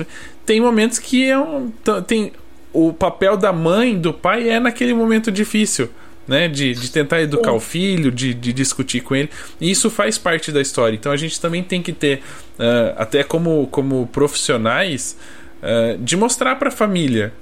tem 0.46 0.60
momentos 0.60 0.98
que 0.98 1.28
é 1.28 1.38
um, 1.38 1.70
tem 2.06 2.32
o 2.72 2.92
papel 2.92 3.36
da 3.36 3.52
mãe, 3.52 3.98
do 3.98 4.12
pai 4.12 4.48
é 4.48 4.60
naquele 4.60 4.94
momento 4.94 5.30
difícil, 5.30 5.88
né, 6.26 6.48
de, 6.48 6.74
de 6.74 6.90
tentar 6.90 7.22
educar 7.22 7.52
o 7.52 7.60
filho, 7.60 8.10
de, 8.10 8.34
de 8.34 8.52
discutir 8.52 9.00
com 9.00 9.16
ele. 9.16 9.30
E 9.60 9.70
isso 9.70 9.90
faz 9.90 10.18
parte 10.18 10.52
da 10.52 10.60
história. 10.60 10.94
Então 10.94 11.10
a 11.10 11.16
gente 11.16 11.40
também 11.40 11.62
tem 11.62 11.82
que 11.82 11.92
ter, 11.92 12.18
uh, 12.58 12.94
até 12.96 13.22
como, 13.22 13.66
como 13.68 14.06
profissionais, 14.08 15.16
uh, 15.62 15.98
de 15.98 16.16
mostrar 16.16 16.56
para 16.56 16.68
a 16.68 16.72
família 16.72 17.32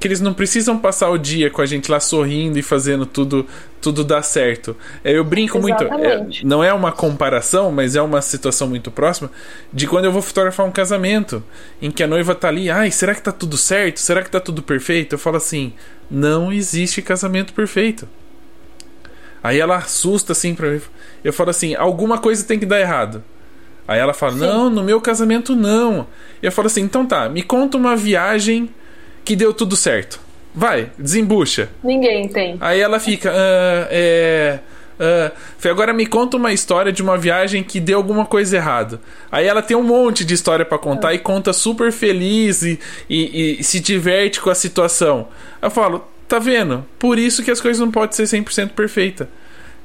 que 0.00 0.08
eles 0.08 0.20
não 0.20 0.32
precisam 0.32 0.78
passar 0.78 1.10
o 1.10 1.18
dia 1.18 1.50
com 1.50 1.60
a 1.60 1.66
gente 1.66 1.90
lá 1.90 2.00
sorrindo 2.00 2.58
e 2.58 2.62
fazendo 2.62 3.04
tudo 3.04 3.46
tudo 3.82 4.02
dar 4.02 4.22
certo. 4.22 4.76
É, 5.02 5.16
eu 5.16 5.24
brinco 5.24 5.58
Exatamente. 5.58 6.02
muito, 6.02 6.42
é, 6.42 6.44
não 6.44 6.62
é 6.62 6.72
uma 6.72 6.92
comparação, 6.92 7.70
mas 7.70 7.96
é 7.96 8.02
uma 8.02 8.20
situação 8.20 8.68
muito 8.68 8.90
próxima 8.90 9.30
de 9.72 9.86
quando 9.86 10.04
eu 10.06 10.12
vou 10.12 10.20
fotografar 10.20 10.66
um 10.66 10.70
casamento, 10.70 11.42
em 11.80 11.90
que 11.90 12.02
a 12.02 12.06
noiva 12.06 12.34
tá 12.34 12.48
ali, 12.48 12.70
ai, 12.70 12.90
será 12.90 13.14
que 13.14 13.22
tá 13.22 13.32
tudo 13.32 13.56
certo? 13.56 13.98
Será 13.98 14.22
que 14.22 14.30
tá 14.30 14.40
tudo 14.40 14.62
perfeito? 14.62 15.14
Eu 15.14 15.18
falo 15.18 15.36
assim, 15.36 15.72
não 16.10 16.52
existe 16.52 17.00
casamento 17.00 17.54
perfeito. 17.54 18.06
Aí 19.42 19.58
ela 19.58 19.76
assusta 19.76 20.32
assim 20.32 20.54
pra 20.54 20.70
mim. 20.70 20.80
Eu 21.24 21.32
falo 21.32 21.48
assim, 21.50 21.74
alguma 21.74 22.18
coisa 22.18 22.44
tem 22.44 22.58
que 22.58 22.66
dar 22.66 22.80
errado. 22.80 23.24
Aí 23.88 23.98
ela 23.98 24.12
fala, 24.12 24.32
Sim. 24.32 24.40
não, 24.40 24.70
no 24.70 24.84
meu 24.84 25.00
casamento 25.00 25.56
não. 25.56 26.06
Eu 26.42 26.52
falo 26.52 26.66
assim, 26.66 26.82
então 26.82 27.06
tá, 27.06 27.28
me 27.28 27.42
conta 27.42 27.78
uma 27.78 27.96
viagem 27.96 28.68
que 29.30 29.36
deu 29.36 29.54
tudo 29.54 29.76
certo. 29.76 30.18
Vai, 30.52 30.90
desembucha. 30.98 31.70
Ninguém 31.84 32.26
tem. 32.26 32.56
Aí 32.60 32.80
ela 32.80 32.98
fica, 32.98 33.30
ah, 33.32 33.86
é. 33.88 34.58
Uh, 34.98 35.68
agora 35.68 35.92
me 35.92 36.04
conta 36.04 36.36
uma 36.36 36.52
história 36.52 36.90
de 36.90 37.00
uma 37.00 37.16
viagem 37.16 37.62
que 37.62 37.78
deu 37.78 37.96
alguma 37.96 38.26
coisa 38.26 38.56
errada. 38.56 39.00
Aí 39.30 39.46
ela 39.46 39.62
tem 39.62 39.76
um 39.76 39.84
monte 39.84 40.24
de 40.24 40.34
história 40.34 40.64
para 40.64 40.76
contar 40.78 41.12
é. 41.12 41.14
e 41.14 41.18
conta 41.20 41.52
super 41.52 41.92
feliz 41.92 42.62
e, 42.62 42.78
e, 43.08 43.60
e, 43.60 43.64
se 43.64 43.78
diverte 43.78 44.40
com 44.40 44.50
a 44.50 44.54
situação. 44.54 45.28
Eu 45.62 45.70
falo, 45.70 46.04
tá 46.26 46.40
vendo? 46.40 46.84
Por 46.98 47.16
isso 47.16 47.44
que 47.44 47.52
as 47.52 47.60
coisas 47.60 47.80
não 47.80 47.92
podem 47.92 48.14
ser 48.16 48.24
100% 48.24 48.70
perfeitas. 48.70 49.28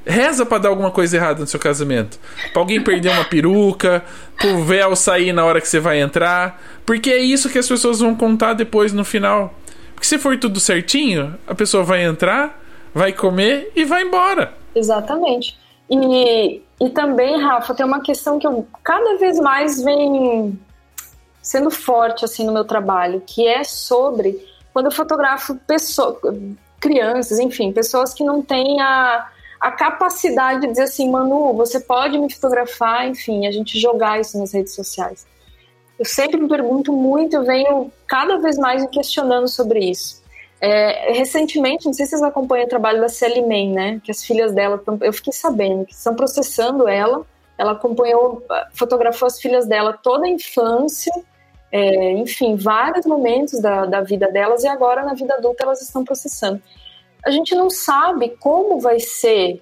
Reza 0.06 0.46
para 0.46 0.58
dar 0.58 0.68
alguma 0.68 0.92
coisa 0.92 1.16
errada 1.16 1.40
no 1.40 1.46
seu 1.48 1.58
casamento. 1.58 2.18
Pra 2.52 2.62
alguém 2.62 2.80
perder 2.80 3.10
uma 3.10 3.24
peruca, 3.24 4.04
pro 4.36 4.62
véu 4.62 4.94
sair 4.94 5.32
na 5.32 5.44
hora 5.44 5.60
que 5.60 5.66
você 5.66 5.80
vai 5.80 6.00
entrar. 6.00 6.62
Porque 6.86 7.10
é 7.10 7.18
isso 7.18 7.50
que 7.50 7.58
as 7.58 7.66
pessoas 7.66 7.98
vão 7.98 8.14
contar 8.14 8.54
depois 8.54 8.92
no 8.92 9.04
final. 9.04 9.52
Porque 9.94 10.06
se 10.06 10.16
for 10.16 10.38
tudo 10.38 10.60
certinho, 10.60 11.36
a 11.46 11.54
pessoa 11.54 11.82
vai 11.82 12.04
entrar, 12.04 12.62
vai 12.94 13.12
comer 13.12 13.72
e 13.74 13.84
vai 13.84 14.02
embora. 14.02 14.54
Exatamente. 14.74 15.58
E, 15.90 16.62
e 16.80 16.90
também, 16.90 17.40
Rafa, 17.40 17.74
tem 17.74 17.84
uma 17.84 18.00
questão 18.00 18.38
que 18.38 18.46
eu 18.46 18.66
cada 18.84 19.16
vez 19.16 19.40
mais 19.40 19.82
vem 19.82 20.58
sendo 21.42 21.70
forte 21.70 22.24
assim 22.24 22.44
no 22.44 22.52
meu 22.52 22.64
trabalho, 22.64 23.22
que 23.24 23.46
é 23.46 23.64
sobre 23.64 24.38
quando 24.72 24.86
eu 24.86 24.92
fotografo 24.92 25.54
pessoas, 25.66 26.16
crianças, 26.78 27.38
enfim, 27.38 27.72
pessoas 27.72 28.12
que 28.12 28.22
não 28.22 28.42
têm 28.42 28.80
a, 28.80 29.28
a 29.60 29.70
capacidade 29.70 30.60
de 30.60 30.68
dizer 30.68 30.82
assim, 30.82 31.10
Manu, 31.10 31.54
você 31.54 31.80
pode 31.80 32.18
me 32.18 32.32
fotografar, 32.32 33.08
enfim, 33.08 33.46
a 33.46 33.50
gente 33.50 33.78
jogar 33.78 34.20
isso 34.20 34.38
nas 34.38 34.52
redes 34.52 34.74
sociais. 34.74 35.26
Eu 35.98 36.04
sempre 36.04 36.40
me 36.40 36.48
pergunto 36.48 36.92
muito, 36.92 37.36
eu 37.36 37.44
venho 37.44 37.90
cada 38.06 38.38
vez 38.38 38.58
mais 38.58 38.82
me 38.82 38.88
questionando 38.88 39.48
sobre 39.48 39.80
isso. 39.80 40.22
É, 40.60 41.12
recentemente, 41.12 41.86
não 41.86 41.92
sei 41.92 42.06
se 42.06 42.10
vocês 42.10 42.22
acompanham 42.22 42.66
o 42.66 42.68
trabalho 42.68 43.00
da 43.00 43.08
Sally 43.08 43.42
May, 43.46 43.68
né? 43.68 44.00
Que 44.02 44.10
as 44.10 44.24
filhas 44.24 44.52
dela, 44.52 44.82
eu 45.00 45.12
fiquei 45.12 45.32
sabendo 45.32 45.84
que 45.84 45.92
estão 45.92 46.14
processando 46.14 46.88
ela. 46.88 47.24
Ela 47.58 47.72
acompanhou, 47.72 48.44
fotografou 48.74 49.26
as 49.26 49.40
filhas 49.40 49.66
dela 49.66 49.98
toda 50.02 50.26
a 50.26 50.28
infância, 50.28 51.12
é, 51.72 52.12
enfim, 52.12 52.54
vários 52.54 53.06
momentos 53.06 53.60
da, 53.60 53.86
da 53.86 54.02
vida 54.02 54.30
delas 54.30 54.62
e 54.62 54.68
agora 54.68 55.02
na 55.02 55.14
vida 55.14 55.34
adulta 55.34 55.64
elas 55.64 55.80
estão 55.80 56.04
processando. 56.04 56.60
A 57.26 57.30
gente 57.30 57.56
não 57.56 57.68
sabe 57.68 58.30
como 58.38 58.78
vai 58.78 59.00
ser 59.00 59.60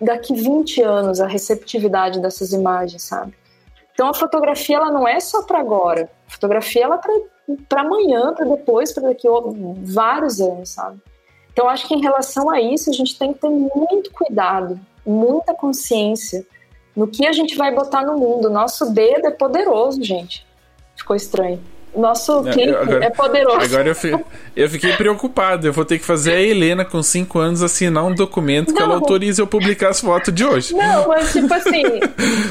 daqui 0.00 0.32
20 0.32 0.80
anos 0.80 1.20
a 1.20 1.26
receptividade 1.26 2.20
dessas 2.20 2.52
imagens, 2.52 3.02
sabe? 3.02 3.34
Então 3.92 4.08
a 4.08 4.14
fotografia 4.14 4.76
ela 4.76 4.92
não 4.92 5.06
é 5.06 5.18
só 5.18 5.42
para 5.42 5.58
agora. 5.58 6.08
A 6.28 6.30
fotografia 6.30 6.84
ela 6.84 7.00
é 7.04 7.56
para 7.68 7.80
amanhã, 7.80 8.32
para 8.32 8.44
depois, 8.44 8.92
para 8.92 9.08
daqui 9.08 9.26
a 9.26 9.32
vários 9.82 10.40
anos, 10.40 10.68
sabe? 10.68 11.00
Então 11.52 11.68
acho 11.68 11.88
que 11.88 11.94
em 11.94 12.00
relação 12.00 12.48
a 12.48 12.60
isso 12.60 12.90
a 12.90 12.92
gente 12.92 13.18
tem 13.18 13.32
que 13.32 13.40
ter 13.40 13.50
muito 13.50 14.12
cuidado, 14.12 14.78
muita 15.04 15.52
consciência 15.54 16.46
no 16.94 17.08
que 17.08 17.26
a 17.26 17.32
gente 17.32 17.56
vai 17.56 17.74
botar 17.74 18.02
no 18.02 18.16
mundo. 18.16 18.48
Nosso 18.48 18.92
dedo 18.92 19.26
é 19.26 19.32
poderoso, 19.32 20.00
gente. 20.00 20.46
Ficou 20.94 21.16
estranho. 21.16 21.60
Nosso 21.96 22.42
clipe 22.44 22.74
agora, 22.74 23.04
é 23.04 23.10
poderoso. 23.10 23.60
Agora 23.60 23.88
eu, 23.88 23.94
fi, 23.94 24.24
eu, 24.54 24.68
fiquei 24.68 24.92
preocupado. 24.92 25.66
Eu 25.66 25.72
vou 25.72 25.84
ter 25.84 25.98
que 25.98 26.04
fazer 26.04 26.32
a 26.32 26.40
Helena, 26.40 26.84
com 26.84 27.02
5 27.02 27.38
anos, 27.38 27.62
assinar 27.62 28.04
um 28.04 28.14
documento 28.14 28.68
não. 28.68 28.76
que 28.76 28.82
ela 28.82 28.94
autorize 28.94 29.40
eu 29.40 29.46
publicar 29.46 29.88
as 29.88 30.00
fotos 30.00 30.32
de 30.32 30.44
hoje. 30.44 30.74
Não, 30.74 31.08
mas 31.08 31.32
tipo 31.32 31.52
assim. 31.54 31.82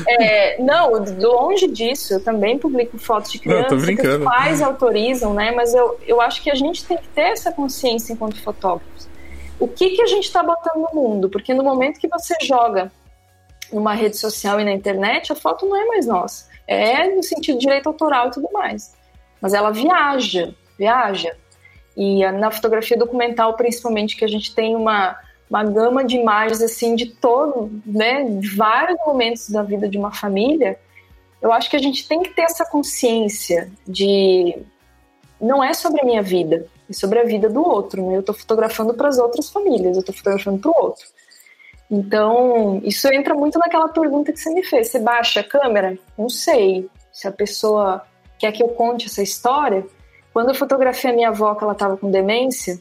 é, 0.07 0.61
não, 0.61 0.91
longe 1.19 1.67
disso. 1.67 2.15
Eu 2.15 2.19
também 2.19 2.57
publico 2.57 2.97
fotos 2.97 3.31
de 3.31 3.39
crianças 3.39 3.83
não, 3.83 3.95
que 3.95 4.07
os 4.07 4.23
pais 4.23 4.61
autorizam, 4.61 5.33
né? 5.33 5.51
Mas 5.51 5.73
eu, 5.73 5.97
eu 6.05 6.19
acho 6.19 6.41
que 6.41 6.49
a 6.49 6.55
gente 6.55 6.83
tem 6.83 6.97
que 6.97 7.07
ter 7.09 7.29
essa 7.29 7.51
consciência 7.51 8.13
enquanto 8.13 8.41
fotógrafos. 8.41 9.07
O 9.59 9.67
que, 9.67 9.91
que 9.91 10.01
a 10.01 10.07
gente 10.07 10.25
está 10.25 10.43
botando 10.43 10.87
no 10.91 11.01
mundo? 11.01 11.29
Porque 11.29 11.53
no 11.53 11.63
momento 11.63 11.99
que 11.99 12.07
você 12.07 12.35
joga 12.41 12.91
numa 13.71 13.93
rede 13.93 14.17
social 14.17 14.59
e 14.59 14.63
na 14.63 14.71
internet, 14.71 15.31
a 15.31 15.35
foto 15.35 15.65
não 15.65 15.75
é 15.75 15.85
mais 15.85 16.05
nossa. 16.05 16.47
É 16.67 17.07
no 17.07 17.23
sentido 17.23 17.57
de 17.57 17.65
direito 17.65 17.87
autoral 17.87 18.27
e 18.27 18.31
tudo 18.31 18.49
mais 18.51 18.96
mas 19.41 19.53
ela 19.53 19.71
viaja, 19.71 20.53
viaja. 20.77 21.35
E 21.95 22.29
na 22.31 22.51
fotografia 22.51 22.97
documental, 22.97 23.55
principalmente, 23.55 24.15
que 24.15 24.25
a 24.25 24.27
gente 24.27 24.53
tem 24.53 24.75
uma, 24.75 25.17
uma 25.49 25.63
gama 25.63 26.03
de 26.03 26.15
imagens 26.15 26.61
assim 26.61 26.95
de 26.95 27.07
todo, 27.07 27.71
né, 27.85 28.23
de 28.23 28.55
vários 28.55 28.97
momentos 29.05 29.49
da 29.49 29.63
vida 29.63 29.87
de 29.89 29.97
uma 29.97 30.11
família, 30.11 30.79
eu 31.41 31.51
acho 31.51 31.69
que 31.69 31.75
a 31.75 31.81
gente 31.81 32.07
tem 32.07 32.21
que 32.21 32.29
ter 32.29 32.43
essa 32.43 32.65
consciência 32.65 33.71
de 33.87 34.57
não 35.39 35.63
é 35.63 35.73
sobre 35.73 36.01
a 36.01 36.05
minha 36.05 36.21
vida, 36.21 36.67
é 36.89 36.93
sobre 36.93 37.19
a 37.19 37.23
vida 37.23 37.49
do 37.49 37.61
outro. 37.61 38.05
Né? 38.05 38.15
Eu 38.15 38.19
estou 38.21 38.35
fotografando 38.35 38.93
para 38.93 39.07
as 39.07 39.17
outras 39.17 39.49
famílias, 39.49 39.95
eu 39.95 40.01
estou 40.01 40.15
fotografando 40.15 40.59
para 40.59 40.71
o 40.71 40.83
outro. 40.83 41.05
Então, 41.89 42.81
isso 42.83 43.07
entra 43.13 43.33
muito 43.33 43.57
naquela 43.57 43.87
pergunta 43.87 44.33
que 44.33 44.39
você 44.39 44.49
me 44.49 44.63
fez. 44.63 44.89
Você 44.89 44.99
baixa 44.99 45.39
a 45.39 45.43
câmera? 45.43 45.97
Não 46.17 46.27
sei. 46.27 46.89
Se 47.13 47.27
a 47.27 47.31
pessoa 47.31 48.05
quer 48.39 48.51
que 48.51 48.63
eu 48.63 48.69
conte 48.69 49.07
essa 49.07 49.21
história, 49.21 49.85
quando 50.33 50.49
eu 50.49 50.55
fotografei 50.55 51.11
a 51.11 51.13
minha 51.13 51.29
avó, 51.29 51.55
que 51.55 51.63
ela 51.63 51.73
estava 51.73 51.97
com 51.97 52.11
demência, 52.11 52.79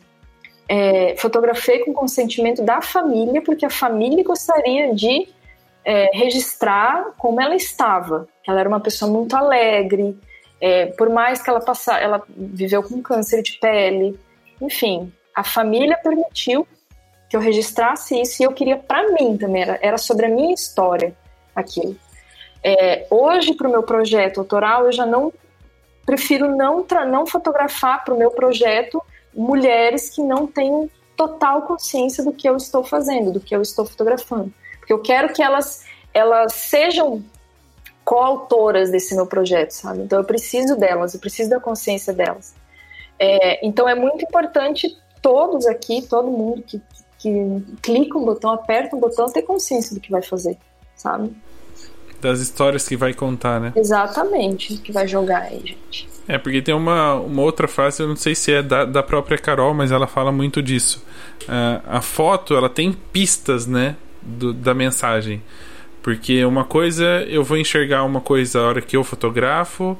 é, 0.68 1.14
fotografei 1.16 1.80
com 1.80 1.92
consentimento 1.92 2.62
da 2.62 2.82
família, 2.82 3.40
porque 3.40 3.64
a 3.64 3.70
família 3.70 4.22
gostaria 4.22 4.94
de 4.94 5.28
é, 5.84 6.10
registrar 6.12 7.12
como 7.16 7.40
ela 7.40 7.54
estava. 7.54 8.28
Ela 8.46 8.60
era 8.60 8.68
uma 8.68 8.80
pessoa 8.80 9.10
muito 9.10 9.36
alegre, 9.36 10.18
é, 10.60 10.86
por 10.86 11.08
mais 11.10 11.42
que 11.42 11.48
ela 11.48 11.60
passasse, 11.60 12.02
ela 12.02 12.22
viveu 12.28 12.82
com 12.82 13.00
câncer 13.02 13.42
de 13.42 13.58
pele, 13.58 14.18
enfim, 14.60 15.12
a 15.34 15.44
família 15.44 15.98
permitiu 15.98 16.66
que 17.28 17.36
eu 17.36 17.40
registrasse 17.40 18.20
isso 18.20 18.42
e 18.42 18.44
eu 18.44 18.52
queria 18.52 18.76
para 18.76 19.12
mim 19.12 19.36
também, 19.36 19.62
era, 19.62 19.78
era 19.82 19.98
sobre 19.98 20.26
a 20.26 20.28
minha 20.28 20.54
história 20.54 21.14
aquilo. 21.54 21.96
É, 22.62 23.06
hoje, 23.10 23.54
para 23.54 23.68
o 23.68 23.70
meu 23.70 23.82
projeto 23.82 24.40
autoral, 24.40 24.86
eu 24.86 24.92
já 24.92 25.06
não 25.06 25.32
prefiro 26.06 26.56
não, 26.56 26.86
não 27.08 27.26
fotografar 27.26 28.04
para 28.04 28.14
o 28.14 28.18
meu 28.18 28.30
projeto 28.30 29.02
mulheres 29.34 30.08
que 30.08 30.22
não 30.22 30.46
têm 30.46 30.90
total 31.16 31.62
consciência 31.62 32.24
do 32.24 32.32
que 32.32 32.48
eu 32.48 32.56
estou 32.56 32.84
fazendo, 32.84 33.32
do 33.32 33.40
que 33.40 33.54
eu 33.54 33.60
estou 33.60 33.84
fotografando. 33.84 34.52
Porque 34.78 34.92
eu 34.92 35.02
quero 35.02 35.32
que 35.32 35.42
elas, 35.42 35.84
elas 36.14 36.52
sejam 36.52 37.24
coautoras 38.04 38.90
desse 38.90 39.16
meu 39.16 39.26
projeto, 39.26 39.72
sabe? 39.72 40.02
Então 40.02 40.20
eu 40.20 40.24
preciso 40.24 40.76
delas, 40.76 41.12
eu 41.12 41.20
preciso 41.20 41.50
da 41.50 41.58
consciência 41.58 42.12
delas. 42.12 42.54
É, 43.18 43.66
então 43.66 43.88
é 43.88 43.94
muito 43.94 44.24
importante 44.24 44.96
todos 45.20 45.66
aqui, 45.66 46.02
todo 46.02 46.30
mundo 46.30 46.62
que, 46.62 46.80
que 47.18 47.64
clica 47.82 48.16
um 48.16 48.24
botão, 48.24 48.50
aperta 48.50 48.94
um 48.94 49.00
botão, 49.00 49.26
ter 49.26 49.42
consciência 49.42 49.94
do 49.94 50.00
que 50.00 50.10
vai 50.10 50.22
fazer, 50.22 50.56
sabe? 50.94 51.34
Das 52.20 52.40
histórias 52.40 52.88
que 52.88 52.96
vai 52.96 53.12
contar, 53.12 53.60
né? 53.60 53.72
Exatamente, 53.76 54.76
que 54.78 54.92
vai 54.92 55.06
jogar 55.06 55.42
aí, 55.42 55.60
gente. 55.64 56.08
É, 56.28 56.38
porque 56.38 56.60
tem 56.60 56.74
uma, 56.74 57.14
uma 57.14 57.42
outra 57.42 57.68
frase, 57.68 58.02
eu 58.02 58.08
não 58.08 58.16
sei 58.16 58.34
se 58.34 58.52
é 58.52 58.62
da, 58.62 58.84
da 58.84 59.02
própria 59.02 59.38
Carol, 59.38 59.72
mas 59.72 59.92
ela 59.92 60.06
fala 60.06 60.32
muito 60.32 60.60
disso. 60.60 61.04
Uh, 61.42 61.82
a 61.86 62.00
foto, 62.00 62.54
ela 62.56 62.68
tem 62.68 62.92
pistas, 63.12 63.66
né, 63.66 63.96
do, 64.20 64.52
da 64.52 64.74
mensagem. 64.74 65.42
Porque 66.02 66.44
uma 66.44 66.64
coisa, 66.64 67.04
eu 67.28 67.42
vou 67.42 67.56
enxergar 67.56 68.04
uma 68.04 68.20
coisa 68.20 68.60
a 68.60 68.62
hora 68.62 68.80
que 68.80 68.96
eu 68.96 69.04
fotografo, 69.04 69.96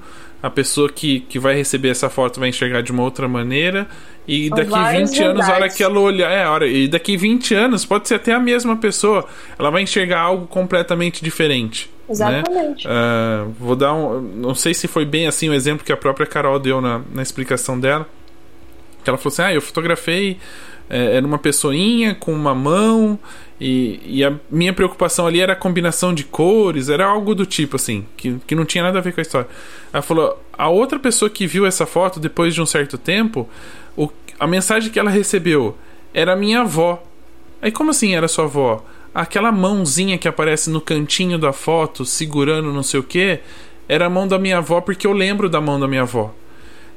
a 0.47 0.51
pessoa 0.51 0.89
que, 0.89 1.20
que 1.20 1.39
vai 1.40 1.56
receber 1.56 1.89
essa 1.89 2.09
foto 2.09 2.39
vai 2.39 2.51
enxergar 2.51 2.81
de 2.81 2.93
uma 2.93 3.02
outra 3.02 3.27
maneira, 3.27 3.89
e 4.28 4.48
daqui 4.48 4.70
20 4.70 5.23
anos, 5.23 5.48
a 5.48 5.55
hora 5.55 5.68
que 5.68 5.82
ela 5.82 5.98
olhar. 5.98 6.31
É, 6.31 6.47
hora, 6.47 6.66
e 6.66 6.86
daqui 6.86 7.16
20 7.16 7.55
anos, 7.55 7.85
pode 7.85 8.06
ser 8.06 8.14
até 8.14 8.32
a 8.32 8.39
mesma 8.39 8.77
pessoa, 8.77 9.24
ela 9.59 9.70
vai 9.70 9.82
enxergar 9.82 10.20
algo 10.20 10.47
completamente 10.47 11.23
diferente. 11.23 11.90
Né? 12.09 12.12
Exatamente. 12.12 12.86
Né? 12.86 12.93
Uh, 12.93 13.55
vou 13.59 13.74
dar 13.74 13.93
um. 13.93 14.20
Não 14.20 14.55
sei 14.55 14.73
se 14.73 14.86
foi 14.86 15.05
bem 15.05 15.27
assim 15.27 15.48
o 15.48 15.55
exemplo 15.55 15.85
que 15.85 15.93
a 15.93 15.97
própria 15.97 16.27
Carol 16.27 16.59
deu 16.60 16.81
na, 16.81 17.01
na 17.12 17.23
explicação 17.23 17.78
dela. 17.78 18.09
Que 19.02 19.10
ela 19.10 19.18
falou 19.18 19.32
assim: 19.32 19.43
ah, 19.43 19.52
eu 19.52 19.60
fotografei. 19.60 20.39
É, 20.89 21.16
era 21.16 21.27
uma 21.27 21.39
pessoinha 21.39 22.14
com 22.14 22.32
uma 22.32 22.55
mão 22.55 23.18
e, 23.60 24.00
e, 24.04 24.24
a 24.24 24.34
minha 24.50 24.72
preocupação 24.72 25.26
ali 25.26 25.40
era 25.40 25.54
a 25.54 25.56
combinação 25.56 26.12
de 26.12 26.24
cores, 26.24 26.90
era 26.90 27.06
algo 27.06 27.34
do 27.34 27.46
tipo 27.46 27.76
assim, 27.76 28.04
que, 28.16 28.38
que 28.46 28.54
não 28.54 28.66
tinha 28.66 28.84
nada 28.84 28.98
a 28.98 29.02
ver 29.02 29.14
com 29.14 29.20
a 29.20 29.22
história. 29.22 29.48
Ela 29.92 30.02
falou: 30.02 30.42
a 30.52 30.68
outra 30.68 30.98
pessoa 30.98 31.30
que 31.30 31.46
viu 31.46 31.64
essa 31.64 31.86
foto 31.86 32.20
depois 32.20 32.54
de 32.54 32.60
um 32.60 32.66
certo 32.66 32.98
tempo, 32.98 33.48
o, 33.96 34.10
a 34.38 34.46
mensagem 34.46 34.90
que 34.90 34.98
ela 34.98 35.10
recebeu 35.10 35.76
era 36.12 36.36
minha 36.36 36.60
avó. 36.60 37.02
Aí 37.62 37.72
como 37.72 37.90
assim 37.90 38.14
era 38.14 38.28
sua 38.28 38.44
avó? 38.44 38.84
Aquela 39.14 39.50
mãozinha 39.50 40.18
que 40.18 40.28
aparece 40.28 40.68
no 40.68 40.80
cantinho 40.80 41.38
da 41.38 41.52
foto, 41.52 42.04
segurando 42.04 42.72
não 42.72 42.82
sei 42.82 43.00
o 43.00 43.02
que, 43.02 43.40
era 43.88 44.06
a 44.06 44.10
mão 44.10 44.28
da 44.28 44.38
minha 44.38 44.58
avó 44.58 44.82
porque 44.82 45.06
eu 45.06 45.12
lembro 45.12 45.48
da 45.48 45.62
mão 45.62 45.80
da 45.80 45.88
minha 45.88 46.02
avó. 46.02 46.34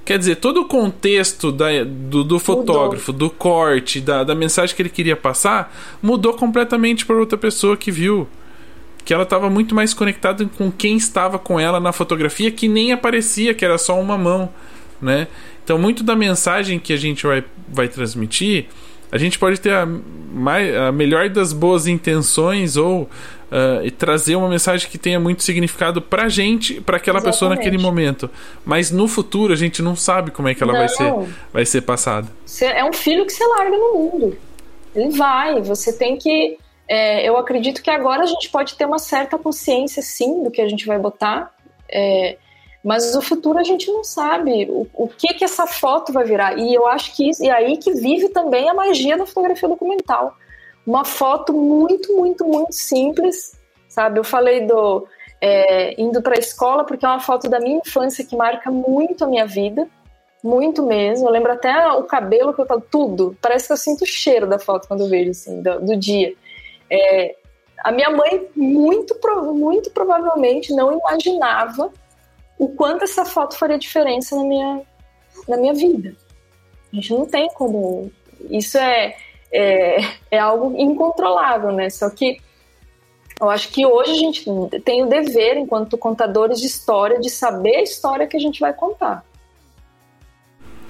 Quer 0.05 0.17
dizer, 0.17 0.37
todo 0.37 0.61
o 0.61 0.65
contexto 0.65 1.51
da, 1.51 1.83
do, 1.83 2.23
do 2.23 2.39
fotógrafo, 2.39 3.11
mudou. 3.11 3.29
do 3.29 3.35
corte, 3.35 4.01
da, 4.01 4.23
da 4.23 4.33
mensagem 4.33 4.75
que 4.75 4.81
ele 4.81 4.89
queria 4.89 5.15
passar, 5.15 5.75
mudou 6.01 6.33
completamente 6.33 7.05
para 7.05 7.15
outra 7.15 7.37
pessoa 7.37 7.77
que 7.77 7.91
viu. 7.91 8.27
Que 9.05 9.13
ela 9.13 9.23
estava 9.23 9.49
muito 9.49 9.75
mais 9.75 9.93
conectada 9.93 10.45
com 10.57 10.71
quem 10.71 10.97
estava 10.97 11.37
com 11.37 11.59
ela 11.59 11.79
na 11.79 11.91
fotografia, 11.91 12.51
que 12.51 12.67
nem 12.67 12.91
aparecia, 12.91 13.53
que 13.53 13.63
era 13.63 13.77
só 13.77 13.99
uma 13.99 14.17
mão, 14.17 14.49
né? 15.01 15.27
Então, 15.63 15.77
muito 15.77 16.03
da 16.03 16.15
mensagem 16.15 16.79
que 16.79 16.91
a 16.91 16.97
gente 16.97 17.25
vai, 17.27 17.43
vai 17.67 17.87
transmitir, 17.87 18.65
a 19.11 19.17
gente 19.17 19.37
pode 19.39 19.59
ter 19.59 19.73
a, 19.73 19.85
mais, 19.85 20.75
a 20.75 20.91
melhor 20.91 21.29
das 21.29 21.53
boas 21.53 21.87
intenções 21.87 22.77
ou 22.77 23.09
uh, 23.51 23.85
e 23.85 23.91
trazer 23.91 24.35
uma 24.35 24.47
mensagem 24.47 24.89
que 24.89 24.97
tenha 24.97 25.19
muito 25.19 25.43
significado 25.43 26.01
pra 26.01 26.29
gente, 26.29 26.79
para 26.81 26.97
aquela 26.97 27.17
Exatamente. 27.17 27.33
pessoa 27.33 27.49
naquele 27.55 27.77
momento. 27.77 28.29
Mas 28.65 28.91
no 28.91 29.07
futuro 29.07 29.53
a 29.53 29.55
gente 29.55 29.81
não 29.81 29.95
sabe 29.95 30.31
como 30.31 30.47
é 30.47 30.55
que 30.55 30.63
ela 30.63 30.73
vai 30.73 30.87
ser, 30.87 31.13
vai 31.51 31.65
ser 31.65 31.81
passada. 31.81 32.27
É 32.61 32.83
um 32.83 32.93
filho 32.93 33.25
que 33.25 33.33
você 33.33 33.45
larga 33.45 33.77
no 33.77 33.93
mundo. 33.93 34.37
Ele 34.95 35.09
vai, 35.11 35.61
você 35.61 35.93
tem 35.93 36.17
que. 36.17 36.57
É, 36.87 37.27
eu 37.27 37.37
acredito 37.37 37.83
que 37.83 37.89
agora 37.89 38.23
a 38.23 38.25
gente 38.25 38.49
pode 38.49 38.73
ter 38.75 38.85
uma 38.85 38.97
certa 38.97 39.37
consciência, 39.37 40.01
sim, 40.01 40.43
do 40.43 40.49
que 40.49 40.61
a 40.61 40.67
gente 40.67 40.87
vai 40.87 40.97
botar. 40.97 41.53
É, 41.87 42.37
mas 42.83 43.15
o 43.15 43.21
futuro 43.21 43.59
a 43.59 43.63
gente 43.63 43.91
não 43.91 44.03
sabe 44.03 44.65
o, 44.69 44.87
o 44.93 45.07
que 45.07 45.33
que 45.33 45.43
essa 45.43 45.67
foto 45.67 46.11
vai 46.11 46.23
virar. 46.23 46.57
E 46.57 46.73
eu 46.73 46.87
acho 46.87 47.15
que 47.15 47.29
isso, 47.29 47.43
e 47.43 47.49
aí 47.49 47.77
que 47.77 47.93
vive 47.93 48.29
também 48.29 48.69
a 48.69 48.73
magia 48.73 49.17
da 49.17 49.25
fotografia 49.25 49.69
documental 49.69 50.35
uma 50.89 51.05
foto 51.05 51.53
muito, 51.53 52.17
muito, 52.17 52.43
muito 52.43 52.73
simples, 52.73 53.55
sabe? 53.87 54.19
Eu 54.19 54.23
falei 54.23 54.65
do 54.65 55.07
é, 55.39 56.01
indo 56.01 56.19
para 56.19 56.35
a 56.35 56.39
escola 56.39 56.83
porque 56.83 57.05
é 57.05 57.09
uma 57.09 57.19
foto 57.19 57.47
da 57.47 57.59
minha 57.59 57.77
infância 57.77 58.25
que 58.25 58.35
marca 58.35 58.71
muito 58.71 59.23
a 59.23 59.27
minha 59.27 59.45
vida, 59.45 59.87
muito 60.43 60.81
mesmo. 60.81 61.27
Eu 61.27 61.31
lembro 61.31 61.51
até 61.51 61.87
o 61.91 62.03
cabelo 62.05 62.55
que 62.55 62.61
eu 62.61 62.65
tava 62.65 62.81
tudo. 62.81 63.37
Parece 63.39 63.67
que 63.67 63.73
eu 63.73 63.77
sinto 63.77 64.01
o 64.01 64.07
cheiro 64.07 64.47
da 64.47 64.57
foto 64.57 64.87
quando 64.87 65.01
eu 65.01 65.09
vejo 65.09 65.29
assim 65.29 65.61
do, 65.61 65.79
do 65.79 65.95
dia. 65.95 66.33
É, 66.89 67.35
a 67.83 67.91
minha 67.91 68.09
mãe 68.09 68.47
muito, 68.55 69.15
muito 69.53 69.91
provavelmente 69.91 70.73
não 70.73 70.91
imaginava 70.91 71.93
o 72.57 72.67
quanto 72.67 73.03
essa 73.03 73.25
foto 73.25 73.55
faria 73.55 73.77
diferença 73.77 74.35
na 74.35 74.43
minha, 74.43 74.81
na 75.47 75.55
minha 75.55 75.73
vida. 75.75 76.15
A 76.91 76.95
gente 76.95 77.13
não 77.13 77.27
tem 77.27 77.47
como. 77.49 78.11
Isso 78.49 78.75
é 78.79 79.15
é, 79.51 79.97
é 80.31 80.39
algo 80.39 80.75
incontrolável, 80.77 81.71
né? 81.71 81.89
Só 81.89 82.09
que 82.09 82.39
eu 83.39 83.49
acho 83.49 83.69
que 83.69 83.85
hoje 83.85 84.11
a 84.11 84.15
gente 84.15 84.45
tem 84.83 85.03
o 85.03 85.07
dever, 85.07 85.57
enquanto 85.57 85.97
contadores 85.97 86.59
de 86.59 86.67
história, 86.67 87.19
de 87.19 87.29
saber 87.29 87.77
a 87.77 87.81
história 87.81 88.27
que 88.27 88.35
a 88.35 88.39
gente 88.39 88.59
vai 88.59 88.73
contar. 88.73 89.23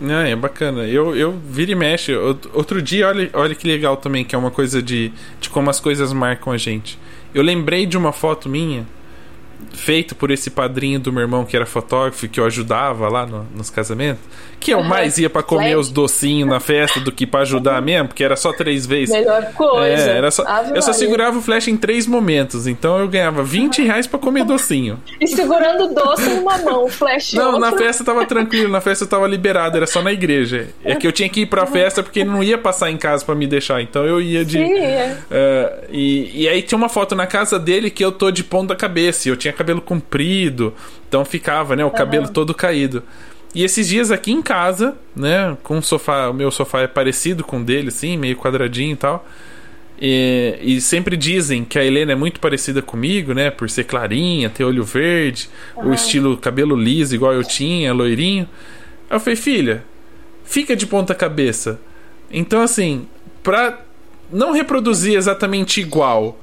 Ah, 0.01 0.27
é 0.27 0.35
bacana. 0.35 0.87
Eu, 0.87 1.15
eu 1.15 1.31
vira 1.31 1.71
e 1.71 1.75
mexe. 1.75 2.15
Outro 2.15 2.81
dia, 2.81 3.07
olha, 3.07 3.29
olha 3.33 3.53
que 3.53 3.67
legal 3.67 3.97
também, 3.97 4.23
que 4.23 4.33
é 4.33 4.37
uma 4.37 4.49
coisa 4.49 4.81
de, 4.81 5.11
de 5.39 5.49
como 5.49 5.69
as 5.69 5.79
coisas 5.79 6.13
marcam 6.13 6.53
a 6.53 6.57
gente. 6.57 6.97
Eu 7.33 7.43
lembrei 7.43 7.85
de 7.85 7.97
uma 7.97 8.11
foto 8.11 8.49
minha 8.49 8.87
feito 9.73 10.15
por 10.15 10.31
esse 10.31 10.49
padrinho 10.49 10.99
do 10.99 11.11
meu 11.11 11.21
irmão 11.21 11.45
que 11.45 11.55
era 11.55 11.65
fotógrafo 11.65 12.27
que 12.27 12.39
eu 12.39 12.45
ajudava 12.45 13.07
lá 13.09 13.25
no, 13.25 13.45
nos 13.55 13.69
casamentos, 13.69 14.21
que 14.59 14.73
eu 14.73 14.83
mais 14.83 15.17
ia 15.17 15.29
para 15.29 15.41
comer 15.41 15.77
os 15.77 15.89
docinhos 15.89 16.49
na 16.49 16.59
festa 16.59 16.99
do 16.99 17.11
que 17.11 17.25
para 17.25 17.41
ajudar 17.41 17.81
mesmo, 17.81 18.09
porque 18.09 18.23
era 18.23 18.35
só 18.35 18.51
três 18.51 18.85
vezes. 18.85 19.13
Melhor 19.13 19.53
coisa. 19.53 20.11
É, 20.11 20.17
era 20.17 20.31
só, 20.31 20.43
eu 20.75 20.81
só 20.81 20.91
segurava 20.91 21.37
o 21.37 21.41
flash 21.41 21.67
em 21.69 21.77
três 21.77 22.05
momentos, 22.05 22.67
então 22.67 22.99
eu 22.99 23.07
ganhava 23.07 23.43
20 23.43 23.83
reais 23.83 24.05
para 24.05 24.19
comer 24.19 24.43
docinho. 24.43 24.99
E 25.19 25.27
segurando 25.27 25.93
doce 25.93 26.29
numa 26.29 26.57
mão, 26.57 26.85
o 26.85 26.89
flash 26.89 27.33
Não, 27.33 27.53
outra. 27.53 27.71
na 27.71 27.77
festa 27.77 28.03
tava 28.03 28.25
tranquilo, 28.25 28.69
na 28.69 28.81
festa 28.81 29.05
eu 29.05 29.07
tava 29.07 29.27
liberado, 29.27 29.77
era 29.77 29.87
só 29.87 30.01
na 30.01 30.11
igreja. 30.11 30.69
É 30.83 30.95
que 30.95 31.07
eu 31.07 31.11
tinha 31.11 31.29
que 31.29 31.41
ir 31.41 31.45
pra 31.45 31.65
festa 31.65 32.03
porque 32.03 32.19
ele 32.19 32.29
não 32.29 32.43
ia 32.43 32.57
passar 32.57 32.91
em 32.91 32.97
casa 32.97 33.23
para 33.23 33.35
me 33.35 33.47
deixar, 33.47 33.81
então 33.81 34.05
eu 34.05 34.21
ia 34.21 34.43
de... 34.43 34.57
Sim. 34.57 34.75
Uh, 34.75 35.85
e, 35.89 36.43
e 36.43 36.49
aí 36.49 36.61
tinha 36.61 36.77
uma 36.77 36.89
foto 36.89 37.15
na 37.15 37.25
casa 37.25 37.57
dele 37.57 37.89
que 37.89 38.03
eu 38.03 38.11
tô 38.11 38.29
de 38.31 38.43
ponta 38.43 38.75
cabeça, 38.75 39.27
e 39.27 39.31
eu 39.31 39.37
tinha 39.37 39.48
cabelo 39.53 39.81
comprido, 39.81 40.73
então 41.07 41.23
ficava, 41.25 41.75
né, 41.75 41.83
o 41.85 41.91
cabelo 41.91 42.27
uhum. 42.27 42.33
todo 42.33 42.53
caído. 42.53 43.03
E 43.53 43.63
esses 43.63 43.87
dias 43.87 44.11
aqui 44.11 44.31
em 44.31 44.41
casa, 44.41 44.95
né, 45.15 45.57
com 45.63 45.79
o 45.79 45.81
sofá, 45.81 46.29
o 46.29 46.33
meu 46.33 46.51
sofá 46.51 46.81
é 46.81 46.87
parecido 46.87 47.43
com 47.43 47.61
o 47.61 47.63
dele, 47.63 47.87
assim, 47.87 48.15
meio 48.17 48.35
quadradinho 48.35 48.93
e 48.93 48.97
tal. 48.97 49.25
E, 50.01 50.57
e, 50.61 50.81
sempre 50.81 51.17
dizem 51.17 51.65
que 51.65 51.77
a 51.77 51.83
Helena 51.83 52.13
é 52.13 52.15
muito 52.15 52.39
parecida 52.39 52.81
comigo, 52.81 53.33
né? 53.33 53.51
Por 53.51 53.69
ser 53.69 53.83
clarinha, 53.83 54.49
ter 54.49 54.63
olho 54.63 54.83
verde, 54.85 55.49
uhum. 55.75 55.89
o 55.89 55.93
estilo 55.93 56.37
cabelo 56.37 56.73
liso, 56.73 57.13
igual 57.13 57.33
eu 57.33 57.43
tinha, 57.43 57.91
loirinho. 57.91 58.47
Aí 59.09 59.17
eu 59.17 59.19
falei, 59.19 59.35
filha, 59.35 59.83
fica 60.45 60.73
de 60.73 60.87
ponta 60.87 61.13
cabeça. 61.13 61.81
Então, 62.31 62.61
assim, 62.61 63.07
pra 63.43 63.81
não 64.31 64.53
reproduzir 64.53 65.15
exatamente 65.15 65.81
igual, 65.81 66.39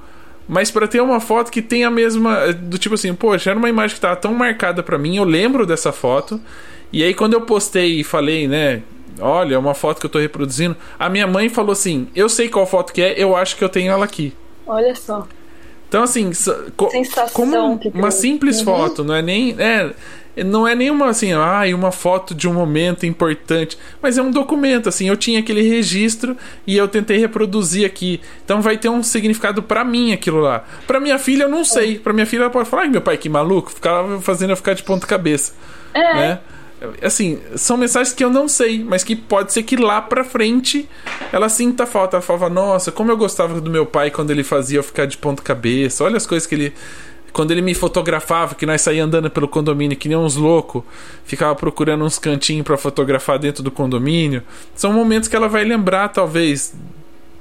mas 0.48 0.70
para 0.70 0.86
ter 0.86 1.00
uma 1.00 1.20
foto 1.20 1.50
que 1.50 1.60
tem 1.60 1.84
a 1.84 1.90
mesma. 1.90 2.52
Do 2.52 2.78
tipo 2.78 2.94
assim, 2.94 3.14
poxa, 3.14 3.50
era 3.50 3.58
uma 3.58 3.68
imagem 3.68 3.94
que 3.94 4.00
tava 4.00 4.16
tão 4.16 4.32
marcada 4.34 4.82
para 4.82 4.98
mim, 4.98 5.16
eu 5.16 5.24
lembro 5.24 5.66
dessa 5.66 5.92
foto. 5.92 6.40
E 6.92 7.02
aí 7.02 7.14
quando 7.14 7.34
eu 7.34 7.40
postei 7.40 8.00
e 8.00 8.04
falei, 8.04 8.46
né? 8.46 8.82
Olha, 9.18 9.54
é 9.54 9.58
uma 9.58 9.74
foto 9.74 9.98
que 9.98 10.06
eu 10.06 10.10
tô 10.10 10.18
reproduzindo. 10.18 10.76
A 10.98 11.08
minha 11.08 11.26
mãe 11.26 11.48
falou 11.48 11.72
assim: 11.72 12.08
Eu 12.14 12.28
sei 12.28 12.48
qual 12.48 12.66
foto 12.66 12.92
que 12.92 13.02
é, 13.02 13.14
eu 13.16 13.34
acho 13.34 13.56
que 13.56 13.64
eu 13.64 13.68
tenho 13.68 13.90
ela 13.90 14.04
aqui. 14.04 14.32
Olha 14.66 14.94
só. 14.94 15.26
Então, 15.88 16.02
assim, 16.02 16.32
co 16.76 16.90
como 17.32 17.80
uma 17.94 18.10
simples 18.10 18.58
uhum. 18.58 18.64
foto, 18.64 19.04
não 19.04 19.14
é 19.14 19.22
nem. 19.22 19.54
É, 19.58 19.92
não 20.44 20.68
é 20.68 20.74
nenhuma 20.74 21.08
assim, 21.08 21.32
ah, 21.32 21.62
uma 21.74 21.90
foto 21.90 22.34
de 22.34 22.46
um 22.46 22.52
momento 22.52 23.06
importante, 23.06 23.78
mas 24.02 24.18
é 24.18 24.22
um 24.22 24.30
documento, 24.30 24.88
assim, 24.88 25.08
eu 25.08 25.16
tinha 25.16 25.40
aquele 25.40 25.62
registro 25.62 26.36
e 26.66 26.76
eu 26.76 26.86
tentei 26.86 27.16
reproduzir 27.16 27.86
aqui. 27.86 28.20
Então 28.44 28.60
vai 28.60 28.76
ter 28.76 28.88
um 28.88 29.02
significado 29.02 29.62
para 29.62 29.82
mim 29.84 30.12
aquilo 30.12 30.40
lá. 30.40 30.64
Para 30.86 31.00
minha 31.00 31.18
filha 31.18 31.44
eu 31.44 31.48
não 31.48 31.64
sei. 31.64 31.98
Para 31.98 32.12
minha 32.12 32.26
filha 32.26 32.42
ela 32.42 32.50
pode 32.50 32.68
falar, 32.68 32.82
ai 32.82 32.88
meu 32.88 33.00
pai 33.00 33.16
que 33.16 33.28
maluco, 33.28 33.70
ficava 33.70 34.20
fazendo 34.20 34.50
eu 34.50 34.56
ficar 34.56 34.74
de 34.74 34.82
ponta 34.82 35.06
cabeça. 35.06 35.54
É. 35.94 36.14
Né? 36.14 36.40
Assim, 37.02 37.38
são 37.54 37.76
mensagens 37.76 38.14
que 38.14 38.24
eu 38.24 38.30
não 38.30 38.48
sei, 38.48 38.84
mas 38.84 39.04
que 39.04 39.14
pode 39.14 39.52
ser 39.52 39.62
que 39.62 39.76
lá 39.76 40.00
pra 40.00 40.24
frente 40.24 40.88
ela 41.32 41.48
sinta 41.48 41.86
falta. 41.86 42.16
Ela 42.16 42.22
falava, 42.22 42.48
nossa, 42.48 42.92
como 42.92 43.10
eu 43.10 43.16
gostava 43.16 43.60
do 43.60 43.70
meu 43.70 43.86
pai 43.86 44.10
quando 44.10 44.30
ele 44.30 44.44
fazia 44.44 44.78
eu 44.78 44.82
ficar 44.82 45.06
de 45.06 45.16
ponta 45.16 45.42
cabeça. 45.42 46.04
Olha 46.04 46.16
as 46.16 46.26
coisas 46.26 46.46
que 46.46 46.54
ele 46.54 46.72
quando 47.36 47.50
ele 47.50 47.60
me 47.60 47.74
fotografava, 47.74 48.54
que 48.54 48.64
nós 48.64 48.80
saíamos 48.80 49.08
andando 49.08 49.30
pelo 49.30 49.46
condomínio 49.46 49.94
que 49.94 50.08
nem 50.08 50.16
uns 50.16 50.36
loucos, 50.36 50.82
ficava 51.22 51.54
procurando 51.54 52.02
uns 52.02 52.18
cantinhos 52.18 52.64
para 52.64 52.78
fotografar 52.78 53.38
dentro 53.38 53.62
do 53.62 53.70
condomínio. 53.70 54.42
São 54.74 54.90
momentos 54.90 55.28
que 55.28 55.36
ela 55.36 55.46
vai 55.46 55.62
lembrar, 55.62 56.08
talvez, 56.08 56.74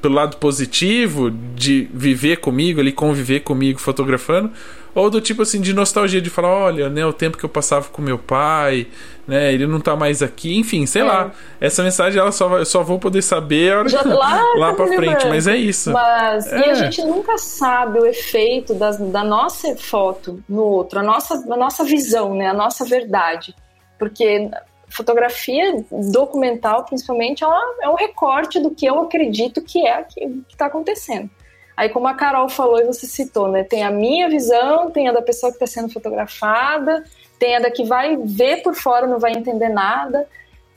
pelo 0.05 0.13
lado 0.13 0.37
positivo 0.37 1.31
de 1.31 1.89
viver 1.91 2.37
comigo, 2.37 2.79
ali 2.79 2.91
conviver 2.91 3.39
comigo 3.39 3.79
fotografando, 3.79 4.51
ou 4.93 5.09
do 5.09 5.19
tipo 5.19 5.41
assim 5.41 5.59
de 5.59 5.73
nostalgia 5.73 6.21
de 6.21 6.29
falar, 6.29 6.49
olha, 6.49 6.89
né, 6.89 7.03
o 7.03 7.11
tempo 7.11 7.39
que 7.39 7.43
eu 7.43 7.49
passava 7.49 7.89
com 7.89 8.03
meu 8.03 8.19
pai, 8.19 8.85
né, 9.27 9.51
ele 9.51 9.65
não 9.65 9.79
tá 9.79 9.95
mais 9.95 10.21
aqui, 10.21 10.55
enfim, 10.59 10.85
sei 10.85 11.01
é. 11.01 11.05
lá. 11.05 11.31
Essa 11.59 11.81
mensagem 11.81 12.19
ela 12.19 12.31
só 12.31 12.59
eu 12.59 12.65
só 12.65 12.83
vou 12.83 12.99
poder 12.99 13.23
saber 13.23 13.73
a 13.73 13.79
hora 13.79 13.89
Já, 13.89 14.03
lá, 14.03 14.41
lá 14.57 14.73
para 14.75 14.85
frente, 14.85 15.27
mas 15.27 15.47
é 15.47 15.57
isso. 15.57 15.91
Mas 15.91 16.45
é. 16.53 16.59
e 16.59 16.63
a 16.65 16.67
é. 16.67 16.75
gente 16.75 17.01
nunca 17.01 17.39
sabe 17.39 17.99
o 17.99 18.05
efeito 18.05 18.75
das, 18.75 18.99
da 18.99 19.23
nossa 19.23 19.75
foto 19.75 20.39
no 20.47 20.61
outro, 20.61 20.99
a 20.99 21.03
nossa 21.03 21.33
a 21.33 21.57
nossa 21.57 21.83
visão, 21.83 22.35
né, 22.35 22.47
a 22.47 22.53
nossa 22.53 22.85
verdade. 22.85 23.55
Porque 23.97 24.51
fotografia 24.95 25.83
documental, 26.11 26.85
principalmente, 26.85 27.43
ela 27.43 27.59
é 27.81 27.89
um 27.89 27.95
recorte 27.95 28.59
do 28.59 28.71
que 28.71 28.85
eu 28.85 28.99
acredito 28.99 29.61
que 29.61 29.85
é 29.85 30.01
que 30.03 30.43
está 30.49 30.67
acontecendo. 30.67 31.29
Aí, 31.75 31.89
como 31.89 32.07
a 32.07 32.13
Carol 32.13 32.47
falou 32.47 32.79
e 32.79 32.85
você 32.85 33.05
citou, 33.05 33.49
né? 33.49 33.63
Tem 33.63 33.83
a 33.83 33.91
minha 33.91 34.29
visão, 34.29 34.89
tem 34.91 35.09
a 35.09 35.11
da 35.11 35.21
pessoa 35.21 35.51
que 35.51 35.57
está 35.57 35.67
sendo 35.67 35.91
fotografada, 35.91 37.03
tem 37.37 37.57
a 37.57 37.59
da 37.59 37.69
que 37.69 37.83
vai 37.83 38.15
ver 38.15 38.63
por 38.63 38.73
fora, 38.73 39.05
não 39.05 39.19
vai 39.19 39.33
entender 39.33 39.67
nada. 39.67 40.25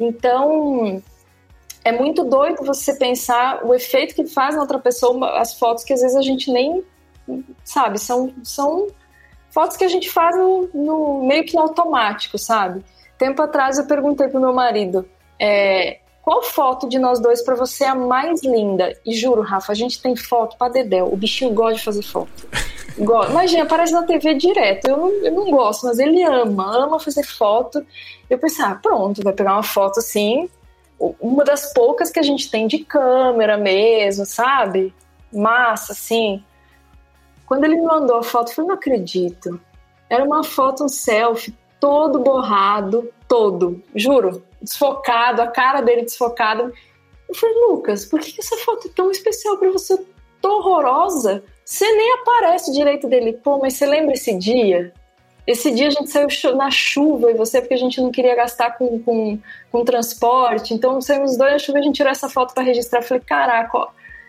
Então, 0.00 1.00
é 1.84 1.92
muito 1.92 2.24
doido 2.24 2.64
você 2.64 2.94
pensar 2.96 3.64
o 3.64 3.72
efeito 3.72 4.14
que 4.14 4.26
faz 4.26 4.56
na 4.56 4.60
outra 4.60 4.78
pessoa 4.80 5.38
as 5.38 5.56
fotos 5.56 5.84
que 5.84 5.92
às 5.92 6.00
vezes 6.00 6.16
a 6.16 6.22
gente 6.22 6.50
nem 6.50 6.84
sabe, 7.62 7.98
são, 7.98 8.32
são 8.42 8.88
fotos 9.50 9.76
que 9.76 9.84
a 9.84 9.88
gente 9.88 10.10
faz 10.10 10.36
no, 10.36 10.68
no 10.74 11.26
meio 11.26 11.44
que 11.44 11.54
no 11.54 11.62
automático, 11.62 12.38
sabe? 12.38 12.84
Tempo 13.18 13.42
atrás 13.42 13.78
eu 13.78 13.86
perguntei 13.86 14.28
pro 14.28 14.40
meu 14.40 14.52
marido 14.52 15.08
é, 15.38 15.98
qual 16.22 16.42
foto 16.42 16.88
de 16.88 16.98
nós 16.98 17.20
dois 17.20 17.42
para 17.42 17.54
você 17.54 17.84
é 17.84 17.88
a 17.88 17.94
mais 17.94 18.42
linda. 18.42 18.94
E 19.04 19.14
juro, 19.14 19.40
Rafa, 19.40 19.72
a 19.72 19.74
gente 19.74 20.00
tem 20.02 20.14
foto 20.14 20.56
pra 20.58 20.68
Dedéu. 20.68 21.12
O 21.12 21.16
bichinho 21.16 21.54
gosta 21.54 21.74
de 21.74 21.84
fazer 21.84 22.02
foto. 22.02 22.48
Imagina, 23.30 23.62
aparece 23.62 23.92
na 23.92 24.02
TV 24.02 24.34
direto. 24.34 24.88
Eu 24.88 24.96
não, 24.96 25.10
eu 25.24 25.32
não 25.32 25.50
gosto, 25.50 25.86
mas 25.86 25.98
ele 25.98 26.22
ama, 26.22 26.84
ama 26.84 26.98
fazer 26.98 27.22
foto. 27.22 27.84
Eu 28.28 28.38
pensei, 28.38 28.64
ah, 28.64 28.74
pronto, 28.74 29.22
vai 29.22 29.32
pegar 29.32 29.54
uma 29.54 29.62
foto 29.62 30.00
assim, 30.00 30.50
uma 31.20 31.44
das 31.44 31.72
poucas 31.72 32.10
que 32.10 32.18
a 32.18 32.22
gente 32.22 32.50
tem 32.50 32.66
de 32.66 32.80
câmera 32.80 33.56
mesmo, 33.56 34.26
sabe? 34.26 34.92
Massa, 35.32 35.92
assim. 35.92 36.42
Quando 37.46 37.64
ele 37.64 37.76
me 37.76 37.86
mandou 37.86 38.18
a 38.18 38.22
foto, 38.22 38.50
eu 38.50 38.54
falei, 38.54 38.68
não 38.68 38.74
acredito. 38.74 39.60
Era 40.10 40.24
uma 40.24 40.42
foto, 40.42 40.84
um 40.84 40.88
selfie, 40.88 41.56
todo 41.80 42.18
borrado, 42.20 43.10
todo, 43.26 43.82
juro, 43.94 44.42
desfocado, 44.60 45.42
a 45.42 45.46
cara 45.46 45.80
dele 45.80 46.02
desfocada. 46.02 46.72
Eu 47.28 47.34
falei, 47.34 47.54
Lucas, 47.68 48.04
por 48.04 48.20
que 48.20 48.40
essa 48.40 48.56
foto 48.58 48.88
é 48.88 48.90
tão 48.94 49.10
especial 49.10 49.58
para 49.58 49.70
você? 49.70 49.98
Tão 50.40 50.58
horrorosa? 50.58 51.44
Você 51.64 51.84
nem 51.92 52.14
aparece 52.14 52.72
direito 52.72 53.06
dele. 53.06 53.34
Pô, 53.34 53.58
mas 53.58 53.74
você 53.74 53.86
lembra 53.86 54.14
esse 54.14 54.34
dia? 54.34 54.92
Esse 55.46 55.70
dia 55.70 55.88
a 55.88 55.90
gente 55.90 56.10
saiu 56.10 56.28
na 56.56 56.70
chuva 56.70 57.30
e 57.30 57.34
você, 57.34 57.60
porque 57.60 57.74
a 57.74 57.78
gente 57.78 58.00
não 58.00 58.10
queria 58.10 58.34
gastar 58.34 58.76
com, 58.76 59.02
com, 59.02 59.38
com 59.70 59.84
transporte. 59.84 60.74
Então 60.74 61.00
saímos 61.00 61.36
dois 61.36 61.52
na 61.52 61.58
chuva 61.58 61.78
e 61.78 61.80
a 61.80 61.84
gente 61.84 61.96
tirou 61.96 62.10
essa 62.10 62.28
foto 62.28 62.54
para 62.54 62.62
registrar. 62.62 63.00
Eu 63.00 63.04
falei, 63.04 63.22
caraca, 63.22 63.78
ó. 63.78 63.88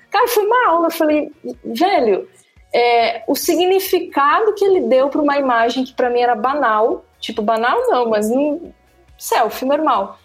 Cara, 0.09 0.27
foi 0.27 0.45
uma 0.45 0.69
aula. 0.69 0.87
Eu 0.87 0.91
falei, 0.91 1.31
velho, 1.63 2.27
é, 2.73 3.23
o 3.27 3.35
significado 3.35 4.53
que 4.53 4.63
ele 4.63 4.81
deu 4.81 5.09
para 5.09 5.21
uma 5.21 5.37
imagem 5.37 5.83
que 5.83 5.93
para 5.93 6.09
mim 6.09 6.19
era 6.19 6.35
banal, 6.35 7.05
tipo, 7.19 7.41
banal 7.41 7.79
não, 7.87 8.09
mas 8.09 8.29
um 8.29 8.71
selfie 9.17 9.65
normal. 9.65 10.17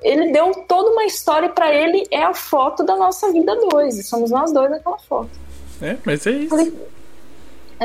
Ele 0.00 0.30
deu 0.30 0.52
toda 0.68 0.90
uma 0.90 1.04
história 1.04 1.48
para 1.48 1.74
ele, 1.74 2.06
é 2.10 2.22
a 2.22 2.32
foto 2.32 2.84
da 2.84 2.96
nossa 2.96 3.32
vida 3.32 3.56
dois. 3.68 4.06
Somos 4.08 4.30
nós 4.30 4.52
dois 4.52 4.70
naquela 4.70 4.98
foto. 4.98 5.30
É, 5.82 5.96
mas 6.04 6.26
é 6.26 6.30
isso. 6.30 6.50
Falei, 6.50 6.72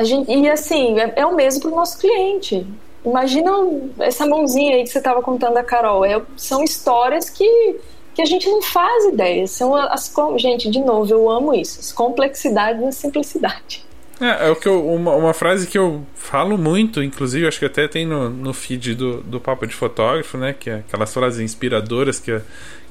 gente, 0.02 0.30
e 0.30 0.48
assim, 0.48 0.98
é, 0.98 1.12
é 1.16 1.26
o 1.26 1.34
mesmo 1.34 1.62
para 1.62 1.72
o 1.72 1.74
nosso 1.74 1.98
cliente. 1.98 2.66
Imagina 3.04 3.50
essa 3.98 4.26
mãozinha 4.26 4.76
aí 4.76 4.84
que 4.84 4.90
você 4.90 4.98
estava 4.98 5.20
contando 5.20 5.54
da 5.54 5.64
Carol. 5.64 6.04
É, 6.04 6.22
são 6.36 6.62
histórias 6.62 7.28
que, 7.28 7.80
que 8.14 8.22
a 8.22 8.24
gente 8.24 8.48
não 8.48 8.62
faz 8.62 9.06
ideia. 9.06 9.46
São 9.46 9.74
as, 9.74 10.12
gente, 10.36 10.70
de 10.70 10.80
novo, 10.80 11.12
eu 11.12 11.28
amo 11.28 11.52
isso. 11.52 11.80
As 11.80 11.92
complexidades 11.92 12.80
na 12.80 12.92
simplicidade. 12.92 13.84
É, 14.24 14.48
é 14.48 14.50
o 14.50 14.56
que 14.56 14.66
eu, 14.66 14.88
uma, 14.88 15.14
uma 15.14 15.34
frase 15.34 15.66
que 15.66 15.76
eu 15.76 16.06
falo 16.14 16.56
muito, 16.56 17.02
inclusive, 17.02 17.46
acho 17.46 17.58
que 17.58 17.64
até 17.66 17.86
tem 17.86 18.06
no, 18.06 18.30
no 18.30 18.54
feed 18.54 18.94
do, 18.94 19.22
do 19.22 19.38
Papo 19.38 19.66
de 19.66 19.74
Fotógrafo, 19.74 20.38
né? 20.38 20.54
Que 20.58 20.70
é 20.70 20.74
aquelas 20.76 21.12
frases 21.12 21.40
inspiradoras 21.40 22.18
que, 22.18 22.40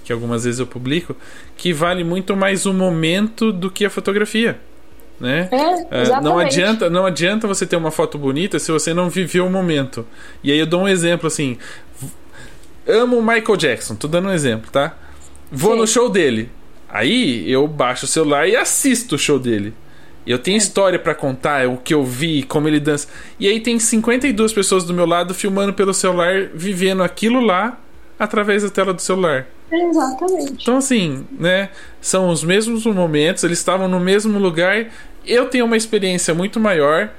que 0.04 0.14
algumas 0.14 0.44
vezes 0.44 0.60
eu 0.60 0.68
publico, 0.68 1.16
que 1.58 1.74
vale 1.74 2.04
muito 2.04 2.36
mais 2.36 2.66
o 2.66 2.74
momento 2.74 3.52
do 3.52 3.72
que 3.72 3.84
a 3.86 3.90
fotografia. 3.90 4.60
Né? 5.20 5.48
É, 5.52 6.02
é, 6.02 6.22
não 6.22 6.40
adianta 6.40 6.90
não 6.90 7.06
adianta 7.06 7.48
você 7.48 7.66
ter 7.66 7.76
uma 7.76 7.92
foto 7.92 8.18
bonita 8.18 8.58
se 8.58 8.72
você 8.72 8.94
não 8.94 9.10
viveu 9.10 9.46
o 9.46 9.50
momento. 9.50 10.06
E 10.44 10.52
aí 10.52 10.60
eu 10.60 10.66
dou 10.66 10.82
um 10.82 10.88
exemplo 10.88 11.28
assim. 11.28 11.58
Amo 12.86 13.18
o 13.18 13.22
Michael 13.24 13.56
Jackson, 13.56 13.96
tô 13.96 14.08
dando 14.08 14.28
um 14.28 14.34
exemplo, 14.34 14.70
tá? 14.70 14.98
Vou 15.52 15.74
Sim. 15.74 15.80
no 15.80 15.88
show 15.88 16.10
dele. 16.10 16.50
Aí 16.90 17.50
eu 17.50 17.68
baixo 17.68 18.06
o 18.06 18.08
celular 18.08 18.48
e 18.48 18.56
assisto 18.56 19.16
o 19.16 19.18
show 19.18 19.40
dele. 19.40 19.74
Eu 20.26 20.40
tenho 20.40 20.58
história 20.58 20.98
para 20.98 21.14
contar, 21.14 21.64
é 21.64 21.68
o 21.68 21.78
que 21.78 21.94
eu 21.94 22.04
vi, 22.04 22.44
como 22.44 22.68
ele 22.68 22.80
dança. 22.80 23.08
E 23.40 23.48
aí 23.48 23.60
tem 23.60 23.78
52 23.78 24.54
pessoas 24.54 24.84
do 24.84 24.94
meu 24.94 25.06
lado 25.06 25.34
filmando 25.34 25.74
pelo 25.74 25.94
celular, 25.94 26.50
vivendo 26.54 27.04
aquilo 27.04 27.42
lá 27.42 27.78
através 28.18 28.64
da 28.64 28.70
tela 28.70 28.94
do 28.94 29.02
celular. 29.02 29.48
Exatamente. 29.72 30.62
Então 30.62 30.78
assim, 30.78 31.26
né, 31.38 31.70
são 32.00 32.30
os 32.30 32.44
mesmos 32.44 32.86
momentos, 32.86 33.44
eles 33.44 33.58
estavam 33.58 33.88
no 33.88 34.00
mesmo 34.00 34.40
lugar. 34.40 34.88
Eu 35.26 35.48
tenho 35.48 35.66
uma 35.66 35.76
experiência 35.76 36.34
muito 36.34 36.60
maior, 36.60 37.10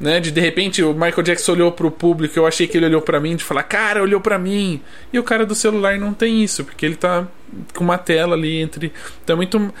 né, 0.00 0.18
de 0.18 0.30
de 0.30 0.40
repente 0.40 0.82
o 0.82 0.92
Michael 0.92 1.22
Jackson 1.22 1.52
olhou 1.52 1.72
pro 1.72 1.90
público, 1.90 2.38
eu 2.38 2.46
achei 2.46 2.66
que 2.66 2.76
ele 2.76 2.86
olhou 2.86 3.00
para 3.00 3.20
mim, 3.20 3.36
de 3.36 3.44
falar, 3.44 3.62
cara, 3.62 4.02
olhou 4.02 4.20
para 4.20 4.38
mim. 4.38 4.82
E 5.12 5.18
o 5.18 5.22
cara 5.22 5.46
do 5.46 5.54
celular 5.54 5.98
não 5.98 6.12
tem 6.12 6.42
isso, 6.42 6.64
porque 6.64 6.84
ele 6.84 6.96
tá 6.96 7.26
com 7.74 7.84
uma 7.84 7.98
tela 7.98 8.34
ali 8.34 8.60
entre, 8.60 8.92
então 9.22 9.34
é 9.34 9.36
muito 9.36 9.72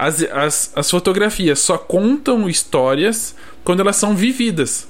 as, 0.00 0.22
as, 0.22 0.72
as 0.74 0.90
fotografias 0.90 1.58
só 1.58 1.76
contam 1.76 2.48
histórias 2.48 3.34
quando 3.62 3.80
elas 3.80 3.96
são 3.96 4.16
vividas. 4.16 4.88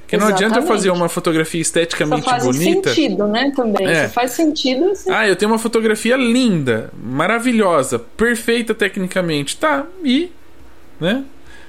Porque 0.00 0.16
não 0.16 0.26
adianta 0.26 0.58
eu 0.58 0.66
fazer 0.66 0.90
uma 0.90 1.08
fotografia 1.08 1.60
esteticamente 1.60 2.24
Só 2.24 2.30
faz 2.30 2.44
bonita. 2.44 2.82
Faz 2.82 2.96
sentido, 2.96 3.26
né? 3.28 3.52
Também. 3.54 3.86
É. 3.86 4.08
faz 4.08 4.32
sentido. 4.32 4.90
Assim. 4.90 5.10
Ah, 5.10 5.26
eu 5.26 5.36
tenho 5.36 5.52
uma 5.52 5.58
fotografia 5.58 6.16
linda, 6.16 6.90
maravilhosa, 7.00 7.98
perfeita 7.98 8.74
tecnicamente. 8.74 9.56
Tá, 9.56 9.86
e. 10.02 10.32
Né? 11.00 11.24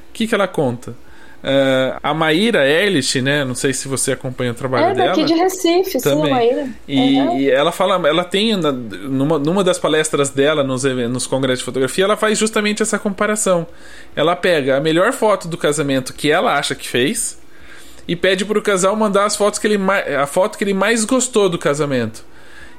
O 0.09 0.13
que, 0.13 0.25
que 0.25 0.33
ela 0.33 0.47
conta? 0.47 0.95
Uh, 1.45 1.99
a 2.01 2.11
Maíra 2.11 2.67
Erlich, 2.67 3.21
né? 3.21 3.45
Não 3.45 3.53
sei 3.53 3.71
se 3.71 3.87
você 3.87 4.13
acompanha 4.13 4.49
o 4.49 4.55
trabalho 4.55 4.85
é, 4.85 4.93
dela. 4.95 5.03
É 5.03 5.09
daqui 5.09 5.25
de 5.25 5.33
Recife, 5.35 6.01
também. 6.01 6.25
sim, 6.25 6.31
a 6.31 6.35
Maíra. 6.35 6.69
E, 6.87 7.19
uhum. 7.19 7.39
e, 7.39 7.51
ela 7.51 7.71
fala, 7.71 8.09
ela 8.09 8.23
tem 8.23 8.55
numa, 8.55 9.37
numa 9.37 9.63
das 9.63 9.77
palestras 9.77 10.31
dela 10.31 10.63
nos, 10.63 10.83
nos 10.83 11.27
congressos 11.27 11.59
de 11.59 11.65
fotografia, 11.65 12.03
ela 12.03 12.17
faz 12.17 12.39
justamente 12.39 12.81
essa 12.81 12.97
comparação. 12.97 13.67
Ela 14.15 14.35
pega 14.35 14.77
a 14.77 14.79
melhor 14.79 15.13
foto 15.13 15.47
do 15.47 15.55
casamento 15.55 16.15
que 16.15 16.31
ela 16.31 16.57
acha 16.57 16.73
que 16.73 16.89
fez 16.89 17.37
e 18.07 18.15
pede 18.15 18.43
para 18.43 18.57
o 18.57 18.61
casal 18.61 18.95
mandar 18.95 19.25
as 19.25 19.35
fotos 19.35 19.59
que 19.59 19.67
ele 19.67 19.77
a 20.19 20.25
foto 20.25 20.57
que 20.57 20.63
ele 20.63 20.73
mais 20.73 21.05
gostou 21.05 21.47
do 21.47 21.59
casamento. 21.59 22.25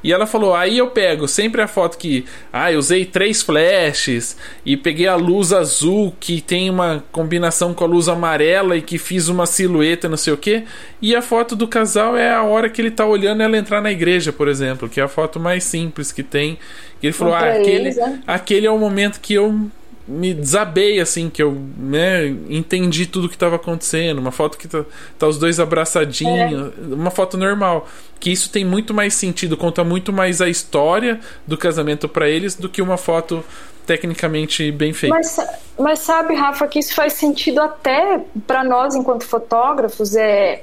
E 0.07 0.13
ela 0.13 0.25
falou: 0.25 0.55
aí 0.55 0.79
eu 0.79 0.87
pego 0.87 1.27
sempre 1.27 1.61
a 1.61 1.67
foto 1.67 1.99
que. 1.99 2.25
Ah, 2.53 2.71
eu 2.71 2.79
usei 2.79 3.05
três 3.05 3.43
flashes 3.43 4.37
e 4.65 4.77
peguei 4.77 5.09
a 5.09 5.17
luz 5.17 5.53
azul 5.53 6.15
que 6.21 6.41
tem 6.41 6.71
uma 6.71 7.03
combinação 7.11 7.75
com 7.75 7.83
a 7.83 7.89
luz 7.89 8.09
amarela 8.09 8.77
e 8.77 8.83
que 8.83 8.99
fiz 8.99 9.27
uma 9.27 9.47
silhueta, 9.47 10.09
não 10.09 10.17
sei 10.17 10.33
o 10.33 10.37
que. 10.37 10.63
E 11.03 11.17
a 11.17 11.21
foto 11.21 11.57
do 11.57 11.67
casal 11.67 12.17
é 12.17 12.31
a 12.31 12.45
hora 12.45 12.71
que 12.71 12.81
ele 12.81 12.93
tá 12.93 13.05
olhando 13.05 13.43
ela 13.43 13.59
entrar 13.59 13.81
na 13.81 13.91
igreja, 13.91 14.33
por 14.33 14.47
exemplo, 14.47 14.89
que 14.89 15.01
é 15.01 15.03
a 15.03 15.09
foto 15.09 15.41
mais 15.41 15.65
simples 15.65 16.13
que 16.13 16.23
tem. 16.23 16.57
Ele 17.03 17.13
falou: 17.13 17.35
ah, 17.35 17.41
aquele, 17.41 17.91
aquele 18.25 18.67
é 18.69 18.71
o 18.71 18.79
momento 18.79 19.21
que 19.21 19.35
eu 19.35 19.69
me 20.07 20.33
desabei, 20.33 21.01
assim, 21.01 21.29
que 21.29 21.43
eu 21.43 21.57
né, 21.77 22.27
entendi 22.49 23.07
tudo 23.07 23.29
que 23.29 23.35
estava 23.35 23.57
acontecendo. 23.57 24.19
Uma 24.19 24.31
foto 24.31 24.57
que 24.57 24.69
tá, 24.69 24.85
tá 25.19 25.27
os 25.27 25.39
dois 25.39 25.59
abraçadinhos, 25.59 26.73
é. 26.77 26.95
uma 26.95 27.11
foto 27.11 27.37
normal. 27.37 27.89
Que 28.21 28.31
isso 28.31 28.51
tem 28.51 28.65
muito 28.65 28.95
mais 28.95 29.15
sentido, 29.15 29.57
conta 29.57 29.85
muito 29.85 30.13
mais 30.13 30.41
a 30.41 30.49
história 30.49 31.21
do 31.47 31.57
casamento 31.59 32.09
para 32.09 32.29
eles 32.29 32.55
do 32.55 32.69
que 32.69 32.81
uma 32.81 32.97
foto 32.97 33.45
tecnicamente 33.87 34.71
bem 34.73 34.93
feita. 34.93 35.15
Mas, 35.15 35.37
mas 35.79 35.99
sabe, 36.01 36.35
Rafa, 36.35 36.67
que 36.67 36.79
isso 36.79 36.95
faz 36.95 37.13
sentido 37.13 37.61
até 37.61 38.21
para 38.47 38.65
nós 38.65 38.95
enquanto 38.95 39.25
fotógrafos. 39.25 40.17
É, 40.17 40.63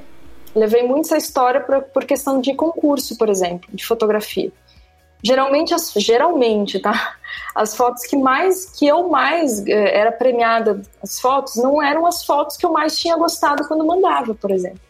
levei 0.54 0.82
muito 0.82 1.06
essa 1.06 1.16
história 1.16 1.60
pra, 1.60 1.80
por 1.80 2.04
questão 2.04 2.40
de 2.40 2.54
concurso, 2.54 3.16
por 3.16 3.28
exemplo, 3.28 3.68
de 3.72 3.84
fotografia. 3.84 4.52
Geralmente, 5.24 5.72
as, 5.72 5.90
geralmente, 5.96 6.78
tá? 6.78 7.16
As 7.54 7.74
fotos 7.74 8.04
que 8.04 8.16
mais 8.16 8.66
que 8.66 8.86
eu 8.86 9.08
mais 9.08 9.66
eh, 9.66 9.98
era 9.98 10.12
premiada, 10.12 10.82
as 11.02 11.18
fotos 11.18 11.56
não 11.56 11.82
eram 11.82 12.04
as 12.04 12.24
fotos 12.24 12.56
que 12.56 12.66
eu 12.66 12.72
mais 12.72 12.98
tinha 12.98 13.16
gostado 13.16 13.66
quando 13.66 13.86
mandava, 13.86 14.34
por 14.34 14.50
exemplo. 14.50 14.80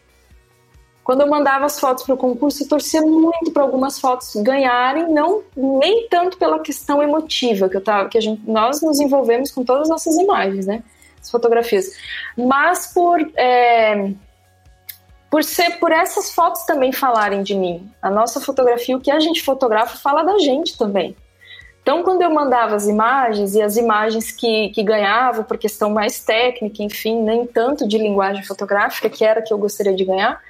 Quando 1.05 1.21
eu 1.21 1.29
mandava 1.29 1.65
as 1.65 1.79
fotos 1.79 2.03
para 2.03 2.15
o 2.15 2.17
concurso, 2.17 2.63
eu 2.63 2.67
torcia 2.67 3.01
muito 3.01 3.51
para 3.51 3.61
algumas 3.61 3.99
fotos 3.99 4.35
ganharem, 4.37 5.07
não 5.07 5.43
nem 5.55 6.09
tanto 6.09 6.37
pela 6.37 6.59
questão 6.59 7.01
emotiva 7.01 7.69
que 7.69 7.77
eu 7.77 7.83
tava, 7.83 8.09
que 8.09 8.17
a 8.17 8.21
gente, 8.21 8.41
nós 8.49 8.81
nos 8.81 8.99
envolvemos 8.99 9.51
com 9.51 9.63
todas 9.63 9.83
as 9.83 9.89
nossas 9.89 10.17
imagens, 10.17 10.65
né? 10.65 10.83
As 11.21 11.29
fotografias, 11.29 11.91
mas 12.35 12.91
por 12.91 13.21
é, 13.35 14.11
por 15.35 15.43
ser 15.43 15.79
por 15.79 15.91
essas 15.91 16.33
fotos 16.33 16.63
também 16.63 16.93
falarem 16.93 17.43
de 17.43 17.53
mim. 17.55 17.91
A 18.01 18.09
nossa 18.09 18.39
fotografia, 18.39 18.95
o 18.95 19.01
que 19.01 19.11
a 19.11 19.19
gente 19.19 19.43
fotografa, 19.43 19.97
fala 19.97 20.23
da 20.23 20.39
gente 20.39 20.77
também. 20.77 21.13
Então, 21.81 22.03
quando 22.03 22.21
eu 22.21 22.29
mandava 22.29 22.73
as 22.73 22.87
imagens 22.87 23.53
e 23.53 23.61
as 23.61 23.75
imagens 23.75 24.31
que, 24.31 24.69
que 24.69 24.81
ganhavam 24.81 25.43
por 25.43 25.57
questão 25.57 25.89
mais 25.89 26.23
técnica, 26.23 26.81
enfim, 26.81 27.21
nem 27.21 27.45
tanto 27.45 27.85
de 27.85 27.97
linguagem 27.97 28.45
fotográfica, 28.45 29.09
que 29.09 29.25
era 29.25 29.41
que 29.41 29.53
eu 29.53 29.57
gostaria 29.57 29.93
de 29.93 30.05
ganhar, 30.05 30.41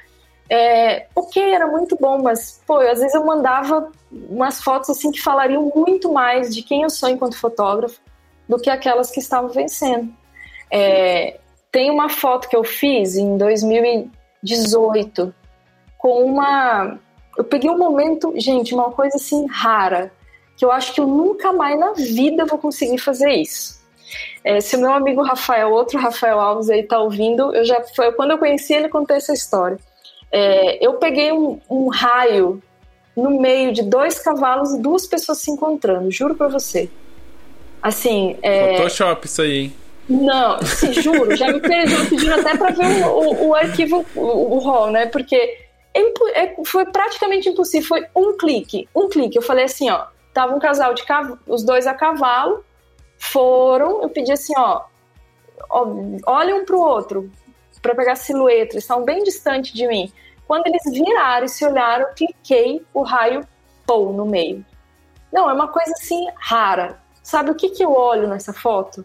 é, 0.48 1.08
ok, 1.16 1.42
era 1.42 1.66
muito 1.66 1.98
bom, 2.00 2.22
mas, 2.22 2.62
pô, 2.68 2.78
às 2.78 3.00
vezes 3.00 3.16
eu 3.16 3.26
mandava 3.26 3.92
umas 4.12 4.62
fotos 4.62 4.92
assim 4.92 5.10
que 5.10 5.20
falariam 5.20 5.72
muito 5.76 6.14
mais 6.14 6.54
de 6.54 6.62
quem 6.62 6.84
eu 6.84 6.92
sou 6.92 7.10
enquanto 7.10 7.40
fotógrafo 7.40 8.00
do 8.48 8.60
que 8.60 8.70
aquelas 8.70 9.10
que 9.10 9.20
estavam 9.20 9.50
vencendo. 9.50 10.14
É, 10.70 11.40
tem 11.72 11.90
uma 11.90 12.08
foto 12.08 12.48
que 12.48 12.56
eu 12.56 12.64
fiz 12.64 13.16
em 13.16 13.36
2000 13.36 14.12
18, 14.46 15.34
com 15.98 16.24
uma. 16.24 17.00
Eu 17.38 17.44
peguei 17.44 17.70
um 17.70 17.78
momento, 17.78 18.34
gente, 18.38 18.74
uma 18.74 18.92
coisa 18.92 19.18
assim 19.18 19.46
rara, 19.48 20.14
que 20.56 20.64
eu 20.64 20.72
acho 20.72 20.94
que 20.94 21.02
eu 21.02 21.08
nunca 21.08 21.52
mais 21.52 21.78
na 21.78 21.92
vida 21.94 22.46
vou 22.46 22.60
conseguir 22.60 23.00
fazer 23.00 23.32
isso. 23.32 23.84
É, 24.44 24.62
se 24.62 24.76
o 24.76 24.80
meu 24.80 24.94
amigo 24.94 25.24
Rafael, 25.24 25.72
outro 25.72 26.00
Rafael 26.00 26.40
Alves 26.40 26.70
aí 26.70 26.84
tá 26.84 27.00
ouvindo, 27.00 27.54
eu 27.54 27.66
já 27.66 27.84
foi 27.96 28.12
quando 28.14 28.32
eu 28.32 28.38
conheci 28.38 28.74
ele 28.74 28.88
contei 28.88 29.18
essa 29.18 29.34
história. 29.34 29.78
É, 30.32 30.86
eu 30.86 30.94
peguei 30.94 31.32
um, 31.32 31.60
um, 31.70 31.90
raio 31.90 32.62
no 33.18 33.42
meio 33.42 33.74
de 33.74 33.82
dois 33.82 34.20
cavalos 34.20 34.74
e 34.74 34.82
duas 34.82 35.08
pessoas 35.08 35.40
se 35.40 35.50
encontrando, 35.50 36.12
juro 36.12 36.36
para 36.36 36.48
você. 36.48 36.90
Assim, 37.82 38.38
é... 38.42 38.78
Photoshop 38.78 39.26
isso 39.26 39.42
aí, 39.42 39.58
hein? 39.58 39.74
Não, 40.08 40.60
se 40.64 40.94
juro, 40.94 41.36
já 41.36 41.52
me 41.52 41.60
pediram 41.60 42.40
até 42.40 42.56
para 42.56 42.72
ver 42.72 43.06
o, 43.06 43.10
o, 43.10 43.48
o, 43.48 43.56
arquivo, 43.56 44.06
o, 44.16 44.56
o 44.56 44.60
RAW, 44.60 44.92
né? 44.92 45.08
Porque 45.08 45.36
é, 45.94 46.44
é, 46.44 46.56
foi 46.64 46.86
praticamente 46.86 47.50
impossível, 47.50 47.88
foi 47.88 48.06
um 48.16 48.38
clique, 48.38 48.88
um 48.94 49.10
clique. 49.10 49.36
Eu 49.36 49.42
falei 49.42 49.66
assim, 49.66 49.90
ó, 49.90 50.06
tava 50.34 50.56
um 50.56 50.60
casal 50.60 50.94
de 50.94 51.04
cavalo, 51.04 51.40
os 51.48 51.64
dois 51.64 51.88
a 51.88 51.94
cavalo, 51.94 52.64
foram, 53.18 54.04
eu 54.04 54.10
pedi 54.10 54.32
assim, 54.32 54.54
ó, 54.58 54.84
ó 55.70 55.88
olha 56.28 56.56
um 56.56 56.66
pro 56.66 56.80
outro, 56.80 57.32
para 57.82 57.96
pegar 57.96 58.16
silhueta, 58.16 58.74
eles 58.74 58.84
estavam 58.84 59.06
bem 59.06 59.24
distante 59.24 59.74
de 59.74 59.88
mim. 59.88 60.12
Quando 60.48 60.68
eles 60.68 60.84
viraram 60.92 61.46
e 61.46 61.50
se 61.50 61.66
olharam, 61.66 62.08
eu 62.08 62.14
cliquei 62.14 62.86
o 62.94 63.02
raio 63.02 63.42
pou 63.88 64.14
no 64.14 64.26
meio. 64.26 64.64
Não, 65.32 65.50
é 65.50 65.54
uma 65.54 65.68
coisa 65.68 65.92
assim 65.94 66.28
rara. 66.38 67.00
Sabe 67.24 67.52
o 67.52 67.56
que, 67.56 67.70
que 67.70 67.84
eu 67.84 67.92
olho 67.92 68.28
nessa 68.28 68.54
foto? 68.54 69.04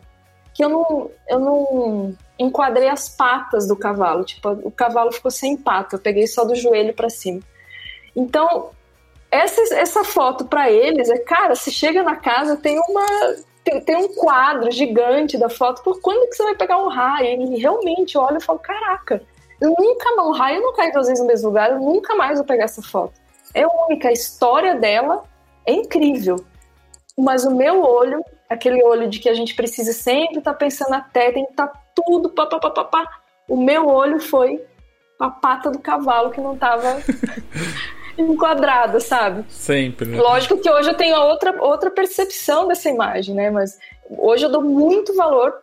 Que 0.61 0.65
eu 0.67 0.69
não, 0.69 1.11
eu 1.27 1.39
não 1.39 2.17
enquadrei 2.39 2.87
as 2.91 3.09
patas 3.09 3.67
do 3.67 3.75
cavalo. 3.75 4.25
Tipo, 4.25 4.51
o 4.63 4.71
cavalo 4.71 5.11
ficou 5.11 5.31
sem 5.31 5.57
pata, 5.57 5.97
eu 5.97 5.99
peguei 5.99 6.27
só 6.27 6.45
do 6.45 6.55
joelho 6.55 6.93
para 6.93 7.09
cima. 7.09 7.41
Então, 8.15 8.69
essa, 9.31 9.75
essa 9.75 10.05
foto 10.05 10.45
para 10.45 10.71
eles 10.71 11.09
é, 11.09 11.17
cara, 11.17 11.55
se 11.55 11.71
chega 11.71 12.03
na 12.03 12.15
casa, 12.15 12.59
tem 12.59 12.79
uma. 12.79 13.07
Tem, 13.65 13.81
tem, 13.81 13.97
um 13.97 14.15
quadro 14.15 14.71
gigante 14.71 15.39
da 15.39 15.49
foto. 15.49 15.83
Por 15.83 15.99
quando 16.03 16.29
que 16.29 16.37
você 16.37 16.43
vai 16.43 16.55
pegar 16.55 16.77
um 16.77 16.89
raio? 16.89 17.55
E 17.55 17.59
realmente 17.59 18.19
olha 18.19 18.37
e 18.37 18.43
falo, 18.43 18.59
caraca, 18.59 19.23
eu 19.63 19.75
nunca 19.79 20.15
mais, 20.15 20.29
um 20.29 20.33
raio 20.33 20.61
não 20.61 20.75
cai 20.75 20.93
duas 20.93 21.07
vezes 21.07 21.23
no 21.23 21.27
mesmo 21.27 21.49
lugar, 21.49 21.71
eu 21.71 21.81
nunca 21.81 22.15
mais 22.17 22.37
vou 22.37 22.47
pegar 22.47 22.65
essa 22.65 22.83
foto. 22.83 23.15
É 23.55 23.67
única, 23.67 24.11
a 24.11 24.13
história 24.13 24.75
dela 24.75 25.25
é 25.65 25.73
incrível. 25.73 26.37
Mas 27.17 27.47
o 27.47 27.57
meu 27.57 27.83
olho, 27.83 28.23
aquele 28.51 28.83
olho 28.83 29.09
de 29.09 29.21
que 29.21 29.29
a 29.29 29.35
gente 29.35 29.55
precisa 29.55 29.93
sempre 29.93 30.39
estar 30.39 30.53
tá 30.53 30.59
pensando 30.59 30.93
até, 30.93 31.31
tem 31.31 31.45
que 31.45 31.53
estar 31.53 31.69
tá 31.69 31.81
tudo, 31.95 32.31
pá, 32.31 32.47
pá, 32.47 32.59
pá, 32.59 32.71
pá, 32.71 32.85
pá. 32.85 33.21
O 33.49 33.57
meu 33.57 33.87
olho 33.87 34.21
foi 34.21 34.61
a 35.19 35.31
pata 35.31 35.71
do 35.71 35.79
cavalo 35.79 36.31
que 36.31 36.41
não 36.41 36.55
estava 36.55 37.01
enquadrada, 38.19 38.99
sabe? 38.99 39.45
Sempre. 39.49 40.07
Né? 40.07 40.21
Lógico 40.21 40.59
que 40.59 40.69
hoje 40.69 40.91
eu 40.91 40.97
tenho 40.97 41.17
outra, 41.17 41.63
outra 41.63 41.91
percepção 41.91 42.67
dessa 42.67 42.89
imagem, 42.91 43.35
né? 43.35 43.51
Mas 43.51 43.79
hoje 44.11 44.45
eu 44.45 44.51
dou 44.51 44.63
muito 44.63 45.15
valor 45.15 45.63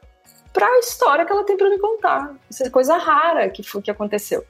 para 0.53 0.65
a 0.65 0.80
história 0.80 1.26
que 1.26 1.31
ela 1.31 1.43
tem 1.43 1.57
para 1.57 1.69
me 1.69 1.77
contar. 1.77 2.34
Isso 2.49 2.64
é 2.64 2.69
coisa 2.69 2.97
rara 2.97 3.49
que 3.49 3.64
foi 3.64 3.81
que 3.81 3.91
aconteceu. 3.91 4.43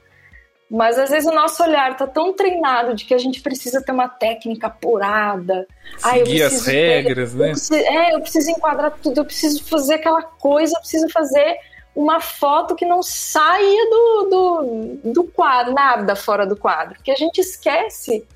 Mas 0.70 0.98
às 0.98 1.08
vezes 1.08 1.28
o 1.28 1.34
nosso 1.34 1.62
olhar 1.62 1.96
tá 1.96 2.06
tão 2.06 2.34
treinado 2.34 2.94
de 2.94 3.06
que 3.06 3.14
a 3.14 3.18
gente 3.18 3.40
precisa 3.40 3.82
ter 3.82 3.92
uma 3.92 4.08
técnica 4.08 4.66
apurada. 4.66 5.66
Seguir 5.96 6.42
as 6.42 6.66
regras, 6.66 7.32
ter, 7.32 7.38
né? 7.38 7.48
Eu 7.48 7.52
preciso, 7.52 7.74
é, 7.74 8.14
eu 8.14 8.20
preciso 8.20 8.50
enquadrar 8.50 8.98
tudo, 9.02 9.20
eu 9.20 9.24
preciso 9.24 9.64
fazer 9.64 9.94
aquela 9.94 10.22
coisa, 10.22 10.74
eu 10.76 10.80
preciso 10.80 11.08
fazer 11.08 11.58
uma 11.96 12.20
foto 12.20 12.74
que 12.74 12.84
não 12.84 13.02
saia 13.02 13.90
do, 13.90 14.28
do, 14.30 15.12
do 15.12 15.24
quadro, 15.24 15.72
nada 15.72 16.14
fora 16.14 16.46
do 16.46 16.56
quadro. 16.56 16.96
Porque 16.96 17.10
a 17.10 17.16
gente 17.16 17.38
esquece 17.40 18.26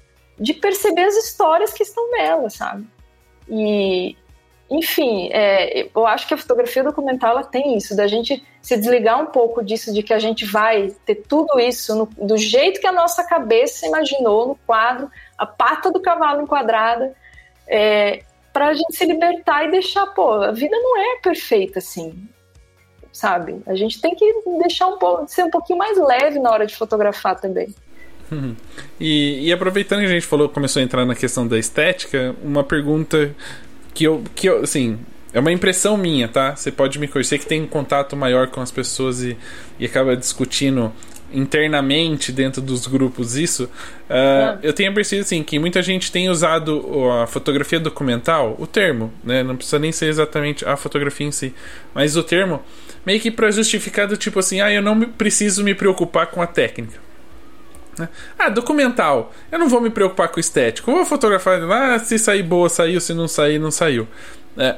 de 0.41 0.55
perceber 0.55 1.05
as 1.05 1.17
histórias 1.17 1.73
que 1.73 1.83
estão 1.83 2.11
nela, 2.13 2.49
sabe? 2.49 2.87
E, 3.49 4.17
enfim, 4.73 5.28
é, 5.32 5.86
eu 5.94 6.07
acho 6.07 6.27
que 6.27 6.32
a 6.32 6.36
fotografia 6.36 6.82
documental 6.82 7.32
ela 7.32 7.44
tem 7.44 7.77
isso, 7.77 7.94
da 7.94 8.07
gente 8.07 8.43
se 8.62 8.77
desligar 8.77 9.20
um 9.20 9.27
pouco 9.27 9.62
disso, 9.62 9.93
de 9.93 10.03
que 10.03 10.15
a 10.15 10.19
gente 10.19 10.47
vai 10.47 10.94
ter 11.05 11.16
tudo 11.16 11.61
isso 11.61 11.94
no, 11.94 12.07
do 12.07 12.39
jeito 12.39 12.81
que 12.81 12.86
a 12.86 12.93
nossa 12.93 13.23
cabeça 13.23 13.86
imaginou 13.86 14.49
no 14.49 14.55
quadro, 14.66 15.11
a 15.36 15.44
pata 15.44 15.90
do 15.90 16.01
cavalo 16.01 16.43
enquadrada, 16.43 17.15
é, 17.69 18.23
para 18.51 18.69
a 18.69 18.74
gente 18.74 18.97
se 18.97 19.05
libertar 19.05 19.66
e 19.66 19.70
deixar, 19.70 20.07
pô, 20.07 20.32
a 20.43 20.53
vida 20.53 20.77
não 20.77 20.99
é 20.99 21.16
perfeita 21.20 21.78
assim, 21.78 22.27
sabe? 23.12 23.61
A 23.66 23.74
gente 23.74 24.01
tem 24.01 24.15
que 24.15 24.24
deixar 24.59 24.86
um 24.86 24.99
pouco, 24.99 25.28
ser 25.28 25.44
um 25.44 25.51
pouquinho 25.51 25.78
mais 25.78 25.99
leve 25.99 26.39
na 26.39 26.51
hora 26.51 26.66
de 26.66 26.74
fotografar 26.74 27.39
também. 27.39 27.74
Uhum. 28.31 28.57
E, 28.99 29.49
e, 29.49 29.53
aproveitando 29.53 30.01
que 30.01 30.07
a 30.07 30.11
gente 30.11 30.24
falou, 30.24 30.49
começou 30.49 30.81
a 30.81 30.82
entrar 30.82 31.05
na 31.05 31.15
questão 31.15 31.47
da 31.47 31.59
estética, 31.59 32.35
uma 32.43 32.65
pergunta 32.65 33.35
que 33.94 34.05
eu, 34.05 34.23
que 34.35 34.48
eu 34.48 34.62
assim, 34.62 34.98
é 35.32 35.40
uma 35.40 35.52
impressão 35.52 35.97
minha, 35.97 36.28
tá? 36.28 36.55
Você 36.55 36.70
pode 36.70 36.98
me 36.98 37.09
conhecer 37.09 37.39
que 37.39 37.47
tem 37.47 37.62
um 37.62 37.66
contato 37.66 38.16
maior 38.16 38.48
com 38.48 38.60
as 38.60 38.70
pessoas 38.70 39.23
e, 39.23 39.36
e 39.78 39.86
acaba 39.86 40.16
discutindo 40.16 40.93
internamente 41.32 42.31
dentro 42.31 42.60
dos 42.60 42.86
grupos 42.86 43.36
isso. 43.36 43.64
Uh, 43.64 44.59
Eu 44.62 44.73
tenho 44.74 44.93
percebido 44.93 45.24
assim 45.24 45.43
que 45.43 45.59
muita 45.59 45.82
gente 45.82 46.12
tem 46.12 46.28
usado 46.28 46.85
a 47.23 47.27
fotografia 47.27 47.81
documental, 47.81 48.55
o 48.59 48.66
termo, 48.66 49.10
né? 49.24 49.43
Não 49.43 49.56
precisa 49.56 49.78
nem 49.78 49.90
ser 49.90 50.06
exatamente 50.06 50.64
a 50.66 50.77
fotografia 50.77 51.27
em 51.27 51.32
si, 51.32 51.55
mas 51.94 52.16
o 52.16 52.23
termo 52.23 52.62
meio 53.06 53.19
que 53.19 53.31
para 53.31 53.51
justificar 53.51 54.06
do 54.06 54.16
tipo 54.16 54.39
assim, 54.39 54.60
ah, 54.60 54.70
eu 54.70 54.82
não 54.82 55.01
preciso 55.01 55.64
me 55.64 55.74
preocupar 55.74 56.27
com 56.27 56.43
a 56.43 56.47
técnica. 56.47 57.01
Né? 57.98 58.09
Ah, 58.39 58.48
documental. 58.48 59.32
Eu 59.51 59.59
não 59.59 59.69
vou 59.69 59.81
me 59.81 59.90
preocupar 59.90 60.28
com 60.28 60.39
o 60.39 60.40
estético. 60.40 60.90
Vou 60.90 61.05
fotografar. 61.05 61.60
Ah, 61.70 61.98
se 61.98 62.19
sair 62.19 62.43
boa, 62.43 62.69
saiu. 62.69 63.01
Se 63.01 63.12
não 63.14 63.28
sair, 63.28 63.59
não 63.59 63.70
saiu. 63.70 64.09
É, 64.56 64.77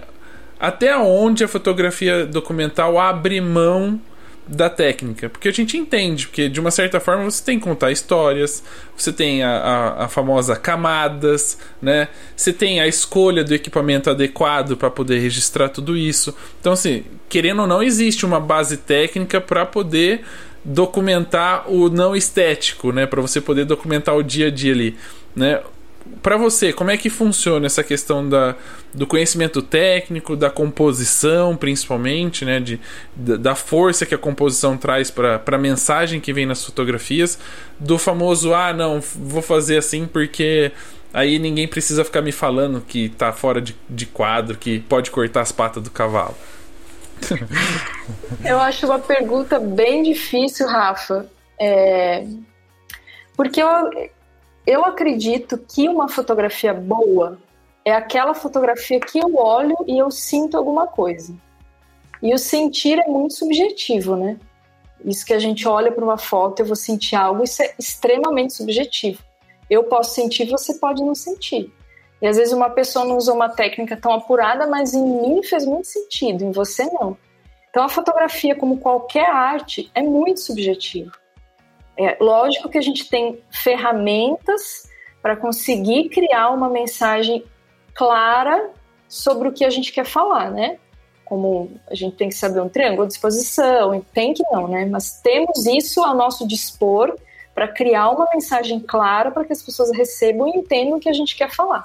até 0.59 0.97
onde 0.97 1.45
a 1.45 1.49
fotografia 1.49 2.27
documental 2.27 2.99
abre 2.99 3.41
mão 3.41 4.01
da 4.47 4.69
técnica, 4.69 5.31
porque 5.31 5.49
a 5.49 5.53
gente 5.53 5.77
entende, 5.77 6.27
porque 6.27 6.51
de 6.51 6.61
uma 6.61 6.70
certa 6.70 7.01
forma 7.01 7.24
você 7.24 7.43
tem 7.43 7.59
que 7.59 7.65
contar 7.65 7.91
histórias, 7.91 8.62
você 8.95 9.11
tem 9.11 9.43
a, 9.43 9.57
a, 9.57 10.05
a 10.05 10.09
famosa 10.09 10.55
camadas, 10.55 11.59
né? 11.81 12.09
Você 12.36 12.53
tem 12.53 12.81
a 12.81 12.86
escolha 12.86 13.43
do 13.43 13.55
equipamento 13.55 14.11
adequado 14.11 14.77
para 14.77 14.91
poder 14.91 15.19
registrar 15.19 15.70
tudo 15.70 15.97
isso. 15.97 16.36
Então, 16.61 16.74
assim, 16.74 17.05
querendo 17.28 17.62
ou 17.62 17.66
não, 17.66 17.82
existe 17.82 18.27
uma 18.27 18.39
base 18.39 18.77
técnica 18.77 19.41
para 19.41 19.65
poder 19.65 20.23
documentar 20.65 21.70
o 21.70 21.89
não 21.91 22.16
estético, 22.16 22.93
né? 22.93 23.07
Para 23.07 23.20
você 23.20 23.41
poder 23.41 23.65
documentar 23.65 24.16
o 24.16 24.23
dia 24.23 24.47
a 24.47 24.51
dia 24.51 24.73
ali, 24.73 24.97
né? 25.36 25.61
Para 26.23 26.36
você, 26.36 26.73
como 26.73 26.91
é 26.91 26.99
que 26.99 27.09
funciona 27.09 27.65
essa 27.65 27.82
questão 27.82 28.28
da, 28.28 28.55
do 28.93 29.07
conhecimento 29.07 29.62
técnico, 29.62 30.36
da 30.36 30.51
composição, 30.51 31.57
principalmente, 31.57 32.45
né? 32.45 32.61
De, 32.61 32.81
da 33.16 33.55
força 33.55 34.07
que 34.07 34.15
a 34.15 34.19
composição 34.19 34.77
traz 34.77 35.11
para 35.11 35.43
a 35.47 35.59
mensagem 35.59 36.20
que 36.20 36.32
vem 36.32 36.47
nas 36.47 36.65
fotografias, 36.65 37.39
do 37.78 37.99
famoso, 37.99 38.55
ah, 38.55 38.73
não, 38.73 39.01
vou 39.01 39.43
fazer 39.43 39.78
assim 39.78 40.07
porque 40.07 40.73
aí 41.12 41.39
ninguém 41.39 41.69
precisa 41.69 42.05
ficar 42.05 42.23
me 42.23 42.32
falando 42.32 42.82
que 42.86 43.09
tá 43.11 43.32
fora 43.32 43.61
de, 43.61 43.77
de 43.89 44.05
quadro, 44.07 44.59
que 44.59 44.81
pode 44.81 45.11
cortar 45.11 45.43
as 45.43 45.53
patas 45.53 45.82
do 45.82 45.91
cavalo. 45.91 46.35
Eu 48.45 48.59
acho 48.61 48.86
uma 48.86 48.99
pergunta 48.99 49.59
bem 49.59 50.03
difícil, 50.03 50.66
Rafa. 50.66 51.31
É... 51.59 52.27
Porque 53.36 53.61
eu, 53.62 53.69
eu 54.66 54.85
acredito 54.85 55.59
que 55.59 55.89
uma 55.89 56.09
fotografia 56.09 56.73
boa 56.73 57.39
é 57.85 57.93
aquela 57.93 58.35
fotografia 58.35 59.01
que 59.01 59.19
eu 59.19 59.36
olho 59.36 59.77
e 59.86 59.99
eu 59.99 60.11
sinto 60.11 60.57
alguma 60.57 60.86
coisa. 60.86 61.35
E 62.23 62.32
o 62.32 62.39
sentir 62.39 62.99
é 62.99 63.07
muito 63.07 63.35
subjetivo, 63.35 64.16
né? 64.16 64.39
Isso 65.05 65.27
que 65.27 65.35
a 65.35 65.39
gente 65.39 65.69
olha 65.69 65.93
para 65.93 66.03
uma 66.03 66.16
foto, 66.16 66.61
eu 66.61 66.66
vou 66.66 66.77
sentir 66.77 67.15
algo, 67.15 67.45
isso 67.45 67.62
é 67.62 67.74
extremamente 67.78 68.55
subjetivo. 68.55 69.23
Eu 69.69 69.85
posso 69.85 70.15
sentir, 70.15 70.49
você 70.49 70.74
pode 70.74 71.03
não 71.03 71.15
sentir. 71.15 71.70
E 72.25 72.27
às 72.27 72.39
vezes 72.39 72.55
uma 72.55 72.71
pessoa 72.71 73.05
não 73.05 73.19
usou 73.19 73.35
uma 73.35 73.51
técnica 73.51 73.99
tão 73.99 74.11
apurada, 74.11 74.67
mas 74.67 74.95
em 74.95 75.05
mim 75.05 75.43
fez 75.43 75.67
muito 75.67 75.89
sentido, 75.89 76.43
em 76.43 76.53
você 76.53 76.87
não. 76.87 77.19
Então 77.69 77.85
a 77.85 77.89
fotografia, 77.91 78.57
como 78.57 78.79
qualquer 78.79 79.29
arte, 79.29 79.91
é 79.95 80.01
muito 80.01 80.41
subjetivo. 80.41 81.13
É 81.99 82.17
lógico 82.19 82.71
que 82.71 82.79
a 82.79 82.81
gente 82.81 83.11
tem 83.11 83.39
ferramentas 83.51 84.89
para 85.21 85.37
conseguir 85.37 86.09
criar 86.09 86.49
uma 86.49 86.71
mensagem 86.71 87.45
clara 87.95 88.71
sobre 89.07 89.49
o 89.49 89.53
que 89.53 89.63
a 89.63 89.69
gente 89.69 89.93
quer 89.93 90.07
falar, 90.07 90.51
né? 90.51 90.79
Como 91.27 91.73
a 91.91 91.95
gente 91.95 92.17
tem 92.17 92.31
que 92.31 92.37
saber 92.37 92.63
um 92.63 92.71
triângulo 92.71 93.07
de 93.07 93.13
exposição, 93.13 94.03
tem 94.15 94.33
que 94.33 94.45
não, 94.51 94.67
né? 94.67 94.87
Mas 94.87 95.21
temos 95.21 95.67
isso 95.67 96.03
a 96.03 96.15
nosso 96.15 96.49
dispor 96.49 97.15
para 97.55 97.69
criar 97.69 98.09
uma 98.09 98.27
mensagem 98.33 98.81
clara 98.81 99.31
para 99.31 99.45
que 99.45 99.53
as 99.53 99.63
pessoas 99.63 99.95
recebam 99.95 100.49
e 100.49 100.57
entendam 100.57 100.97
o 100.97 101.01
que 101.01 101.11
a 101.11 101.13
gente 101.13 101.37
quer 101.37 101.51
falar. 101.51 101.85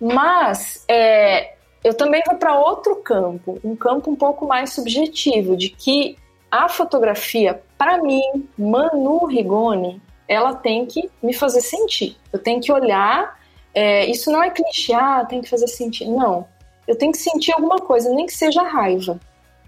Mas 0.00 0.84
é, 0.88 1.54
eu 1.82 1.94
também 1.94 2.22
vou 2.26 2.36
para 2.36 2.58
outro 2.58 2.96
campo, 2.96 3.58
um 3.62 3.76
campo 3.76 4.10
um 4.10 4.16
pouco 4.16 4.46
mais 4.46 4.72
subjetivo, 4.72 5.56
de 5.56 5.70
que 5.70 6.16
a 6.50 6.68
fotografia, 6.68 7.62
para 7.76 8.02
mim, 8.02 8.48
Manu 8.58 9.26
Rigoni, 9.26 10.00
ela 10.28 10.54
tem 10.54 10.86
que 10.86 11.10
me 11.22 11.32
fazer 11.32 11.60
sentir. 11.60 12.16
Eu 12.32 12.38
tenho 12.38 12.60
que 12.60 12.72
olhar. 12.72 13.38
É, 13.74 14.06
isso 14.06 14.30
não 14.30 14.42
é 14.42 14.50
clichê, 14.50 14.92
ah, 14.94 15.24
tem 15.24 15.40
que 15.40 15.48
fazer 15.48 15.68
sentir. 15.68 16.06
Não. 16.06 16.46
Eu 16.86 16.96
tenho 16.96 17.12
que 17.12 17.18
sentir 17.18 17.52
alguma 17.52 17.78
coisa, 17.78 18.10
nem 18.10 18.26
que 18.26 18.32
seja 18.32 18.62
raiva. 18.62 19.20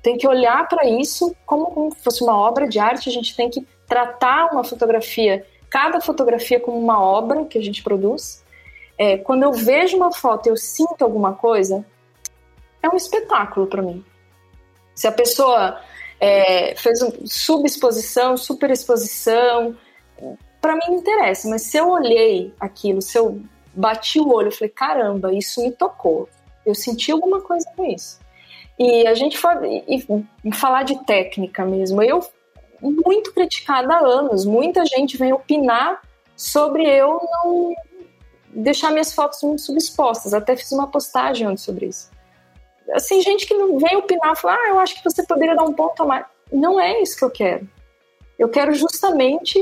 Tem 0.03 0.17
que 0.17 0.27
olhar 0.27 0.69
para 0.69 0.89
isso 0.89 1.35
como, 1.45 1.67
como 1.67 1.95
se 1.95 2.03
fosse 2.03 2.23
uma 2.23 2.37
obra 2.37 2.69
de 2.69 2.79
arte. 2.79 3.09
A 3.09 3.13
gente 3.13 3.37
tem 3.37 3.51
que 3.51 3.67
tratar 3.87 4.53
uma 4.53 4.65
fotografia, 4.65 5.45
cada 5.69 6.01
fotografia, 6.01 6.61
como 6.61 6.79
uma 6.79 7.01
obra 7.01 7.45
que 7.45 7.59
a 7.59 7.63
gente 7.63 7.83
produz. 7.83 8.45
É, 8.99 9.17
quando 9.17 9.45
eu 9.45 9.53
vejo 9.53 9.97
uma 9.97 10.13
foto 10.13 10.49
eu 10.49 10.57
sinto 10.57 11.03
alguma 11.03 11.35
coisa, 11.35 11.87
é 12.83 12.89
um 12.89 12.97
espetáculo 12.97 13.67
para 13.67 13.83
mim. 13.83 14.05
Se 14.95 15.07
a 15.07 15.13
pessoa 15.13 15.81
é, 16.21 16.75
fez 16.75 17.01
um, 17.03 17.13
subexposição, 17.25 18.37
superexposição, 18.37 19.77
para 20.61 20.75
mim 20.75 20.81
não 20.89 20.97
interessa, 20.97 21.49
mas 21.49 21.63
se 21.63 21.77
eu 21.77 21.89
olhei 21.89 22.53
aquilo, 22.59 23.01
se 23.01 23.17
eu 23.17 23.41
bati 23.73 24.19
o 24.19 24.33
olho, 24.33 24.51
falei, 24.51 24.71
caramba, 24.71 25.33
isso 25.33 25.63
me 25.63 25.71
tocou. 25.71 26.29
Eu 26.67 26.75
senti 26.75 27.13
alguma 27.13 27.41
coisa 27.41 27.67
com 27.77 27.85
isso. 27.85 28.19
E 28.79 29.07
a 29.07 29.15
gente 29.15 29.39
foi 29.39 29.85
e 29.89 30.53
falar 30.53 30.83
de 30.83 31.05
técnica 31.05 31.65
mesmo. 31.65 32.03
Eu 32.03 32.21
muito 32.81 33.33
criticada 33.33 33.95
há 33.95 33.99
anos. 33.99 34.45
Muita 34.45 34.85
gente 34.85 35.17
vem 35.17 35.33
opinar 35.33 36.01
sobre 36.37 36.85
eu 36.85 37.21
não 37.45 37.75
deixar 38.53 38.91
minhas 38.91 39.13
fotos 39.13 39.43
muito 39.43 39.63
subexpostas. 39.63 40.35
Até 40.35 40.57
fiz 40.57 40.71
uma 40.73 40.87
postagem 40.87 41.57
sobre 41.57 41.87
isso. 41.87 42.11
Assim, 42.93 43.21
gente 43.21 43.47
que 43.47 43.55
vem 43.55 43.97
opinar, 43.97 44.37
falar, 44.37 44.57
ah, 44.57 44.69
eu 44.71 44.79
acho 44.79 44.95
que 44.95 45.05
você 45.05 45.23
poderia 45.25 45.55
dar 45.55 45.65
um 45.65 45.73
ponto 45.73 46.03
a 46.03 46.07
mais. 46.07 46.27
Não 46.53 46.81
é 46.81 47.03
isso 47.03 47.17
que 47.17 47.25
eu 47.25 47.31
quero. 47.31 47.69
Eu 48.39 48.49
quero 48.49 48.73
justamente 48.73 49.59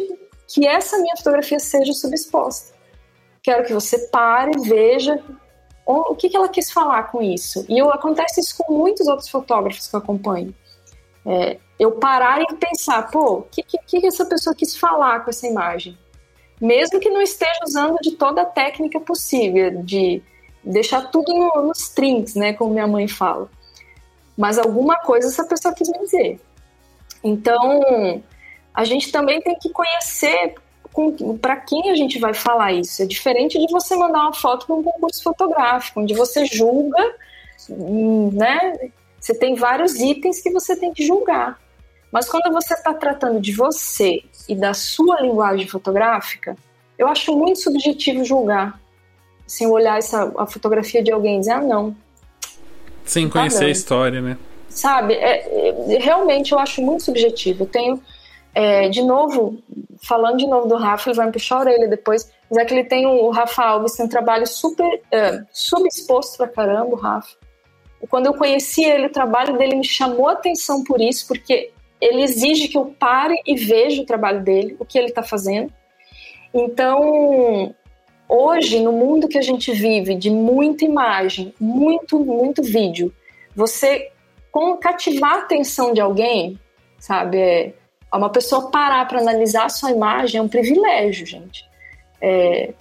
que 0.46 0.66
essa 0.66 0.98
minha 0.98 1.16
fotografia 1.16 1.58
seja 1.58 1.92
subexposta. 1.92 2.74
Quero 3.42 3.64
que 3.64 3.72
você 3.72 4.08
pare, 4.08 4.52
veja 4.60 5.22
o 5.86 6.16
que, 6.16 6.28
que 6.28 6.36
ela 6.36 6.48
quis 6.48 6.70
falar 6.72 7.04
com 7.04 7.22
isso. 7.22 7.64
E 7.68 7.78
eu, 7.78 7.90
acontece 7.90 8.40
isso 8.40 8.56
com 8.58 8.72
muitos 8.72 9.06
outros 9.06 9.28
fotógrafos 9.28 9.86
que 9.86 9.94
eu 9.94 10.00
acompanho. 10.00 10.54
É, 11.24 11.58
eu 11.78 11.92
parar 11.92 12.42
e 12.42 12.54
pensar, 12.56 13.10
pô, 13.10 13.38
o 13.38 13.42
que, 13.42 13.62
que, 13.62 13.78
que 13.78 14.06
essa 14.06 14.24
pessoa 14.24 14.54
quis 14.54 14.76
falar 14.76 15.20
com 15.20 15.30
essa 15.30 15.46
imagem? 15.46 15.96
Mesmo 16.60 17.00
que 17.00 17.10
não 17.10 17.20
esteja 17.20 17.60
usando 17.64 17.98
de 18.00 18.12
toda 18.12 18.42
a 18.42 18.46
técnica 18.46 18.98
possível, 18.98 19.82
de 19.82 20.22
deixar 20.64 21.10
tudo 21.10 21.32
no, 21.32 21.62
nos 21.68 21.88
trinks, 21.90 22.34
né, 22.34 22.52
como 22.52 22.72
minha 22.72 22.86
mãe 22.86 23.06
fala. 23.06 23.48
Mas 24.36 24.58
alguma 24.58 24.96
coisa 24.96 25.28
essa 25.28 25.44
pessoa 25.44 25.74
quis 25.74 25.88
me 25.88 25.98
dizer. 26.00 26.40
Então, 27.22 28.22
a 28.74 28.84
gente 28.84 29.10
também 29.10 29.40
tem 29.40 29.56
que 29.58 29.70
conhecer 29.70 30.54
para 31.40 31.56
quem 31.56 31.90
a 31.90 31.94
gente 31.94 32.18
vai 32.18 32.32
falar 32.32 32.72
isso. 32.72 33.02
É 33.02 33.06
diferente 33.06 33.58
de 33.58 33.70
você 33.70 33.96
mandar 33.96 34.22
uma 34.22 34.32
foto 34.32 34.66
para 34.66 34.76
um 34.76 34.82
concurso 34.82 35.22
fotográfico, 35.22 36.00
onde 36.00 36.14
você 36.14 36.46
julga, 36.46 37.14
hum, 37.68 38.30
né? 38.32 38.90
Você 39.20 39.34
tem 39.34 39.54
vários 39.54 39.96
itens 39.96 40.40
que 40.40 40.50
você 40.50 40.76
tem 40.76 40.92
que 40.92 41.04
julgar. 41.04 41.60
Mas 42.12 42.28
quando 42.28 42.52
você 42.52 42.74
está 42.74 42.94
tratando 42.94 43.40
de 43.40 43.52
você 43.52 44.22
e 44.48 44.54
da 44.54 44.72
sua 44.72 45.20
linguagem 45.20 45.66
fotográfica, 45.66 46.56
eu 46.98 47.08
acho 47.08 47.36
muito 47.36 47.60
subjetivo 47.60 48.24
julgar. 48.24 48.80
Sem 49.46 49.66
olhar 49.66 49.98
essa, 49.98 50.32
a 50.38 50.46
fotografia 50.46 51.02
de 51.02 51.12
alguém 51.12 51.36
e 51.36 51.40
dizer, 51.40 51.52
ah, 51.52 51.60
não. 51.60 51.96
Sem 53.04 53.28
conhecer 53.28 53.66
a 53.66 53.70
história, 53.70 54.20
né? 54.20 54.36
Sabe? 54.68 55.14
É, 55.14 55.68
é, 55.94 55.98
realmente 55.98 56.52
eu 56.52 56.58
acho 56.58 56.82
muito 56.82 57.04
subjetivo. 57.04 57.64
Eu 57.64 57.68
tenho 57.68 58.02
é, 58.56 58.88
de 58.88 59.02
novo, 59.02 59.62
falando 60.02 60.38
de 60.38 60.46
novo 60.46 60.66
do 60.66 60.76
Rafa, 60.76 61.10
ele 61.10 61.16
vai 61.18 61.26
me 61.26 61.32
puxar 61.32 61.56
a 61.56 61.60
orelha 61.60 61.88
depois, 61.88 62.32
mas 62.50 62.58
é 62.58 62.64
que 62.64 62.72
ele 62.72 62.84
tem 62.84 63.04
o 63.06 63.28
Rafa 63.28 63.62
Alves, 63.62 63.92
tem 63.92 64.06
um 64.06 64.08
trabalho 64.08 64.46
super 64.46 65.02
é, 65.12 65.42
subexposto 65.52 66.38
pra 66.38 66.48
caramba, 66.48 66.94
o 66.94 66.96
Rafa. 66.96 67.36
Quando 68.08 68.26
eu 68.26 68.32
conheci 68.32 68.82
ele, 68.82 69.08
o 69.08 69.12
trabalho 69.12 69.58
dele 69.58 69.76
me 69.76 69.84
chamou 69.84 70.28
a 70.28 70.32
atenção 70.32 70.82
por 70.82 71.02
isso, 71.02 71.26
porque 71.28 71.70
ele 72.00 72.22
exige 72.22 72.68
que 72.68 72.76
eu 72.76 72.86
pare 72.86 73.40
e 73.46 73.54
veja 73.56 74.02
o 74.02 74.06
trabalho 74.06 74.42
dele, 74.42 74.76
o 74.78 74.84
que 74.84 74.98
ele 74.98 75.08
está 75.08 75.22
fazendo. 75.22 75.72
Então, 76.52 77.74
hoje, 78.28 78.80
no 78.80 78.92
mundo 78.92 79.28
que 79.28 79.38
a 79.38 79.42
gente 79.42 79.72
vive, 79.72 80.14
de 80.14 80.30
muita 80.30 80.84
imagem, 80.84 81.54
muito, 81.60 82.18
muito 82.18 82.62
vídeo, 82.62 83.12
você 83.54 84.10
cativar 84.80 85.34
a 85.34 85.38
atenção 85.40 85.92
de 85.92 86.00
alguém, 86.00 86.58
sabe, 86.98 87.38
é, 87.38 87.74
uma 88.12 88.30
pessoa 88.30 88.70
parar 88.70 89.06
para 89.06 89.20
analisar 89.20 89.66
a 89.66 89.68
sua 89.68 89.90
imagem 89.90 90.38
é 90.38 90.42
um 90.42 90.48
privilégio, 90.48 91.26
gente. 91.26 91.64
É, 92.20 92.72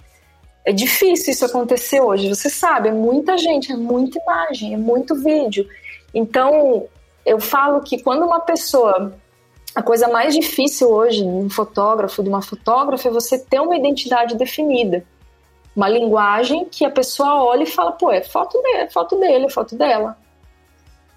é 0.64 0.72
difícil 0.72 1.32
isso 1.32 1.44
acontecer 1.44 2.00
hoje. 2.00 2.28
Você 2.28 2.48
sabe, 2.48 2.88
é 2.88 2.92
muita 2.92 3.36
gente, 3.36 3.70
é 3.70 3.76
muita 3.76 4.18
imagem, 4.18 4.74
é 4.74 4.76
muito 4.76 5.14
vídeo. 5.14 5.68
Então, 6.14 6.88
eu 7.26 7.40
falo 7.40 7.80
que 7.80 8.00
quando 8.00 8.24
uma 8.24 8.40
pessoa. 8.40 9.12
A 9.74 9.82
coisa 9.82 10.08
mais 10.08 10.32
difícil 10.32 10.88
hoje 10.88 11.20
de 11.20 11.28
um 11.28 11.50
fotógrafo, 11.50 12.22
de 12.22 12.30
uma 12.30 12.40
fotógrafa, 12.40 13.08
é 13.08 13.10
você 13.10 13.38
ter 13.38 13.60
uma 13.60 13.76
identidade 13.76 14.34
definida. 14.34 15.04
Uma 15.74 15.86
linguagem 15.86 16.64
que 16.64 16.82
a 16.82 16.90
pessoa 16.90 17.44
olha 17.44 17.64
e 17.64 17.66
fala, 17.66 17.92
pô, 17.92 18.10
é 18.10 18.22
foto 18.22 18.62
dele, 18.62 18.78
é 18.78 18.88
foto 18.88 19.16
dele, 19.16 19.44
é 19.44 19.50
foto 19.50 19.76
dela. 19.76 20.16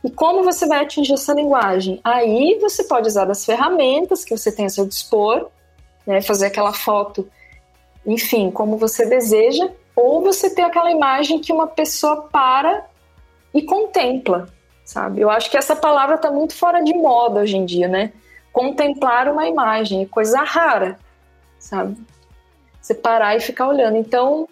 E 0.04 0.10
como 0.10 0.44
você 0.44 0.68
vai 0.68 0.80
atingir 0.80 1.14
essa 1.14 1.34
linguagem? 1.34 2.02
Aí 2.04 2.58
você 2.60 2.84
pode 2.84 3.08
usar 3.08 3.24
das 3.24 3.46
ferramentas 3.46 4.26
que 4.26 4.36
você 4.36 4.52
tem 4.52 4.66
a 4.66 4.70
seu 4.70 4.86
dispor, 4.86 5.48
né, 6.06 6.22
fazer 6.22 6.48
aquela 6.48 6.74
foto, 6.74 7.30
enfim, 8.06 8.52
como 8.52 8.76
você 8.76 9.06
deseja, 9.06 9.70
ou 9.96 10.22
você 10.22 10.50
ter 10.50 10.64
aquela 10.64 10.92
imagem 10.92 11.40
que 11.40 11.54
uma 11.54 11.68
pessoa 11.68 12.24
para 12.24 12.86
e 13.54 13.62
contempla, 13.62 14.50
sabe? 14.90 15.22
Eu 15.22 15.30
acho 15.30 15.52
que 15.52 15.58
essa 15.58 15.76
palavra 15.76 16.16
está 16.16 16.32
muito 16.32 16.56
fora 16.56 16.84
de 16.84 16.96
moda 16.96 17.42
hoje 17.42 17.56
em 17.56 17.64
dia, 17.64 17.88
né? 17.88 18.12
Contemplar 18.52 19.32
uma 19.32 19.48
imagem, 19.48 20.04
coisa 20.08 20.42
rara, 20.42 20.98
sabe? 21.60 21.96
Você 22.82 22.96
parar 22.96 23.36
e 23.38 23.40
ficar 23.40 23.68
olhando. 23.68 23.98
Então, 23.98 24.50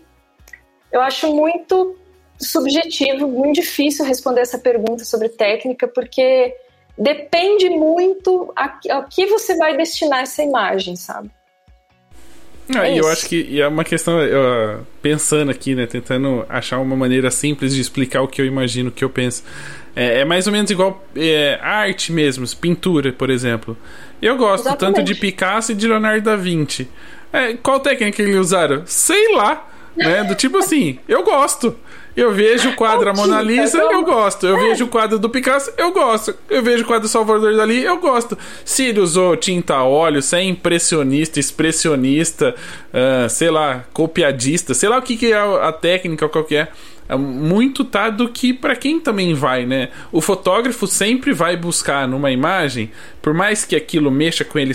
eu 0.92 1.02
acho 1.02 1.34
muito 1.34 1.98
subjetivo, 2.40 3.28
muito 3.28 3.56
difícil 3.56 4.06
responder 4.06 4.42
essa 4.42 4.60
pergunta 4.60 5.04
sobre 5.04 5.28
técnica, 5.28 5.88
porque 5.88 6.56
depende 6.96 7.68
muito 7.72 8.54
a 8.56 8.70
que 9.02 9.26
você 9.26 9.58
vai 9.58 9.76
destinar 9.76 10.22
essa 10.22 10.44
imagem, 10.44 10.96
sabe? 10.96 11.32
Ah, 12.76 12.88
é 12.88 13.00
eu 13.00 13.08
acho 13.08 13.28
que 13.28 13.62
é 13.62 13.68
uma 13.68 13.84
questão, 13.84 14.20
eu, 14.22 14.86
pensando 15.02 15.50
aqui, 15.50 15.74
né, 15.74 15.86
tentando 15.86 16.46
achar 16.50 16.80
uma 16.80 16.96
maneira 16.96 17.32
simples 17.32 17.74
de 17.74 17.80
explicar 17.80 18.22
o 18.22 18.28
que 18.28 18.42
eu 18.42 18.46
imagino, 18.46 18.90
o 18.90 18.92
que 18.92 19.04
eu 19.04 19.10
penso. 19.10 19.44
É, 19.96 20.20
é 20.20 20.26
mais 20.26 20.48
ou 20.48 20.54
menos 20.54 20.70
igual 20.70 21.06
é, 21.16 21.58
arte 21.62 22.12
mesmo, 22.12 22.46
pintura, 22.58 23.12
por 23.14 23.30
exemplo. 23.30 23.78
Eu 24.22 24.36
gosto 24.36 24.68
Exatamente. 24.68 24.96
tanto 24.96 25.06
de 25.06 25.16
Picasso 25.16 25.72
e 25.72 25.76
de 25.76 25.88
Leonardo 25.88 26.26
da 26.26 26.36
Vinci. 26.36 26.88
É, 27.32 27.54
qual 27.56 27.80
técnica 27.80 28.22
eles 28.22 28.36
usaram? 28.36 28.84
Sei 28.86 29.36
lá, 29.36 29.68
né? 29.96 30.24
Do 30.24 30.36
tipo 30.36 30.58
assim, 30.58 31.00
eu 31.08 31.24
gosto. 31.24 31.76
Eu 32.18 32.34
vejo 32.34 32.70
o 32.70 32.76
quadro 32.76 33.08
a 33.08 33.14
Mona 33.14 33.40
Lisa, 33.44 33.78
eu 33.78 34.04
gosto. 34.04 34.48
Eu 34.48 34.58
vejo 34.58 34.86
o 34.86 34.88
quadro 34.88 35.20
do 35.20 35.30
Picasso, 35.30 35.72
eu 35.78 35.92
gosto. 35.92 36.34
Eu 36.50 36.64
vejo 36.64 36.84
o 36.84 36.88
quadro 36.88 37.04
do 37.04 37.12
Salvador 37.12 37.56
Dali, 37.56 37.84
eu 37.84 37.98
gosto. 38.00 38.36
Se 38.66 38.86
ele 38.86 39.00
usou 39.00 39.38
tinta 39.38 39.76
a 39.76 39.84
óleo, 39.84 40.20
se 40.20 40.36
é 40.36 40.42
impressionista, 40.42 41.40
expressionista, 41.40 42.56
uh, 42.92 43.30
sei 43.30 43.52
lá, 43.52 43.86
copiadista, 43.94 44.74
sei 44.74 44.90
lá 44.90 44.98
o 44.98 45.02
que, 45.04 45.16
que 45.16 45.32
é 45.32 45.38
a 45.38 45.72
técnica, 45.72 46.28
qual 46.28 46.44
que 46.44 46.56
é. 46.56 46.70
É 47.10 47.16
muito 47.16 47.86
tá 47.86 48.10
do 48.10 48.28
que 48.28 48.52
para 48.52 48.76
quem 48.76 49.00
também 49.00 49.34
vai, 49.34 49.66
né? 49.66 49.90
O 50.12 50.20
fotógrafo 50.20 50.88
sempre 50.88 51.32
vai 51.32 51.56
buscar 51.56 52.08
numa 52.08 52.32
imagem, 52.32 52.92
por 53.22 53.34
mais 53.34 53.64
que 53.64 53.76
aquilo 53.76 54.12
mexa 54.12 54.44
com 54.44 54.60
ele 54.60 54.74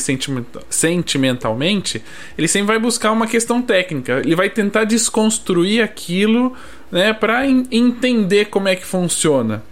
sentimentalmente, 0.71 2.03
ele 2.39 2.49
sempre 2.49 2.69
vai 2.69 2.79
buscar 2.79 3.13
uma 3.13 3.27
questão 3.27 3.61
técnica. 3.61 4.23
Ele 4.25 4.35
vai 4.35 4.49
tentar 4.49 4.85
desconstruir 4.85 5.83
aquilo, 5.83 6.57
né, 6.93 7.15
para 7.15 7.47
entender 7.47 8.45
como 8.45 8.69
é 8.69 8.77
que 8.77 8.85
funciona. 8.85 9.63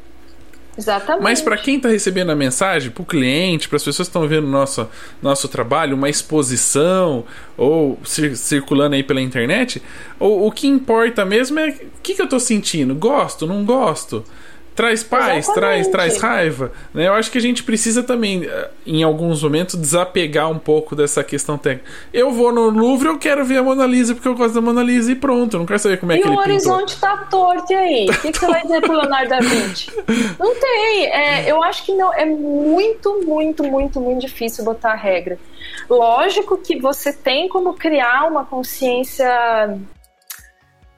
Exatamente. 0.79 1.23
Mas 1.23 1.43
para 1.43 1.59
quem 1.59 1.77
está 1.77 1.91
recebendo 1.91 2.31
a 2.31 2.37
mensagem, 2.37 2.91
para 2.91 3.03
o 3.03 3.05
cliente, 3.05 3.69
para 3.69 3.77
as 3.77 3.85
pessoas 3.85 4.09
que 4.09 4.11
estão 4.11 4.27
vendo 4.27 4.47
nosso, 4.47 4.89
nosso 5.21 5.47
trabalho, 5.47 5.95
uma 5.95 6.09
exposição 6.09 7.25
ou 7.57 7.99
cir 8.03 8.35
circulando 8.35 8.95
aí 8.95 9.03
pela 9.03 9.21
internet, 9.21 9.83
o, 10.19 10.47
o 10.47 10.51
que 10.51 10.67
importa 10.67 11.25
mesmo 11.25 11.59
é 11.59 11.69
o 11.69 12.03
que, 12.03 12.15
que 12.15 12.23
eu 12.23 12.25
estou 12.25 12.41
sentindo. 12.41 12.95
Gosto, 12.95 13.47
não 13.47 13.63
gosto? 13.65 14.25
Traz 14.75 15.03
paz, 15.03 15.47
traz, 15.49 15.89
traz 15.89 16.21
raiva. 16.21 16.73
Né? 16.95 17.09
Eu 17.09 17.15
acho 17.15 17.31
que 17.31 17.39
a 17.39 17.41
gente 17.41 17.63
precisa 17.63 18.03
também, 18.03 18.45
eh, 18.45 18.71
em 18.87 19.03
alguns 19.03 19.43
momentos, 19.43 19.77
desapegar 19.77 20.51
um 20.51 20.59
pouco 20.59 20.97
dessa 20.97 21.23
questão 21.23 21.59
técnica. 21.59 21.89
Eu 22.13 22.31
vou 22.31 22.53
no 22.53 22.71
Louvre, 22.71 23.09
eu 23.09 23.19
quero 23.19 23.45
ver 23.45 23.59
a 23.59 23.63
Mona 23.63 23.87
Lisa 23.87 24.15
porque 24.15 24.29
eu 24.29 24.35
gosto 24.35 24.55
da 24.55 24.61
Mona 24.61 24.83
Lisa 24.83 25.13
e 25.13 25.15
pronto. 25.15 25.55
Eu 25.55 25.61
não 25.61 25.67
quero 25.67 25.79
saber 25.79 25.99
como 25.99 26.13
é 26.13 26.17
e 26.17 26.23
que 26.23 26.29
ele 26.29 26.37
pintou. 26.37 26.47
E 26.47 26.49
o 26.49 26.55
horizonte 26.55 27.01
tá 27.01 27.17
torto, 27.31 27.73
e 27.73 27.77
aí? 27.77 28.07
O 28.09 28.21
que, 28.21 28.33
que 28.33 28.39
você 28.39 28.47
vai 28.47 28.63
dizer 28.63 28.81
pro 28.81 28.93
Leonardo 28.93 29.29
da 29.29 29.41
Vinci? 29.41 29.91
Não 30.39 30.55
tem. 30.55 31.07
É, 31.07 31.51
eu 31.51 31.63
acho 31.63 31.85
que 31.85 31.95
não. 31.95 32.13
É 32.15 32.25
muito, 32.25 33.21
muito, 33.27 33.65
muito, 33.65 34.01
muito 34.01 34.21
difícil 34.21 34.65
botar 34.65 34.93
a 34.93 34.97
regra. 34.97 35.39
Lógico 35.89 36.57
que 36.57 36.79
você 36.81 37.13
tem 37.13 37.49
como 37.49 37.75
criar 37.75 38.29
uma 38.29 38.45
consciência 38.45 39.29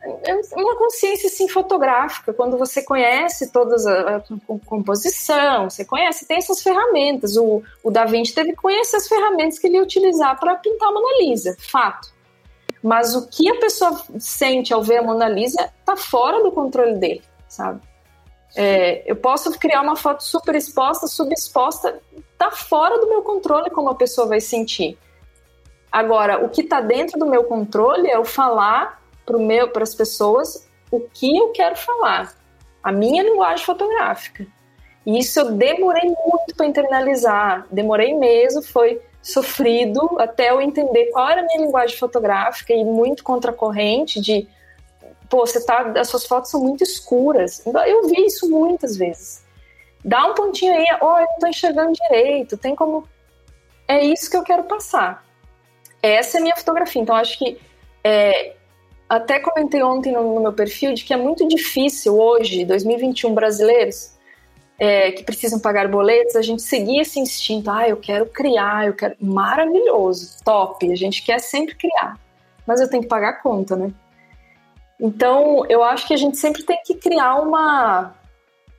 é 0.04 0.56
uma 0.56 0.76
consciência 0.76 1.28
assim, 1.28 1.48
fotográfica, 1.48 2.32
quando 2.32 2.58
você 2.58 2.82
conhece 2.82 3.52
todas 3.52 3.86
a, 3.86 4.16
a, 4.16 4.22
composição, 4.66 5.70
você 5.70 5.84
conhece, 5.84 6.26
tem 6.26 6.38
essas 6.38 6.60
ferramentas. 6.60 7.36
O, 7.36 7.62
o 7.84 7.90
Da 7.90 8.04
Vinci 8.04 8.34
teve 8.34 8.50
que 8.50 8.56
conhecer 8.56 8.96
as 8.96 9.06
ferramentas 9.06 9.60
que 9.60 9.66
ele 9.68 9.76
ia 9.76 9.82
utilizar 9.82 10.38
para 10.40 10.56
pintar 10.56 10.88
a 10.88 10.92
Mona 10.92 11.20
Lisa, 11.20 11.56
fato. 11.58 12.12
Mas 12.82 13.14
o 13.14 13.28
que 13.28 13.48
a 13.48 13.60
pessoa 13.60 14.02
sente 14.18 14.74
ao 14.74 14.82
ver 14.82 14.98
a 14.98 15.02
Mona 15.02 15.28
Lisa 15.28 15.72
está 15.78 15.96
fora 15.96 16.42
do 16.42 16.50
controle 16.50 16.98
dele, 16.98 17.22
sabe? 17.48 17.80
É, 18.56 19.04
eu 19.06 19.14
posso 19.14 19.56
criar 19.58 19.82
uma 19.82 19.94
foto 19.94 20.24
super 20.24 20.56
exposta, 20.56 21.06
subexposta, 21.06 22.00
está 22.32 22.50
fora 22.50 22.98
do 22.98 23.08
meu 23.08 23.22
controle 23.22 23.70
como 23.70 23.88
a 23.88 23.94
pessoa 23.94 24.26
vai 24.26 24.40
sentir. 24.40 24.98
Agora, 25.92 26.44
o 26.44 26.48
que 26.48 26.62
está 26.62 26.80
dentro 26.80 27.18
do 27.18 27.26
meu 27.26 27.44
controle 27.44 28.08
é 28.08 28.16
eu 28.16 28.24
falar 28.24 29.01
para 29.24 29.82
as 29.82 29.94
pessoas 29.94 30.68
o 30.90 31.00
que 31.00 31.36
eu 31.36 31.48
quero 31.48 31.76
falar, 31.76 32.34
a 32.82 32.92
minha 32.92 33.22
linguagem 33.22 33.64
fotográfica. 33.64 34.46
E 35.06 35.18
isso 35.18 35.40
eu 35.40 35.52
demorei 35.52 36.04
muito 36.04 36.54
para 36.56 36.66
internalizar, 36.66 37.66
demorei 37.70 38.14
mesmo, 38.14 38.62
foi 38.62 39.00
sofrido 39.22 40.16
até 40.18 40.50
eu 40.50 40.60
entender 40.60 41.06
qual 41.06 41.28
era 41.28 41.40
a 41.40 41.44
minha 41.44 41.60
linguagem 41.60 41.96
fotográfica 41.96 42.72
e 42.72 42.84
muito 42.84 43.22
contracorrente 43.24 44.20
de 44.20 44.48
pô, 45.30 45.46
você 45.46 45.64
tá, 45.64 45.92
as 45.98 46.08
suas 46.08 46.26
fotos 46.26 46.50
são 46.50 46.60
muito 46.60 46.84
escuras. 46.84 47.62
Eu 47.64 48.06
vi 48.06 48.26
isso 48.26 48.50
muitas 48.50 48.96
vezes. 48.96 49.42
Dá 50.04 50.26
um 50.26 50.34
pontinho 50.34 50.74
aí, 50.74 50.84
ó, 51.00 51.14
oh, 51.14 51.18
eu 51.18 51.26
não 51.26 51.38
tô 51.38 51.46
enxergando 51.46 51.92
direito, 51.92 52.58
tem 52.58 52.74
como 52.74 53.08
é 53.88 54.04
isso 54.04 54.30
que 54.30 54.36
eu 54.36 54.42
quero 54.42 54.64
passar. 54.64 55.24
Essa 56.02 56.36
é 56.36 56.40
a 56.40 56.42
minha 56.42 56.56
fotografia. 56.56 57.00
Então 57.00 57.14
acho 57.14 57.38
que 57.38 57.58
é, 58.04 58.54
até 59.16 59.38
comentei 59.38 59.82
ontem 59.82 60.10
no, 60.10 60.34
no, 60.34 60.40
meu 60.40 60.54
perfil 60.54 60.94
de 60.94 61.04
que 61.04 61.12
é 61.12 61.16
muito 61.18 61.46
difícil 61.46 62.18
hoje, 62.18 62.64
2021 62.64 63.34
brasileiros, 63.34 64.12
é, 64.78 65.12
que 65.12 65.22
precisam 65.22 65.60
pagar 65.60 65.86
boletos, 65.86 66.34
a 66.34 66.40
gente 66.40 66.62
seguir 66.62 67.00
esse 67.00 67.20
instinto. 67.20 67.70
Ah, 67.70 67.86
eu 67.86 67.98
quero 67.98 68.24
criar, 68.24 68.86
eu 68.86 68.94
quero. 68.94 69.14
Maravilhoso, 69.20 70.38
top. 70.42 70.90
A 70.90 70.96
gente 70.96 71.22
quer 71.22 71.40
sempre 71.40 71.74
criar. 71.74 72.18
Mas 72.66 72.80
eu 72.80 72.88
tenho 72.88 73.02
que 73.02 73.08
pagar 73.08 73.28
a 73.28 73.36
conta, 73.42 73.76
né? 73.76 73.92
Então, 74.98 75.66
eu 75.68 75.84
acho 75.84 76.06
que 76.06 76.14
a 76.14 76.16
gente 76.16 76.38
sempre 76.38 76.62
tem 76.62 76.80
que 76.82 76.94
criar 76.94 77.34
uma, 77.34 78.14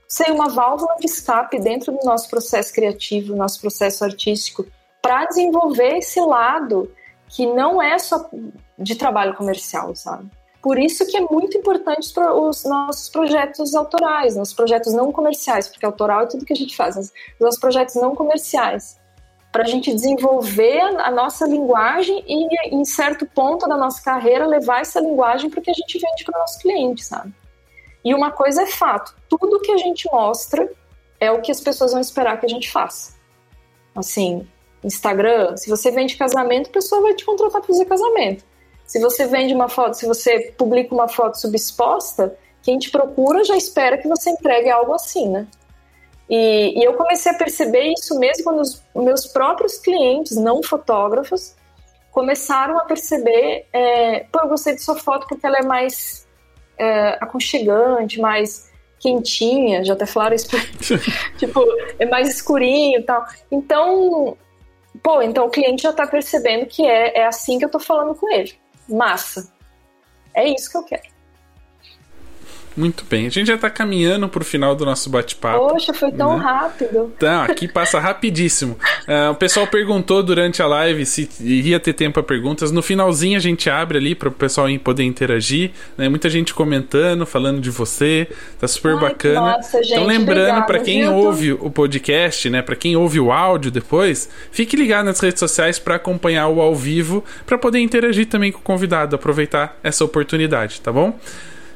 sei, 0.08 0.32
uma 0.32 0.50
válvula 0.50 0.96
de 1.00 1.06
escape 1.06 1.60
dentro 1.60 1.92
do 1.92 2.04
nosso 2.04 2.28
processo 2.28 2.74
criativo, 2.74 3.36
nosso 3.36 3.62
processo 3.62 4.04
artístico, 4.04 4.66
para 5.00 5.26
desenvolver 5.26 5.98
esse 5.98 6.20
lado 6.20 6.92
que 7.28 7.46
não 7.46 7.80
é 7.80 8.00
só 8.00 8.30
de 8.78 8.96
trabalho 8.96 9.34
comercial, 9.36 9.96
sabe? 9.96 10.30
Por 10.62 10.80
isso 10.80 11.06
que 11.06 11.18
é 11.18 11.22
muito 11.22 11.58
importante 11.58 12.10
os 12.18 12.64
nossos 12.64 13.10
projetos 13.10 13.76
autorais, 13.76 14.38
nossos 14.38 14.54
projetos 14.54 14.94
não 14.94 15.12
comerciais, 15.12 15.68
porque 15.68 15.86
autoral 15.86 16.22
é 16.22 16.26
tudo 16.26 16.46
que 16.46 16.54
a 16.54 16.56
gente 16.56 16.76
faz, 16.76 16.96
os 16.96 17.12
nossos 17.40 17.60
projetos 17.60 17.96
não 17.96 18.16
comerciais, 18.16 18.98
para 19.52 19.64
a 19.64 19.68
gente 19.68 19.94
desenvolver 19.94 20.80
a 20.80 21.12
nossa 21.12 21.46
linguagem 21.46 22.24
e, 22.26 22.76
em 22.76 22.86
certo 22.86 23.26
ponto 23.26 23.68
da 23.68 23.76
nossa 23.76 24.02
carreira, 24.02 24.48
levar 24.48 24.82
essa 24.82 25.02
linguagem 25.02 25.50
para 25.50 25.62
que 25.62 25.70
a 25.70 25.74
gente 25.74 26.00
vende 26.00 26.24
para 26.24 26.38
o 26.38 26.42
nosso 26.42 26.60
cliente, 26.60 27.04
sabe? 27.04 27.34
E 28.04 28.14
uma 28.16 28.32
coisa 28.32 28.64
é 28.64 28.66
fato: 28.66 29.16
tudo 29.30 29.60
que 29.60 29.72
a 29.72 29.78
gente 29.78 30.10
mostra 30.12 30.72
é 31.20 31.30
o 31.30 31.42
que 31.42 31.52
as 31.52 31.62
pessoas 31.62 31.92
vão 31.92 32.02
esperar 32.02 32.40
que 32.40 32.46
a 32.46 32.50
gente 32.50 32.72
faça. 32.72 33.14
Assim, 33.94 34.48
Instagram, 34.84 35.56
se 35.56 35.70
você 35.70 35.92
vende 35.92 36.18
casamento, 36.18 36.70
a 36.70 36.74
pessoa 36.74 37.02
vai 37.02 37.14
te 37.14 37.26
contratar 37.26 37.62
para 37.62 37.68
fazer 37.68 37.86
casamento. 37.86 38.44
Se 38.94 39.00
você 39.00 39.26
vende 39.26 39.56
uma 39.56 39.68
foto, 39.68 39.96
se 39.96 40.06
você 40.06 40.54
publica 40.56 40.94
uma 40.94 41.08
foto 41.08 41.40
subexposta, 41.40 42.38
quem 42.62 42.78
te 42.78 42.92
procura 42.92 43.44
já 43.44 43.58
espera 43.58 43.98
que 43.98 44.08
você 44.08 44.30
entregue 44.30 44.70
algo 44.70 44.94
assim, 44.94 45.30
né? 45.30 45.48
E, 46.30 46.80
e 46.80 46.84
eu 46.84 46.94
comecei 46.94 47.32
a 47.32 47.36
perceber 47.36 47.92
isso 47.92 48.20
mesmo 48.20 48.44
quando 48.44 48.62
os 48.62 48.84
meus 48.94 49.26
próprios 49.26 49.80
clientes, 49.80 50.38
não 50.38 50.62
fotógrafos, 50.62 51.56
começaram 52.12 52.78
a 52.78 52.82
perceber: 52.86 53.66
é, 53.74 54.28
pô, 54.32 54.42
eu 54.42 54.50
gostei 54.50 54.76
de 54.76 54.84
sua 54.84 54.96
foto 54.96 55.26
porque 55.28 55.44
ela 55.44 55.58
é 55.58 55.64
mais 55.64 56.28
é, 56.78 57.18
aconchegante, 57.20 58.22
mais 58.22 58.72
quentinha, 59.00 59.84
já 59.84 59.94
até 59.94 60.06
falaram 60.06 60.36
isso, 60.36 60.50
tipo, 61.40 61.66
é 61.98 62.06
mais 62.06 62.30
escurinho 62.30 63.00
e 63.00 63.04
tal. 63.04 63.26
Então, 63.52 64.38
pô, 65.02 65.20
então 65.24 65.48
o 65.48 65.50
cliente 65.50 65.82
já 65.82 65.90
está 65.90 66.06
percebendo 66.06 66.68
que 66.68 66.86
é, 66.86 67.22
é 67.22 67.26
assim 67.26 67.58
que 67.58 67.66
eu 67.66 67.70
estou 67.70 67.82
falando 67.82 68.14
com 68.14 68.32
ele. 68.32 68.62
Massa. 68.88 69.54
É 70.34 70.48
isso 70.48 70.70
que 70.72 70.78
eu 70.78 70.84
quero. 70.84 71.13
Muito 72.76 73.06
bem. 73.10 73.28
A 73.28 73.30
gente 73.30 73.48
já 73.48 73.56
está 73.56 73.70
caminhando 73.70 74.28
para 74.28 74.42
o 74.42 74.46
final 74.46 74.76
do 74.76 74.86
nosso 74.86 75.10
bate-papo. 75.10 75.70
Poxa, 75.70 75.94
foi 75.94 76.12
tão 76.12 76.38
né? 76.38 76.44
rápido. 76.44 77.14
Tá, 77.20 77.46
aqui 77.46 77.68
passa 77.68 78.00
rapidíssimo. 78.00 78.78
Uh, 79.08 79.32
o 79.32 79.36
pessoal 79.36 79.68
perguntou 79.68 80.24
durante 80.24 80.62
a 80.62 80.68
live 80.68 81.06
se 81.06 81.30
iria 81.40 81.80
ter 81.80 81.94
tempo 81.94 82.14
para 82.14 82.24
perguntas. 82.24 82.72
No 82.72 82.82
finalzinho 82.82 83.38
a 83.38 83.42
gente 83.42 83.70
abre 83.70 83.98
ali 83.98 84.16
para 84.16 84.30
o 84.30 84.32
pessoal 84.32 84.68
poder 84.80 85.04
interagir. 85.04 85.72
Né? 85.98 86.10
Muita 86.10 86.30
gente 86.30 86.54
comentando, 86.54 87.26
falando 87.26 87.62
de 87.62 87.70
você. 87.70 88.28
Tá 88.60 88.68
super 88.68 88.96
Ai, 88.96 89.00
bacana. 89.00 89.42
Nossa, 89.42 89.84
gente, 89.84 89.94
então 89.94 90.06
lembrando 90.06 90.66
para 90.66 90.80
quem 90.80 91.02
viu? 91.02 91.14
ouve 91.14 91.54
o 91.54 91.70
podcast, 91.70 92.50
né, 92.50 92.62
para 92.62 92.76
quem 92.76 92.96
ouve 92.96 93.20
o 93.20 93.32
áudio 93.32 93.72
depois, 93.72 94.30
fique 94.52 94.76
ligado 94.76 95.06
nas 95.06 95.20
redes 95.20 95.40
sociais 95.40 95.80
para 95.80 95.96
acompanhar 95.96 96.48
o 96.48 96.62
ao 96.62 96.76
vivo, 96.76 97.24
para 97.46 97.58
poder 97.58 97.80
interagir 97.80 98.28
também 98.28 98.52
com 98.52 98.60
o 98.60 98.62
convidado, 98.62 99.16
aproveitar 99.16 99.78
essa 99.84 100.04
oportunidade, 100.04 100.82
tá 100.82 100.92
bom? 100.92 101.18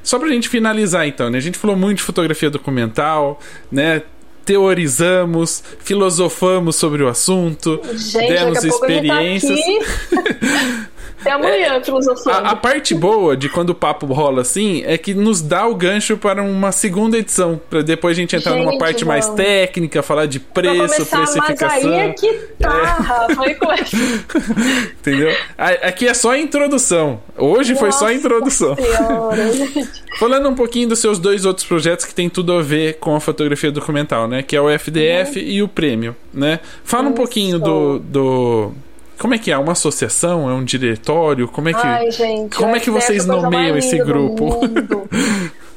Só 0.07 0.17
pra 0.17 0.29
gente 0.29 0.47
finalizar 0.47 1.05
então, 1.05 1.29
né? 1.29 1.37
A 1.37 1.41
gente 1.41 1.57
falou 1.57 1.75
muito 1.75 1.97
de 1.97 2.03
fotografia 2.03 2.49
documental, 2.49 3.41
né? 3.69 4.03
teorizamos, 4.45 5.61
filosofamos 5.79 6.77
sobre 6.77 7.03
o 7.03 7.09
assunto, 7.09 7.81
Gente, 7.93 8.29
demos 8.29 8.61
tá 8.61 8.67
experiências. 8.69 9.59
Até 11.19 11.31
amanhã, 11.31 11.75
é, 11.75 11.83
filosofando. 11.83 12.47
A, 12.47 12.51
a, 12.51 12.55
parte 12.55 12.93
boa 12.93 13.35
de 13.35 13.49
quando 13.49 13.71
o 13.71 13.75
papo 13.75 14.05
rola 14.07 14.41
assim 14.41 14.83
é 14.85 14.97
que 14.97 15.13
nos 15.13 15.41
dá 15.41 15.65
o 15.65 15.73
gancho 15.73 16.15
para 16.17 16.43
uma 16.43 16.71
segunda 16.71 17.17
edição, 17.17 17.59
para 17.69 17.81
depois 17.81 18.17
a 18.17 18.21
gente 18.21 18.35
entrar 18.35 18.53
gente, 18.53 18.65
numa 18.65 18.77
parte 18.77 19.03
mais 19.03 19.27
técnica, 19.29 20.03
falar 20.03 20.27
de 20.27 20.39
preço, 20.39 21.05
precificação. 21.05 21.67
Mas 21.67 21.85
aí 21.85 21.93
é 21.93 22.13
que 22.13 22.33
tá, 22.59 22.69
é. 22.69 23.01
Rafa, 23.01 23.43
Entendeu? 24.99 25.35
Aqui 25.57 26.07
é 26.07 26.13
só 26.13 26.31
a 26.31 26.37
introdução. 26.37 27.19
Hoje 27.35 27.73
Nossa 27.73 27.79
foi 27.79 27.91
só 27.91 28.07
a 28.07 28.13
introdução. 28.13 28.75
Falando 30.19 30.49
um 30.49 30.55
pouquinho 30.55 30.89
dos 30.89 30.99
seus 30.99 31.19
dois 31.19 31.45
outros 31.45 31.65
projetos 31.65 32.05
que 32.05 32.13
tem 32.13 32.29
tudo 32.29 32.53
a 32.53 32.61
ver 32.61 32.95
com 32.95 33.15
a 33.15 33.19
fotografia 33.19 33.71
documental, 33.71 34.27
né? 34.27 34.41
Que 34.41 34.55
é 34.55 34.61
o 34.61 34.67
FDF 34.69 35.39
uhum. 35.39 35.45
e 35.45 35.63
o 35.63 35.67
Prêmio, 35.67 36.15
né? 36.33 36.59
Fala 36.83 37.09
um 37.09 37.13
pouquinho 37.13 37.59
do, 37.59 37.99
do 37.99 38.71
como 39.17 39.33
é 39.33 39.37
que 39.37 39.51
é? 39.51 39.57
Uma 39.57 39.73
associação? 39.73 40.49
É 40.49 40.53
um 40.53 40.63
diretório? 40.63 41.47
Como 41.47 41.69
é 41.69 41.73
que, 41.73 41.85
Ai, 41.85 42.11
gente, 42.11 42.55
como 42.55 42.75
é 42.75 42.79
que 42.79 42.89
vocês 42.89 43.25
nomeiam 43.25 43.77
esse 43.77 43.97
grupo? 43.97 44.59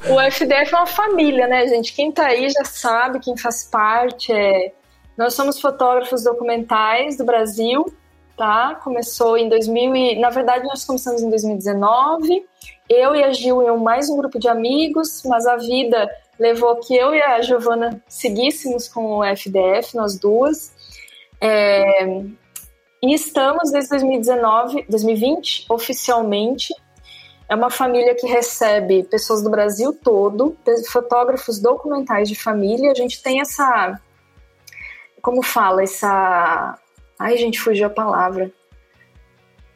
o 0.09 0.21
FDF 0.21 0.75
é 0.75 0.77
uma 0.77 0.87
família, 0.87 1.47
né, 1.47 1.67
gente? 1.67 1.93
Quem 1.95 2.13
tá 2.13 2.27
aí 2.27 2.49
já 2.51 2.65
sabe, 2.65 3.21
quem 3.21 3.37
faz 3.37 3.65
parte 3.65 4.33
é. 4.33 4.73
Nós 5.17 5.35
somos 5.35 5.61
fotógrafos 5.61 6.25
documentais 6.25 7.17
do 7.17 7.25
Brasil, 7.25 7.93
tá? 8.37 8.75
Começou 8.83 9.37
em 9.37 9.49
2000 9.49 9.97
e... 9.97 10.19
Na 10.19 10.31
verdade, 10.31 10.65
nós 10.65 10.85
começamos 10.85 11.23
em 11.23 11.29
2019. 11.29 12.45
Eu 12.89 13.15
e 13.15 13.23
a 13.23 13.33
Gil 13.33 13.63
e 13.63 13.77
mais 13.79 14.09
um 14.09 14.17
grupo 14.17 14.39
de 14.39 14.49
amigos, 14.49 15.23
mas 15.27 15.47
a 15.47 15.57
vida 15.57 16.09
levou 16.39 16.77
que 16.77 16.97
eu 16.97 17.15
e 17.15 17.21
a 17.21 17.43
Giovana 17.43 18.03
seguíssemos 18.09 18.89
com 18.89 19.19
o 19.19 19.25
FDF, 19.25 19.95
nós 19.95 20.19
duas. 20.19 20.73
É, 21.39 22.07
e 23.03 23.15
estamos 23.15 23.71
desde 23.71 23.91
2019, 23.91 24.85
2020, 24.89 25.67
oficialmente. 25.71 26.75
É 27.49 27.55
uma 27.55 27.71
família 27.71 28.15
que 28.15 28.27
recebe 28.27 29.03
pessoas 29.05 29.43
do 29.43 29.51
Brasil 29.51 29.93
todo, 29.93 30.57
fotógrafos 30.91 31.59
documentais 31.59 32.29
de 32.29 32.35
família. 32.35 32.93
A 32.93 32.95
gente 32.95 33.23
tem 33.23 33.41
essa. 33.41 33.99
Como 35.23 35.43
fala? 35.43 35.83
Essa. 35.83 36.79
Ai, 37.19 37.37
gente, 37.37 37.59
fugiu 37.59 37.87
a 37.87 37.91
palavra. 37.91 38.53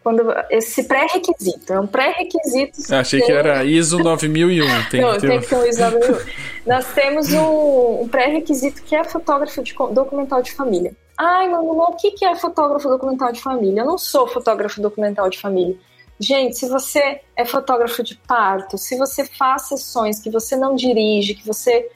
Quando, 0.05 0.23
esse 0.51 0.85
pré-requisito, 0.85 1.73
é 1.73 1.81
um 1.81 1.87
pré-requisito. 1.87 2.95
Achei 2.95 3.23
que 3.23 3.33
era 3.33 3.65
ISO 3.65 3.99
9001. 3.99 4.91
Tem 4.91 5.01
Não, 5.01 5.15
que 5.15 5.21
ter... 5.23 5.29
tem 5.29 5.41
que 5.41 5.47
ter 5.49 5.57
um 5.57 5.65
ISO 5.65 5.81
9001. 5.81 6.27
Nós 6.67 6.87
temos 6.93 7.33
um, 7.33 8.03
um 8.03 8.09
pré-requisito 8.09 8.83
que 8.83 8.95
é 8.95 9.03
fotógrafo 9.03 9.63
de, 9.63 9.73
documental 9.73 10.43
de 10.43 10.53
família. 10.53 10.95
Ai, 11.17 11.49
Manu, 11.49 11.71
o 11.71 11.97
que 11.97 12.23
é 12.23 12.37
fotógrafo 12.37 12.87
documental 12.87 13.33
de 13.33 13.41
família? 13.41 13.81
Eu 13.81 13.87
não 13.87 13.97
sou 13.97 14.29
fotógrafo 14.29 14.79
documental 14.79 15.31
de 15.31 15.39
família. 15.39 15.75
Gente, 16.21 16.59
se 16.59 16.69
você 16.69 17.23
é 17.35 17.47
fotógrafo 17.47 18.03
de 18.03 18.15
parto, 18.15 18.77
se 18.77 18.99
você 18.99 19.25
faz 19.25 19.69
sessões 19.69 20.21
que 20.21 20.29
você 20.29 20.55
não 20.55 20.75
dirige, 20.75 21.35
que 21.35 21.47
você 21.47 21.89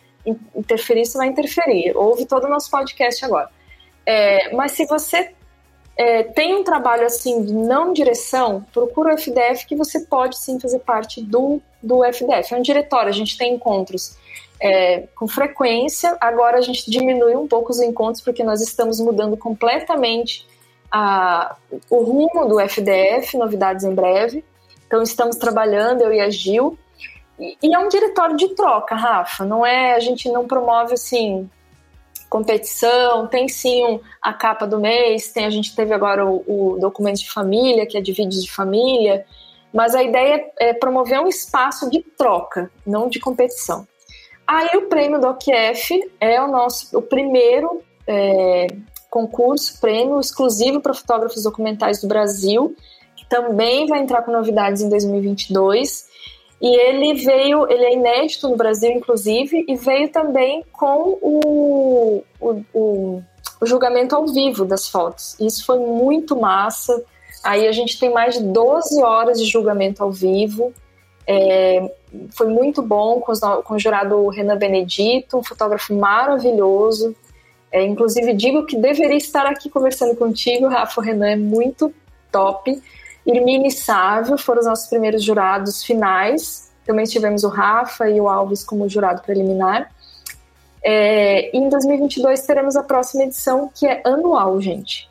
interferir, 0.56 1.04
você 1.04 1.18
vai 1.18 1.28
interferir. 1.28 1.94
Ouve 1.94 2.24
todo 2.24 2.44
o 2.44 2.48
nosso 2.48 2.70
podcast 2.70 3.22
agora. 3.22 3.50
É, 4.06 4.54
mas 4.56 4.72
se 4.72 4.86
você 4.86 5.32
é, 5.98 6.22
tem 6.22 6.54
um 6.54 6.62
trabalho 6.62 7.04
assim 7.04 7.44
de 7.44 7.52
não 7.52 7.92
direção, 7.92 8.64
procura 8.72 9.12
o 9.12 9.18
FDF 9.18 9.66
que 9.66 9.74
você 9.74 9.98
pode 10.06 10.38
sim 10.38 10.60
fazer 10.60 10.78
parte 10.78 11.20
do, 11.20 11.60
do 11.82 12.04
FDF. 12.04 12.54
É 12.54 12.56
um 12.56 12.62
diretório, 12.62 13.08
a 13.08 13.12
gente 13.12 13.36
tem 13.36 13.54
encontros 13.54 14.16
é, 14.62 15.08
com 15.16 15.26
frequência. 15.26 16.16
Agora 16.20 16.58
a 16.58 16.60
gente 16.60 16.88
diminui 16.88 17.34
um 17.34 17.48
pouco 17.48 17.72
os 17.72 17.80
encontros 17.80 18.22
porque 18.22 18.44
nós 18.44 18.60
estamos 18.60 19.00
mudando 19.00 19.36
completamente 19.36 20.46
a, 20.88 21.56
o 21.90 22.04
rumo 22.04 22.46
do 22.46 22.60
FDF, 22.60 23.36
novidades 23.36 23.84
em 23.84 23.92
breve. 23.92 24.44
Então 24.86 25.02
estamos 25.02 25.34
trabalhando, 25.34 26.02
eu 26.02 26.12
e 26.12 26.20
a 26.20 26.30
Gil. 26.30 26.78
E, 27.40 27.74
é 27.74 27.78
um 27.78 27.88
diretório 27.88 28.36
de 28.36 28.54
troca, 28.54 28.94
Rafa. 28.94 29.44
Não 29.44 29.66
é, 29.66 29.94
a 29.94 30.00
gente 30.00 30.30
não 30.30 30.46
promove 30.46 30.94
assim 30.94 31.50
competição, 32.28 33.26
tem 33.26 33.48
sim 33.48 33.84
um, 33.84 34.00
a 34.20 34.32
capa 34.32 34.66
do 34.66 34.78
mês, 34.78 35.32
tem 35.32 35.44
a 35.46 35.50
gente 35.50 35.74
teve 35.74 35.92
agora 35.94 36.26
o, 36.26 36.44
o 36.46 36.78
documento 36.78 37.18
de 37.18 37.30
família, 37.30 37.86
que 37.86 37.96
é 37.96 38.00
de 38.00 38.12
vídeos 38.12 38.44
de 38.44 38.50
família. 38.52 39.24
mas 39.72 39.94
a 39.94 40.02
ideia 40.02 40.50
é 40.58 40.72
promover 40.72 41.20
um 41.20 41.26
espaço 41.26 41.90
de 41.90 42.00
troca, 42.16 42.70
não 42.86 43.08
de 43.08 43.18
competição. 43.18 43.86
Aí 44.46 44.76
o 44.76 44.88
prêmio 44.88 45.20
do 45.20 45.28
OQF 45.28 46.10
é 46.20 46.40
o 46.40 46.48
nosso 46.48 46.96
o 46.96 47.02
primeiro 47.02 47.82
é, 48.06 48.66
concurso, 49.10 49.78
prêmio 49.80 50.18
exclusivo 50.20 50.80
para 50.80 50.94
fotógrafos 50.94 51.42
documentais 51.42 52.00
do 52.00 52.08
Brasil, 52.08 52.74
que 53.14 53.28
também 53.28 53.86
vai 53.86 54.00
entrar 54.00 54.22
com 54.22 54.32
novidades 54.32 54.80
em 54.80 54.88
2022. 54.88 56.08
E 56.60 56.76
ele 56.76 57.14
veio, 57.14 57.70
ele 57.70 57.84
é 57.84 57.94
inédito 57.94 58.48
no 58.48 58.56
Brasil, 58.56 58.90
inclusive, 58.90 59.64
e 59.68 59.76
veio 59.76 60.08
também 60.08 60.64
com 60.72 61.18
o, 61.22 62.24
o, 62.40 62.64
o, 62.74 63.22
o 63.60 63.66
julgamento 63.66 64.16
ao 64.16 64.26
vivo 64.26 64.64
das 64.64 64.88
fotos. 64.88 65.36
Isso 65.38 65.64
foi 65.64 65.78
muito 65.78 66.36
massa. 66.36 67.00
Aí 67.44 67.68
a 67.68 67.72
gente 67.72 67.98
tem 67.98 68.12
mais 68.12 68.34
de 68.34 68.42
12 68.42 69.02
horas 69.02 69.38
de 69.38 69.46
julgamento 69.46 70.02
ao 70.02 70.10
vivo. 70.10 70.72
É, 71.26 71.92
foi 72.30 72.48
muito 72.48 72.82
bom 72.82 73.20
com, 73.20 73.30
os, 73.30 73.40
com, 73.40 73.74
o 73.74 73.78
jurado 73.78 74.28
Renan 74.28 74.56
Benedito, 74.56 75.38
um 75.38 75.44
fotógrafo 75.44 75.94
maravilhoso. 75.94 77.14
É, 77.70 77.84
inclusive, 77.84 78.32
digo 78.32 78.66
que 78.66 78.76
deveria 78.76 79.16
estar 79.16 79.46
aqui 79.46 79.68
conversando 79.68 80.16
contigo, 80.16 80.66
Rafa. 80.66 81.00
O 81.00 81.04
Renan 81.04 81.28
é 81.28 81.36
muito 81.36 81.94
top. 82.32 82.82
Irmine 83.28 83.68
e 83.68 83.70
Sávio 83.70 84.38
foram 84.38 84.60
os 84.60 84.66
nossos 84.66 84.88
primeiros 84.88 85.22
jurados 85.22 85.84
finais. 85.84 86.72
Também 86.86 87.04
tivemos 87.04 87.44
o 87.44 87.48
Rafa 87.48 88.08
e 88.08 88.18
o 88.18 88.26
Alves 88.26 88.64
como 88.64 88.88
jurado 88.88 89.20
preliminar. 89.20 89.90
É, 90.82 91.54
e 91.54 91.58
em 91.58 91.68
2022 91.68 92.40
teremos 92.46 92.74
a 92.74 92.82
próxima 92.82 93.24
edição, 93.24 93.70
que 93.74 93.86
é 93.86 94.00
anual, 94.04 94.58
gente. 94.60 95.08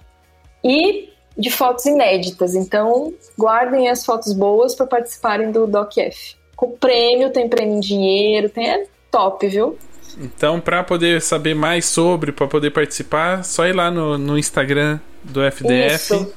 E 0.63 1.09
de 1.37 1.51
fotos 1.51 1.85
inéditas. 1.85 2.55
Então, 2.55 3.13
guardem 3.37 3.87
as 3.87 4.03
fotos 4.03 4.33
boas 4.33 4.73
para 4.73 4.87
participarem 4.87 5.51
do 5.51 5.67
DocF. 5.67 6.35
Com 6.55 6.71
prêmio, 6.71 7.29
tem 7.29 7.47
prêmio 7.47 7.75
em 7.75 7.79
dinheiro, 7.79 8.49
tem 8.49 8.67
é 8.67 8.87
top, 9.11 9.47
viu? 9.47 9.77
Então, 10.19 10.59
para 10.59 10.83
poder 10.83 11.21
saber 11.21 11.53
mais 11.53 11.85
sobre, 11.85 12.31
para 12.31 12.47
poder 12.47 12.71
participar, 12.71 13.43
só 13.43 13.67
ir 13.67 13.73
lá 13.73 13.91
no, 13.91 14.17
no 14.17 14.39
Instagram 14.39 14.99
do 15.23 15.43
FDF. 15.43 15.95
Isso 16.15 16.33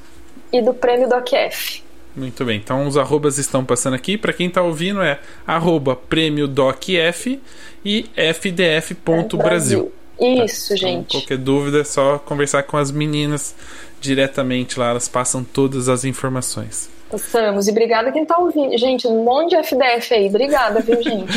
e 0.53 0.63
do 0.63 0.75
prêmio 0.75 1.09
DocF. 1.09 1.83
Muito 2.15 2.45
bem, 2.45 2.59
então 2.59 2.87
os 2.87 2.97
arrobas 2.97 3.39
estão 3.39 3.65
passando 3.65 3.95
aqui. 3.95 4.19
Para 4.19 4.33
quem 4.33 4.49
está 4.49 4.63
ouvindo 4.63 5.01
é 5.01 5.21
arroba 5.47 5.95
prêmio 5.95 6.49
DocF 6.49 7.41
e 7.85 8.11
fdf.brasil. 8.35 9.93
É 10.19 10.45
Isso, 10.45 10.71
tá? 10.71 10.77
gente. 10.77 10.99
Então, 11.09 11.21
qualquer 11.21 11.39
dúvida 11.39 11.81
é 11.81 11.85
só 11.85 12.19
conversar 12.19 12.65
com 12.65 12.77
as 12.77 12.91
meninas 12.91 13.55
diretamente 14.01 14.79
lá, 14.79 14.91
elas 14.91 15.09
passam 15.09 15.45
todas 15.45 15.89
as 15.89 16.05
informações. 16.05 16.91
Passamos. 17.11 17.67
E 17.67 17.73
obrigada 17.73 18.13
quem 18.13 18.25
tá 18.25 18.39
ouvindo. 18.39 18.79
Gente, 18.79 19.07
um 19.09 19.25
monte 19.25 19.51
de 19.51 19.57
FDF 19.57 20.15
aí. 20.15 20.29
Obrigada, 20.29 20.81
viu, 20.81 21.01
gente? 21.03 21.33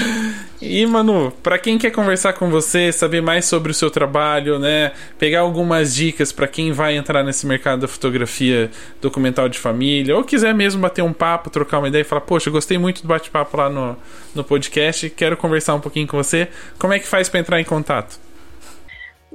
e, 0.62 0.86
Manu, 0.86 1.32
para 1.42 1.58
quem 1.58 1.80
quer 1.80 1.90
conversar 1.90 2.34
com 2.34 2.50
você, 2.50 2.92
saber 2.92 3.22
mais 3.22 3.46
sobre 3.46 3.72
o 3.72 3.74
seu 3.74 3.90
trabalho, 3.90 4.60
né? 4.60 4.92
Pegar 5.18 5.40
algumas 5.40 5.96
dicas 5.96 6.32
para 6.32 6.48
quem 6.48 6.72
vai 6.72 6.96
entrar 6.96 7.24
nesse 7.24 7.48
mercado 7.48 7.82
da 7.82 7.88
fotografia 7.88 8.70
documental 9.02 9.50
de 9.50 9.58
família, 9.58 10.16
ou 10.16 10.24
quiser 10.24 10.54
mesmo 10.54 10.80
bater 10.80 11.02
um 11.02 11.12
papo, 11.14 11.50
trocar 11.50 11.80
uma 11.80 11.88
ideia 11.88 12.02
e 12.02 12.06
falar, 12.06 12.22
poxa, 12.22 12.52
gostei 12.52 12.78
muito 12.78 13.02
do 13.02 13.08
bate-papo 13.08 13.58
lá 13.58 13.68
no, 13.68 13.98
no 14.36 14.44
podcast, 14.44 15.10
quero 15.10 15.36
conversar 15.36 15.74
um 15.74 15.80
pouquinho 15.80 16.08
com 16.08 16.18
você. 16.18 16.48
Como 16.78 16.94
é 16.94 17.00
que 17.00 17.08
faz 17.08 17.28
para 17.30 17.40
entrar 17.40 17.60
em 17.60 17.66
contato? 17.66 18.20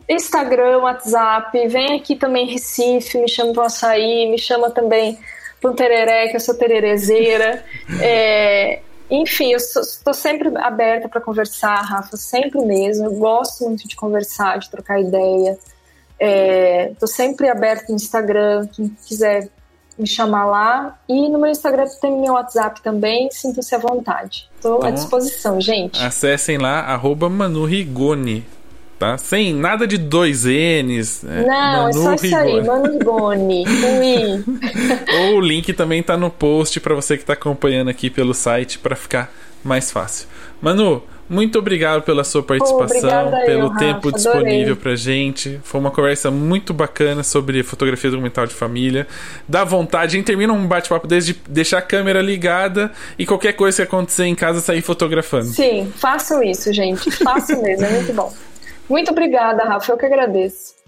Instagram, 0.08 0.78
WhatsApp, 0.78 1.66
vem 1.68 1.96
aqui 1.96 2.14
também 2.14 2.46
Recife, 2.46 3.18
me 3.18 3.28
chama 3.28 3.52
para 3.52 3.66
açaí, 3.66 4.30
me 4.30 4.38
chama 4.38 4.70
também 4.70 5.18
para 5.60 5.70
um 5.70 5.74
tereré, 5.74 6.28
que 6.28 6.36
eu 6.36 6.40
sou 6.40 6.54
tererezeira. 6.54 7.64
É, 8.00 8.80
enfim, 9.10 9.52
eu 9.52 9.56
estou 9.56 10.12
sempre 10.12 10.56
aberta 10.58 11.08
para 11.08 11.20
conversar, 11.20 11.80
Rafa, 11.82 12.16
sempre 12.16 12.60
mesmo. 12.60 13.06
Eu 13.06 13.14
gosto 13.14 13.64
muito 13.64 13.88
de 13.88 13.96
conversar, 13.96 14.58
de 14.58 14.70
trocar 14.70 15.00
ideia. 15.00 15.58
Estou 16.92 17.08
é, 17.08 17.12
sempre 17.12 17.48
aberta 17.48 17.86
no 17.88 17.96
Instagram, 17.96 18.66
quem 18.68 18.88
quiser 19.06 19.48
me 19.98 20.06
chamar 20.06 20.44
lá. 20.44 20.98
E 21.08 21.28
no 21.28 21.38
meu 21.38 21.50
Instagram 21.50 21.86
tem 22.00 22.20
meu 22.20 22.34
WhatsApp 22.34 22.82
também, 22.82 23.30
sintam-se 23.30 23.74
à 23.74 23.78
vontade. 23.78 24.48
Estou 24.56 24.76
então, 24.76 24.88
à 24.88 24.90
disposição, 24.92 25.60
gente. 25.60 26.02
Acessem 26.02 26.58
lá, 26.58 26.80
arroba 26.80 27.28
Manurigoni 27.28 28.44
tá? 28.98 29.16
Sem 29.16 29.54
nada 29.54 29.86
de 29.86 29.96
dois 29.96 30.44
N's. 30.44 31.24
É, 31.24 31.46
Não, 31.46 31.84
Manu 31.84 31.88
é 31.88 31.92
só 31.92 32.14
isso 32.14 32.36
aí, 32.36 32.64
Manu 32.64 32.92
Rigoni, 32.92 33.64
Ou 35.28 35.36
o 35.36 35.40
link 35.40 35.72
também 35.72 36.02
tá 36.02 36.16
no 36.16 36.30
post 36.30 36.80
para 36.80 36.94
você 36.94 37.16
que 37.16 37.24
tá 37.24 37.34
acompanhando 37.34 37.88
aqui 37.88 38.10
pelo 38.10 38.34
site 38.34 38.78
para 38.78 38.96
ficar 38.96 39.32
mais 39.62 39.90
fácil. 39.90 40.26
Manu, 40.60 41.02
muito 41.28 41.58
obrigado 41.58 42.02
pela 42.02 42.24
sua 42.24 42.42
participação, 42.42 43.28
oh, 43.28 43.46
pelo 43.46 43.66
eu, 43.66 43.76
tempo 43.76 44.08
Rafa, 44.08 44.12
disponível 44.12 44.76
pra 44.76 44.96
gente. 44.96 45.60
Foi 45.62 45.78
uma 45.78 45.90
conversa 45.90 46.30
muito 46.30 46.72
bacana 46.72 47.22
sobre 47.22 47.62
fotografia 47.62 48.10
documental 48.10 48.46
de 48.46 48.54
família. 48.54 49.06
Dá 49.46 49.62
vontade, 49.62 50.16
a 50.16 50.18
gente 50.18 50.24
termina 50.24 50.52
um 50.52 50.66
bate-papo 50.66 51.06
desde 51.06 51.36
deixar 51.46 51.78
a 51.78 51.82
câmera 51.82 52.22
ligada 52.22 52.90
e 53.18 53.26
qualquer 53.26 53.52
coisa 53.52 53.76
que 53.76 53.82
acontecer 53.82 54.24
em 54.24 54.34
casa 54.34 54.60
sair 54.60 54.80
fotografando. 54.80 55.48
Sim, 55.48 55.92
façam 55.96 56.42
isso, 56.42 56.72
gente. 56.72 57.10
Façam 57.10 57.62
mesmo, 57.62 57.84
é 57.84 57.90
muito 57.90 58.12
bom. 58.14 58.32
Muito 58.88 59.10
obrigada, 59.10 59.64
Rafa. 59.64 59.92
Eu 59.92 59.98
que 59.98 60.06
agradeço. 60.06 60.78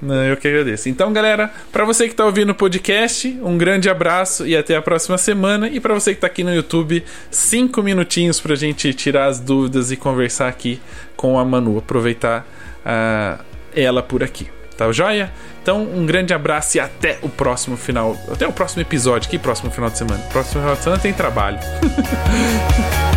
Não, 0.00 0.24
eu 0.24 0.36
que 0.36 0.48
agradeço. 0.48 0.88
Então, 0.88 1.12
galera, 1.12 1.52
para 1.70 1.84
você 1.84 2.06
que 2.06 2.12
está 2.12 2.24
ouvindo 2.24 2.50
o 2.50 2.54
podcast, 2.54 3.38
um 3.42 3.58
grande 3.58 3.90
abraço 3.90 4.46
e 4.46 4.56
até 4.56 4.74
a 4.74 4.82
próxima 4.82 5.18
semana. 5.18 5.68
E 5.68 5.78
para 5.78 5.92
você 5.92 6.12
que 6.12 6.16
está 6.16 6.26
aqui 6.26 6.42
no 6.42 6.54
YouTube, 6.54 7.04
cinco 7.30 7.82
minutinhos 7.82 8.40
para 8.40 8.54
a 8.54 8.56
gente 8.56 8.94
tirar 8.94 9.26
as 9.26 9.38
dúvidas 9.38 9.92
e 9.92 9.96
conversar 9.96 10.48
aqui 10.48 10.80
com 11.16 11.38
a 11.38 11.44
Manu, 11.44 11.78
aproveitar 11.78 12.46
uh, 12.80 13.44
ela 13.76 14.02
por 14.02 14.22
aqui. 14.22 14.48
Tá 14.74 14.90
joia? 14.90 15.30
Então, 15.62 15.82
um 15.82 16.06
grande 16.06 16.32
abraço 16.32 16.78
e 16.78 16.80
até 16.80 17.18
o 17.20 17.28
próximo 17.28 17.76
final, 17.76 18.16
até 18.32 18.48
o 18.48 18.52
próximo 18.52 18.80
episódio. 18.80 19.28
Que 19.28 19.38
próximo 19.38 19.70
final 19.70 19.90
de 19.90 19.98
semana? 19.98 20.22
Próximo 20.32 20.62
final 20.62 20.74
de 20.74 20.82
semana 20.82 21.02
tem 21.02 21.12
trabalho. 21.12 21.58